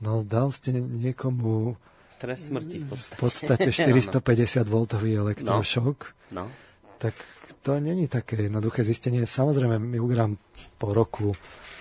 no, 0.04 0.20
dal 0.20 0.52
ste 0.52 0.76
niekomu 0.76 1.80
trest 2.20 2.52
smrti 2.52 2.84
v 2.84 2.86
podstate. 2.88 3.16
V 3.16 3.20
podstate 3.20 3.68
450 4.20 4.68
V 5.00 5.04
elektrošok. 5.16 5.96
No. 6.36 6.44
No. 6.44 6.52
Tak 7.00 7.16
to 7.64 7.80
není 7.80 8.04
také 8.04 8.36
jednoduché 8.36 8.84
zistenie. 8.84 9.24
Samozrejme, 9.24 9.80
Milgram 9.80 10.36
po 10.76 10.92
roku 10.92 11.32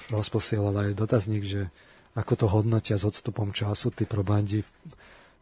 rozposielal 0.08 0.88
aj 0.88 0.90
dotazník, 0.96 1.44
že 1.44 1.68
ako 2.16 2.34
to 2.40 2.46
hodnotia 2.48 2.96
s 2.96 3.04
odstupom 3.04 3.52
času, 3.52 3.92
tí 3.92 4.08
probandi, 4.08 4.64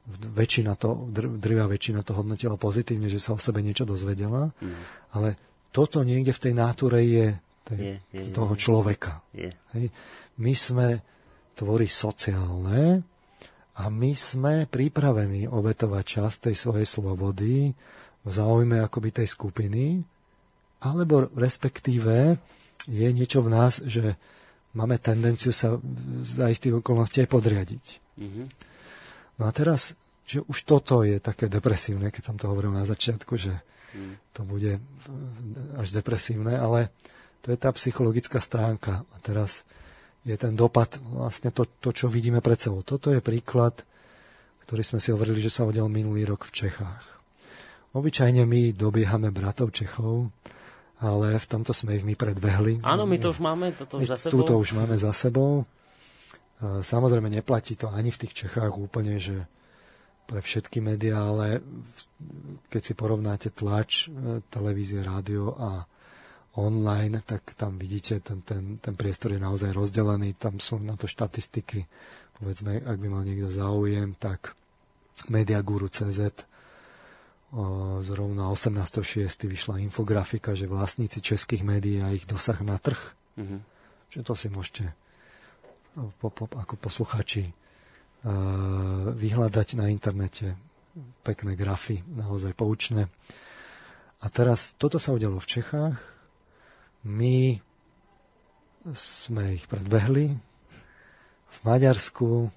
väčšina 0.10 0.76
to, 0.76 1.08
drvia 1.14 1.70
väčšina 1.70 2.02
to 2.02 2.18
hodnotila 2.18 2.58
pozitívne, 2.58 3.08
že 3.08 3.22
sa 3.22 3.38
o 3.38 3.40
sebe 3.40 3.62
niečo 3.62 3.86
dozvedela, 3.86 4.50
mm. 4.60 4.82
ale 5.14 5.38
toto 5.72 6.04
niekde 6.04 6.36
v 6.36 6.44
tej 6.50 6.54
náture 6.58 7.00
je, 7.06 7.28
tej, 7.64 7.80
je, 7.80 7.96
je 8.12 8.32
toho 8.34 8.54
je, 8.58 8.60
človeka. 8.60 9.24
Je. 9.32 9.52
Hej. 9.78 9.86
My 10.42 10.54
sme 10.58 10.88
tvory 11.56 11.88
sociálne 11.88 13.06
a 13.78 13.84
my 13.88 14.12
sme 14.18 14.68
pripravení 14.68 15.48
obetovať 15.48 16.04
čas 16.04 16.42
tej 16.42 16.58
svojej 16.58 16.88
slobody 16.88 17.72
v 18.22 18.30
záujme 18.30 18.84
akoby 18.84 19.24
tej 19.24 19.28
skupiny, 19.32 20.02
alebo 20.82 21.30
respektíve 21.38 22.36
je 22.90 23.08
niečo 23.14 23.46
v 23.46 23.50
nás, 23.54 23.82
že 23.86 24.18
máme 24.74 24.98
tendenciu 24.98 25.54
sa 25.54 25.78
za 26.26 26.50
istých 26.50 26.82
okolností 26.82 27.22
aj 27.22 27.30
podriadiť. 27.30 27.86
Mm-hmm. 28.18 28.71
No 29.40 29.48
a 29.48 29.52
teraz, 29.56 29.96
že 30.28 30.44
už 30.48 30.64
toto 30.64 31.04
je 31.04 31.20
také 31.20 31.48
depresívne, 31.52 32.10
keď 32.10 32.24
som 32.32 32.36
to 32.40 32.50
hovoril 32.50 32.72
na 32.72 32.88
začiatku, 32.88 33.36
že 33.36 33.54
mm. 33.96 34.36
to 34.36 34.42
bude 34.48 34.80
až 35.78 35.88
depresívne, 35.92 36.56
ale 36.56 36.92
to 37.42 37.52
je 37.52 37.58
tá 37.58 37.74
psychologická 37.74 38.40
stránka. 38.40 39.04
A 39.12 39.18
teraz 39.20 39.68
je 40.22 40.38
ten 40.38 40.54
dopad, 40.54 41.02
vlastne 41.02 41.50
to, 41.50 41.66
to, 41.82 41.90
čo 41.90 42.06
vidíme 42.06 42.40
pred 42.40 42.58
sebou. 42.62 42.86
Toto 42.86 43.10
je 43.10 43.20
príklad, 43.20 43.82
ktorý 44.70 44.82
sme 44.86 45.00
si 45.02 45.10
hovorili, 45.10 45.42
že 45.42 45.52
sa 45.52 45.66
odel 45.66 45.90
minulý 45.90 46.30
rok 46.30 46.46
v 46.48 46.68
Čechách. 46.68 47.06
Obyčajne 47.92 48.48
my 48.48 48.72
dobiehame 48.72 49.34
bratov 49.36 49.76
Čechov, 49.76 50.32
ale 51.02 51.36
v 51.42 51.46
tomto 51.50 51.74
sme 51.74 51.98
ich 51.98 52.06
my 52.06 52.14
predbehli. 52.14 52.80
Áno, 52.86 53.10
my 53.10 53.18
to 53.18 53.34
už 53.34 53.42
máme 53.42 53.74
toto 53.74 54.00
už 54.00 54.16
za 54.16 54.18
sebou. 54.22 54.32
Túto 54.32 54.54
už 54.62 54.78
máme 54.78 54.96
za 54.96 55.12
sebou. 55.12 55.66
Samozrejme, 56.62 57.34
neplatí 57.34 57.74
to 57.74 57.90
ani 57.90 58.14
v 58.14 58.22
tých 58.26 58.46
Čechách 58.46 58.78
úplne, 58.78 59.18
že 59.18 59.50
pre 60.30 60.40
všetky 60.40 60.78
médiá, 60.80 61.26
ale 61.28 61.60
keď 62.70 62.82
si 62.82 62.94
porovnáte 62.94 63.50
tlač, 63.52 64.08
e, 64.08 64.40
televízie, 64.48 65.02
rádio 65.02 65.58
a 65.58 65.84
online, 66.56 67.26
tak 67.26 67.58
tam 67.58 67.82
vidíte, 67.82 68.22
ten, 68.22 68.46
ten, 68.46 68.78
ten 68.78 68.96
priestor 68.96 69.34
je 69.34 69.42
naozaj 69.42 69.74
rozdelený, 69.74 70.38
tam 70.38 70.62
sú 70.62 70.80
na 70.80 70.94
to 70.96 71.10
štatistiky. 71.10 71.84
Povedzme, 72.38 72.80
ak 72.80 72.98
by 73.02 73.08
mal 73.10 73.24
niekto 73.26 73.50
záujem, 73.50 74.16
tak 74.16 74.54
Mediaguru.cz 75.28 76.48
zrovna 78.02 78.48
18.6. 78.48 79.28
vyšla 79.52 79.84
infografika, 79.84 80.56
že 80.56 80.72
vlastníci 80.72 81.20
českých 81.20 81.68
médií 81.68 82.00
a 82.00 82.16
ich 82.16 82.24
dosah 82.24 82.56
na 82.64 82.80
trh. 82.80 83.12
Mm-hmm. 83.36 83.60
Čiže 84.08 84.24
to 84.24 84.34
si 84.40 84.48
môžete 84.48 84.96
po, 85.96 86.28
po, 86.32 86.46
ako 86.48 86.76
posluchači 86.80 87.50
uh, 87.50 87.54
vyhľadať 89.12 89.68
na 89.78 89.92
internete. 89.92 90.56
Pekné 91.24 91.56
grafy, 91.56 92.04
naozaj 92.04 92.52
poučné. 92.52 93.08
A 94.22 94.26
teraz 94.28 94.76
toto 94.76 95.00
sa 95.00 95.16
udialo 95.16 95.40
v 95.40 95.50
Čechách. 95.50 95.96
My 97.08 97.58
sme 98.92 99.56
ich 99.56 99.66
predbehli. 99.72 100.36
V 101.52 101.58
Maďarsku 101.64 102.30
uh, 102.48 102.52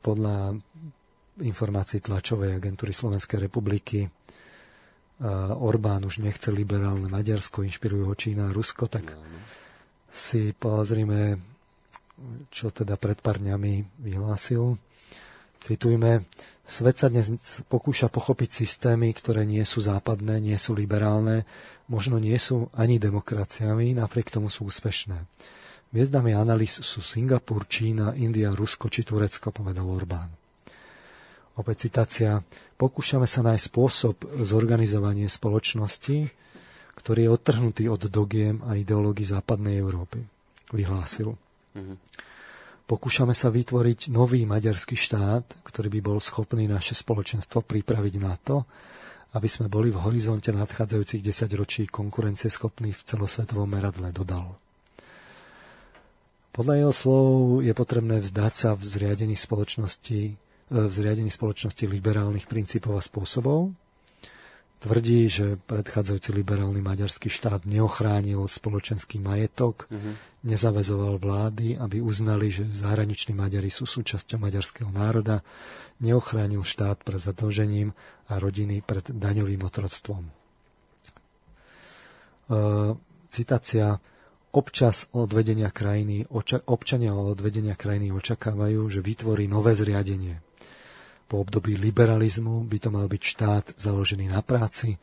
podľa 0.00 0.36
informácií 1.36 2.00
tlačovej 2.00 2.56
agentúry 2.56 2.96
Slovenskej 2.96 3.44
republiky 3.44 4.08
Orbán 5.56 6.04
už 6.04 6.20
nechce 6.20 6.52
liberálne 6.52 7.08
Maďarsko, 7.08 7.64
inšpirujú 7.64 8.04
ho 8.04 8.14
Čína 8.14 8.52
a 8.52 8.54
Rusko, 8.54 8.84
tak 8.84 9.16
si 10.16 10.56
pozrime, 10.56 11.36
čo 12.48 12.72
teda 12.72 12.96
pred 12.96 13.20
pár 13.20 13.36
dňami 13.36 14.00
vyhlásil. 14.00 14.80
Citujme, 15.60 16.24
svet 16.64 16.96
sa 16.96 17.12
dnes 17.12 17.28
pokúša 17.68 18.08
pochopiť 18.08 18.64
systémy, 18.64 19.12
ktoré 19.12 19.44
nie 19.44 19.60
sú 19.68 19.84
západné, 19.84 20.40
nie 20.40 20.56
sú 20.56 20.72
liberálne, 20.72 21.44
možno 21.92 22.16
nie 22.16 22.40
sú 22.40 22.72
ani 22.72 22.96
demokraciami, 22.96 23.92
napriek 23.92 24.32
tomu 24.32 24.48
sú 24.48 24.64
úspešné. 24.72 25.28
Hviezdami 25.92 26.32
analýz 26.32 26.80
sú 26.80 27.04
Singapur, 27.04 27.68
Čína, 27.68 28.16
India, 28.16 28.50
Rusko 28.56 28.88
či 28.88 29.04
Turecko, 29.04 29.52
povedal 29.52 29.86
Orbán. 29.86 30.32
Opäť 31.56 31.88
citácia. 31.88 32.44
Pokúšame 32.76 33.24
sa 33.24 33.40
nájsť 33.40 33.64
spôsob 33.72 34.16
zorganizovania 34.44 35.24
spoločnosti, 35.24 36.28
ktorý 36.96 37.28
je 37.28 37.30
odtrhnutý 37.30 37.84
od 37.92 38.08
dogiem 38.08 38.64
a 38.64 38.74
ideológií 38.74 39.28
západnej 39.28 39.78
Európy. 39.78 40.24
Vyhlásil. 40.72 41.36
Mm-hmm. 41.76 41.96
Pokúšame 42.86 43.34
sa 43.34 43.50
vytvoriť 43.50 44.10
nový 44.14 44.46
maďarský 44.46 44.94
štát, 44.94 45.62
ktorý 45.66 45.88
by 45.98 46.00
bol 46.02 46.18
schopný 46.22 46.70
naše 46.70 46.94
spoločenstvo 46.94 47.62
pripraviť 47.66 48.14
na 48.22 48.34
to, 48.38 48.62
aby 49.34 49.50
sme 49.50 49.66
boli 49.66 49.90
v 49.90 50.00
horizonte 50.00 50.54
nadchádzajúcich 50.54 51.20
10 51.20 51.60
ročí 51.60 51.82
konkurencieschopní 51.90 52.94
v 52.94 53.04
celosvetovom 53.04 53.66
meradle, 53.66 54.14
dodal. 54.14 54.54
Podľa 56.54 56.74
jeho 56.78 56.94
slov 56.94 57.26
je 57.60 57.74
potrebné 57.76 58.22
vzdať 58.22 58.54
sa 58.54 58.70
v 58.72 58.86
zriadení 58.86 59.36
spoločnosti 59.36 60.46
v 60.66 60.90
zriadení 60.90 61.30
spoločnosti 61.30 61.86
liberálnych 61.86 62.50
princípov 62.50 62.98
a 62.98 63.02
spôsobov. 63.02 63.70
Tvrdí, 64.76 65.32
že 65.32 65.56
predchádzajúci 65.56 66.36
liberálny 66.36 66.84
maďarský 66.84 67.32
štát 67.32 67.64
neochránil 67.64 68.44
spoločenský 68.44 69.16
majetok, 69.16 69.88
uh-huh. 69.88 70.20
nezavezoval 70.44 71.16
vlády, 71.16 71.80
aby 71.80 72.04
uznali, 72.04 72.52
že 72.52 72.68
zahraniční 72.76 73.32
Maďari 73.32 73.72
sú 73.72 73.88
súčasťou 73.88 74.36
maďarského 74.36 74.92
národa, 74.92 75.40
neochránil 76.04 76.60
štát 76.60 77.00
pred 77.02 77.16
zadlžením 77.16 77.96
a 78.28 78.36
rodiny 78.36 78.84
pred 78.84 79.08
daňovým 79.08 79.64
otroctvom. 79.64 80.28
E, 80.28 80.30
citácia 83.32 83.96
občas 84.52 85.08
od 85.16 85.32
vedenia 85.32 85.72
krajiny, 85.72 86.28
občania 86.68 87.16
od 87.16 87.40
vedenia 87.40 87.74
krajiny 87.76 88.12
očakávajú, 88.12 88.92
že 88.92 89.00
vytvorí 89.00 89.48
nové 89.48 89.72
zriadenie. 89.72 90.45
Po 91.26 91.42
období 91.42 91.74
liberalizmu 91.74 92.62
by 92.70 92.78
to 92.78 92.88
mal 92.94 93.06
byť 93.10 93.22
štát 93.22 93.64
založený 93.74 94.30
na 94.30 94.46
práci, 94.46 94.94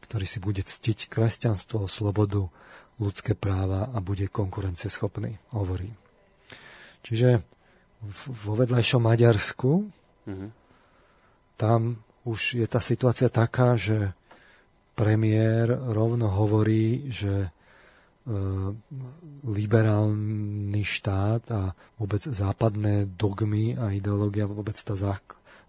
ktorý 0.00 0.24
si 0.24 0.38
bude 0.40 0.64
ctiť 0.64 1.12
kresťanstvo, 1.12 1.84
slobodu, 1.84 2.48
ľudské 2.96 3.36
práva 3.36 3.92
a 3.92 4.00
bude 4.00 4.32
konkurenceschopný, 4.32 5.36
hovorí. 5.52 5.92
Čiže 7.04 7.44
vo 8.26 8.52
vedľajšom 8.56 9.02
Maďarsku 9.04 9.70
mm-hmm. 10.26 10.50
tam 11.60 12.00
už 12.26 12.58
je 12.58 12.66
tá 12.66 12.80
situácia 12.82 13.30
taká, 13.30 13.78
že 13.78 14.16
premiér 14.96 15.70
rovno 15.70 16.26
hovorí, 16.26 17.12
že 17.12 17.46
e, 17.46 17.48
liberálny 19.44 20.82
štát 20.82 21.42
a 21.52 21.62
vôbec 22.00 22.24
západné 22.24 23.06
dogmy 23.14 23.76
a 23.76 23.92
ideológia, 23.92 24.50
vôbec 24.50 24.74
tá 24.80 24.96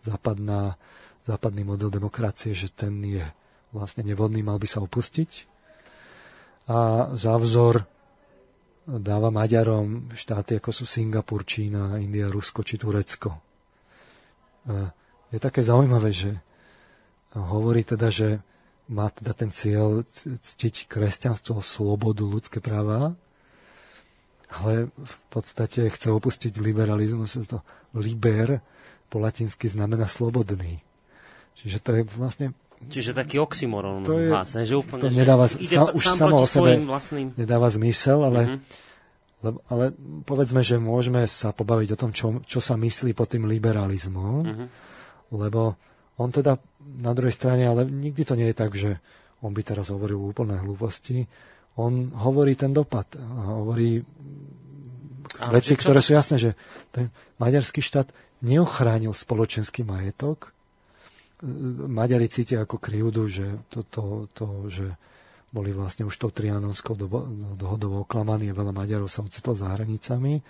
západná, 0.07 0.79
západný 1.27 1.67
model 1.67 1.91
demokracie, 1.91 2.55
že 2.55 2.71
ten 2.71 2.95
je 3.03 3.23
vlastne 3.75 4.07
nevhodný, 4.07 4.39
mal 4.39 4.55
by 4.55 4.67
sa 4.67 4.79
opustiť. 4.79 5.43
A 6.71 7.11
za 7.15 7.35
vzor 7.35 7.84
dáva 8.88 9.27
Maďarom 9.27 10.15
štáty 10.15 10.63
ako 10.63 10.71
sú 10.71 10.88
Singapur, 10.88 11.43
Čína, 11.43 11.99
India, 11.99 12.31
Rusko 12.31 12.63
či 12.63 12.79
Turecko. 12.79 13.35
Je 15.31 15.39
také 15.43 15.59
zaujímavé, 15.59 16.15
že 16.15 16.31
hovorí 17.35 17.84
teda, 17.84 18.07
že 18.07 18.39
má 18.88 19.11
teda 19.11 19.35
ten 19.35 19.51
cieľ 19.51 20.07
ctiť 20.23 20.88
kresťanstvo, 20.88 21.59
slobodu, 21.59 22.23
ľudské 22.23 22.63
práva, 22.63 23.19
ale 24.47 24.88
v 24.95 25.17
podstate 25.27 25.91
chce 25.91 26.07
opustiť 26.07 26.55
liberalizmus, 26.55 27.35
to 27.51 27.59
liber, 27.91 28.63
po 29.07 29.17
latinsky 29.23 29.67
znamená 29.67 30.07
slobodný. 30.07 30.84
Čiže 31.57 31.77
to 31.81 31.89
je 31.97 32.01
vlastne 32.15 32.47
Čiže 32.77 33.17
taký 33.17 33.41
oxymoron 33.41 34.05
to 34.05 34.21
je, 34.21 34.29
vlastne, 34.29 34.61
že 34.61 34.77
úplne, 34.77 35.01
to 35.01 35.09
nedáva, 35.09 35.49
že 35.49 35.81
sa, 35.81 35.89
už 35.89 36.03
samo 36.13 36.38
o 36.38 36.45
sebe 36.45 36.77
vlastným... 36.85 37.34
nedáva 37.34 37.73
zmysel, 37.73 38.21
ale, 38.21 38.41
mm-hmm. 38.45 38.59
le, 39.41 39.51
ale 39.73 39.85
povedzme, 40.21 40.61
že 40.61 40.77
môžeme 40.77 41.25
sa 41.25 41.49
pobaviť 41.57 41.97
o 41.97 41.99
tom, 41.99 42.13
čo, 42.13 42.38
čo 42.45 42.61
sa 42.61 42.77
myslí 42.77 43.17
pod 43.17 43.34
tým 43.34 43.49
liberalizmom, 43.49 44.45
mm-hmm. 44.45 44.67
lebo 45.41 45.73
on 46.21 46.29
teda 46.29 46.61
na 47.01 47.17
druhej 47.17 47.34
strane, 47.34 47.65
ale 47.65 47.81
nikdy 47.89 48.21
to 48.21 48.38
nie 48.38 48.53
je 48.53 48.55
tak, 48.55 48.77
že 48.77 49.01
on 49.41 49.57
by 49.57 49.65
teraz 49.65 49.89
hovoril 49.89 50.21
úplné 50.21 50.61
hlúposti, 50.61 51.25
on 51.81 52.13
hovorí 52.13 52.53
ten 52.53 52.77
dopad, 52.77 53.09
hovorí 53.57 54.05
ale 55.38 55.61
veci, 55.61 55.77
ktoré 55.77 56.01
sú 56.01 56.17
jasné, 56.17 56.41
že 56.41 56.51
ten 56.89 57.13
maďarský 57.38 57.81
štát 57.81 58.09
neochránil 58.41 59.14
spoločenský 59.14 59.81
majetok. 59.88 60.53
Maďari 61.85 62.30
cítia 62.30 62.65
ako 62.65 62.81
krivdu, 62.81 63.30
že 63.30 63.45
to, 63.69 63.85
to, 63.85 64.03
to 64.34 64.45
že 64.69 64.88
boli 65.53 65.72
vlastne 65.72 66.03
už 66.03 66.18
tou 66.18 66.30
trianonskou 66.34 66.97
dohodou 67.55 68.03
oklamaní 68.03 68.51
a 68.51 68.57
veľa 68.57 68.73
Maďarov 68.76 69.07
sa 69.07 69.23
ocitlo 69.23 69.55
za 69.55 69.72
hranicami. 69.73 70.43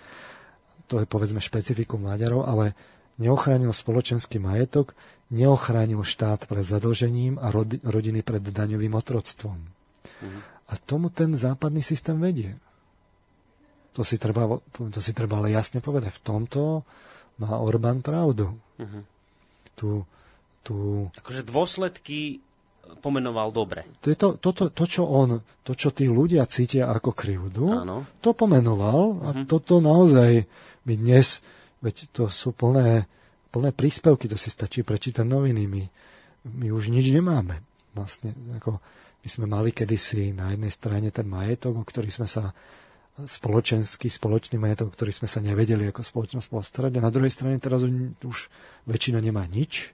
to 0.88 0.98
je 0.98 1.06
povedzme 1.06 1.38
špecifikum 1.38 2.02
Maďarov, 2.02 2.48
ale 2.48 2.72
neochránil 3.20 3.70
spoločenský 3.70 4.40
majetok, 4.40 4.96
neochránil 5.28 6.02
štát 6.02 6.48
pred 6.48 6.64
zadlžením 6.64 7.36
a 7.36 7.52
rodi, 7.52 7.78
rodiny 7.84 8.24
pred 8.24 8.40
daňovým 8.40 8.96
otroctvom. 8.96 9.58
Mm. 10.24 10.40
A 10.68 10.72
tomu 10.80 11.12
ten 11.12 11.36
západný 11.36 11.84
systém 11.84 12.16
vedie. 12.16 12.56
To 13.96 14.06
si 14.06 14.16
treba, 14.16 14.60
to 14.72 15.00
si 15.02 15.12
treba 15.12 15.40
ale 15.42 15.52
jasne 15.52 15.82
povedať. 15.82 16.14
V 16.16 16.24
tomto 16.24 16.62
má 17.38 17.58
Orbán 17.58 18.02
pravdu. 18.02 18.54
Mm-hmm. 18.78 19.02
Tu, 19.78 20.02
tu... 20.66 20.74
Akože 21.14 21.42
dôsledky 21.46 22.42
pomenoval 22.98 23.52
dobre. 23.52 23.84
To, 24.00 24.14
to, 24.16 24.28
to, 24.40 24.50
to, 24.56 24.64
to, 24.72 24.84
čo 24.88 25.04
on, 25.04 25.44
to, 25.62 25.72
čo 25.76 25.92
tí 25.92 26.08
ľudia 26.08 26.48
cítia 26.48 26.88
ako 26.88 27.12
krivdu, 27.12 27.68
Áno. 27.68 28.08
to 28.24 28.32
pomenoval 28.32 29.20
a 29.22 29.28
uh-huh. 29.32 29.44
toto 29.44 29.84
naozaj 29.84 30.48
my 30.88 30.94
dnes, 30.96 31.44
veď 31.84 32.08
to 32.10 32.24
sú 32.32 32.56
plné, 32.56 33.04
plné 33.52 33.70
príspevky, 33.76 34.26
to 34.26 34.40
si 34.40 34.48
stačí 34.48 34.80
prečítať 34.80 35.24
noviny, 35.28 35.68
my, 35.68 35.82
my 36.48 36.66
už 36.72 36.88
nič 36.88 37.12
nemáme. 37.12 37.60
Vlastne, 37.92 38.32
ako 38.56 38.80
my 39.20 39.28
sme 39.28 39.46
mali 39.50 39.70
kedysi 39.76 40.32
na 40.32 40.56
jednej 40.56 40.72
strane 40.72 41.08
ten 41.12 41.28
majetok, 41.28 41.76
o 41.76 41.84
ktorý 41.84 42.08
sme 42.08 42.24
sa 42.24 42.56
spoločenský, 43.26 44.06
spoločný 44.06 44.62
majetok, 44.62 44.94
ktorý 44.94 45.10
sme 45.10 45.26
sa 45.26 45.42
nevedeli 45.42 45.90
ako 45.90 46.06
spoločnosť 46.06 46.48
postarať. 46.52 46.92
A 46.98 47.04
na 47.04 47.10
druhej 47.10 47.34
strane 47.34 47.58
teraz 47.58 47.82
už 47.82 48.38
väčšina 48.86 49.18
nemá 49.18 49.42
nič. 49.50 49.90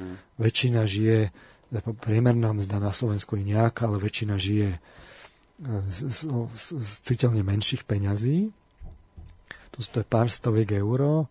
Hmm. 0.00 0.16
Väčšina 0.40 0.88
žije 0.88 1.28
priemerná 1.80 2.52
mzda 2.52 2.76
na 2.80 2.92
Slovensku 2.92 3.40
je 3.40 3.48
nejaká, 3.48 3.88
ale 3.88 3.96
väčšina 3.96 4.36
žije 4.36 4.76
e, 4.76 4.78
z, 5.88 5.98
z, 6.12 6.20
z, 6.28 6.66
z 6.76 6.92
citeľne 7.00 7.40
menších 7.40 7.88
peňazí. 7.88 8.52
To, 9.72 9.78
to 9.80 10.04
je 10.04 10.06
pár 10.06 10.28
stoviek 10.28 10.68
eur. 10.76 11.28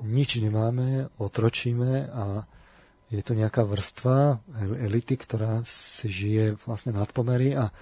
Nič 0.00 0.40
nemáme, 0.40 1.12
otročíme 1.20 2.08
a 2.08 2.48
je 3.08 3.20
tu 3.24 3.32
nejaká 3.32 3.64
vrstva 3.64 4.40
elity, 4.84 5.16
ktorá 5.16 5.64
si 5.64 6.12
žije 6.12 6.60
vlastne 6.64 6.92
nad 6.92 7.08
pomery 7.12 7.56
a 7.56 7.72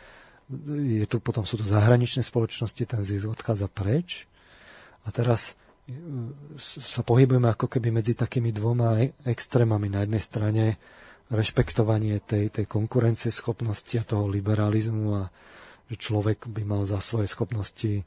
je 0.66 1.06
tu, 1.10 1.18
potom 1.18 1.42
sú 1.42 1.58
tu 1.58 1.66
zahraničné 1.66 2.22
spoločnosti, 2.22 2.82
ten 2.86 3.02
zisk 3.02 3.26
odchádza 3.26 3.66
preč. 3.66 4.30
A 5.06 5.10
teraz 5.10 5.58
e, 5.86 5.94
sa 6.58 7.02
pohybujeme 7.02 7.50
ako 7.50 7.66
keby 7.66 7.90
medzi 7.90 8.14
takými 8.14 8.54
dvoma 8.54 9.02
e, 9.02 9.10
extrémami. 9.26 9.90
Na 9.90 10.06
jednej 10.06 10.22
strane 10.22 10.64
rešpektovanie 11.26 12.22
tej, 12.22 12.54
tej 12.54 12.66
konkurencie 12.70 13.34
schopnosti 13.34 13.90
a 13.98 14.06
toho 14.06 14.30
liberalizmu 14.30 15.06
a 15.18 15.22
že 15.86 15.96
človek 15.98 16.50
by 16.50 16.62
mal 16.66 16.82
za 16.86 16.98
svoje 16.98 17.30
schopnosti 17.30 18.02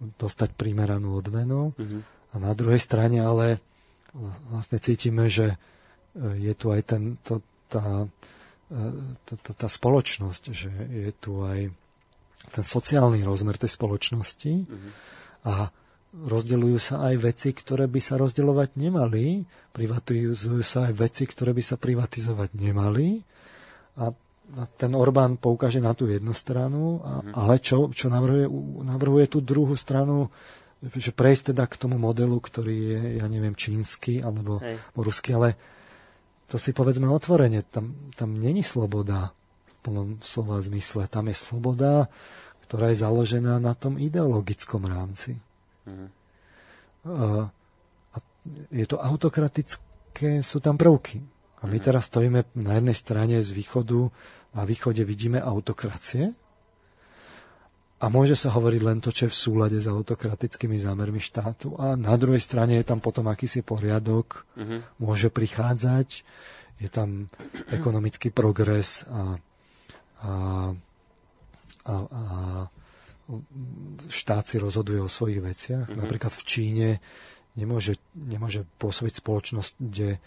dostať 0.00 0.56
primeranú 0.56 1.16
odmenu. 1.16 1.76
Mm-hmm. 1.76 2.00
A 2.32 2.34
na 2.40 2.52
druhej 2.56 2.80
strane 2.80 3.20
ale 3.20 3.60
vlastne 4.48 4.80
cítime, 4.80 5.32
že 5.32 5.56
e, 5.56 5.56
je 6.44 6.52
tu 6.56 6.72
aj 6.72 6.82
ten, 6.84 7.16
to, 7.24 7.40
tá, 7.72 8.04
tá, 9.58 9.68
spoločnosť, 9.68 10.42
že 10.54 10.70
je 10.70 11.10
tu 11.18 11.42
aj 11.42 11.74
ten 12.54 12.64
sociálny 12.64 13.26
rozmer 13.26 13.58
tej 13.58 13.74
spoločnosti 13.74 14.54
mm-hmm. 14.64 14.92
a 15.50 15.68
rozdeľujú 16.10 16.78
sa 16.78 17.10
aj 17.10 17.14
veci, 17.22 17.50
ktoré 17.54 17.86
by 17.86 18.00
sa 18.02 18.18
rozdeľovať 18.18 18.78
nemali, 18.78 19.46
privatizujú 19.74 20.62
sa 20.62 20.90
aj 20.90 20.94
veci, 20.98 21.22
ktoré 21.26 21.54
by 21.54 21.62
sa 21.62 21.76
privatizovať 21.78 22.50
nemali. 22.58 23.22
A 24.00 24.10
ten 24.74 24.92
Orbán 24.98 25.38
poukáže 25.38 25.78
na 25.78 25.94
tú 25.94 26.10
jednu 26.10 26.34
stranu, 26.34 26.98
a, 27.06 27.22
mm. 27.22 27.32
ale 27.38 27.54
čo, 27.62 27.90
čo 27.94 28.10
navrhuje, 28.10 28.50
navrhuje 28.82 29.26
tú 29.30 29.38
druhú 29.38 29.78
stranu, 29.78 30.30
že 30.80 31.12
prejsť 31.14 31.54
teda 31.54 31.68
k 31.70 31.78
tomu 31.78 32.00
modelu, 32.00 32.34
ktorý 32.40 32.74
je, 32.74 33.00
ja 33.20 33.26
neviem, 33.28 33.54
čínsky 33.54 34.24
alebo 34.24 34.58
Hej. 34.58 34.80
ruský, 34.96 35.30
ale 35.36 35.54
to 36.50 36.58
si 36.58 36.74
povedzme 36.74 37.06
otvorene, 37.06 37.62
tam, 37.62 38.10
tam 38.18 38.34
není 38.34 38.66
sloboda 38.66 39.30
v 39.70 39.76
plnom 39.86 40.08
slova 40.18 40.58
zmysle. 40.58 41.06
Tam 41.06 41.30
je 41.30 41.36
sloboda, 41.38 42.10
ktorá 42.66 42.90
je 42.90 43.06
založená 43.06 43.62
na 43.62 43.78
tom 43.78 43.94
ideologickom 43.94 44.82
rámci. 44.82 45.38
Uh, 45.86 47.46
a 48.10 48.16
je 48.74 48.86
to 48.90 48.98
autokratické, 48.98 50.42
sú 50.42 50.58
tam 50.58 50.74
prvky. 50.74 51.22
A 51.62 51.70
my 51.70 51.78
mhm. 51.78 51.84
teraz 51.86 52.10
stojíme 52.10 52.42
na 52.58 52.82
jednej 52.82 52.98
strane 52.98 53.36
z 53.38 53.54
východu, 53.54 54.10
na 54.58 54.66
východe 54.66 55.06
vidíme 55.06 55.38
autokracie 55.38 56.34
a 58.00 58.04
môže 58.08 58.32
sa 58.32 58.48
hovoriť 58.56 58.80
len 58.80 58.98
to, 59.04 59.12
čo 59.12 59.28
je 59.28 59.32
v 59.32 59.40
súlade 59.44 59.76
s 59.76 59.84
autokratickými 59.84 60.80
zámermi 60.80 61.20
štátu 61.20 61.76
a 61.76 62.00
na 62.00 62.16
druhej 62.16 62.40
strane 62.40 62.80
je 62.80 62.86
tam 62.88 63.04
potom 63.04 63.28
akýsi 63.28 63.60
poriadok, 63.60 64.48
uh-huh. 64.56 64.80
môže 64.96 65.28
prichádzať, 65.28 66.24
je 66.80 66.88
tam 66.88 67.28
ekonomický 67.68 68.32
progres 68.32 69.04
a, 69.04 69.36
a, 70.24 70.32
a, 71.84 71.94
a 72.08 72.24
štát 74.08 74.44
si 74.48 74.56
rozhoduje 74.56 74.98
o 74.98 75.12
svojich 75.12 75.44
veciach. 75.44 75.86
Mm-hmm. 75.86 76.00
Napríklad 76.00 76.32
v 76.34 76.46
Číne 76.48 76.88
nemôže, 77.54 78.00
nemôže 78.16 78.64
pôsobiť 78.80 79.20
spoločnosť, 79.20 79.72
kde 79.76 80.18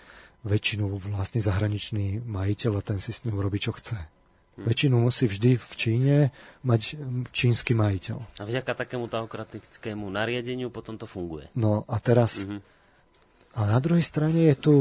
väčšinu 0.43 0.87
vlastne 1.09 1.39
zahraničný 1.41 2.21
majiteľ 2.23 2.79
a 2.79 2.85
ten 2.85 2.99
si 2.99 3.15
s 3.15 3.23
ňou 3.25 3.39
robí, 3.39 3.59
čo 3.59 3.73
chce. 3.73 3.97
Hmm. 4.53 4.69
Väčšinu 4.69 4.95
musí 5.01 5.25
vždy 5.25 5.57
v 5.57 5.73
Číne 5.73 6.15
mať 6.61 6.97
čínsky 7.33 7.73
majiteľ. 7.73 8.37
A 8.37 8.45
vďaka 8.45 8.85
takému 8.85 9.09
autokratickému 9.09 10.05
nariadeniu 10.13 10.69
potom 10.69 10.93
to 10.93 11.09
funguje. 11.09 11.49
No 11.57 11.89
a 11.89 11.97
teraz... 11.97 12.45
Mm-hmm. 12.45 12.61
A 13.53 13.59
na 13.69 13.77
druhej 13.81 14.05
strane 14.05 14.49
je 14.49 14.57
tu, 14.57 14.75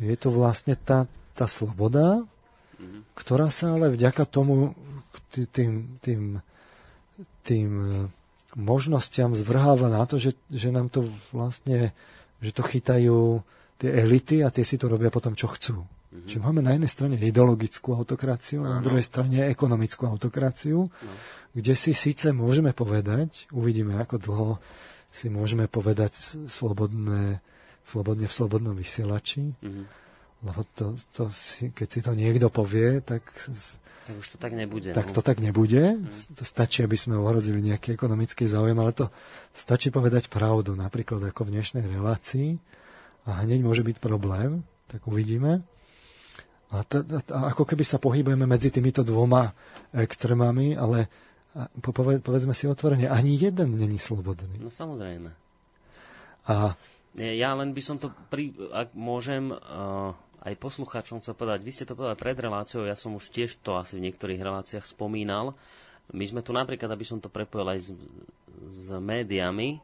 je 0.00 0.16
tu 0.16 0.28
vlastne 0.32 0.72
tá, 0.76 1.08
tá 1.32 1.44
sloboda, 1.48 2.24
mm-hmm. 2.76 3.12
ktorá 3.16 3.48
sa 3.48 3.76
ale 3.76 3.92
vďaka 3.92 4.24
tomu, 4.28 4.72
tým, 5.32 5.96
tým 6.00 6.40
tým 7.42 7.70
e, 7.80 7.92
možnostiam 8.56 9.32
zvrháva 9.34 9.88
na 9.88 10.04
to, 10.04 10.20
že, 10.20 10.36
že 10.50 10.70
nám 10.70 10.92
to 10.92 11.06
vlastne, 11.34 11.92
že 12.38 12.50
to 12.52 12.62
chytajú 12.62 13.40
tie 13.80 13.90
elity 13.90 14.44
a 14.44 14.52
tie 14.52 14.64
si 14.64 14.76
to 14.76 14.86
robia 14.86 15.08
potom, 15.08 15.32
čo 15.32 15.48
chcú. 15.48 15.82
Mm-hmm. 16.10 16.26
Čiže 16.26 16.42
máme 16.42 16.58
na 16.58 16.74
jednej 16.74 16.90
strane 16.90 17.14
ideologickú 17.14 17.94
autokraciu, 17.94 18.66
a 18.66 18.78
na 18.78 18.82
druhej 18.82 19.06
strane 19.06 19.46
ekonomickú 19.46 20.10
autokraciu, 20.10 20.90
no. 20.90 21.12
kde 21.54 21.78
si 21.78 21.94
síce 21.94 22.34
môžeme 22.34 22.74
povedať, 22.74 23.46
uvidíme 23.54 23.94
ako 24.02 24.18
dlho 24.18 24.50
si 25.10 25.30
môžeme 25.30 25.70
povedať 25.70 26.18
slobodné, 26.50 27.38
slobodne 27.86 28.26
v 28.26 28.34
slobodnom 28.34 28.74
vysielači, 28.74 29.54
mm-hmm. 29.54 29.84
lebo 30.50 30.60
to, 30.74 30.98
to 31.14 31.30
si, 31.30 31.70
keď 31.70 31.88
si 31.90 32.00
to 32.02 32.12
niekto 32.14 32.50
povie, 32.50 33.02
tak 33.02 33.26
tak 34.10 34.18
už 34.18 34.28
to 34.34 34.38
tak 34.42 34.58
nebude. 34.58 34.90
Tak 34.90 35.06
no. 35.06 35.14
to 35.14 35.22
tak 35.22 35.38
nebude. 35.38 35.94
Mm. 35.94 36.34
To 36.34 36.42
stačí, 36.42 36.82
aby 36.82 36.98
sme 36.98 37.14
ohrozili 37.14 37.62
nejaký 37.62 37.94
ekonomický 37.94 38.50
záujem, 38.50 38.74
ale 38.74 38.90
to 38.90 39.06
stačí 39.54 39.94
povedať 39.94 40.26
pravdu, 40.26 40.74
napríklad 40.74 41.22
ako 41.30 41.46
v 41.46 41.54
dnešnej 41.54 41.86
relácii 41.86 42.58
a 43.30 43.46
hneď 43.46 43.62
môže 43.62 43.86
byť 43.86 44.02
problém, 44.02 44.66
tak 44.90 45.06
uvidíme. 45.06 45.62
A, 46.70 46.86
to, 46.86 47.02
a 47.34 47.50
ako 47.50 47.66
keby 47.66 47.82
sa 47.82 47.98
pohybujeme 47.98 48.46
medzi 48.46 48.70
týmito 48.70 49.02
dvoma 49.02 49.50
extrémami, 49.90 50.78
ale 50.78 51.10
povedzme 51.82 52.54
si 52.54 52.70
otvorene, 52.70 53.10
ani 53.10 53.34
jeden 53.34 53.74
není 53.74 53.98
slobodný. 53.98 54.62
No 54.62 54.70
samozrejme. 54.70 55.34
A 56.46 56.78
ja 57.18 57.50
len 57.58 57.74
by 57.74 57.82
som 57.82 57.98
to, 57.98 58.14
pri, 58.30 58.54
ak 58.70 58.94
môžem, 58.94 59.50
uh, 59.50 60.14
aj 60.46 60.62
poslucháčom 60.62 61.18
chcel 61.18 61.34
povedať, 61.34 61.66
vy 61.66 61.72
ste 61.74 61.84
to 61.90 61.98
povedali 61.98 62.22
pred 62.22 62.38
reláciou, 62.38 62.86
ja 62.86 62.94
som 62.94 63.18
už 63.18 63.34
tiež 63.34 63.58
to 63.66 63.74
asi 63.74 63.98
v 63.98 64.06
niektorých 64.06 64.38
reláciách 64.38 64.86
spomínal. 64.86 65.58
My 66.14 66.22
sme 66.22 66.40
tu 66.46 66.54
napríklad, 66.54 66.86
aby 66.86 67.02
som 67.02 67.18
to 67.18 67.26
prepojil 67.26 67.66
aj 67.66 67.80
s, 67.82 67.88
s 68.70 68.86
médiami, 68.94 69.82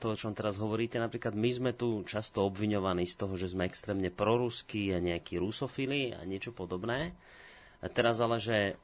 to, 0.00 0.16
o 0.16 0.18
čom 0.18 0.32
teraz 0.32 0.56
hovoríte, 0.56 0.96
napríklad 0.96 1.36
my 1.36 1.50
sme 1.52 1.70
tu 1.76 2.00
často 2.08 2.48
obviňovaní 2.48 3.04
z 3.04 3.20
toho, 3.20 3.36
že 3.36 3.52
sme 3.52 3.68
extrémne 3.68 4.08
proruskí 4.08 4.88
a 4.96 4.98
nejakí 4.98 5.36
rusofili 5.36 6.16
a 6.16 6.24
niečo 6.24 6.56
podobné. 6.56 7.12
A 7.84 7.86
teraz 7.92 8.16
ale, 8.24 8.40
že 8.40 8.80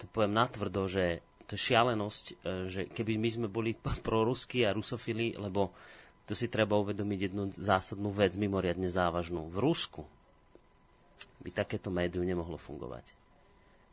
to 0.00 0.08
poviem 0.08 0.32
natvrdo, 0.32 0.88
že 0.88 1.20
to 1.44 1.60
je 1.60 1.68
šialenosť, 1.68 2.24
e, 2.24 2.34
že 2.72 2.80
keby 2.88 3.20
my 3.20 3.28
sme 3.28 3.48
boli 3.52 3.76
proruskí 4.08 4.64
a 4.64 4.72
rusofili, 4.72 5.36
lebo 5.36 5.76
tu 6.24 6.32
si 6.32 6.48
treba 6.48 6.80
uvedomiť 6.80 7.18
jednu 7.28 7.52
zásadnú 7.52 8.08
vec, 8.08 8.32
mimoriadne 8.40 8.88
závažnú. 8.88 9.52
V 9.52 9.60
Rusku 9.60 10.02
by 11.44 11.52
takéto 11.52 11.92
médium 11.92 12.24
nemohlo 12.24 12.56
fungovať. 12.56 13.12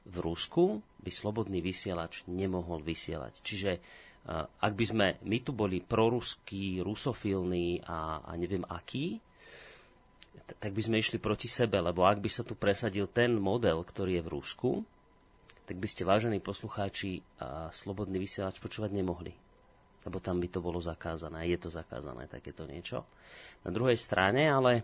V 0.07 0.17
Rusku 0.23 0.79
by 1.03 1.11
slobodný 1.11 1.59
vysielač 1.59 2.23
nemohol 2.31 2.79
vysielať. 2.79 3.43
Čiže 3.43 3.71
ak 4.61 4.73
by 4.77 4.85
sme 4.85 5.07
my 5.25 5.37
tu 5.41 5.51
boli 5.51 5.81
proruskí, 5.81 6.77
rusofilní 6.81 7.81
a, 7.89 8.21
a 8.21 8.31
neviem 8.37 8.61
akí, 8.69 9.17
tak 10.61 10.75
by 10.75 10.81
sme 10.83 10.99
išli 10.99 11.17
proti 11.17 11.47
sebe, 11.47 11.79
lebo 11.79 12.03
ak 12.03 12.19
by 12.19 12.29
sa 12.29 12.43
tu 12.43 12.53
presadil 12.59 13.07
ten 13.09 13.33
model, 13.39 13.81
ktorý 13.81 14.19
je 14.19 14.25
v 14.27 14.33
Rusku, 14.35 14.71
tak 15.65 15.79
by 15.79 15.87
ste, 15.87 16.03
vážení 16.03 16.43
poslucháči, 16.43 17.23
a 17.39 17.71
slobodný 17.71 18.19
vysielač 18.19 18.59
počúvať 18.59 18.91
nemohli. 18.91 19.31
lebo 20.05 20.17
tam 20.17 20.41
by 20.41 20.47
to 20.49 20.59
bolo 20.63 20.81
zakázané. 20.81 21.45
Je 21.45 21.57
to 21.61 21.69
zakázané 21.69 22.25
takéto 22.25 22.65
niečo. 22.65 23.05
Na 23.61 23.69
druhej 23.69 23.97
strane, 23.97 24.49
ale 24.49 24.81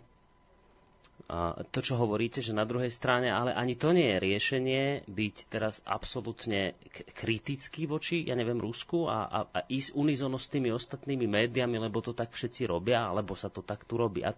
a 1.27 1.60
to, 1.60 1.84
čo 1.84 1.99
hovoríte, 1.99 2.39
že 2.39 2.56
na 2.56 2.64
druhej 2.64 2.88
strane, 2.88 3.27
ale 3.27 3.52
ani 3.52 3.76
to 3.76 3.91
nie 3.91 4.15
je 4.15 4.23
riešenie 4.23 4.84
byť 5.11 5.35
teraz 5.52 5.84
absolútne 5.84 6.80
kritický 7.11 7.84
voči, 7.84 8.23
ja 8.23 8.31
neviem, 8.31 8.56
Rusku 8.56 9.11
a, 9.11 9.27
a, 9.27 9.39
a 9.52 9.60
ísť 9.68 9.91
unizono 9.91 10.39
s 10.39 10.48
tými 10.48 10.72
ostatnými 10.72 11.27
médiami, 11.27 11.84
lebo 11.84 11.99
to 11.99 12.15
tak 12.15 12.31
všetci 12.31 12.72
robia, 12.72 13.11
alebo 13.11 13.35
sa 13.35 13.52
to 13.52 13.60
tak 13.60 13.84
tu 13.84 13.99
robí. 13.99 14.23
A 14.23 14.31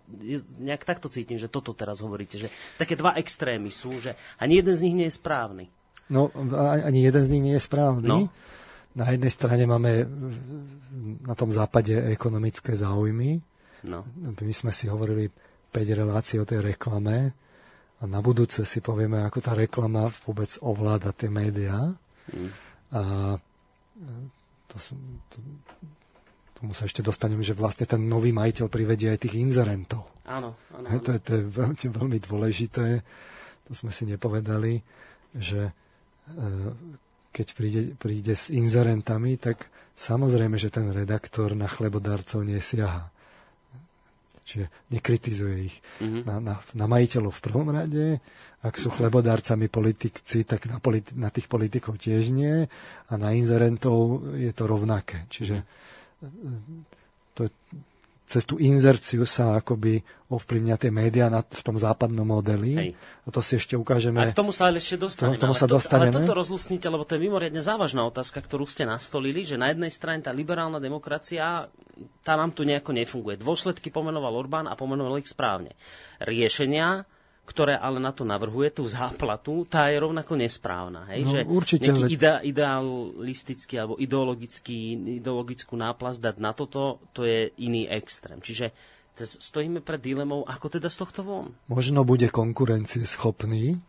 nejak 0.57 0.81
takto 0.81 1.13
cítim, 1.13 1.37
že 1.37 1.45
toto 1.45 1.77
teraz 1.77 2.01
hovoríte, 2.01 2.41
že 2.41 2.49
také 2.81 2.97
dva 2.97 3.13
extrémy 3.21 3.69
sú, 3.69 4.01
že 4.01 4.17
ani 4.41 4.57
jeden 4.57 4.73
z 4.73 4.81
nich 4.89 4.97
nie 4.97 5.07
je 5.13 5.19
správny. 5.21 5.69
No, 6.09 6.33
ani 6.57 7.05
jeden 7.05 7.21
z 7.21 7.29
nich 7.29 7.43
nie 7.45 7.55
je 7.61 7.63
správny. 7.69 8.09
No. 8.09 8.33
Na 8.97 9.13
jednej 9.13 9.29
strane 9.29 9.69
máme 9.69 10.09
na 11.21 11.37
tom 11.37 11.53
západe 11.53 11.93
ekonomické 12.09 12.73
záujmy. 12.73 13.45
No. 13.85 14.09
My 14.17 14.55
sme 14.57 14.73
si 14.73 14.89
hovorili 14.89 15.29
5 15.69 16.01
relácií 16.01 16.37
o 16.41 16.49
tej 16.49 16.75
reklame 16.75 17.33
a 17.99 18.03
na 18.07 18.19
budúce 18.19 18.65
si 18.65 18.79
povieme, 18.79 19.21
ako 19.23 19.39
tá 19.39 19.53
reklama 19.53 20.09
vôbec 20.25 20.49
ovláda 20.63 21.13
tie 21.13 21.29
médiá. 21.29 21.93
Mm. 22.31 22.49
A 22.95 23.01
to, 24.69 24.75
to, 25.29 25.37
tomu 26.57 26.71
sa 26.73 26.87
ešte 26.89 27.05
dostaneme, 27.05 27.45
že 27.45 27.57
vlastne 27.57 27.85
ten 27.85 28.01
nový 28.05 28.33
majiteľ 28.33 28.65
privedie 28.67 29.13
aj 29.13 29.29
tých 29.29 29.39
inzerentov. 29.39 30.09
Áno, 30.25 30.57
áno. 30.73 30.85
áno. 30.87 30.99
To 31.01 31.09
je, 31.15 31.19
to 31.21 31.31
je 31.37 31.43
veľmi, 31.47 31.85
veľmi 31.91 32.19
dôležité. 32.23 32.85
To 33.67 33.71
sme 33.77 33.93
si 33.93 34.09
nepovedali, 34.09 34.81
že 35.37 35.71
keď 37.29 37.47
príde, 37.53 37.81
príde 37.95 38.33
s 38.33 38.49
inzerentami, 38.49 39.37
tak 39.37 39.69
samozrejme, 39.97 40.57
že 40.57 40.73
ten 40.73 40.89
redaktor 40.89 41.53
na 41.53 41.69
chlebodarcov 41.69 42.41
nesiaha. 42.45 43.09
Čiže 44.49 44.65
nekritizuje 44.89 45.55
ich. 45.69 45.77
Mm-hmm. 46.01 46.23
Na, 46.25 46.35
na, 46.41 46.55
na 46.73 46.85
majiteľov 46.89 47.37
v 47.37 47.43
prvom 47.45 47.69
rade, 47.69 48.17
ak 48.65 48.75
sú 48.75 48.89
chlebodárcami 48.89 49.69
politici, 49.69 50.41
tak 50.41 50.65
na, 50.65 50.81
politi- 50.81 51.13
na 51.13 51.29
tých 51.29 51.45
politikov 51.45 52.01
tiež 52.01 52.33
nie 52.33 52.65
a 53.07 53.13
na 53.13 53.31
inzerentov 53.37 54.25
je 54.33 54.49
to 54.49 54.63
rovnaké. 54.65 55.29
Čiže 55.29 55.63
to, 57.37 57.47
cez 58.29 58.45
tú 58.45 58.61
inzerciu 58.61 59.25
sa 59.25 59.57
akoby 59.57 60.05
ovplyvňa 60.29 60.77
tie 60.77 60.93
médiá 60.93 61.33
na, 61.33 61.41
v 61.41 61.61
tom 61.65 61.81
západnom 61.81 62.21
modeli. 62.21 62.77
Hej. 62.77 62.89
A 63.25 63.27
to 63.33 63.41
si 63.41 63.57
ešte 63.57 63.73
ukážeme. 63.73 64.21
A 64.21 64.29
k 64.29 64.37
tomu 64.37 64.53
sa 64.53 64.69
ale 64.69 64.77
ešte 64.77 65.01
dostaneme. 65.01 65.41
K 65.41 65.41
tomu 65.41 65.57
sa 65.57 65.65
ale, 65.65 65.73
to, 65.73 65.75
dostaneme. 65.81 66.13
ale 66.13 66.17
toto 66.21 66.37
rozlusnite, 66.37 66.85
lebo 66.85 67.09
to 67.09 67.17
je 67.17 67.25
mimoriadne 67.25 67.57
závažná 67.57 68.05
otázka, 68.05 68.45
ktorú 68.45 68.69
ste 68.69 68.85
nastolili, 68.85 69.49
že 69.49 69.57
na 69.57 69.73
jednej 69.73 69.89
strane 69.89 70.21
tá 70.21 70.29
liberálna 70.29 70.77
demokracia, 70.77 71.73
tá 72.21 72.33
nám 72.37 72.53
tu 72.53 72.61
nejako 72.69 72.93
nefunguje. 72.93 73.41
Dôsledky 73.41 73.89
pomenoval 73.89 74.37
Orbán 74.37 74.69
a 74.69 74.77
pomenoval 74.77 75.17
ich 75.17 75.33
správne. 75.33 75.73
Riešenia 76.21 77.09
ktoré 77.49 77.73
ale 77.81 77.97
na 77.97 78.13
to 78.13 78.21
navrhuje, 78.21 78.69
tú 78.69 78.85
záplatu, 78.85 79.65
tá 79.65 79.89
je 79.89 79.97
rovnako 79.97 80.37
nesprávna. 80.37 81.09
Hej? 81.09 81.21
No, 81.25 81.31
že 81.33 81.39
určite, 81.49 81.89
nejaký 81.89 82.13
ide, 82.13 82.33
idealistický 82.45 83.81
alebo 83.81 83.97
ideologický, 83.97 84.77
ideologickú 85.17 85.73
náplast 85.73 86.21
dať 86.21 86.37
na 86.37 86.53
toto, 86.53 87.01
to 87.17 87.25
je 87.25 87.49
iný 87.57 87.89
extrém. 87.89 88.37
Čiže 88.37 88.69
stojíme 89.17 89.81
pred 89.81 89.97
dilemou, 89.97 90.45
ako 90.45 90.77
teda 90.77 90.93
z 90.93 90.97
tohto 91.01 91.25
von? 91.25 91.57
Možno 91.65 92.05
bude 92.05 92.29
konkurencie 92.29 93.01
schopný 93.09 93.81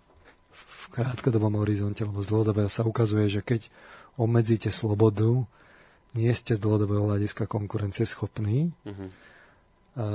v 0.51 0.85
krátkodobom 0.97 1.61
horizonte, 1.61 2.03
lebo 2.03 2.24
z 2.24 2.32
dlhodobého 2.32 2.73
sa 2.73 2.82
ukazuje, 2.82 3.28
že 3.28 3.45
keď 3.45 3.69
obmedzíte 4.16 4.73
slobodu, 4.73 5.45
nie 6.16 6.32
ste 6.35 6.59
z 6.59 6.65
dlhodobého 6.65 7.07
hľadiska 7.07 7.47
konkurencie 7.47 8.03
schopní. 8.09 8.74
Uh-huh. 8.82 9.09
A 9.95 10.07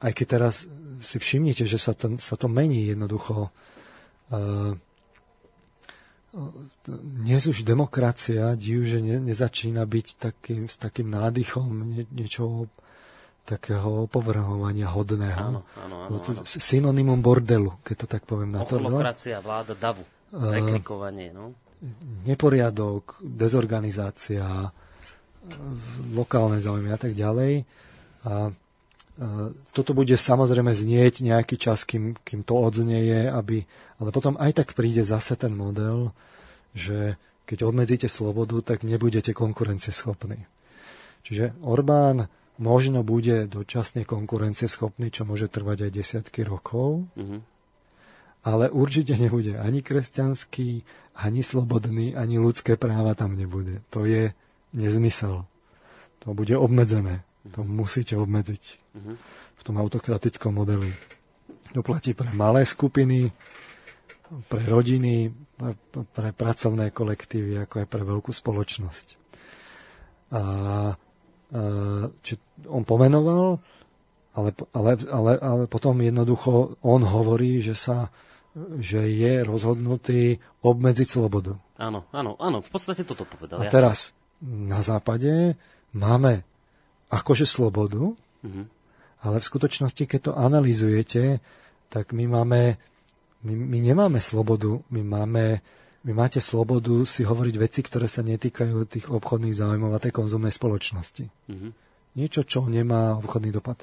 aj 0.00 0.12
keď 0.16 0.26
teraz 0.26 0.54
si 1.00 1.16
všimnite, 1.16 1.64
že 1.64 1.78
sa, 1.80 1.96
ten, 1.96 2.20
sa 2.20 2.36
to 2.36 2.48
mení 2.48 2.92
jednoducho. 2.92 3.52
Uh, 4.32 4.76
dnes 6.86 7.42
už 7.50 7.66
demokracia, 7.66 8.54
div, 8.54 8.86
že 8.86 9.02
ne, 9.02 9.18
nezačína 9.18 9.82
byť 9.82 10.06
takým, 10.16 10.70
s 10.70 10.78
takým 10.78 11.10
nádychom 11.10 11.66
nie, 11.90 12.04
niečoho 12.14 12.70
takého 13.42 14.06
povrhovania 14.06 14.86
hodného. 14.86 15.34
Áno, 15.34 15.60
áno, 15.74 15.96
áno, 16.06 16.16
áno. 16.22 16.46
Synonymum 16.46 17.18
bordelu, 17.18 17.82
keď 17.82 17.96
to 17.96 18.06
tak 18.06 18.22
poviem 18.22 18.54
na 18.54 18.62
to. 18.62 18.78
No? 18.78 19.02
vláda 19.42 19.74
davu, 19.74 20.06
preklikovanie. 20.30 21.34
No? 21.34 21.50
Neporiadok, 22.28 23.18
dezorganizácia, 23.18 24.70
lokálne 26.14 26.62
záujmy 26.62 26.94
a 26.94 26.98
tak 27.00 27.16
ďalej. 27.16 27.66
A 28.28 28.54
toto 29.76 29.92
bude 29.92 30.16
samozrejme 30.16 30.72
znieť 30.72 31.20
nejaký 31.20 31.60
čas, 31.60 31.84
kým, 31.84 32.16
kým 32.24 32.40
to 32.40 32.56
odznieje, 32.56 33.28
aby, 33.28 33.68
ale 34.00 34.08
potom 34.16 34.40
aj 34.40 34.64
tak 34.64 34.68
príde 34.72 35.04
zase 35.04 35.36
ten 35.36 35.52
model, 35.52 36.16
že 36.72 37.20
keď 37.44 37.68
obmedzíte 37.68 38.08
slobodu, 38.08 38.62
tak 38.64 38.86
nebudete 38.86 39.36
konkurencieschopní. 39.36 40.48
Čiže 41.26 41.52
Orbán 41.60 42.32
možno 42.56 43.04
bude 43.04 43.44
dočasne 43.44 44.08
konkurencieschopný, 44.08 45.12
čo 45.12 45.28
môže 45.28 45.52
trvať 45.52 45.88
aj 45.88 45.90
desiatky 45.92 46.40
rokov, 46.46 47.04
mm-hmm. 47.16 47.40
ale 48.48 48.72
určite 48.72 49.20
nebude 49.20 49.60
ani 49.60 49.84
kresťanský, 49.84 50.84
ani 51.20 51.40
slobodný, 51.44 52.16
ani 52.16 52.40
ľudské 52.40 52.80
práva 52.80 53.12
tam 53.12 53.36
nebude. 53.36 53.84
To 53.92 54.08
je 54.08 54.32
nezmysel. 54.72 55.44
To 56.24 56.32
bude 56.32 56.56
obmedzené. 56.56 57.24
To 57.40 57.64
musíte 57.64 58.16
obmedziť 58.20 58.64
v 59.56 59.62
tom 59.64 59.80
autokratickom 59.80 60.52
modeli. 60.52 60.92
To 61.72 61.80
platí 61.80 62.12
pre 62.12 62.28
malé 62.36 62.68
skupiny, 62.68 63.32
pre 64.50 64.62
rodiny, 64.68 65.32
pre, 66.12 66.30
pracovné 66.36 66.92
kolektívy, 66.92 67.64
ako 67.64 67.74
aj 67.80 67.86
pre 67.88 68.02
veľkú 68.04 68.30
spoločnosť. 68.30 69.06
A, 70.30 70.42
či 72.22 72.32
on 72.70 72.86
pomenoval, 72.86 73.58
ale, 74.36 74.50
ale, 74.70 74.90
ale, 75.10 75.32
ale 75.42 75.62
potom 75.66 75.98
jednoducho 75.98 76.78
on 76.86 77.02
hovorí, 77.02 77.58
že 77.58 77.74
sa 77.74 78.12
že 78.82 79.06
je 79.14 79.46
rozhodnutý 79.46 80.42
obmedziť 80.66 81.06
slobodu. 81.06 81.54
Áno, 81.78 82.10
áno, 82.10 82.34
áno, 82.42 82.58
v 82.58 82.70
podstate 82.70 83.06
toto 83.06 83.22
povedal. 83.22 83.62
A 83.62 83.70
teraz 83.70 84.10
na 84.42 84.82
západe 84.82 85.54
máme 85.94 86.42
akože 87.10 87.44
slobodu, 87.44 88.14
mm-hmm. 88.46 88.64
ale 89.26 89.36
v 89.42 89.48
skutočnosti, 89.50 90.06
keď 90.06 90.20
to 90.30 90.32
analizujete, 90.38 91.42
tak 91.90 92.14
my 92.14 92.30
máme, 92.30 92.78
my, 93.42 93.52
my 93.54 93.78
nemáme 93.82 94.22
slobodu, 94.22 94.78
my 94.94 95.02
máme, 95.02 95.58
my 96.06 96.12
máte 96.14 96.38
slobodu 96.38 97.02
si 97.04 97.26
hovoriť 97.26 97.54
veci, 97.58 97.80
ktoré 97.82 98.06
sa 98.06 98.22
netýkajú 98.22 98.76
tých 98.86 99.06
obchodných 99.10 99.58
záujmov 99.58 99.90
a 99.90 100.02
tej 100.02 100.14
konzumnej 100.14 100.54
spoločnosti. 100.54 101.26
Mm-hmm. 101.26 101.72
Niečo, 102.10 102.46
čo 102.46 102.66
nemá 102.66 103.18
obchodný 103.18 103.50
dopad. 103.54 103.82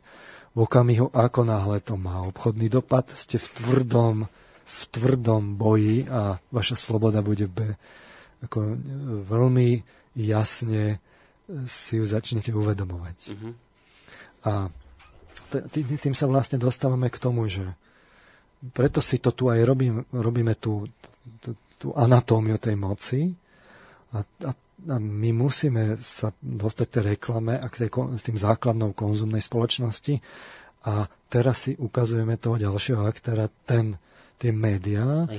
V 0.55 0.65
okamihu, 0.65 1.13
ako 1.13 1.41
náhle 1.45 1.83
to 1.83 1.99
má 1.99 2.25
obchodný 2.25 2.71
dopad, 2.71 3.11
ste 3.11 3.37
v 3.37 3.47
tvrdom, 3.61 4.15
v 4.67 4.79
tvrdom 4.91 5.55
boji 5.55 6.09
a 6.09 6.41
vaša 6.51 6.75
sloboda 6.75 7.21
bude 7.21 7.47
be, 7.47 7.77
ako 8.43 8.75
veľmi 9.27 9.83
jasne 10.17 10.97
si 11.67 11.99
ju 11.99 12.05
začnete 12.05 12.51
uvedomovať. 12.51 13.17
Uh-huh. 13.31 13.53
A 14.43 14.51
t- 15.49 15.83
tým 15.83 16.15
sa 16.15 16.27
vlastne 16.27 16.59
dostávame 16.59 17.07
k 17.07 17.17
tomu, 17.17 17.47
že 17.47 17.63
preto 18.75 18.99
si 18.99 19.21
to 19.21 19.31
tu 19.31 19.47
aj 19.47 19.63
robím, 19.63 20.03
robíme 20.11 20.57
tú, 20.57 20.89
tú, 21.39 21.55
tú 21.77 21.93
anatómiu 21.93 22.57
tej 22.57 22.75
moci 22.75 23.21
a, 24.11 24.23
a, 24.23 24.51
a 24.91 24.95
my 24.97 25.29
musíme 25.31 26.01
sa 26.01 26.33
dostať 26.41 26.85
tej 26.89 27.03
reklame 27.15 27.55
a 27.55 27.65
k 27.69 27.85
tej, 27.85 27.89
s 28.17 28.23
tým 28.25 28.37
základnou 28.37 28.97
konzumnej 28.97 29.39
spoločnosti 29.39 30.19
a 30.89 31.05
teraz 31.29 31.69
si 31.69 31.71
ukazujeme 31.77 32.39
toho 32.39 32.57
ďalšieho 32.57 33.05
aktéra, 33.05 33.51
ten, 33.67 33.95
tie 34.41 34.49
médiá, 34.49 35.29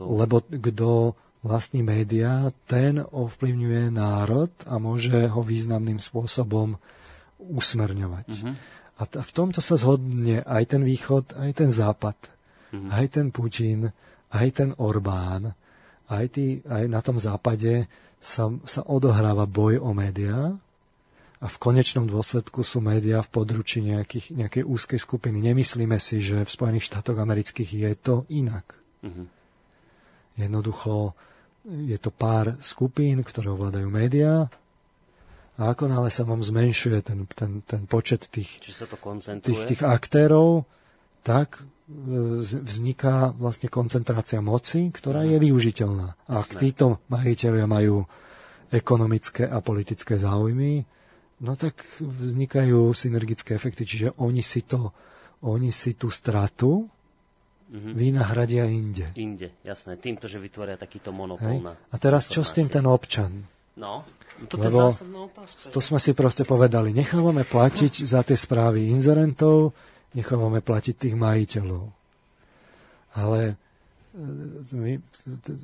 lebo 0.00 0.42
kto 0.46 1.18
vlastní 1.42 1.82
médiá, 1.82 2.54
ten 2.70 3.02
ovplyvňuje 3.02 3.90
národ 3.90 4.50
a 4.70 4.78
môže 4.78 5.26
ho 5.26 5.42
významným 5.42 5.98
spôsobom 5.98 6.78
usmerňovať. 7.42 8.26
Uh-huh. 8.30 8.54
A 8.98 9.02
t- 9.10 9.18
v 9.18 9.30
tomto 9.34 9.58
sa 9.58 9.74
zhodne 9.74 10.46
aj 10.46 10.62
ten 10.70 10.86
východ, 10.86 11.34
aj 11.34 11.50
ten 11.58 11.70
západ, 11.74 12.14
uh-huh. 12.70 12.94
aj 12.94 13.04
ten 13.10 13.34
Putin, 13.34 13.90
aj 14.30 14.48
ten 14.54 14.70
Orbán, 14.78 15.50
aj, 16.06 16.24
tí, 16.30 16.62
aj 16.62 16.86
na 16.86 17.02
tom 17.02 17.18
západe 17.18 17.90
sa, 18.22 18.46
sa 18.62 18.86
odohráva 18.86 19.50
boj 19.50 19.82
o 19.82 19.90
médiá 19.90 20.54
a 21.42 21.46
v 21.50 21.56
konečnom 21.58 22.06
dôsledku 22.06 22.62
sú 22.62 22.78
médiá 22.78 23.18
v 23.18 23.34
područí 23.34 23.82
nejakých, 23.82 24.30
nejakej 24.30 24.62
úzkej 24.62 25.00
skupiny. 25.02 25.42
Nemyslíme 25.42 25.98
si, 25.98 26.22
že 26.22 26.46
v 26.46 26.54
Spojených 26.54 26.86
štátoch 26.86 27.18
amerických 27.18 27.70
je 27.74 27.92
to 27.98 28.14
inak. 28.30 28.78
Uh-huh. 29.02 29.26
Jednoducho 30.38 31.18
je 31.62 31.98
to 31.98 32.10
pár 32.10 32.58
skupín, 32.58 33.22
ktoré 33.22 33.54
ovládajú 33.54 33.86
médiá. 33.86 34.50
A 35.60 35.70
ako 35.70 35.86
náhle 35.86 36.10
sa 36.10 36.26
vám 36.26 36.42
zmenšuje 36.42 36.98
ten, 37.04 37.28
ten, 37.30 37.62
ten 37.62 37.82
počet 37.86 38.26
tých, 38.32 38.58
tých, 38.58 39.60
tých 39.68 39.82
aktérov, 39.84 40.66
tak 41.22 41.60
e, 41.60 41.62
vzniká 42.42 43.30
vlastne 43.36 43.70
koncentrácia 43.70 44.42
moci, 44.42 44.90
ktorá 44.90 45.22
je 45.22 45.38
využiteľná. 45.38 46.18
A 46.26 46.32
ak 46.42 46.58
títo 46.58 47.04
majiteľia 47.12 47.68
majú 47.68 48.02
ekonomické 48.72 49.46
a 49.46 49.60
politické 49.60 50.16
záujmy, 50.16 50.82
no 51.44 51.52
tak 51.54 51.84
vznikajú 52.00 52.90
synergické 52.96 53.54
efekty, 53.54 53.84
čiže 53.84 54.08
oni 54.18 54.40
si, 54.40 54.64
to, 54.64 54.90
oni 55.44 55.68
si 55.68 55.94
tú 55.94 56.08
stratu 56.08 56.88
Mhm. 57.72 57.96
vynahradia 57.96 58.68
inde. 58.68 59.08
Inde, 59.16 59.48
jasné. 59.64 59.96
Týmto, 59.96 60.28
že 60.28 60.36
vytvoria 60.36 60.76
takýto 60.76 61.08
monopol 61.08 61.56
Hej? 61.56 61.64
na 61.64 61.72
A 61.72 61.96
teraz 61.96 62.28
čo 62.28 62.44
s 62.44 62.52
tým 62.52 62.68
ten 62.68 62.84
občan? 62.84 63.48
No, 63.72 64.04
toto 64.52 64.68
Lebo 64.68 64.92
je 64.92 65.08
otázka. 65.32 65.72
To 65.72 65.80
sme 65.80 65.96
si 65.96 66.12
proste 66.12 66.44
povedali, 66.44 66.92
nechávame 66.92 67.48
platiť 67.48 68.04
za 68.04 68.20
tie 68.20 68.36
správy 68.36 68.92
inzerentov, 68.92 69.72
nechávame 70.12 70.60
platiť 70.60 70.94
tých 71.08 71.16
majiteľov. 71.16 71.88
Ale 73.16 73.40
e, 73.48 73.54
my, 74.76 74.92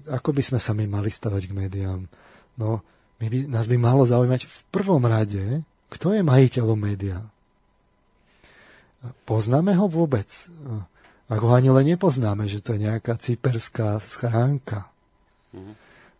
ako 0.09 0.32
by 0.32 0.43
sme 0.44 0.56
sa 0.56 0.72
my 0.72 0.89
mali 0.89 1.12
stavať 1.12 1.44
k 1.44 1.52
médiám? 1.52 2.09
No, 2.56 2.80
my 3.20 3.26
by, 3.28 3.39
nás 3.52 3.68
by 3.68 3.76
malo 3.76 4.09
zaujímať 4.09 4.48
v 4.48 4.59
prvom 4.72 5.05
rade, 5.05 5.60
kto 5.93 6.16
je 6.16 6.24
majiteľom 6.24 6.80
média. 6.80 7.20
Poznáme 9.28 9.76
ho 9.76 9.85
vôbec? 9.85 10.28
Ak 11.28 11.44
ho 11.44 11.52
ani 11.52 11.68
len 11.68 11.92
nepoznáme, 11.92 12.48
že 12.48 12.64
to 12.64 12.72
je 12.72 12.88
nejaká 12.88 13.20
cyperská 13.20 14.00
schránka, 14.00 14.88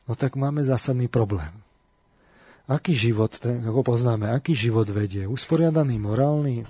no 0.05 0.13
tak 0.13 0.37
máme 0.37 0.61
zásadný 0.61 1.09
problém. 1.09 1.51
Aký 2.69 2.93
život, 2.93 3.33
ten, 3.41 3.65
ako 3.65 3.97
poznáme, 3.97 4.29
aký 4.29 4.53
život 4.53 4.85
vedie? 4.93 5.25
Usporiadaný, 5.25 5.97
morálny? 5.97 6.69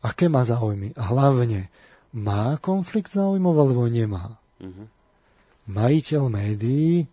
Aké 0.00 0.32
má 0.32 0.40
záujmy? 0.40 0.96
A 0.96 1.12
hlavne, 1.12 1.68
má 2.16 2.56
konflikt 2.56 3.12
záujmov 3.12 3.54
alebo 3.60 3.84
nemá? 3.84 4.40
Mhm. 4.64 4.88
Majiteľ 5.68 6.22
médií, 6.32 7.04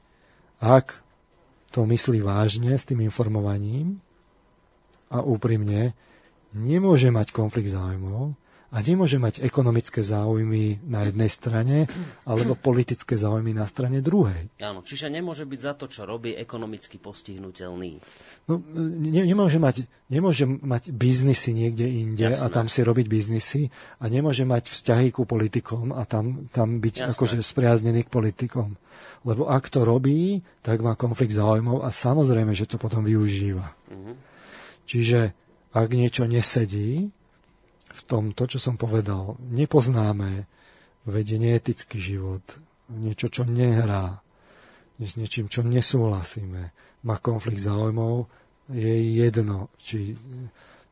ak 0.64 1.04
to 1.76 1.88
myslí 1.88 2.24
vážne 2.24 2.76
s 2.76 2.88
tým 2.88 3.04
informovaním 3.04 4.00
a 5.12 5.24
úprimne, 5.24 5.96
nemôže 6.56 7.12
mať 7.12 7.32
konflikt 7.36 7.72
záujmov 7.72 8.36
a 8.72 8.80
nemôže 8.80 9.20
mať 9.20 9.44
ekonomické 9.44 10.00
záujmy 10.00 10.80
na 10.88 11.04
jednej 11.04 11.28
strane 11.28 11.78
alebo 12.24 12.56
politické 12.56 13.20
záujmy 13.20 13.52
na 13.52 13.68
strane 13.68 14.00
druhej. 14.00 14.48
Áno, 14.64 14.80
čiže 14.80 15.12
nemôže 15.12 15.44
byť 15.44 15.60
za 15.60 15.74
to, 15.76 15.92
čo 15.92 16.08
robí, 16.08 16.32
ekonomicky 16.32 16.96
postihnutelný. 16.96 18.00
No, 18.48 18.64
ne, 18.96 19.22
nemôže, 19.28 19.60
mať, 19.60 19.84
nemôže 20.08 20.48
mať 20.48 20.96
biznisy 20.96 21.52
niekde 21.52 21.84
inde 21.84 22.32
Jasné. 22.32 22.40
a 22.40 22.46
tam 22.48 22.72
si 22.72 22.80
robiť 22.80 23.12
biznisy 23.12 23.68
a 24.00 24.08
nemôže 24.08 24.48
mať 24.48 24.72
vzťahy 24.72 25.12
ku 25.12 25.28
politikom 25.28 25.92
a 25.92 26.08
tam, 26.08 26.48
tam 26.56 26.80
byť 26.80 26.96
Jasné. 27.04 27.12
akože 27.12 27.38
spriaznený 27.44 28.08
k 28.08 28.14
politikom. 28.14 28.80
Lebo 29.28 29.52
ak 29.52 29.68
to 29.68 29.84
robí, 29.84 30.40
tak 30.64 30.80
má 30.80 30.96
konflikt 30.96 31.36
záujmov 31.36 31.84
a 31.84 31.92
samozrejme, 31.92 32.56
že 32.56 32.72
to 32.72 32.80
potom 32.80 33.04
využíva. 33.04 33.76
Mhm. 33.92 34.12
Čiže 34.88 35.20
ak 35.76 35.88
niečo 35.92 36.24
nesedí 36.24 37.12
v 37.94 38.04
tomto, 38.08 38.48
čo 38.48 38.60
som 38.60 38.76
povedal, 38.80 39.38
nepoznáme, 39.40 40.48
vedie 41.08 41.42
neetický 41.42 41.98
život, 41.98 42.44
niečo, 42.92 43.32
čo 43.32 43.44
nehrá, 43.48 44.22
s 45.02 45.18
niečím, 45.18 45.50
čo 45.50 45.66
nesúhlasíme, 45.66 46.62
má 47.02 47.16
konflikt 47.18 47.66
záujmov, 47.66 48.30
je 48.70 49.18
jedno, 49.18 49.74
či 49.82 50.14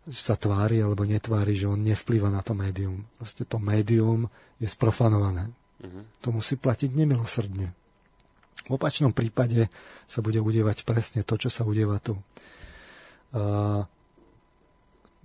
sa 0.09 0.34
tvári 0.34 0.81
alebo 0.81 1.05
netvári, 1.05 1.53
že 1.53 1.69
on 1.69 1.85
nevplýva 1.85 2.34
na 2.34 2.41
to 2.41 2.57
médium. 2.57 3.05
Proste 3.21 3.45
to 3.45 3.61
médium 3.61 4.26
je 4.57 4.65
sprofanované. 4.65 5.53
Mhm. 5.85 6.26
To 6.26 6.34
musí 6.34 6.57
platiť 6.57 6.89
nemilosrdne. 6.89 7.67
V 8.65 8.71
opačnom 8.73 9.13
prípade 9.13 9.69
sa 10.09 10.26
bude 10.26 10.41
udievať 10.41 10.84
presne 10.84 11.21
to, 11.21 11.38
čo 11.38 11.53
sa 11.53 11.63
udieva 11.63 12.01
tu. 12.01 12.17
Mal- 13.31 13.85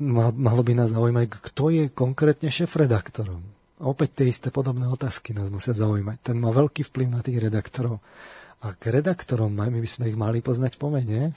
malo 0.02 0.62
by 0.66 0.72
nás 0.74 0.90
zaujímať, 0.90 1.26
kto 1.38 1.64
je 1.70 1.84
konkrétne 1.90 2.50
šéf-redaktorom. 2.50 3.42
A 3.82 3.90
opäť 3.90 4.22
tie 4.22 4.26
isté 4.30 4.48
podobné 4.54 4.86
otázky 4.86 5.34
nás 5.34 5.50
musia 5.50 5.74
zaujímať. 5.74 6.22
Ten 6.22 6.36
má 6.38 6.50
veľký 6.54 6.86
vplyv 6.88 7.08
na 7.10 7.20
tých 7.22 7.42
redaktorov. 7.42 7.98
A 8.64 8.72
k 8.72 8.94
redaktorom 8.94 9.52
my 9.52 9.68
by 9.68 9.90
sme 9.90 10.08
ich 10.08 10.18
mali 10.18 10.40
poznať 10.40 10.78
po 10.80 10.88
mene. 10.88 11.34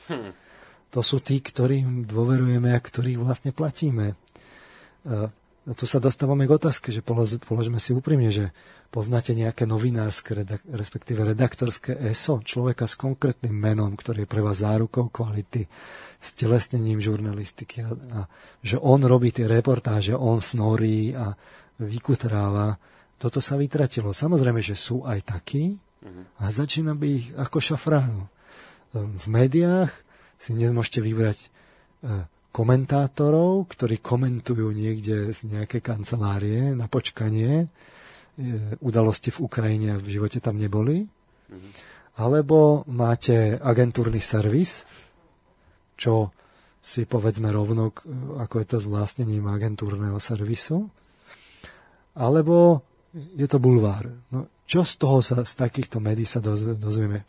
To 0.96 1.04
sú 1.04 1.20
tí, 1.20 1.44
ktorým 1.44 2.08
dôverujeme 2.08 2.72
a 2.72 2.80
ktorých 2.80 3.20
vlastne 3.20 3.52
platíme. 3.52 4.16
E, 4.16 4.16
tu 5.76 5.84
sa 5.84 6.00
dostávame 6.00 6.48
k 6.48 6.56
otázke, 6.56 6.96
že 6.96 7.04
polož, 7.04 7.36
položme 7.44 7.76
si 7.84 7.92
úprimne, 7.92 8.32
že 8.32 8.56
poznáte 8.88 9.36
nejaké 9.36 9.68
novinárske, 9.68 10.44
redak, 10.44 10.64
respektíve 10.68 11.24
redaktorské 11.24 11.96
ESO, 12.12 12.42
človeka 12.42 12.88
s 12.88 12.96
konkrétnym 12.96 13.54
menom, 13.54 13.94
ktorý 13.94 14.24
je 14.24 14.32
pre 14.32 14.42
vás 14.42 14.64
zárukou 14.64 15.12
kvality, 15.12 15.68
s 16.18 16.34
telesnením 16.34 16.98
žurnalistiky 16.98 17.86
a, 17.86 17.94
a 17.94 18.20
že 18.66 18.82
on 18.82 19.06
robí 19.06 19.30
tie 19.30 19.46
reportáže, 19.46 20.18
on 20.18 20.42
snorí 20.42 21.14
a 21.14 21.38
vykutráva. 21.78 22.74
Toto 23.22 23.38
sa 23.38 23.54
vytratilo. 23.54 24.14
Samozrejme, 24.14 24.62
že 24.62 24.74
sú 24.74 25.06
aj 25.06 25.20
takí 25.26 25.78
a 26.38 26.44
začína 26.50 26.94
byť 26.94 27.12
ich 27.12 27.28
ako 27.38 27.58
šafránu. 27.62 28.24
V 28.96 29.26
médiách 29.30 29.92
si 30.38 30.54
dnes 30.54 30.72
môžete 30.72 31.02
vybrať 31.02 31.38
e, 31.42 31.48
komentátorov, 32.54 33.68
ktorí 33.74 34.00
komentujú 34.00 34.70
niekde 34.72 35.34
z 35.34 35.40
nejakej 35.50 35.82
kancelárie 35.82 36.74
na 36.78 36.86
počkanie 36.86 37.70
udalosti 38.82 39.34
v 39.34 39.40
Ukrajine 39.50 39.98
v 39.98 40.08
živote 40.14 40.38
tam 40.38 40.62
neboli. 40.62 41.06
Alebo 42.18 42.82
máte 42.90 43.58
agentúrny 43.58 44.22
servis, 44.22 44.86
čo 45.98 46.34
si 46.82 47.04
povedzme 47.04 47.52
rovno, 47.52 47.92
ako 48.40 48.56
je 48.64 48.68
to 48.68 48.78
s 48.80 48.86
vlastnením 48.88 49.46
agentúrneho 49.50 50.18
servisu. 50.22 50.88
Alebo 52.18 52.82
je 53.14 53.46
to 53.50 53.60
bulvár. 53.60 54.08
No, 54.32 54.64
čo 54.66 54.88
z 54.88 54.94
toho 54.98 55.20
sa, 55.22 55.44
z 55.44 55.54
takýchto 55.58 56.00
médií 56.00 56.26
sa 56.26 56.40
dozvieme? 56.42 57.22
E, 57.22 57.26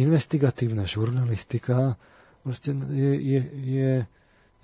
Investigatívna 0.00 0.84
žurnalistika 0.84 1.96
proste 2.42 2.72
je, 2.72 3.12
je, 3.16 3.40
je 3.64 3.90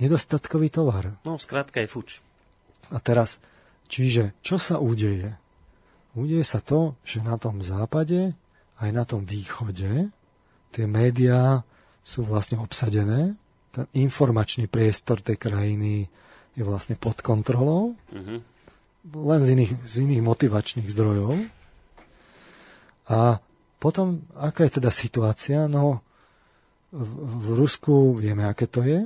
nedostatkový 0.00 0.68
tovar. 0.74 1.16
No, 1.22 1.38
skrátka 1.38 1.80
je 1.80 1.88
fuč. 1.88 2.08
A 2.92 3.00
teraz, 3.00 3.40
čiže, 3.94 4.34
čo 4.42 4.58
sa 4.58 4.82
udeje? 4.82 5.38
Udeje 6.18 6.42
sa 6.42 6.58
to, 6.58 6.98
že 7.06 7.22
na 7.22 7.38
tom 7.38 7.62
západe, 7.62 8.34
aj 8.82 8.90
na 8.90 9.06
tom 9.06 9.22
východe, 9.22 10.10
tie 10.74 10.84
médiá 10.90 11.62
sú 12.02 12.26
vlastne 12.26 12.58
obsadené, 12.58 13.38
ten 13.70 13.86
informačný 13.94 14.66
priestor 14.66 15.22
tej 15.22 15.38
krajiny 15.38 16.10
je 16.54 16.62
vlastne 16.62 16.98
pod 16.98 17.22
kontrolou, 17.22 17.94
Mhm. 18.10 18.36
len 19.14 19.40
z 19.42 19.48
iných, 19.54 19.72
z 19.86 19.94
iných 20.06 20.22
motivačných 20.22 20.88
zdrojov. 20.90 21.34
A 23.10 23.38
potom, 23.78 24.24
aká 24.32 24.64
je 24.64 24.80
teda 24.80 24.88
situácia? 24.88 25.68
No, 25.68 26.00
v, 26.94 27.10
v 27.18 27.46
Rusku 27.58 28.16
vieme, 28.16 28.46
aké 28.46 28.64
to 28.64 28.80
je. 28.80 29.04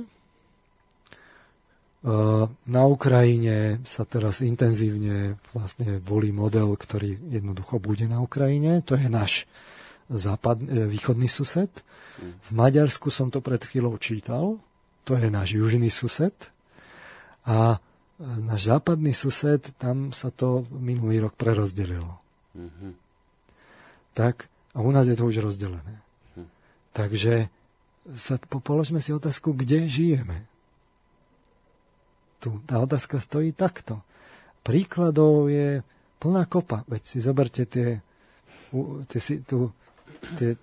Na 2.63 2.81
Ukrajine 2.87 3.83
sa 3.83 4.07
teraz 4.07 4.39
intenzívne 4.39 5.35
vlastne 5.51 5.99
volí 5.99 6.31
model, 6.31 6.71
ktorý 6.79 7.19
jednoducho 7.27 7.75
bude 7.83 8.07
na 8.07 8.23
Ukrajine. 8.23 8.79
To 8.87 8.95
je 8.95 9.11
náš 9.11 9.43
západ, 10.07 10.63
e, 10.63 10.87
východný 10.87 11.27
sused. 11.27 11.69
V 12.19 12.49
Maďarsku 12.55 13.11
som 13.11 13.27
to 13.27 13.43
pred 13.43 13.59
chvíľou 13.59 13.99
čítal. 13.99 14.63
To 15.03 15.13
je 15.19 15.27
náš 15.27 15.59
južný 15.59 15.91
sused. 15.91 16.33
A 17.43 17.77
e, 17.77 18.27
náš 18.47 18.71
západný 18.71 19.11
sused, 19.11 19.59
tam 19.75 20.15
sa 20.15 20.31
to 20.31 20.63
minulý 20.71 21.19
rok 21.27 21.35
prerozdelilo. 21.35 22.15
Mhm. 22.55 22.95
Tak, 24.15 24.47
a 24.71 24.79
u 24.79 24.91
nás 24.91 25.03
je 25.07 25.19
to 25.19 25.27
už 25.27 25.43
rozdelené. 25.43 25.99
Takže 26.95 27.47
sa 28.15 28.41
po- 28.41 28.59
položme 28.59 28.99
si 28.99 29.13
otázku, 29.13 29.53
kde 29.53 29.85
žijeme. 29.85 30.49
Tu, 32.39 32.49
tá 32.63 32.79
otázka 32.79 33.19
stojí 33.19 33.51
takto. 33.51 33.99
Príkladov 34.63 35.51
je 35.51 35.83
plná 36.19 36.47
kopa. 36.47 36.87
Veď 36.87 37.01
si 37.03 37.17
zoberte 37.19 37.67
tie, 37.67 37.99
tie, 39.07 39.19
tu, 39.43 39.71
tie, 40.39 40.55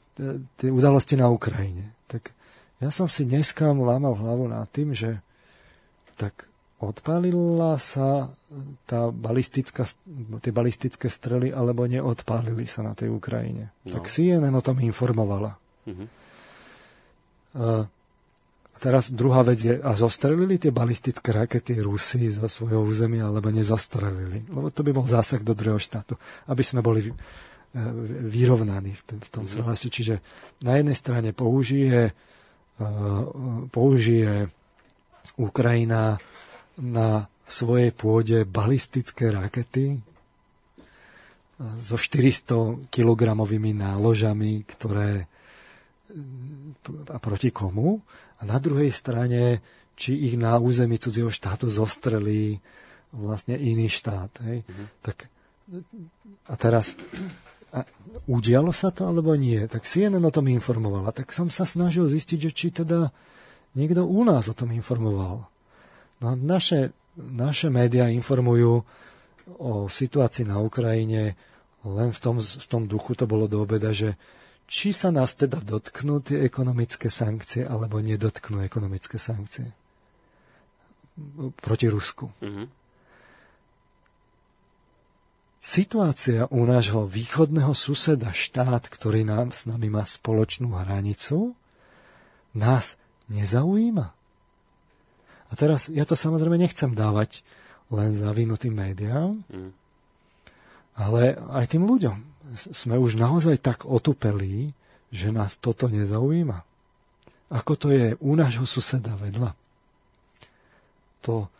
tie, 0.56 0.68
udalosti 0.72 1.16
na 1.16 1.28
Ukrajine. 1.28 1.92
Tak 2.08 2.32
ja 2.80 2.88
som 2.92 3.08
si 3.08 3.24
dneska 3.28 3.72
lámal 3.72 4.16
hlavu 4.16 4.48
nad 4.48 4.68
tým, 4.72 4.96
že 4.96 5.20
tak 6.16 6.48
odpálila 6.80 7.80
sa 7.80 8.28
tá 8.84 9.08
balistická, 9.08 9.88
tie 10.44 10.52
balistické 10.52 11.08
strely, 11.08 11.52
alebo 11.52 11.88
neodpálili 11.88 12.68
sa 12.68 12.84
na 12.84 12.92
tej 12.92 13.12
Ukrajine. 13.12 13.72
No. 13.88 14.00
Tak 14.00 14.12
CNN 14.12 14.52
o 14.52 14.64
tom 14.64 14.80
informovala. 14.80 15.56
Mhm. 15.88 16.06
A 18.76 18.78
teraz 18.78 19.08
druhá 19.08 19.40
vec 19.40 19.56
je, 19.56 19.80
a 19.80 19.96
zostrelili 19.96 20.60
tie 20.60 20.68
balistické 20.68 21.32
rakety 21.32 21.80
Rusy 21.80 22.28
zo 22.36 22.44
svojho 22.44 22.84
územia, 22.84 23.24
alebo 23.24 23.48
nezostrelili? 23.48 24.44
Lebo 24.52 24.68
to 24.68 24.84
by 24.84 24.92
bol 24.92 25.08
zásah 25.08 25.40
do 25.40 25.56
druhého 25.56 25.80
štátu, 25.80 26.20
aby 26.52 26.60
sme 26.60 26.84
boli 26.84 27.08
e, 27.08 27.12
vyrovnaní 28.28 28.92
v 28.92 29.02
tom, 29.08 29.18
v 29.24 29.28
tom 29.32 29.44
mm-hmm. 29.48 29.88
Čiže 29.88 30.20
na 30.60 30.76
jednej 30.76 30.92
strane 30.92 31.32
použije, 31.32 32.12
e, 32.76 32.86
použije 33.72 34.52
Ukrajina 35.40 36.20
na 36.76 37.24
svojej 37.48 37.96
pôde 37.96 38.44
balistické 38.44 39.32
rakety 39.32 39.96
e, 39.96 39.98
so 41.80 41.96
400 41.96 42.92
kilogramovými 42.92 43.72
náložami, 43.72 44.68
ktoré 44.68 45.32
a 47.08 47.18
proti 47.18 47.50
komu? 47.50 48.00
A 48.36 48.42
na 48.44 48.58
druhej 48.60 48.92
strane, 48.92 49.64
či 49.96 50.12
ich 50.28 50.36
na 50.36 50.60
území 50.60 51.00
cudzieho 51.00 51.32
štátu 51.32 51.72
zostrelí 51.72 52.60
vlastne 53.16 53.56
iný 53.56 53.88
štát. 53.88 54.32
Hej? 54.44 54.60
Mm-hmm. 54.60 54.86
Tak, 55.00 55.16
a 56.46 56.54
teraz, 56.60 57.00
a 57.72 57.88
udialo 58.28 58.76
sa 58.76 58.92
to 58.92 59.08
alebo 59.08 59.32
nie? 59.34 59.64
Tak 59.64 59.88
CNN 59.88 60.20
o 60.20 60.32
tom 60.34 60.52
informovala. 60.52 61.16
Tak 61.16 61.32
som 61.32 61.48
sa 61.48 61.64
snažil 61.64 62.04
zistiť, 62.06 62.38
že 62.38 62.50
či 62.52 62.66
teda 62.70 63.08
niekto 63.72 64.04
u 64.04 64.20
nás 64.24 64.52
o 64.52 64.54
tom 64.56 64.68
informoval. 64.76 65.48
No 66.20 66.26
naše, 66.36 66.92
naše 67.16 67.72
médiá 67.72 68.12
informujú 68.12 68.84
o 69.46 69.72
situácii 69.86 70.44
na 70.44 70.60
Ukrajine 70.60 71.38
len 71.86 72.10
v 72.10 72.18
tom, 72.18 72.42
v 72.42 72.66
tom 72.66 72.90
duchu, 72.90 73.14
to 73.14 73.30
bolo 73.30 73.46
do 73.46 73.62
obeda, 73.62 73.94
že 73.94 74.18
či 74.66 74.90
sa 74.90 75.14
nás 75.14 75.38
teda 75.38 75.62
dotknú 75.62 76.22
tie 76.26 76.42
ekonomické 76.42 77.06
sankcie, 77.06 77.62
alebo 77.62 78.02
nedotknú 78.02 78.62
ekonomické 78.66 79.16
sankcie 79.16 79.70
proti 81.62 81.86
Rusku. 81.88 82.28
Mm-hmm. 82.44 82.66
Situácia 85.66 86.46
u 86.54 86.62
nášho 86.62 87.10
východného 87.10 87.74
suseda, 87.74 88.30
štát, 88.30 88.86
ktorý 88.86 89.26
nám 89.26 89.50
s 89.50 89.66
nami 89.66 89.90
má 89.90 90.06
spoločnú 90.06 90.70
hranicu, 90.70 91.58
nás 92.54 92.94
nezaujíma. 93.26 94.06
A 95.46 95.52
teraz 95.58 95.90
ja 95.90 96.06
to 96.06 96.14
samozrejme 96.14 96.54
nechcem 96.58 96.94
dávať 96.94 97.42
len 97.90 98.14
zavinutým 98.14 98.74
médiám, 98.78 99.42
mm. 99.46 99.70
ale 100.98 101.34
aj 101.54 101.66
tým 101.70 101.86
ľuďom 101.86 102.35
sme 102.54 102.94
už 103.00 103.18
naozaj 103.18 103.58
tak 103.58 103.88
otupelí, 103.88 104.70
že 105.10 105.34
nás 105.34 105.58
toto 105.58 105.90
nezaujíma. 105.90 106.62
Ako 107.50 107.72
to 107.78 107.88
je 107.94 108.18
u 108.18 108.32
nášho 108.34 108.66
suseda 108.66 109.14
vedľa. 109.18 109.54
To 111.26 111.50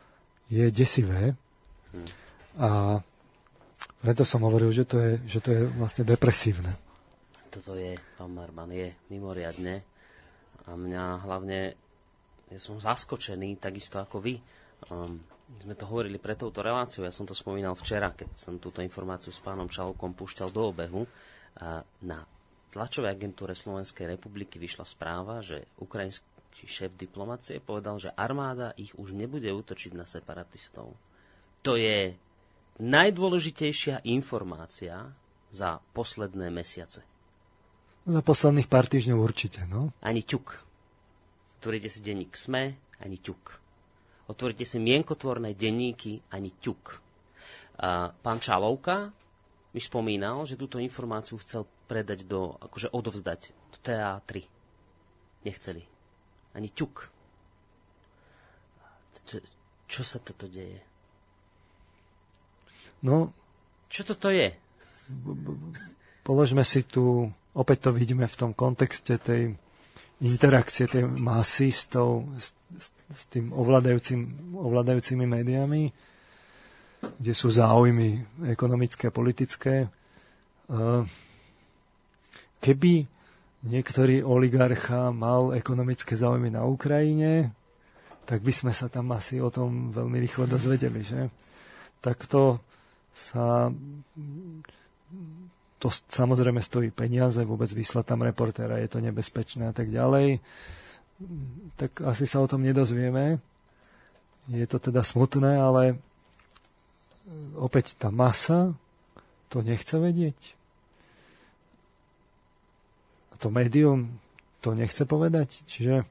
je 0.50 0.70
desivé. 0.70 1.34
A 2.58 3.00
preto 4.02 4.22
som 4.22 4.42
hovoril, 4.46 4.70
že 4.70 4.86
to 4.86 4.96
je, 4.98 5.12
že 5.26 5.38
to 5.42 5.50
je 5.50 5.62
vlastne 5.78 6.06
depresívne. 6.06 6.78
Toto 7.50 7.74
je, 7.74 7.98
pán 8.18 8.30
Marman, 8.30 8.70
je 8.70 8.94
mimoriadne. 9.10 9.82
A 10.66 10.74
mňa 10.74 11.26
hlavne, 11.26 11.74
ja 12.50 12.58
som 12.58 12.78
zaskočený, 12.78 13.58
takisto 13.58 13.98
ako 14.02 14.22
vy. 14.22 14.38
Um, 14.90 15.22
sme 15.46 15.78
to 15.78 15.86
hovorili 15.86 16.18
pre 16.18 16.34
touto 16.34 16.58
reláciou, 16.58 17.06
ja 17.06 17.14
som 17.14 17.22
to 17.22 17.30
spomínal 17.30 17.78
včera, 17.78 18.10
keď 18.10 18.34
som 18.34 18.58
túto 18.58 18.82
informáciu 18.82 19.30
s 19.30 19.38
pánom 19.38 19.70
Čalkom 19.70 20.10
púšťal 20.18 20.50
do 20.50 20.74
obehu. 20.74 21.06
Na 22.02 22.18
tlačovej 22.74 23.14
agentúre 23.14 23.54
Slovenskej 23.54 24.10
republiky 24.10 24.58
vyšla 24.58 24.82
správa, 24.82 25.46
že 25.46 25.70
ukrajinský 25.78 26.66
šéf 26.66 26.98
diplomacie 26.98 27.62
povedal, 27.62 28.02
že 28.02 28.10
armáda 28.18 28.74
ich 28.74 28.90
už 28.98 29.14
nebude 29.14 29.46
útočiť 29.46 29.94
na 29.94 30.02
separatistov. 30.02 30.98
To 31.62 31.78
je 31.78 32.18
najdôležitejšia 32.82 34.02
informácia 34.10 35.14
za 35.54 35.78
posledné 35.94 36.50
mesiace. 36.50 37.06
Za 38.06 38.22
posledných 38.22 38.66
pár 38.66 38.90
týždňov 38.90 39.18
určite, 39.18 39.62
no. 39.70 39.94
Ani 40.02 40.26
ťuk. 40.26 40.58
Otvoríte 41.62 41.90
si 41.90 42.02
denník 42.02 42.34
SME, 42.34 42.78
ani 42.98 43.18
ťuk 43.18 43.65
otvoríte 44.26 44.66
si 44.66 44.78
mienkotvorné 44.82 45.54
denníky, 45.54 46.22
ani 46.30 46.50
ťuk. 46.58 46.98
Pán 48.22 48.38
Čalovka 48.42 49.12
mi 49.76 49.80
spomínal, 49.80 50.48
že 50.48 50.56
túto 50.56 50.80
informáciu 50.80 51.36
chcel 51.42 51.68
predať 51.86 52.26
do, 52.26 52.56
akože 52.58 52.90
odovzdať 52.90 53.54
do 53.74 53.78
TA3. 53.84 54.42
Nechceli. 55.46 55.84
Ani 56.56 56.72
ťuk. 56.72 57.12
Čo, 59.26 59.36
čo 59.86 60.02
sa 60.02 60.18
toto 60.18 60.48
deje? 60.50 60.80
No... 63.04 63.30
Čo 63.86 64.02
toto 64.02 64.34
je? 64.34 64.50
Položme 66.26 66.66
si 66.66 66.82
tu, 66.82 67.30
opäť 67.54 67.86
to 67.86 67.90
vidíme 67.94 68.26
v 68.26 68.38
tom 68.38 68.50
kontexte 68.50 69.14
tej 69.22 69.54
interakcie 70.24 70.88
tej 70.88 71.04
masy 71.04 71.68
s, 71.68 71.92
tou, 71.92 72.24
s, 72.40 72.56
s 73.12 73.22
tým 73.28 73.52
ovládajúcim, 73.52 74.52
ovládajúcimi 74.56 75.24
médiami, 75.28 75.92
kde 77.20 77.32
sú 77.36 77.52
záujmy 77.52 78.24
ekonomické 78.48 79.12
politické. 79.12 79.92
Keby 82.58 82.94
niektorý 83.66 84.24
oligarcha 84.24 85.12
mal 85.12 85.52
ekonomické 85.52 86.16
záujmy 86.16 86.50
na 86.54 86.64
Ukrajine, 86.64 87.52
tak 88.26 88.42
by 88.42 88.50
sme 88.50 88.72
sa 88.74 88.90
tam 88.90 89.14
asi 89.14 89.38
o 89.38 89.52
tom 89.52 89.94
veľmi 89.94 90.18
rýchlo 90.18 90.50
dozvedeli, 90.50 91.04
že? 91.06 91.30
to 92.02 92.58
sa 93.10 93.70
to 95.76 95.92
samozrejme 95.92 96.60
stojí 96.64 96.88
peniaze, 96.90 97.40
vôbec 97.44 97.68
vyslať 97.68 98.04
tam 98.04 98.24
reportéra, 98.24 98.80
je 98.80 98.88
to 98.88 98.98
nebezpečné 99.04 99.70
a 99.70 99.74
tak 99.76 99.92
ďalej 99.92 100.40
tak 101.76 102.00
asi 102.04 102.28
sa 102.28 102.44
o 102.44 102.50
tom 102.50 102.60
nedozvieme. 102.60 103.40
Je 104.46 104.66
to 104.68 104.78
teda 104.78 105.02
smutné, 105.02 105.58
ale 105.58 105.98
opäť 107.58 107.98
tá 107.98 108.12
masa 108.12 108.76
to 109.50 109.64
nechce 109.64 109.96
vedieť. 109.96 110.54
A 113.32 113.40
to 113.40 113.50
médium 113.50 114.20
to 114.62 114.76
nechce 114.76 115.02
povedať. 115.08 115.66
Čiže, 115.66 116.06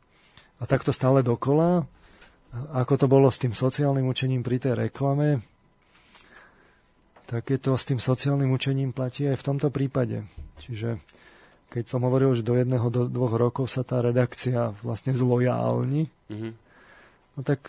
a 0.60 0.64
takto 0.68 0.92
stále 0.92 1.24
dokola, 1.24 1.88
ako 2.72 2.94
to 2.96 3.08
bolo 3.08 3.28
s 3.32 3.40
tým 3.40 3.52
sociálnym 3.52 4.08
učením 4.08 4.44
pri 4.44 4.60
tej 4.60 4.90
reklame, 4.90 5.44
tak 7.26 7.50
je 7.50 7.60
to 7.60 7.74
s 7.74 7.90
tým 7.90 7.98
sociálnym 7.98 8.54
učením 8.54 8.94
platí 8.94 9.26
aj 9.26 9.42
v 9.42 9.48
tomto 9.54 9.74
prípade. 9.74 10.26
Čiže 10.62 11.02
keď 11.74 11.84
som 11.90 12.06
hovoril, 12.06 12.38
že 12.38 12.46
do 12.46 12.56
jedného, 12.56 12.88
do 12.94 13.10
dvoch 13.10 13.36
rokov 13.36 13.68
sa 13.68 13.82
tá 13.82 14.00
redakcia 14.00 14.72
vlastne 14.86 15.12
zlojálni, 15.12 16.08
mm-hmm. 16.08 16.52
no 17.36 17.40
tak 17.42 17.68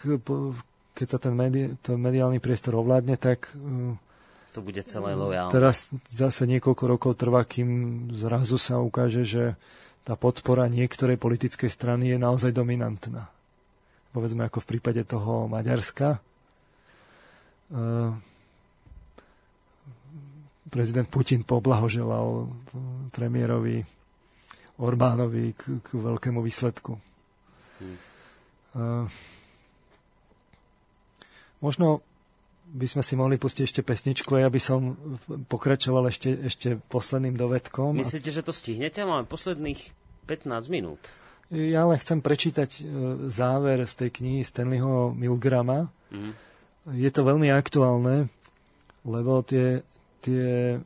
keď 0.96 1.06
sa 1.08 1.18
ten, 1.18 1.34
medi- 1.34 1.72
ten 1.80 1.96
mediálny 1.96 2.38
priestor 2.38 2.76
ovládne, 2.78 3.16
tak 3.16 3.50
e, 3.52 3.96
to 4.56 4.64
bude 4.64 4.80
celé 4.88 5.12
lojálne. 5.12 5.52
Teraz 5.52 5.92
zase 6.08 6.48
niekoľko 6.48 6.84
rokov 6.88 7.12
trvá, 7.20 7.44
kým 7.44 7.68
zrazu 8.16 8.56
sa 8.56 8.80
ukáže, 8.80 9.28
že 9.28 9.52
tá 10.06 10.16
podpora 10.16 10.64
niektorej 10.70 11.20
politickej 11.20 11.68
strany 11.68 12.14
je 12.14 12.16
naozaj 12.16 12.56
dominantná. 12.56 13.28
Povedzme 14.16 14.48
ako 14.48 14.64
v 14.64 14.68
prípade 14.72 15.04
toho 15.04 15.44
Maďarska. 15.50 16.24
Uh, 17.68 18.16
prezident 20.68 21.06
Putin 21.06 21.46
poblahoželal 21.46 22.50
premiérovi 23.14 23.86
Orbánovi 24.76 25.56
k, 25.56 25.80
k 25.80 25.88
veľkému 25.96 26.44
výsledku. 26.44 27.00
Hmm. 27.80 27.96
Uh, 28.76 29.04
možno 31.64 32.04
by 32.66 32.86
sme 32.90 33.02
si 33.06 33.14
mohli 33.14 33.38
pustiť 33.38 33.62
ešte 33.62 33.80
pesničku 33.86 34.36
a 34.36 34.44
ja 34.44 34.50
by 34.50 34.60
som 34.60 34.98
pokračoval 35.46 36.10
ešte, 36.10 36.34
ešte 36.34 36.68
posledným 36.90 37.38
dovedkom. 37.38 37.94
Myslíte, 37.94 38.34
že 38.34 38.42
to 38.42 38.50
stihnete? 38.50 39.06
Máme 39.06 39.24
posledných 39.24 39.80
15 40.26 40.66
minút. 40.68 41.00
Ja 41.54 41.86
len 41.86 41.94
chcem 42.02 42.18
prečítať 42.18 42.70
e, 42.74 42.80
záver 43.30 43.86
z 43.86 43.94
tej 43.94 44.10
knihy 44.18 44.42
Stanleyho 44.42 45.14
Milgrama. 45.14 45.86
Mm. 46.10 46.34
Je 46.98 47.10
to 47.14 47.22
veľmi 47.22 47.54
aktuálne, 47.54 48.26
lebo 49.06 49.46
tie, 49.46 49.86
tie, 50.26 50.82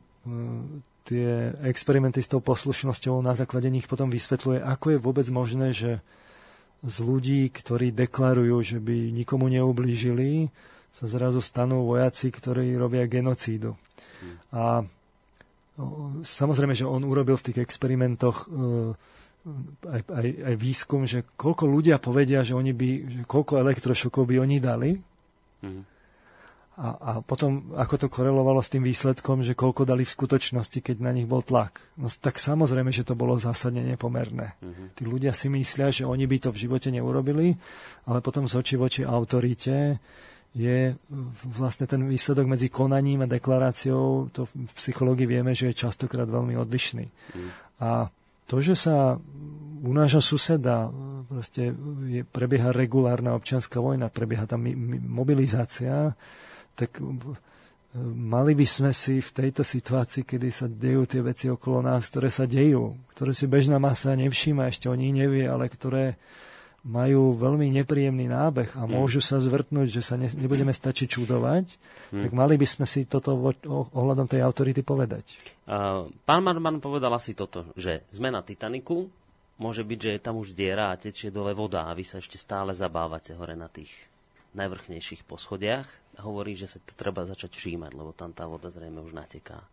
tie 1.09 1.29
experimenty 1.65 2.21
s 2.21 2.29
tou 2.29 2.39
poslušnosťou 2.45 3.25
na 3.25 3.33
základe 3.33 3.73
nich 3.73 3.89
potom 3.89 4.13
vysvetľuje, 4.13 4.61
ako 4.61 4.85
je 4.93 4.99
vôbec 5.01 5.27
možné, 5.33 5.73
že 5.73 5.97
z 6.81 6.95
ľudí, 7.01 7.49
ktorí 7.49 7.93
deklarujú, 7.93 8.57
že 8.61 8.77
by 8.77 9.13
nikomu 9.13 9.49
neublížili, 9.49 10.49
sa 10.91 11.05
zrazu 11.07 11.39
stanú 11.39 11.87
vojaci, 11.87 12.33
ktorí 12.33 12.73
robia 12.75 13.05
genocídu. 13.05 13.77
Hmm. 14.19 14.37
A 14.51 14.63
samozrejme, 16.21 16.75
že 16.75 16.89
on 16.89 17.01
urobil 17.05 17.39
v 17.39 17.45
tých 17.51 17.63
experimentoch 17.63 18.45
e, 18.45 18.93
aj, 19.87 20.01
aj, 20.09 20.27
aj 20.51 20.55
výskum, 20.59 21.07
že 21.09 21.25
koľko 21.33 21.65
ľudia 21.65 21.97
povedia, 21.97 22.45
že 22.45 22.53
oni 22.53 22.75
by, 22.75 22.89
že 23.07 23.21
koľko 23.25 23.61
elektrošokov 23.61 24.23
by 24.27 24.35
oni 24.43 24.57
dali. 24.61 24.91
Mm. 25.61 25.81
A, 26.81 26.89
a 26.97 27.11
potom, 27.21 27.69
ako 27.77 27.95
to 28.01 28.07
korelovalo 28.09 28.57
s 28.57 28.73
tým 28.73 28.81
výsledkom, 28.81 29.45
že 29.45 29.53
koľko 29.53 29.85
dali 29.85 30.01
v 30.01 30.15
skutočnosti, 30.17 30.81
keď 30.81 30.97
na 31.05 31.13
nich 31.13 31.29
bol 31.29 31.45
tlak. 31.45 31.77
No 31.93 32.09
tak 32.09 32.41
samozrejme, 32.41 32.89
že 32.89 33.05
to 33.05 33.13
bolo 33.13 33.37
zásadne 33.37 33.85
nepomerné. 33.85 34.57
Mm-hmm. 34.57 34.87
Tí 34.97 35.03
ľudia 35.05 35.37
si 35.37 35.45
myslia, 35.53 35.93
že 35.93 36.09
oni 36.09 36.25
by 36.25 36.37
to 36.41 36.49
v 36.49 36.65
živote 36.65 36.89
neurobili, 36.89 37.53
ale 38.09 38.25
potom 38.25 38.49
z 38.49 38.57
oči 38.57 38.75
voči 38.81 39.01
autorite 39.05 40.01
je 40.57 40.97
vlastne 41.53 41.85
ten 41.85 42.01
výsledok 42.01 42.49
medzi 42.49 42.67
konaním 42.73 43.23
a 43.23 43.29
deklaráciou, 43.29 44.33
to 44.33 44.49
v 44.49 44.73
psychológii 44.73 45.29
vieme, 45.29 45.53
že 45.53 45.71
je 45.71 45.85
častokrát 45.85 46.25
veľmi 46.25 46.57
odlišný. 46.57 47.05
Mm. 47.07 47.49
A 47.77 48.09
to, 48.49 48.57
že 48.59 48.73
sa 48.73 49.21
u 49.81 49.91
nášho 49.93 50.19
suseda 50.19 50.91
proste 51.31 51.71
je, 52.11 52.27
prebieha 52.27 52.75
regulárna 52.75 53.31
občianská 53.39 53.79
vojna, 53.79 54.11
prebieha 54.11 54.43
tam 54.43 54.67
mobilizácia, 55.07 56.11
tak 56.75 57.01
mali 58.15 58.55
by 58.55 58.67
sme 58.67 58.91
si 58.95 59.19
v 59.19 59.29
tejto 59.35 59.67
situácii, 59.67 60.23
kedy 60.23 60.49
sa 60.49 60.67
dejú 60.71 61.03
tie 61.03 61.19
veci 61.19 61.51
okolo 61.51 61.83
nás, 61.83 62.07
ktoré 62.07 62.31
sa 62.31 62.47
dejú, 62.47 62.95
ktoré 63.11 63.35
si 63.35 63.51
bežná 63.51 63.77
masa 63.83 64.15
nevšíma, 64.15 64.71
ešte 64.71 64.87
o 64.87 64.95
nich 64.95 65.11
nevie, 65.11 65.43
ale 65.43 65.67
ktoré 65.67 66.15
majú 66.81 67.37
veľmi 67.37 67.69
nepríjemný 67.77 68.25
nábeh 68.25 68.73
a 68.73 68.89
hmm. 68.89 68.97
môžu 68.97 69.21
sa 69.21 69.37
zvrtnúť, 69.37 69.93
že 69.93 70.01
sa 70.01 70.17
ne, 70.17 70.33
nebudeme 70.33 70.73
stačiť 70.73 71.05
čudovať, 71.13 71.77
hmm. 72.09 72.21
tak 72.25 72.31
mali 72.33 72.57
by 72.57 72.65
sme 72.65 72.89
si 72.89 73.05
toto 73.05 73.37
ohľadom 73.93 74.25
tej 74.25 74.41
autority 74.41 74.81
povedať. 74.81 75.37
Uh, 75.69 76.09
pán 76.25 76.41
Marman 76.41 76.81
povedal 76.81 77.13
asi 77.13 77.37
toto, 77.37 77.69
že 77.77 78.01
sme 78.09 78.33
na 78.33 78.41
Titaniku, 78.41 79.05
môže 79.61 79.85
byť, 79.85 79.99
že 80.01 80.11
je 80.17 80.25
tam 80.25 80.41
už 80.41 80.57
diera 80.57 80.89
a 80.89 80.97
tečie 80.97 81.29
dole 81.29 81.53
voda 81.53 81.85
a 81.85 81.93
vy 81.93 82.01
sa 82.01 82.17
ešte 82.17 82.41
stále 82.41 82.73
zabávate 82.73 83.37
hore 83.37 83.53
na 83.53 83.69
tých 83.69 83.93
najvrchnejších 84.57 85.21
poschodiach 85.29 86.00
hovorí, 86.19 86.57
že 86.57 86.67
sa 86.67 86.77
to 86.83 86.91
treba 86.97 87.23
začať 87.23 87.55
všímať, 87.55 87.91
lebo 87.95 88.11
tam 88.11 88.35
tá 88.35 88.43
voda 88.49 88.67
zrejme 88.67 88.99
už 88.99 89.15
nateká 89.15 89.63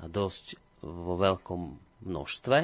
dosť 0.00 0.60
vo 0.80 1.18
veľkom 1.18 1.62
množstve 2.06 2.58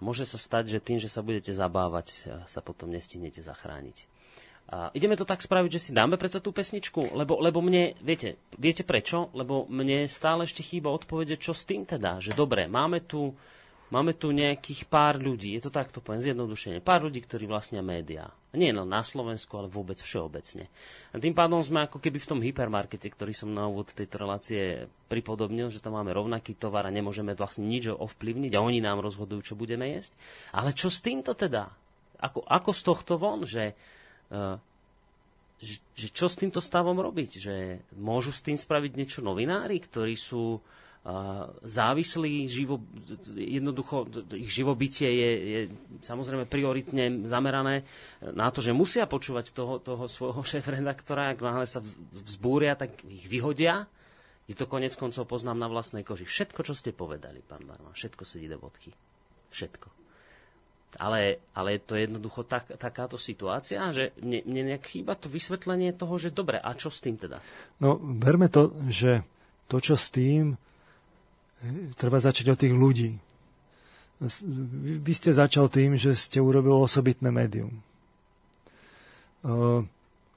môže 0.00 0.28
sa 0.28 0.36
stať, 0.36 0.76
že 0.76 0.84
tým, 0.84 0.98
že 1.00 1.08
sa 1.08 1.24
budete 1.24 1.52
zabávať, 1.56 2.28
sa 2.44 2.60
potom 2.60 2.92
nestihnete 2.92 3.40
zachrániť. 3.40 4.08
A 4.66 4.90
ideme 4.98 5.14
to 5.14 5.22
tak 5.22 5.46
spraviť, 5.46 5.78
že 5.78 5.84
si 5.90 5.90
dáme 5.94 6.18
predsa 6.18 6.42
tú 6.42 6.50
pesničku, 6.50 7.14
lebo, 7.14 7.38
lebo 7.38 7.62
mne, 7.62 7.94
viete, 8.02 8.34
viete 8.58 8.82
prečo? 8.82 9.30
Lebo 9.30 9.62
mne 9.70 10.10
stále 10.10 10.42
ešte 10.42 10.66
chýba 10.66 10.90
odpovede, 10.90 11.38
čo 11.38 11.54
s 11.54 11.62
tým 11.62 11.86
teda, 11.86 12.18
že 12.18 12.34
dobre, 12.34 12.66
máme 12.66 13.06
tu 13.06 13.30
Máme 13.86 14.18
tu 14.18 14.34
nejakých 14.34 14.90
pár 14.90 15.14
ľudí, 15.22 15.54
je 15.54 15.62
to 15.62 15.70
takto 15.70 16.02
poviem 16.02 16.18
zjednodušene, 16.18 16.82
pár 16.82 17.06
ľudí, 17.06 17.22
ktorí 17.22 17.46
vlastnia 17.46 17.86
médiá. 17.86 18.34
Nie 18.50 18.74
len 18.74 18.88
na 18.88 19.06
Slovensku, 19.06 19.54
ale 19.54 19.70
vôbec 19.70 19.94
všeobecne. 20.02 20.66
A 21.14 21.22
tým 21.22 21.30
pádom 21.30 21.62
sme 21.62 21.86
ako 21.86 22.02
keby 22.02 22.18
v 22.18 22.30
tom 22.34 22.40
hypermarkete, 22.42 23.06
ktorý 23.06 23.30
som 23.30 23.54
na 23.54 23.70
úvod 23.70 23.94
tejto 23.94 24.18
relácie 24.18 24.90
pripodobnil, 25.06 25.70
že 25.70 25.78
tam 25.78 25.94
máme 25.94 26.10
rovnaký 26.10 26.58
tovar 26.58 26.82
a 26.88 26.90
nemôžeme 26.90 27.38
vlastne 27.38 27.68
nič 27.68 27.94
ovplyvniť 27.94 28.58
a 28.58 28.64
oni 28.64 28.82
nám 28.82 29.04
rozhodujú, 29.06 29.54
čo 29.54 29.60
budeme 29.60 29.86
jesť. 29.94 30.18
Ale 30.50 30.74
čo 30.74 30.90
s 30.90 30.98
týmto 30.98 31.38
teda? 31.38 31.70
Ako, 32.18 32.42
ako 32.42 32.70
z 32.74 32.82
tohto 32.82 33.14
von, 33.22 33.46
že, 33.46 33.76
uh, 34.34 34.58
že, 35.62 35.78
že 35.94 36.08
čo 36.10 36.26
s 36.26 36.34
týmto 36.34 36.58
stavom 36.58 36.98
robiť? 36.98 37.30
Že 37.38 37.56
môžu 38.02 38.34
s 38.34 38.42
tým 38.42 38.58
spraviť 38.58 38.98
niečo 38.98 39.20
novinári, 39.22 39.78
ktorí 39.78 40.18
sú 40.18 40.58
závislí, 41.62 42.50
živo, 42.50 42.82
jednoducho 43.30 44.10
ich 44.34 44.50
živobytie 44.50 45.06
je, 45.06 45.30
je 45.38 45.60
samozrejme 46.02 46.50
prioritne 46.50 47.30
zamerané 47.30 47.86
na 48.34 48.50
to, 48.50 48.58
že 48.58 48.74
musia 48.74 49.06
počúvať 49.06 49.54
toho, 49.54 49.78
toho 49.78 50.10
svojho 50.10 50.42
šéf-redaktora, 50.50 51.30
ak 51.34 51.38
náhle 51.38 51.66
sa 51.70 51.78
vzbúria, 52.26 52.74
tak 52.74 53.06
ich 53.06 53.30
vyhodia. 53.30 53.86
Je 54.46 54.54
to 54.54 54.70
konec 54.70 54.94
koncov 54.94 55.26
poznám 55.26 55.58
na 55.58 55.68
vlastnej 55.70 56.06
koži. 56.06 56.26
Všetko, 56.26 56.62
čo 56.62 56.74
ste 56.74 56.94
povedali, 56.94 57.42
pán 57.42 57.66
Barman, 57.66 57.94
všetko 57.94 58.22
sedí 58.22 58.46
do 58.46 58.58
bodky. 58.58 58.94
Všetko. 59.50 59.90
Ale, 61.02 61.42
ale 61.54 61.76
je 61.76 61.80
to 61.82 61.94
jednoducho 61.98 62.46
tak, 62.46 62.70
takáto 62.78 63.18
situácia, 63.18 63.90
že 63.90 64.14
mne, 64.22 64.46
mne 64.46 64.62
nejak 64.74 64.86
chýba 64.86 65.18
to 65.18 65.26
vysvetlenie 65.26 65.94
toho, 65.94 66.14
že 66.14 66.30
dobre, 66.30 66.62
a 66.62 66.70
čo 66.78 66.94
s 66.94 67.02
tým 67.02 67.18
teda? 67.18 67.42
No, 67.82 67.98
berme 67.98 68.46
to, 68.46 68.70
že 68.86 69.26
to, 69.66 69.82
čo 69.82 69.98
s 69.98 70.14
tým, 70.14 70.54
treba 71.96 72.18
začať 72.20 72.52
od 72.52 72.58
tých 72.58 72.74
ľudí. 72.76 73.10
Vy 75.00 75.12
ste 75.12 75.36
začal 75.36 75.68
tým, 75.68 76.00
že 76.00 76.16
ste 76.16 76.40
urobil 76.40 76.80
osobitné 76.80 77.28
médium. 77.28 77.84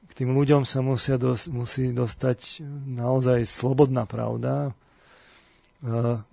K 0.09 0.11
tým 0.11 0.35
ľuďom 0.35 0.67
sa 0.67 0.83
musia 0.83 1.15
dos- 1.15 1.47
musí 1.47 1.95
dostať 1.95 2.59
naozaj 2.85 3.47
slobodná 3.47 4.03
pravda. 4.03 4.75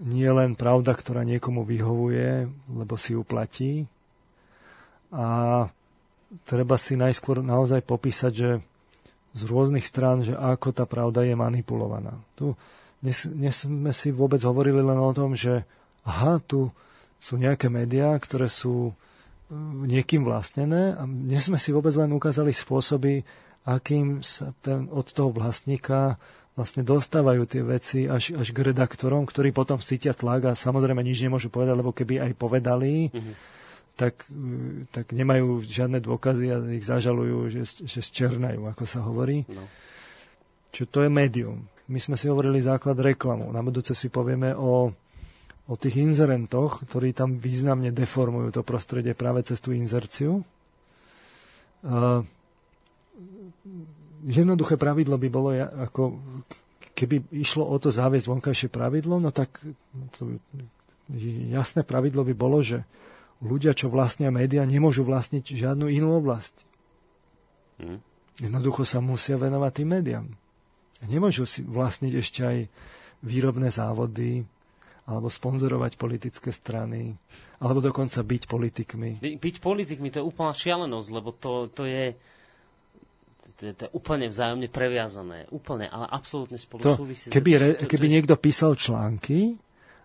Nie 0.03 0.31
len 0.35 0.59
pravda, 0.59 0.91
ktorá 0.91 1.23
niekomu 1.23 1.63
vyhovuje, 1.63 2.51
lebo 2.67 2.95
si 2.99 3.15
ju 3.15 3.23
platí. 3.23 3.87
A 5.15 5.71
treba 6.43 6.75
si 6.83 6.99
najskôr 6.99 7.47
naozaj 7.47 7.87
popísať, 7.87 8.33
že 8.35 8.51
z 9.37 9.41
rôznych 9.47 9.87
strán, 9.87 10.27
že 10.27 10.35
ako 10.35 10.75
tá 10.75 10.83
pravda 10.83 11.23
je 11.23 11.39
manipulovaná. 11.39 12.19
Tu 12.35 12.57
dnes, 13.07 13.23
dnes 13.23 13.55
sme 13.55 13.95
si 13.95 14.11
vôbec 14.11 14.43
hovorili 14.43 14.83
len 14.83 14.99
o 14.99 15.15
tom, 15.15 15.39
že 15.39 15.63
aha, 16.03 16.43
tu 16.43 16.75
sú 17.23 17.39
nejaké 17.39 17.71
médiá, 17.71 18.19
ktoré 18.19 18.51
sú 18.51 18.91
e, 18.91 18.93
niekým 19.87 20.27
vlastnené 20.27 20.99
a 20.99 21.07
dnes 21.07 21.47
sme 21.47 21.55
si 21.55 21.71
vôbec 21.71 21.95
len 21.95 22.11
ukázali 22.11 22.51
spôsoby, 22.51 23.23
akým 23.63 24.27
sa 24.27 24.51
ten, 24.59 24.91
od 24.91 25.07
toho 25.07 25.31
vlastníka 25.31 26.19
vlastne 26.59 26.83
dostávajú 26.83 27.47
tie 27.47 27.63
veci 27.63 28.11
až, 28.11 28.35
až 28.35 28.51
k 28.51 28.75
redaktorom, 28.75 29.23
ktorí 29.23 29.55
potom 29.55 29.79
cítia 29.79 30.11
tlak 30.11 30.51
a 30.51 30.59
samozrejme 30.59 30.99
nič 30.99 31.23
nemôžu 31.23 31.47
povedať, 31.47 31.79
lebo 31.79 31.95
keby 31.95 32.27
aj 32.27 32.33
povedali, 32.35 33.15
mm-hmm. 33.15 33.35
tak, 33.95 34.27
e, 34.35 34.83
tak 34.91 35.15
nemajú 35.15 35.63
žiadne 35.63 36.03
dôkazy 36.03 36.47
a 36.51 36.59
ich 36.75 36.83
zažalujú, 36.83 37.55
že, 37.55 37.87
že 37.87 38.01
zčernajú, 38.03 38.67
ako 38.67 38.83
sa 38.83 38.99
hovorí. 39.07 39.47
No. 39.47 39.63
Čiže 40.75 40.91
to 40.91 40.99
je 41.07 41.11
médium. 41.15 41.71
My 41.87 41.99
sme 42.03 42.19
si 42.19 42.27
hovorili 42.27 42.59
základ 42.59 42.99
reklamu. 42.99 43.47
Na 43.55 43.63
budúce 43.63 43.95
si 43.95 44.11
povieme 44.11 44.51
o, 44.59 44.91
o 45.71 45.75
tých 45.79 46.03
inzerentoch, 46.03 46.83
ktorí 46.83 47.15
tam 47.15 47.39
významne 47.39 47.95
deformujú 47.95 48.51
to 48.51 48.63
prostredie 48.67 49.15
práve 49.15 49.47
cez 49.47 49.63
tú 49.63 49.71
inzerciu. 49.71 50.43
Uh, 51.87 52.27
jednoduché 54.27 54.75
pravidlo 54.75 55.15
by 55.15 55.29
bolo, 55.31 55.55
ako 55.55 56.19
keby 56.97 57.31
išlo 57.31 57.63
o 57.63 57.77
to 57.79 57.95
záviesť 57.95 58.27
vonkajšie 58.27 58.69
pravidlo, 58.73 59.23
no 59.23 59.31
tak 59.31 59.63
to, 60.19 60.43
jasné 61.53 61.87
pravidlo 61.87 62.27
by 62.27 62.35
bolo, 62.35 62.65
že 62.65 62.83
ľudia, 63.45 63.77
čo 63.77 63.93
vlastnia 63.93 64.33
médiá, 64.33 64.65
nemôžu 64.67 65.05
vlastniť 65.05 65.55
žiadnu 65.55 65.87
inú 65.93 66.19
oblasť. 66.19 66.55
Hmm. 67.79 68.01
Jednoducho 68.41 68.89
sa 68.89 69.05
musia 69.05 69.37
venovať 69.37 69.73
tým 69.77 69.89
médiám. 69.93 70.27
Nemôžu 71.05 71.45
si 71.45 71.61
vlastniť 71.61 72.13
ešte 72.17 72.41
aj 72.41 72.59
výrobné 73.21 73.69
závody, 73.69 74.49
alebo 75.07 75.31
sponzorovať 75.31 75.95
politické 75.95 76.51
strany, 76.51 77.15
alebo 77.63 77.79
dokonca 77.79 78.19
byť 78.27 78.43
politikmi. 78.51 79.11
By, 79.23 79.31
byť 79.39 79.57
politikmi 79.63 80.09
to 80.11 80.19
je 80.19 80.27
úplná 80.27 80.51
šialenosť, 80.51 81.09
lebo 81.15 81.31
to, 81.31 81.71
to 81.71 81.87
je 81.87 82.17
to 83.57 83.73
to 83.73 83.83
je 83.89 83.93
úplne 83.97 84.29
vzájomne 84.29 84.69
previazané. 84.69 85.49
Úplne, 85.49 85.89
ale 85.89 86.11
absolútne 86.13 86.61
spolu 86.61 86.85
to, 86.85 86.93
súvisí. 86.99 87.33
Keby, 87.33 87.51
re, 87.57 87.71
keby 87.89 88.07
to, 88.11 88.13
niekto 88.13 88.35
písal 88.37 88.77
články 88.77 89.57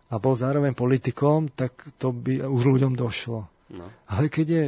a 0.08 0.16
bol 0.22 0.40
zároveň 0.40 0.72
politikom, 0.72 1.52
tak 1.52 1.98
to 2.00 2.16
by 2.16 2.48
už 2.48 2.80
ľuďom 2.80 2.96
došlo. 2.96 3.50
No. 3.72 3.88
Ale 4.12 4.28
keď 4.28 4.48
je, 4.52 4.64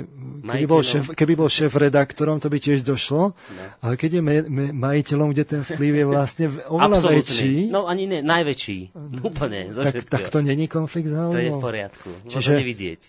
keby, 0.47 0.65
bol 0.65 0.79
šéf, 0.79 1.11
keby 1.11 1.33
bol 1.35 1.51
šéf 1.51 1.75
redaktorom, 1.75 2.39
to 2.39 2.47
by 2.47 2.55
tiež 2.55 2.87
došlo. 2.87 3.35
No. 3.35 3.63
Ale 3.83 3.99
keď 3.99 4.19
je 4.19 4.21
me, 4.23 4.35
me, 4.47 4.65
majiteľom, 4.71 5.35
kde 5.35 5.43
ten 5.43 5.61
vplyv 5.67 5.93
je 5.99 6.05
vlastne 6.07 6.45
oveľa 6.71 6.97
Absolutný. 7.03 7.19
väčší. 7.19 7.53
No 7.67 7.91
ani 7.91 8.03
ne, 8.07 8.19
najväčší. 8.23 8.79
Úplne. 9.19 9.59
Tak, 9.75 10.07
tak 10.07 10.23
to 10.31 10.39
není 10.39 10.71
konflikt 10.71 11.11
záujmov. 11.11 11.35
To 11.35 11.43
je 11.43 11.51
v 11.51 11.59
poriadku. 11.59 12.09
Čiže, 12.31 12.51
vidieť. 12.63 12.99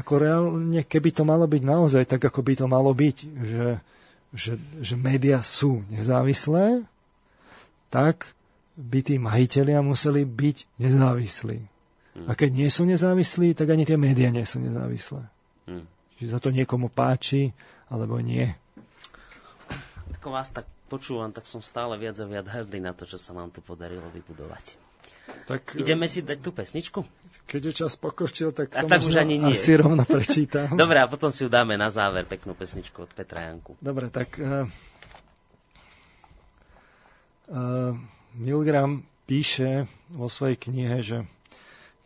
Ako 0.00 0.12
reálne, 0.16 0.80
keby 0.88 1.12
to 1.12 1.28
malo 1.28 1.44
byť 1.44 1.62
naozaj 1.62 2.04
tak, 2.08 2.24
ako 2.24 2.40
by 2.40 2.52
to 2.56 2.66
malo 2.66 2.96
byť, 2.96 3.16
že, 3.44 3.68
že, 4.32 4.52
že 4.80 4.94
médiá 4.96 5.44
sú 5.44 5.84
nezávislé, 5.92 6.88
tak 7.92 8.32
by 8.78 8.98
tí 9.04 9.20
majiteľia 9.20 9.84
museli 9.84 10.24
byť 10.24 10.56
nezávislí. 10.80 11.77
A 12.26 12.32
keď 12.34 12.50
nie 12.50 12.70
sú 12.72 12.88
nezávislí, 12.88 13.54
tak 13.54 13.70
ani 13.70 13.86
tie 13.86 14.00
médiá 14.00 14.32
nie 14.32 14.42
sú 14.42 14.58
nezávislé. 14.58 15.22
Hmm. 15.68 15.86
Čiže 16.18 16.34
sa 16.34 16.40
to 16.42 16.50
niekomu 16.50 16.90
páči, 16.90 17.54
alebo 17.92 18.18
nie. 18.18 18.48
Ako 20.18 20.34
vás 20.34 20.50
tak 20.50 20.66
počúvam, 20.90 21.30
tak 21.30 21.46
som 21.46 21.62
stále 21.62 21.94
viac 22.00 22.16
a 22.18 22.26
viac 22.26 22.48
hrdý 22.48 22.80
na 22.82 22.96
to, 22.96 23.06
čo 23.06 23.20
sa 23.20 23.36
nám 23.36 23.54
tu 23.54 23.62
podarilo 23.62 24.08
vybudovať. 24.10 24.88
Tak, 25.44 25.76
Ideme 25.76 26.08
si 26.08 26.24
dať 26.24 26.40
tú 26.40 26.56
pesničku? 26.56 27.04
Keď 27.44 27.60
je 27.68 27.72
čas 27.84 27.96
pokročil, 28.00 28.52
tak 28.52 28.72
A 28.76 28.84
tak 28.84 29.04
už 29.04 29.16
ani 29.20 29.36
nie. 29.36 29.52
asi 29.52 29.76
rovno 29.76 30.04
prečítam. 30.08 30.72
Dobre, 30.82 31.04
a 31.04 31.06
potom 31.08 31.28
si 31.28 31.44
ju 31.44 31.52
dáme 31.52 31.76
na 31.76 31.92
záver 31.92 32.24
peknú 32.24 32.56
pesničku 32.56 33.04
od 33.04 33.12
Petra 33.12 33.48
Janku. 33.48 33.76
Dobre, 33.80 34.08
tak 34.08 34.40
uh, 34.40 34.64
uh, 37.52 37.92
Milgram 38.36 39.04
píše 39.28 39.88
vo 40.12 40.32
svojej 40.32 40.56
knihe, 40.56 41.04
že 41.04 41.28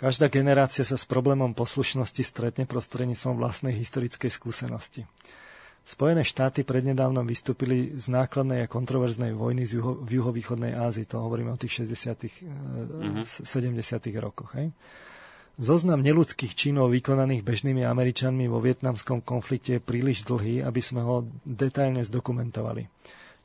každá 0.03 0.27
generácia 0.27 0.83
sa 0.83 0.99
s 0.99 1.07
problémom 1.07 1.55
poslušnosti 1.55 2.27
stretne 2.27 2.67
prostredníctvom 2.67 3.39
vlastnej 3.39 3.71
historickej 3.79 4.35
skúsenosti. 4.35 5.07
Spojené 5.83 6.27
štáty 6.27 6.63
prednedávnom 6.63 7.27
vystúpili 7.27 7.95
z 7.95 8.11
nákladnej 8.11 8.67
a 8.67 8.71
kontroverznej 8.71 9.35
vojny 9.35 9.67
z 9.67 9.79
juho, 9.79 9.99
v 10.03 10.19
juhovýchodnej 10.19 10.79
Ázii. 10.79 11.11
To 11.11 11.23
hovoríme 11.23 11.51
o 11.51 11.59
tých 11.59 11.87
60 11.87 12.23
mm-hmm. 12.43 13.27
70 13.27 14.23
rokoch. 14.23 14.55
Hej? 14.59 14.71
Zoznam 15.59 16.03
neludských 16.03 16.55
činov 16.55 16.95
vykonaných 16.95 17.43
bežnými 17.43 17.83
Američanmi 17.83 18.47
vo 18.47 18.63
vietnamskom 18.63 19.27
konflikte 19.27 19.79
je 19.79 19.81
príliš 19.83 20.23
dlhý, 20.23 20.63
aby 20.63 20.79
sme 20.79 21.03
ho 21.03 21.27
detailne 21.43 22.03
zdokumentovali. 22.07 22.87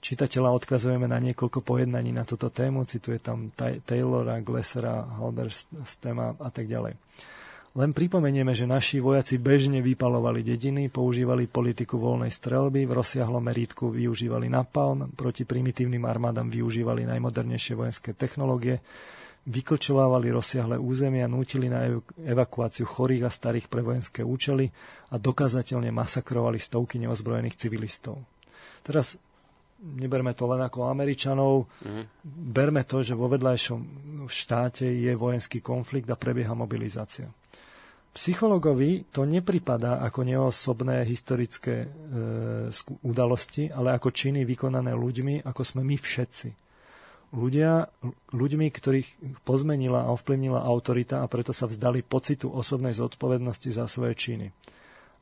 Čitateľa 0.08 0.56
odkazujeme 0.56 1.04
na 1.04 1.20
niekoľko 1.20 1.68
pojednaní 1.68 2.16
na 2.16 2.24
túto 2.24 2.48
tému, 2.48 2.88
cituje 2.88 3.20
tam 3.20 3.52
Taylora, 3.60 4.40
Glessera, 4.40 5.04
Halberstema 5.04 6.32
a 6.40 6.48
tak 6.48 6.72
ďalej. 6.72 6.96
Len 7.76 7.92
pripomenieme, 7.92 8.56
že 8.56 8.64
naši 8.64 9.04
vojaci 9.04 9.36
bežne 9.36 9.84
vypalovali 9.84 10.48
dediny, 10.48 10.88
používali 10.88 11.52
politiku 11.52 12.00
voľnej 12.00 12.32
strelby, 12.32 12.88
v 12.88 12.96
rozsiahlom 12.96 13.44
merítku 13.44 13.92
využívali 13.92 14.48
napalm, 14.48 15.12
proti 15.12 15.44
primitívnym 15.44 16.08
armádam 16.08 16.48
využívali 16.48 17.04
najmodernejšie 17.04 17.76
vojenské 17.76 18.16
technológie, 18.16 18.80
vyklčovávali 19.44 20.32
rozsiahle 20.32 20.80
územia, 20.80 21.28
nútili 21.28 21.68
na 21.68 21.84
evakuáciu 22.24 22.88
chorých 22.88 23.28
a 23.28 23.32
starých 23.32 23.68
pre 23.68 23.84
vojenské 23.84 24.24
účely 24.24 24.72
a 25.12 25.20
dokazateľne 25.20 25.92
masakrovali 25.92 26.64
stovky 26.64 26.96
neozbrojených 26.96 27.60
civilistov. 27.60 28.24
Teraz 28.88 29.20
neberme 29.82 30.34
to 30.34 30.50
len 30.50 30.62
ako 30.62 30.90
Američanov, 30.90 31.66
mm-hmm. 31.66 32.04
berme 32.54 32.82
to, 32.84 33.06
že 33.06 33.14
vo 33.14 33.30
vedľajšom 33.30 33.80
štáte 34.26 34.86
je 34.86 35.14
vojenský 35.14 35.62
konflikt 35.62 36.10
a 36.10 36.20
prebieha 36.20 36.58
mobilizácia. 36.58 37.30
Psychologovi 38.18 39.06
to 39.14 39.30
nepripadá 39.30 40.02
ako 40.02 40.26
neosobné 40.26 41.06
historické 41.06 41.86
e, 41.86 41.88
udalosti, 43.06 43.70
ale 43.70 43.94
ako 43.94 44.10
činy 44.10 44.42
vykonané 44.42 44.98
ľuďmi, 44.98 45.46
ako 45.46 45.62
sme 45.62 45.86
my 45.86 46.02
všetci. 46.02 46.50
Ľudia, 47.38 47.86
ľuďmi, 48.34 48.68
ktorých 48.74 49.10
pozmenila 49.46 50.10
a 50.10 50.16
ovplyvnila 50.18 50.66
autorita 50.66 51.22
a 51.22 51.30
preto 51.30 51.54
sa 51.54 51.70
vzdali 51.70 52.02
pocitu 52.02 52.50
osobnej 52.50 52.98
zodpovednosti 52.98 53.70
za 53.70 53.86
svoje 53.86 54.18
činy. 54.18 54.48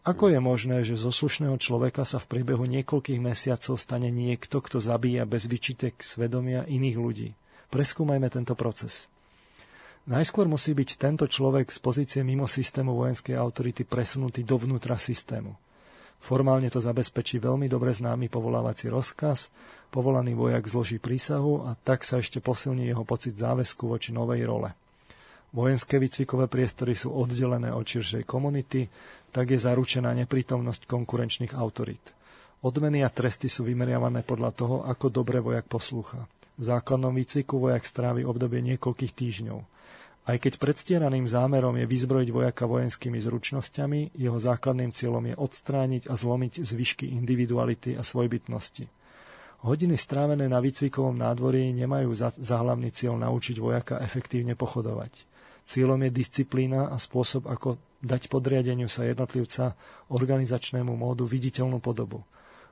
Ako 0.05 0.29
je 0.29 0.37
možné, 0.37 0.85
že 0.85 1.01
zo 1.01 1.09
slušného 1.09 1.57
človeka 1.57 2.05
sa 2.05 2.21
v 2.21 2.29
priebehu 2.29 2.69
niekoľkých 2.69 3.17
mesiacov 3.17 3.81
stane 3.81 4.13
niekto, 4.13 4.61
kto 4.61 4.77
zabíja 4.77 5.25
bez 5.25 5.49
vyčitek 5.49 5.97
svedomia 5.97 6.61
iných 6.69 6.97
ľudí? 7.01 7.29
Preskúmajme 7.73 8.29
tento 8.29 8.53
proces. 8.53 9.09
Najskôr 10.05 10.45
musí 10.45 10.77
byť 10.77 11.01
tento 11.01 11.25
človek 11.25 11.73
z 11.73 11.81
pozície 11.81 12.21
mimo 12.21 12.45
systému 12.45 12.93
vojenskej 12.93 13.33
autority 13.33 13.81
presunutý 13.81 14.45
dovnútra 14.45 15.01
systému. 15.01 15.57
Formálne 16.21 16.69
to 16.69 16.77
zabezpečí 16.77 17.41
veľmi 17.41 17.65
dobre 17.65 17.89
známy 17.89 18.29
povolávací 18.29 18.93
rozkaz, 18.93 19.49
povolaný 19.89 20.37
vojak 20.37 20.69
zloží 20.69 21.01
prísahu 21.01 21.65
a 21.65 21.73
tak 21.81 22.05
sa 22.05 22.21
ešte 22.21 22.45
posilní 22.45 22.85
jeho 22.85 23.01
pocit 23.01 23.33
záväzku 23.41 23.89
voči 23.89 24.13
novej 24.13 24.45
role. 24.45 24.69
Vojenské 25.55 26.03
výcvikové 26.03 26.51
priestory 26.51 26.99
sú 26.99 27.15
oddelené 27.15 27.71
od 27.71 27.87
širšej 27.87 28.27
komunity, 28.27 28.91
tak 29.35 29.51
je 29.51 29.59
zaručená 29.59 30.15
neprítomnosť 30.15 30.87
konkurenčných 30.87 31.51
autorít. 31.59 32.15
Odmeny 32.63 33.03
a 33.03 33.11
tresty 33.11 33.51
sú 33.51 33.67
vymeriavané 33.67 34.23
podľa 34.23 34.51
toho, 34.55 34.77
ako 34.87 35.11
dobre 35.11 35.43
vojak 35.43 35.67
poslúcha. 35.67 36.23
V 36.55 36.63
základnom 36.63 37.11
výcviku 37.11 37.59
vojak 37.59 37.83
strávi 37.83 38.23
obdobie 38.23 38.63
niekoľkých 38.63 39.11
týždňov. 39.11 39.59
Aj 40.25 40.37
keď 40.39 40.57
predstieraným 40.57 41.27
zámerom 41.27 41.75
je 41.75 41.85
vyzbrojiť 41.85 42.29
vojaka 42.31 42.63
vojenskými 42.63 43.19
zručnosťami, 43.19 44.15
jeho 44.15 44.39
základným 44.39 44.95
cieľom 44.95 45.21
je 45.27 45.35
odstrániť 45.35 46.07
a 46.07 46.15
zlomiť 46.15 46.63
zvyšky 46.63 47.11
individuality 47.13 47.93
a 47.99 48.01
svojbytnosti. 48.01 48.87
Hodiny 49.67 49.99
strávené 49.99 50.47
na 50.47 50.63
výcvikovom 50.63 51.13
nádvorí 51.13 51.75
nemajú 51.75 52.09
za, 52.15 52.31
za 52.33 52.63
hlavný 52.63 52.89
cieľ 52.95 53.19
naučiť 53.19 53.59
vojaka 53.59 53.99
efektívne 53.99 54.55
pochodovať. 54.55 55.34
Cieľom 55.65 55.97
je 56.05 56.11
disciplína 56.13 56.93
a 56.93 56.97
spôsob, 56.97 57.49
ako 57.49 57.75
dať 57.97 58.29
podriadeniu 58.29 58.85
sa 58.85 59.01
jednotlivca 59.01 59.73
organizačnému 60.13 60.93
módu 60.93 61.25
viditeľnú 61.25 61.81
podobu. 61.81 62.21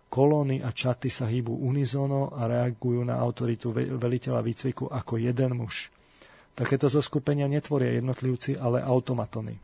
Kolóny 0.08 0.62
a 0.62 0.70
čaty 0.70 1.10
sa 1.10 1.26
hýbu 1.26 1.58
unizono 1.58 2.38
a 2.38 2.46
reagujú 2.46 3.02
na 3.02 3.18
autoritu 3.18 3.74
veliteľa 3.74 4.46
výcviku 4.46 4.86
ako 4.86 5.18
jeden 5.18 5.58
muž. 5.58 5.90
Takéto 6.54 6.86
zoskupenia 6.86 7.50
netvoria 7.50 7.98
jednotlivci, 7.98 8.62
ale 8.62 8.86
automatony. 8.86 9.58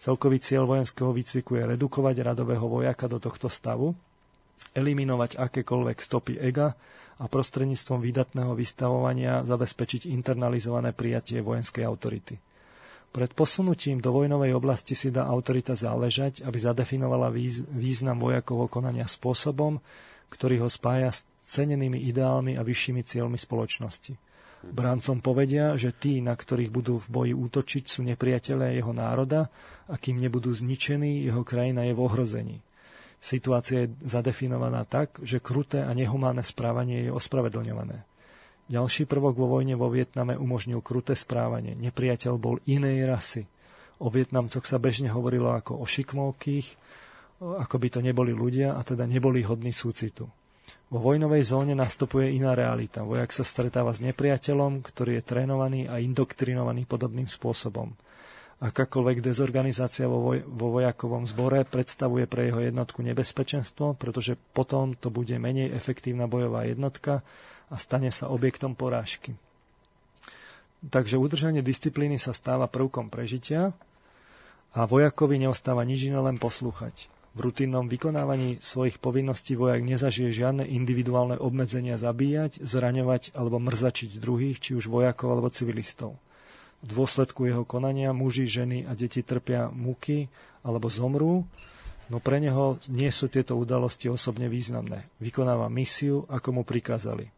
Celkový 0.00 0.40
cieľ 0.40 0.64
vojenského 0.64 1.12
výcviku 1.12 1.60
je 1.60 1.76
redukovať 1.76 2.16
radového 2.24 2.64
vojaka 2.64 3.04
do 3.04 3.20
tohto 3.20 3.52
stavu, 3.52 3.92
eliminovať 4.72 5.36
akékoľvek 5.36 5.98
stopy 6.00 6.40
ega 6.40 6.72
a 7.20 7.24
prostredníctvom 7.28 8.00
výdatného 8.00 8.56
vystavovania 8.56 9.44
zabezpečiť 9.44 10.08
internalizované 10.08 10.96
prijatie 10.96 11.44
vojenskej 11.44 11.84
autority. 11.84 12.53
Pred 13.14 13.30
posunutím 13.30 14.02
do 14.02 14.10
vojnovej 14.10 14.58
oblasti 14.58 14.98
si 14.98 15.14
dá 15.14 15.30
autorita 15.30 15.78
záležať, 15.78 16.42
aby 16.42 16.58
zadefinovala 16.58 17.30
význam 17.70 18.18
vojakovho 18.18 18.66
konania 18.66 19.06
spôsobom, 19.06 19.78
ktorý 20.34 20.66
ho 20.66 20.68
spája 20.68 21.14
s 21.14 21.22
cenenými 21.46 22.10
ideálmi 22.10 22.58
a 22.58 22.66
vyššími 22.66 23.06
cieľmi 23.06 23.38
spoločnosti. 23.38 24.18
Brancom 24.66 25.22
povedia, 25.22 25.78
že 25.78 25.94
tí, 25.94 26.18
na 26.18 26.34
ktorých 26.34 26.74
budú 26.74 26.98
v 26.98 27.08
boji 27.12 27.32
útočiť, 27.36 27.84
sú 27.86 28.00
nepriatelia 28.02 28.74
jeho 28.74 28.90
národa 28.90 29.46
a 29.86 29.94
kým 29.94 30.18
nebudú 30.18 30.50
zničení, 30.50 31.22
jeho 31.22 31.46
krajina 31.46 31.86
je 31.86 31.94
v 31.94 32.00
ohrození. 32.02 32.58
Situácia 33.22 33.86
je 33.86 33.94
zadefinovaná 34.02 34.82
tak, 34.88 35.22
že 35.22 35.38
kruté 35.38 35.86
a 35.86 35.92
nehumánne 35.94 36.42
správanie 36.42 37.06
je 37.06 37.14
ospravedlňované. 37.14 38.02
Ďalší 38.64 39.04
prvok 39.04 39.36
vo 39.36 39.60
vojne 39.60 39.76
vo 39.76 39.92
Vietname 39.92 40.40
umožnil 40.40 40.80
kruté 40.80 41.12
správanie. 41.12 41.76
Nepriateľ 41.76 42.32
bol 42.40 42.56
inej 42.64 43.04
rasy. 43.04 43.42
O 44.00 44.08
Vietnamcoch 44.08 44.64
sa 44.64 44.80
bežne 44.80 45.12
hovorilo 45.12 45.52
ako 45.52 45.80
o 45.80 45.84
šikmovkých, 45.84 46.66
ako 47.44 47.76
by 47.76 47.88
to 47.92 48.00
neboli 48.00 48.32
ľudia 48.32 48.72
a 48.72 48.80
teda 48.80 49.04
neboli 49.04 49.44
hodní 49.44 49.70
súcitu. 49.70 50.24
Vo 50.88 50.98
vojnovej 51.00 51.44
zóne 51.44 51.76
nastupuje 51.76 52.36
iná 52.38 52.56
realita. 52.56 53.04
Vojak 53.04 53.36
sa 53.36 53.44
stretáva 53.44 53.92
s 53.92 54.00
nepriateľom, 54.00 54.80
ktorý 54.80 55.20
je 55.20 55.26
trénovaný 55.26 55.80
a 55.90 56.00
indoktrinovaný 56.00 56.88
podobným 56.88 57.28
spôsobom. 57.28 57.92
Akákoľvek 58.64 59.20
dezorganizácia 59.20 60.08
vo, 60.08 60.32
voj- 60.32 60.46
vo 60.46 60.72
vojakovom 60.72 61.28
zbore 61.28 61.66
predstavuje 61.68 62.24
pre 62.24 62.48
jeho 62.48 62.64
jednotku 62.64 63.04
nebezpečenstvo, 63.04 63.98
pretože 63.98 64.38
potom 64.56 64.96
to 64.96 65.12
bude 65.12 65.34
menej 65.36 65.74
efektívna 65.74 66.24
bojová 66.30 66.64
jednotka 66.64 67.20
a 67.74 67.76
stane 67.76 68.14
sa 68.14 68.30
objektom 68.30 68.78
porážky. 68.78 69.34
Takže 70.84 71.18
udržanie 71.18 71.64
disciplíny 71.64 72.22
sa 72.22 72.30
stáva 72.30 72.70
prvkom 72.70 73.10
prežitia 73.10 73.74
a 74.76 74.86
vojakovi 74.86 75.42
neostáva 75.42 75.82
nič 75.82 76.06
iné 76.06 76.22
len 76.22 76.38
poslúchať. 76.38 77.10
V 77.34 77.50
rutinnom 77.50 77.90
vykonávaní 77.90 78.62
svojich 78.62 79.02
povinností 79.02 79.58
vojak 79.58 79.82
nezažije 79.82 80.30
žiadne 80.30 80.70
individuálne 80.70 81.34
obmedzenia 81.34 81.98
zabíjať, 81.98 82.62
zraňovať 82.62 83.34
alebo 83.34 83.58
mrzačiť 83.58 84.22
druhých, 84.22 84.62
či 84.62 84.78
už 84.78 84.86
vojakov 84.86 85.34
alebo 85.34 85.50
civilistov. 85.50 86.14
V 86.84 86.94
dôsledku 86.94 87.48
jeho 87.48 87.66
konania 87.66 88.14
muži, 88.14 88.46
ženy 88.46 88.86
a 88.86 88.94
deti 88.94 89.26
trpia 89.26 89.66
muky 89.72 90.30
alebo 90.62 90.86
zomrú, 90.86 91.42
no 92.06 92.22
pre 92.22 92.38
neho 92.38 92.78
nie 92.86 93.10
sú 93.10 93.26
tieto 93.26 93.58
udalosti 93.58 94.06
osobne 94.06 94.46
významné. 94.46 95.08
Vykonáva 95.18 95.66
misiu, 95.72 96.28
ako 96.30 96.60
mu 96.60 96.62
prikázali. 96.62 97.34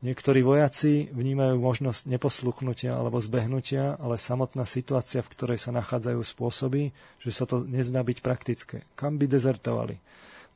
Niektorí 0.00 0.40
vojaci 0.40 1.12
vnímajú 1.12 1.60
možnosť 1.60 2.08
neposluchnutia 2.08 2.96
alebo 2.96 3.20
zbehnutia, 3.20 4.00
ale 4.00 4.16
samotná 4.16 4.64
situácia, 4.64 5.20
v 5.20 5.32
ktorej 5.36 5.60
sa 5.60 5.76
nachádzajú, 5.76 6.20
spôsobí, 6.24 6.96
že 7.20 7.30
sa 7.30 7.44
to 7.44 7.68
nezdá 7.68 8.00
byť 8.00 8.18
praktické. 8.24 8.88
Kam 8.96 9.20
by 9.20 9.28
dezertovali? 9.28 10.00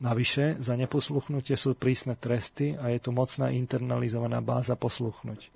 Navyše, 0.01 0.57
za 0.57 0.73
neposluchnutie 0.73 1.53
sú 1.53 1.77
prísne 1.77 2.17
tresty 2.17 2.73
a 2.73 2.89
je 2.89 2.99
tu 2.99 3.13
mocná 3.13 3.53
internalizovaná 3.53 4.41
báza 4.41 4.73
posluchnúť. 4.73 5.53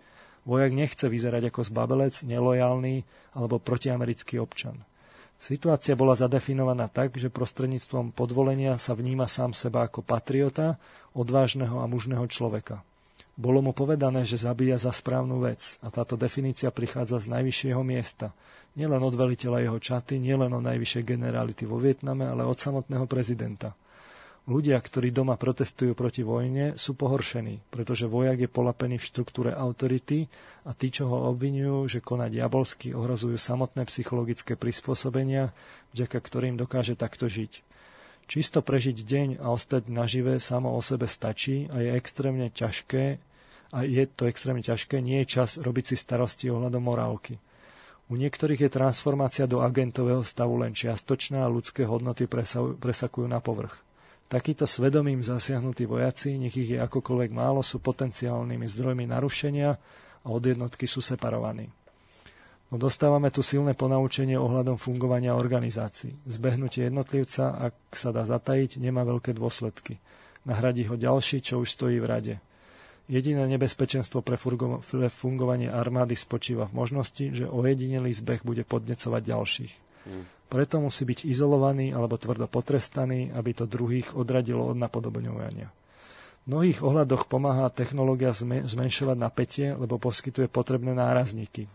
Vojak 0.47 0.71
nechce 0.71 1.11
vyzerať 1.11 1.51
ako 1.51 1.67
zbabelec, 1.67 2.23
nelojálny 2.23 3.03
alebo 3.35 3.59
protiamerický 3.59 4.39
občan. 4.39 4.79
Situácia 5.37 5.99
bola 5.99 6.15
zadefinovaná 6.15 6.87
tak, 6.87 7.19
že 7.19 7.33
prostredníctvom 7.33 8.15
podvolenia 8.15 8.79
sa 8.79 8.95
vníma 8.95 9.27
sám 9.27 9.51
seba 9.51 9.85
ako 9.85 10.01
patriota, 10.01 10.79
odvážneho 11.11 11.83
a 11.83 11.85
mužného 11.85 12.23
človeka. 12.31 12.86
Bolo 13.37 13.61
mu 13.61 13.69
povedané, 13.69 14.25
že 14.25 14.41
zabíja 14.41 14.81
za 14.81 14.89
správnu 14.89 15.37
vec 15.45 15.77
a 15.85 15.93
táto 15.93 16.17
definícia 16.17 16.73
prichádza 16.73 17.21
z 17.21 17.37
najvyššieho 17.37 17.85
miesta. 17.85 18.33
Nielen 18.73 18.97
od 18.97 19.13
veliteľa 19.13 19.61
jeho 19.61 19.77
čaty, 19.77 20.17
nielen 20.17 20.49
od 20.57 20.65
najvyššej 20.65 21.05
generality 21.05 21.69
vo 21.69 21.77
Vietname, 21.77 22.25
ale 22.25 22.41
od 22.41 22.57
samotného 22.57 23.05
prezidenta. 23.05 23.77
Ľudia, 24.49 24.79
ktorí 24.81 25.13
doma 25.13 25.37
protestujú 25.37 25.93
proti 25.93 26.25
vojne, 26.25 26.81
sú 26.81 26.97
pohoršení, 26.97 27.67
pretože 27.69 28.09
vojak 28.09 28.47
je 28.47 28.49
polapený 28.49 28.97
v 28.97 29.05
štruktúre 29.05 29.51
autority 29.53 30.25
a 30.65 30.73
tí, 30.73 30.89
čo 30.89 31.05
ho 31.05 31.29
obvinujú, 31.29 31.85
že 31.91 31.99
koná 32.01 32.31
diabolsky, 32.31 32.95
ohrozujú 32.95 33.37
samotné 33.37 33.85
psychologické 33.85 34.57
prispôsobenia, 34.57 35.53
vďaka 35.93 36.17
ktorým 36.17 36.55
dokáže 36.55 36.97
takto 36.97 37.29
žiť. 37.29 37.66
Čisto 38.27 38.59
prežiť 38.59 39.07
deň 39.07 39.29
a 39.39 39.55
ostať 39.55 39.87
nažive 39.87 40.43
samo 40.43 40.75
o 40.75 40.83
sebe 40.83 41.07
stačí 41.07 41.71
a 41.71 41.79
je 41.79 41.95
extrémne 41.95 42.51
ťažké 42.51 43.23
a 43.71 43.77
je 43.87 44.03
to 44.03 44.27
extrémne 44.27 44.59
ťažké, 44.59 44.99
nie 44.99 45.23
je 45.23 45.39
čas 45.39 45.55
robiť 45.55 45.91
si 45.91 45.95
starosti 45.95 46.51
ohľadom 46.51 46.83
morálky. 46.83 47.39
U 48.07 48.15
niektorých 48.15 48.67
je 48.67 48.71
transformácia 48.71 49.47
do 49.47 49.63
agentového 49.63 50.23
stavu 50.23 50.59
len 50.59 50.71
čiastočná 50.71 51.43
a 51.43 51.51
ľudské 51.51 51.83
hodnoty 51.83 52.27
presakujú 52.79 53.27
na 53.27 53.39
povrch. 53.43 53.83
Takíto 54.27 54.67
svedomím 54.67 55.23
zasiahnutí 55.23 55.87
vojaci, 55.87 56.35
nech 56.35 56.55
ich 56.55 56.75
je 56.75 56.83
akokoľvek 56.83 57.31
málo, 57.31 57.63
sú 57.63 57.79
potenciálnymi 57.79 58.67
zdrojmi 58.67 59.07
narušenia 59.07 59.69
a 60.23 60.27
od 60.27 60.43
jednotky 60.43 60.83
sú 60.83 60.99
separovaní. 60.99 61.71
No 62.67 62.75
dostávame 62.75 63.31
tu 63.31 63.39
silné 63.39 63.71
ponaučenie 63.71 64.35
ohľadom 64.35 64.75
fungovania 64.75 65.39
organizácií. 65.39 66.19
Zbehnutie 66.27 66.91
jednotlivca, 66.91 67.71
ak 67.71 67.95
sa 67.95 68.11
dá 68.11 68.27
zatajiť, 68.27 68.83
nemá 68.83 69.07
veľké 69.07 69.31
dôsledky. 69.31 70.03
Nahradí 70.43 70.83
ho 70.91 70.99
ďalší, 70.99 71.39
čo 71.39 71.63
už 71.63 71.71
stojí 71.71 72.03
v 72.03 72.07
rade. 72.07 72.35
Jediné 73.07 73.47
nebezpečenstvo 73.47 74.19
pre 74.19 74.35
fungovanie 75.07 75.71
armády 75.71 76.19
spočíva 76.19 76.67
v 76.67 76.75
možnosti, 76.75 77.23
že 77.31 77.47
ojedinelý 77.47 78.11
zbeh 78.11 78.43
bude 78.43 78.67
podnecovať 78.67 79.21
ďalších. 79.23 79.73
Hmm. 80.03 80.27
Preto 80.51 80.83
musí 80.83 81.07
byť 81.07 81.23
izolovaný 81.23 81.95
alebo 81.95 82.19
tvrdo 82.19 82.51
potrestaný, 82.51 83.31
aby 83.31 83.55
to 83.55 83.63
druhých 83.63 84.11
odradilo 84.11 84.67
od 84.67 84.75
napodobňovania. 84.75 85.71
V 86.43 86.45
mnohých 86.51 86.79
ohľadoch 86.83 87.31
pomáha 87.31 87.71
technológia 87.71 88.35
zmenšovať 88.35 89.17
napätie, 89.19 89.67
lebo 89.75 89.99
poskytuje 89.99 90.51
potrebné 90.51 90.91
nárazníky. 90.95 91.71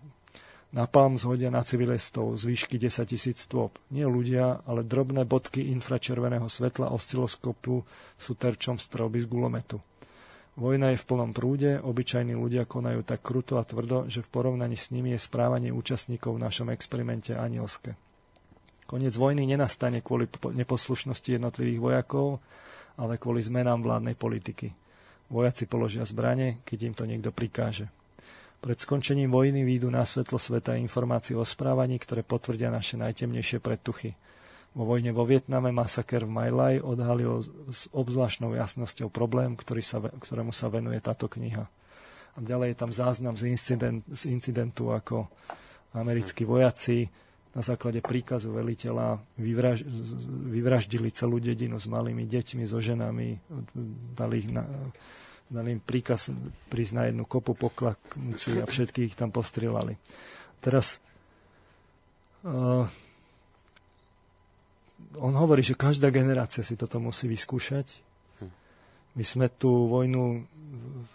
Napalm 0.73 1.21
zhodia 1.21 1.53
na 1.53 1.61
civilistov 1.61 2.33
z 2.41 2.49
výšky 2.49 2.81
10 2.81 3.05
tisíc 3.05 3.45
stôp. 3.45 3.77
Nie 3.93 4.09
ľudia, 4.09 4.65
ale 4.65 4.81
drobné 4.81 5.29
bodky 5.29 5.69
infračerveného 5.69 6.49
svetla 6.49 6.89
osciloskopu 6.97 7.85
sú 8.17 8.33
terčom 8.33 8.81
strelby 8.81 9.21
z 9.21 9.29
gulometu. 9.29 9.85
Vojna 10.57 10.97
je 10.97 11.01
v 11.01 11.09
plnom 11.09 11.37
prúde, 11.37 11.77
obyčajní 11.77 12.33
ľudia 12.33 12.65
konajú 12.65 13.05
tak 13.05 13.21
kruto 13.21 13.61
a 13.61 13.69
tvrdo, 13.69 14.09
že 14.09 14.25
v 14.25 14.33
porovnaní 14.33 14.81
s 14.81 14.89
nimi 14.89 15.13
je 15.13 15.21
správanie 15.21 15.69
účastníkov 15.69 16.41
v 16.41 16.45
našom 16.49 16.73
experimente 16.73 17.37
anielské. 17.37 17.93
Koniec 18.89 19.13
vojny 19.13 19.45
nenastane 19.45 20.01
kvôli 20.01 20.25
neposlušnosti 20.29 21.37
jednotlivých 21.37 21.81
vojakov, 21.85 22.41
ale 22.97 23.21
kvôli 23.21 23.45
zmenám 23.45 23.85
vládnej 23.85 24.17
politiky. 24.17 24.73
Vojaci 25.29 25.69
položia 25.69 26.05
zbrane, 26.09 26.65
keď 26.65 26.79
im 26.81 26.95
to 26.97 27.05
niekto 27.05 27.29
prikáže. 27.29 27.93
Pred 28.63 28.79
skončením 28.79 29.35
vojny 29.35 29.67
výjdu 29.67 29.91
na 29.91 30.07
svetlo 30.07 30.39
sveta 30.39 30.79
informácie 30.79 31.35
o 31.35 31.43
správaní, 31.43 31.99
ktoré 31.99 32.23
potvrdia 32.23 32.71
naše 32.71 32.95
najtemnejšie 32.95 33.59
predtuchy. 33.59 34.15
Vo 34.79 34.87
vojne 34.87 35.11
vo 35.11 35.27
Vietname 35.27 35.75
masaker 35.75 36.23
v 36.25 36.33
Lai 36.55 36.79
odhalil 36.79 37.43
s 37.69 37.91
obzvláštnou 37.91 38.55
jasnosťou 38.55 39.11
problém, 39.11 39.59
ktorý 39.59 39.83
sa, 39.83 39.99
ktorému 39.99 40.55
sa 40.55 40.71
venuje 40.71 41.03
táto 41.03 41.27
kniha. 41.27 41.67
A 42.33 42.39
ďalej 42.39 42.73
je 42.73 42.77
tam 42.79 42.93
záznam 42.95 43.35
z, 43.35 43.51
incident, 43.51 44.01
z 44.09 44.31
incidentu, 44.31 44.95
ako 44.95 45.27
americkí 45.93 46.47
vojaci 46.47 47.11
na 47.53 47.61
základe 47.61 48.01
príkazu 48.01 48.49
veliteľa 48.49 49.21
vyvraž, 49.37 49.85
vyvraždili 50.49 51.13
celú 51.13 51.37
dedinu 51.37 51.77
s 51.77 51.85
malými 51.85 52.25
deťmi, 52.25 52.65
so 52.65 52.81
ženami, 52.81 53.37
dali, 54.17 54.35
ich 54.41 54.49
na, 54.49 54.65
dali 55.53 55.77
im 55.77 55.83
príkaz 55.85 56.33
prísť 56.73 56.93
na 56.97 57.03
jednu 57.13 57.29
kopu 57.29 57.53
poklaknúci 57.53 58.57
a 58.59 58.65
všetkých 58.65 59.13
tam 59.13 59.29
postrelali. 59.29 60.01
Teraz 60.65 60.97
uh, 62.49 62.89
on 65.21 65.35
hovorí, 65.37 65.61
že 65.61 65.77
každá 65.77 66.09
generácia 66.09 66.65
si 66.65 66.73
toto 66.79 66.97
musí 66.97 67.29
vyskúšať. 67.29 67.93
My 69.13 69.25
sme 69.29 69.53
tú 69.53 69.93
vojnu 69.93 70.41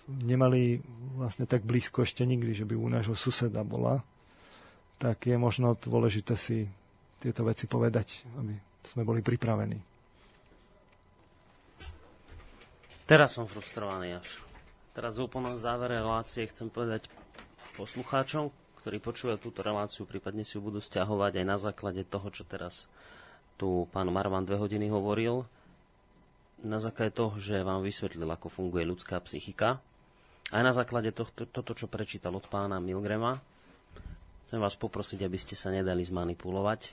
nemali 0.05 0.77
vlastne 1.17 1.49
tak 1.49 1.65
blízko 1.65 2.05
ešte 2.05 2.21
nikdy, 2.21 2.53
že 2.53 2.67
by 2.69 2.77
u 2.77 2.87
nášho 2.93 3.17
suseda 3.17 3.65
bola. 3.65 4.05
Tak 5.01 5.25
je 5.25 5.33
možno 5.33 5.73
dôležité 5.73 6.37
si 6.37 6.69
tieto 7.17 7.41
veci 7.41 7.65
povedať, 7.65 8.21
aby 8.37 8.53
sme 8.85 9.01
boli 9.01 9.25
pripravení. 9.25 9.96
Teraz 13.07 13.39
som 13.39 13.47
frustrovaný 13.47 14.19
až. 14.19 14.43
Teraz 14.91 15.15
v 15.15 15.31
úplnom 15.31 15.55
závere 15.55 15.95
relácie 15.95 16.43
chcem 16.43 16.67
povedať 16.67 17.07
poslucháčom, 17.79 18.51
ktorí 18.83 18.99
počúvajú 18.99 19.39
túto 19.39 19.63
reláciu, 19.63 20.03
prípadne 20.03 20.43
si 20.43 20.59
ju 20.59 20.61
budú 20.67 20.83
stiahovať 20.83 21.39
aj 21.39 21.45
na 21.47 21.55
základe 21.55 22.03
toho, 22.03 22.27
čo 22.27 22.43
teraz 22.43 22.91
tu 23.55 23.87
pán 23.95 24.11
Marvan 24.11 24.43
dve 24.43 24.59
hodiny 24.59 24.91
hovoril, 24.91 25.47
na 26.67 26.83
základe 26.83 27.15
toho, 27.15 27.39
že 27.39 27.63
vám 27.63 27.79
vysvetlil, 27.79 28.27
ako 28.27 28.51
funguje 28.51 28.83
ľudská 28.83 29.23
psychika, 29.23 29.79
aj 30.51 30.61
na 30.67 30.75
základe 30.75 31.15
tohto, 31.15 31.47
toto, 31.47 31.71
čo 31.71 31.87
prečítal 31.87 32.35
od 32.35 32.43
pána 32.51 32.83
Milgrema, 32.83 33.39
chcem 34.43 34.59
vás 34.59 34.75
poprosiť, 34.75 35.23
aby 35.23 35.39
ste 35.39 35.55
sa 35.55 35.71
nedali 35.71 36.03
zmanipulovať. 36.03 36.91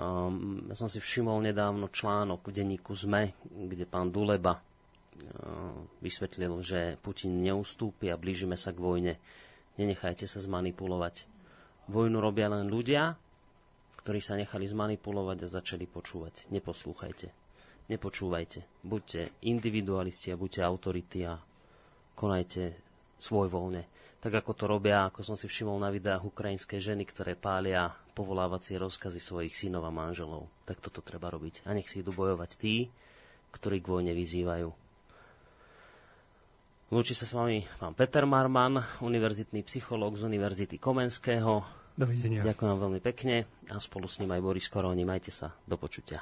Um, 0.00 0.64
ja 0.64 0.72
som 0.72 0.88
si 0.88 0.96
všimol 0.96 1.44
nedávno 1.44 1.92
článok 1.92 2.48
v 2.48 2.56
denníku 2.56 2.96
ZME, 2.96 3.36
kde 3.68 3.84
pán 3.84 4.08
Duleba 4.08 4.69
vysvetlil, 6.00 6.52
že 6.64 6.96
Putin 7.04 7.42
neustúpi 7.44 8.08
a 8.08 8.20
blížime 8.20 8.56
sa 8.56 8.72
k 8.72 8.80
vojne. 8.80 9.14
Nenechajte 9.76 10.24
sa 10.24 10.40
zmanipulovať. 10.40 11.28
Vojnu 11.90 12.18
robia 12.22 12.46
len 12.46 12.70
ľudia, 12.70 13.18
ktorí 14.00 14.22
sa 14.22 14.38
nechali 14.38 14.64
zmanipulovať 14.64 15.38
a 15.44 15.52
začali 15.60 15.84
počúvať. 15.84 16.48
Neposlúchajte. 16.54 17.28
Nepočúvajte. 17.90 18.86
Buďte 18.86 19.34
individualisti 19.42 20.30
a 20.30 20.38
buďte 20.38 20.62
autority 20.62 21.26
a 21.26 21.34
konajte 22.14 22.78
svojvoľne. 23.18 23.82
Tak 24.20 24.44
ako 24.44 24.52
to 24.52 24.64
robia, 24.68 25.08
ako 25.08 25.24
som 25.24 25.36
si 25.36 25.48
všimol 25.48 25.80
na 25.80 25.88
videách 25.88 26.28
ukrajinské 26.28 26.76
ženy, 26.76 27.08
ktoré 27.08 27.34
pália 27.34 27.88
povolávacie 28.12 28.76
rozkazy 28.76 29.16
svojich 29.16 29.56
synov 29.56 29.88
a 29.88 29.92
manželov. 29.92 30.48
Tak 30.68 30.84
toto 30.84 31.00
treba 31.00 31.32
robiť. 31.32 31.64
A 31.64 31.72
nech 31.72 31.88
si 31.88 32.04
idú 32.04 32.12
bojovať 32.12 32.50
tí, 32.60 32.92
ktorí 33.50 33.80
k 33.80 33.90
vojne 33.90 34.12
vyzývajú. 34.12 34.79
Lúči 36.90 37.14
sa 37.14 37.22
s 37.22 37.38
vami 37.38 37.62
pán 37.78 37.94
Peter 37.94 38.26
Marman, 38.26 38.82
univerzitný 38.98 39.62
psychológ 39.62 40.18
z 40.18 40.26
Univerzity 40.26 40.74
Komenského. 40.82 41.62
Dovidenia. 41.94 42.42
Ďakujem 42.42 42.76
veľmi 42.82 42.98
pekne 42.98 43.46
a 43.70 43.78
spolu 43.78 44.10
s 44.10 44.18
ním 44.18 44.34
aj 44.34 44.42
Boris 44.42 44.66
Koroni. 44.66 45.06
Majte 45.06 45.30
sa. 45.30 45.54
Do 45.70 45.78
počutia. 45.78 46.18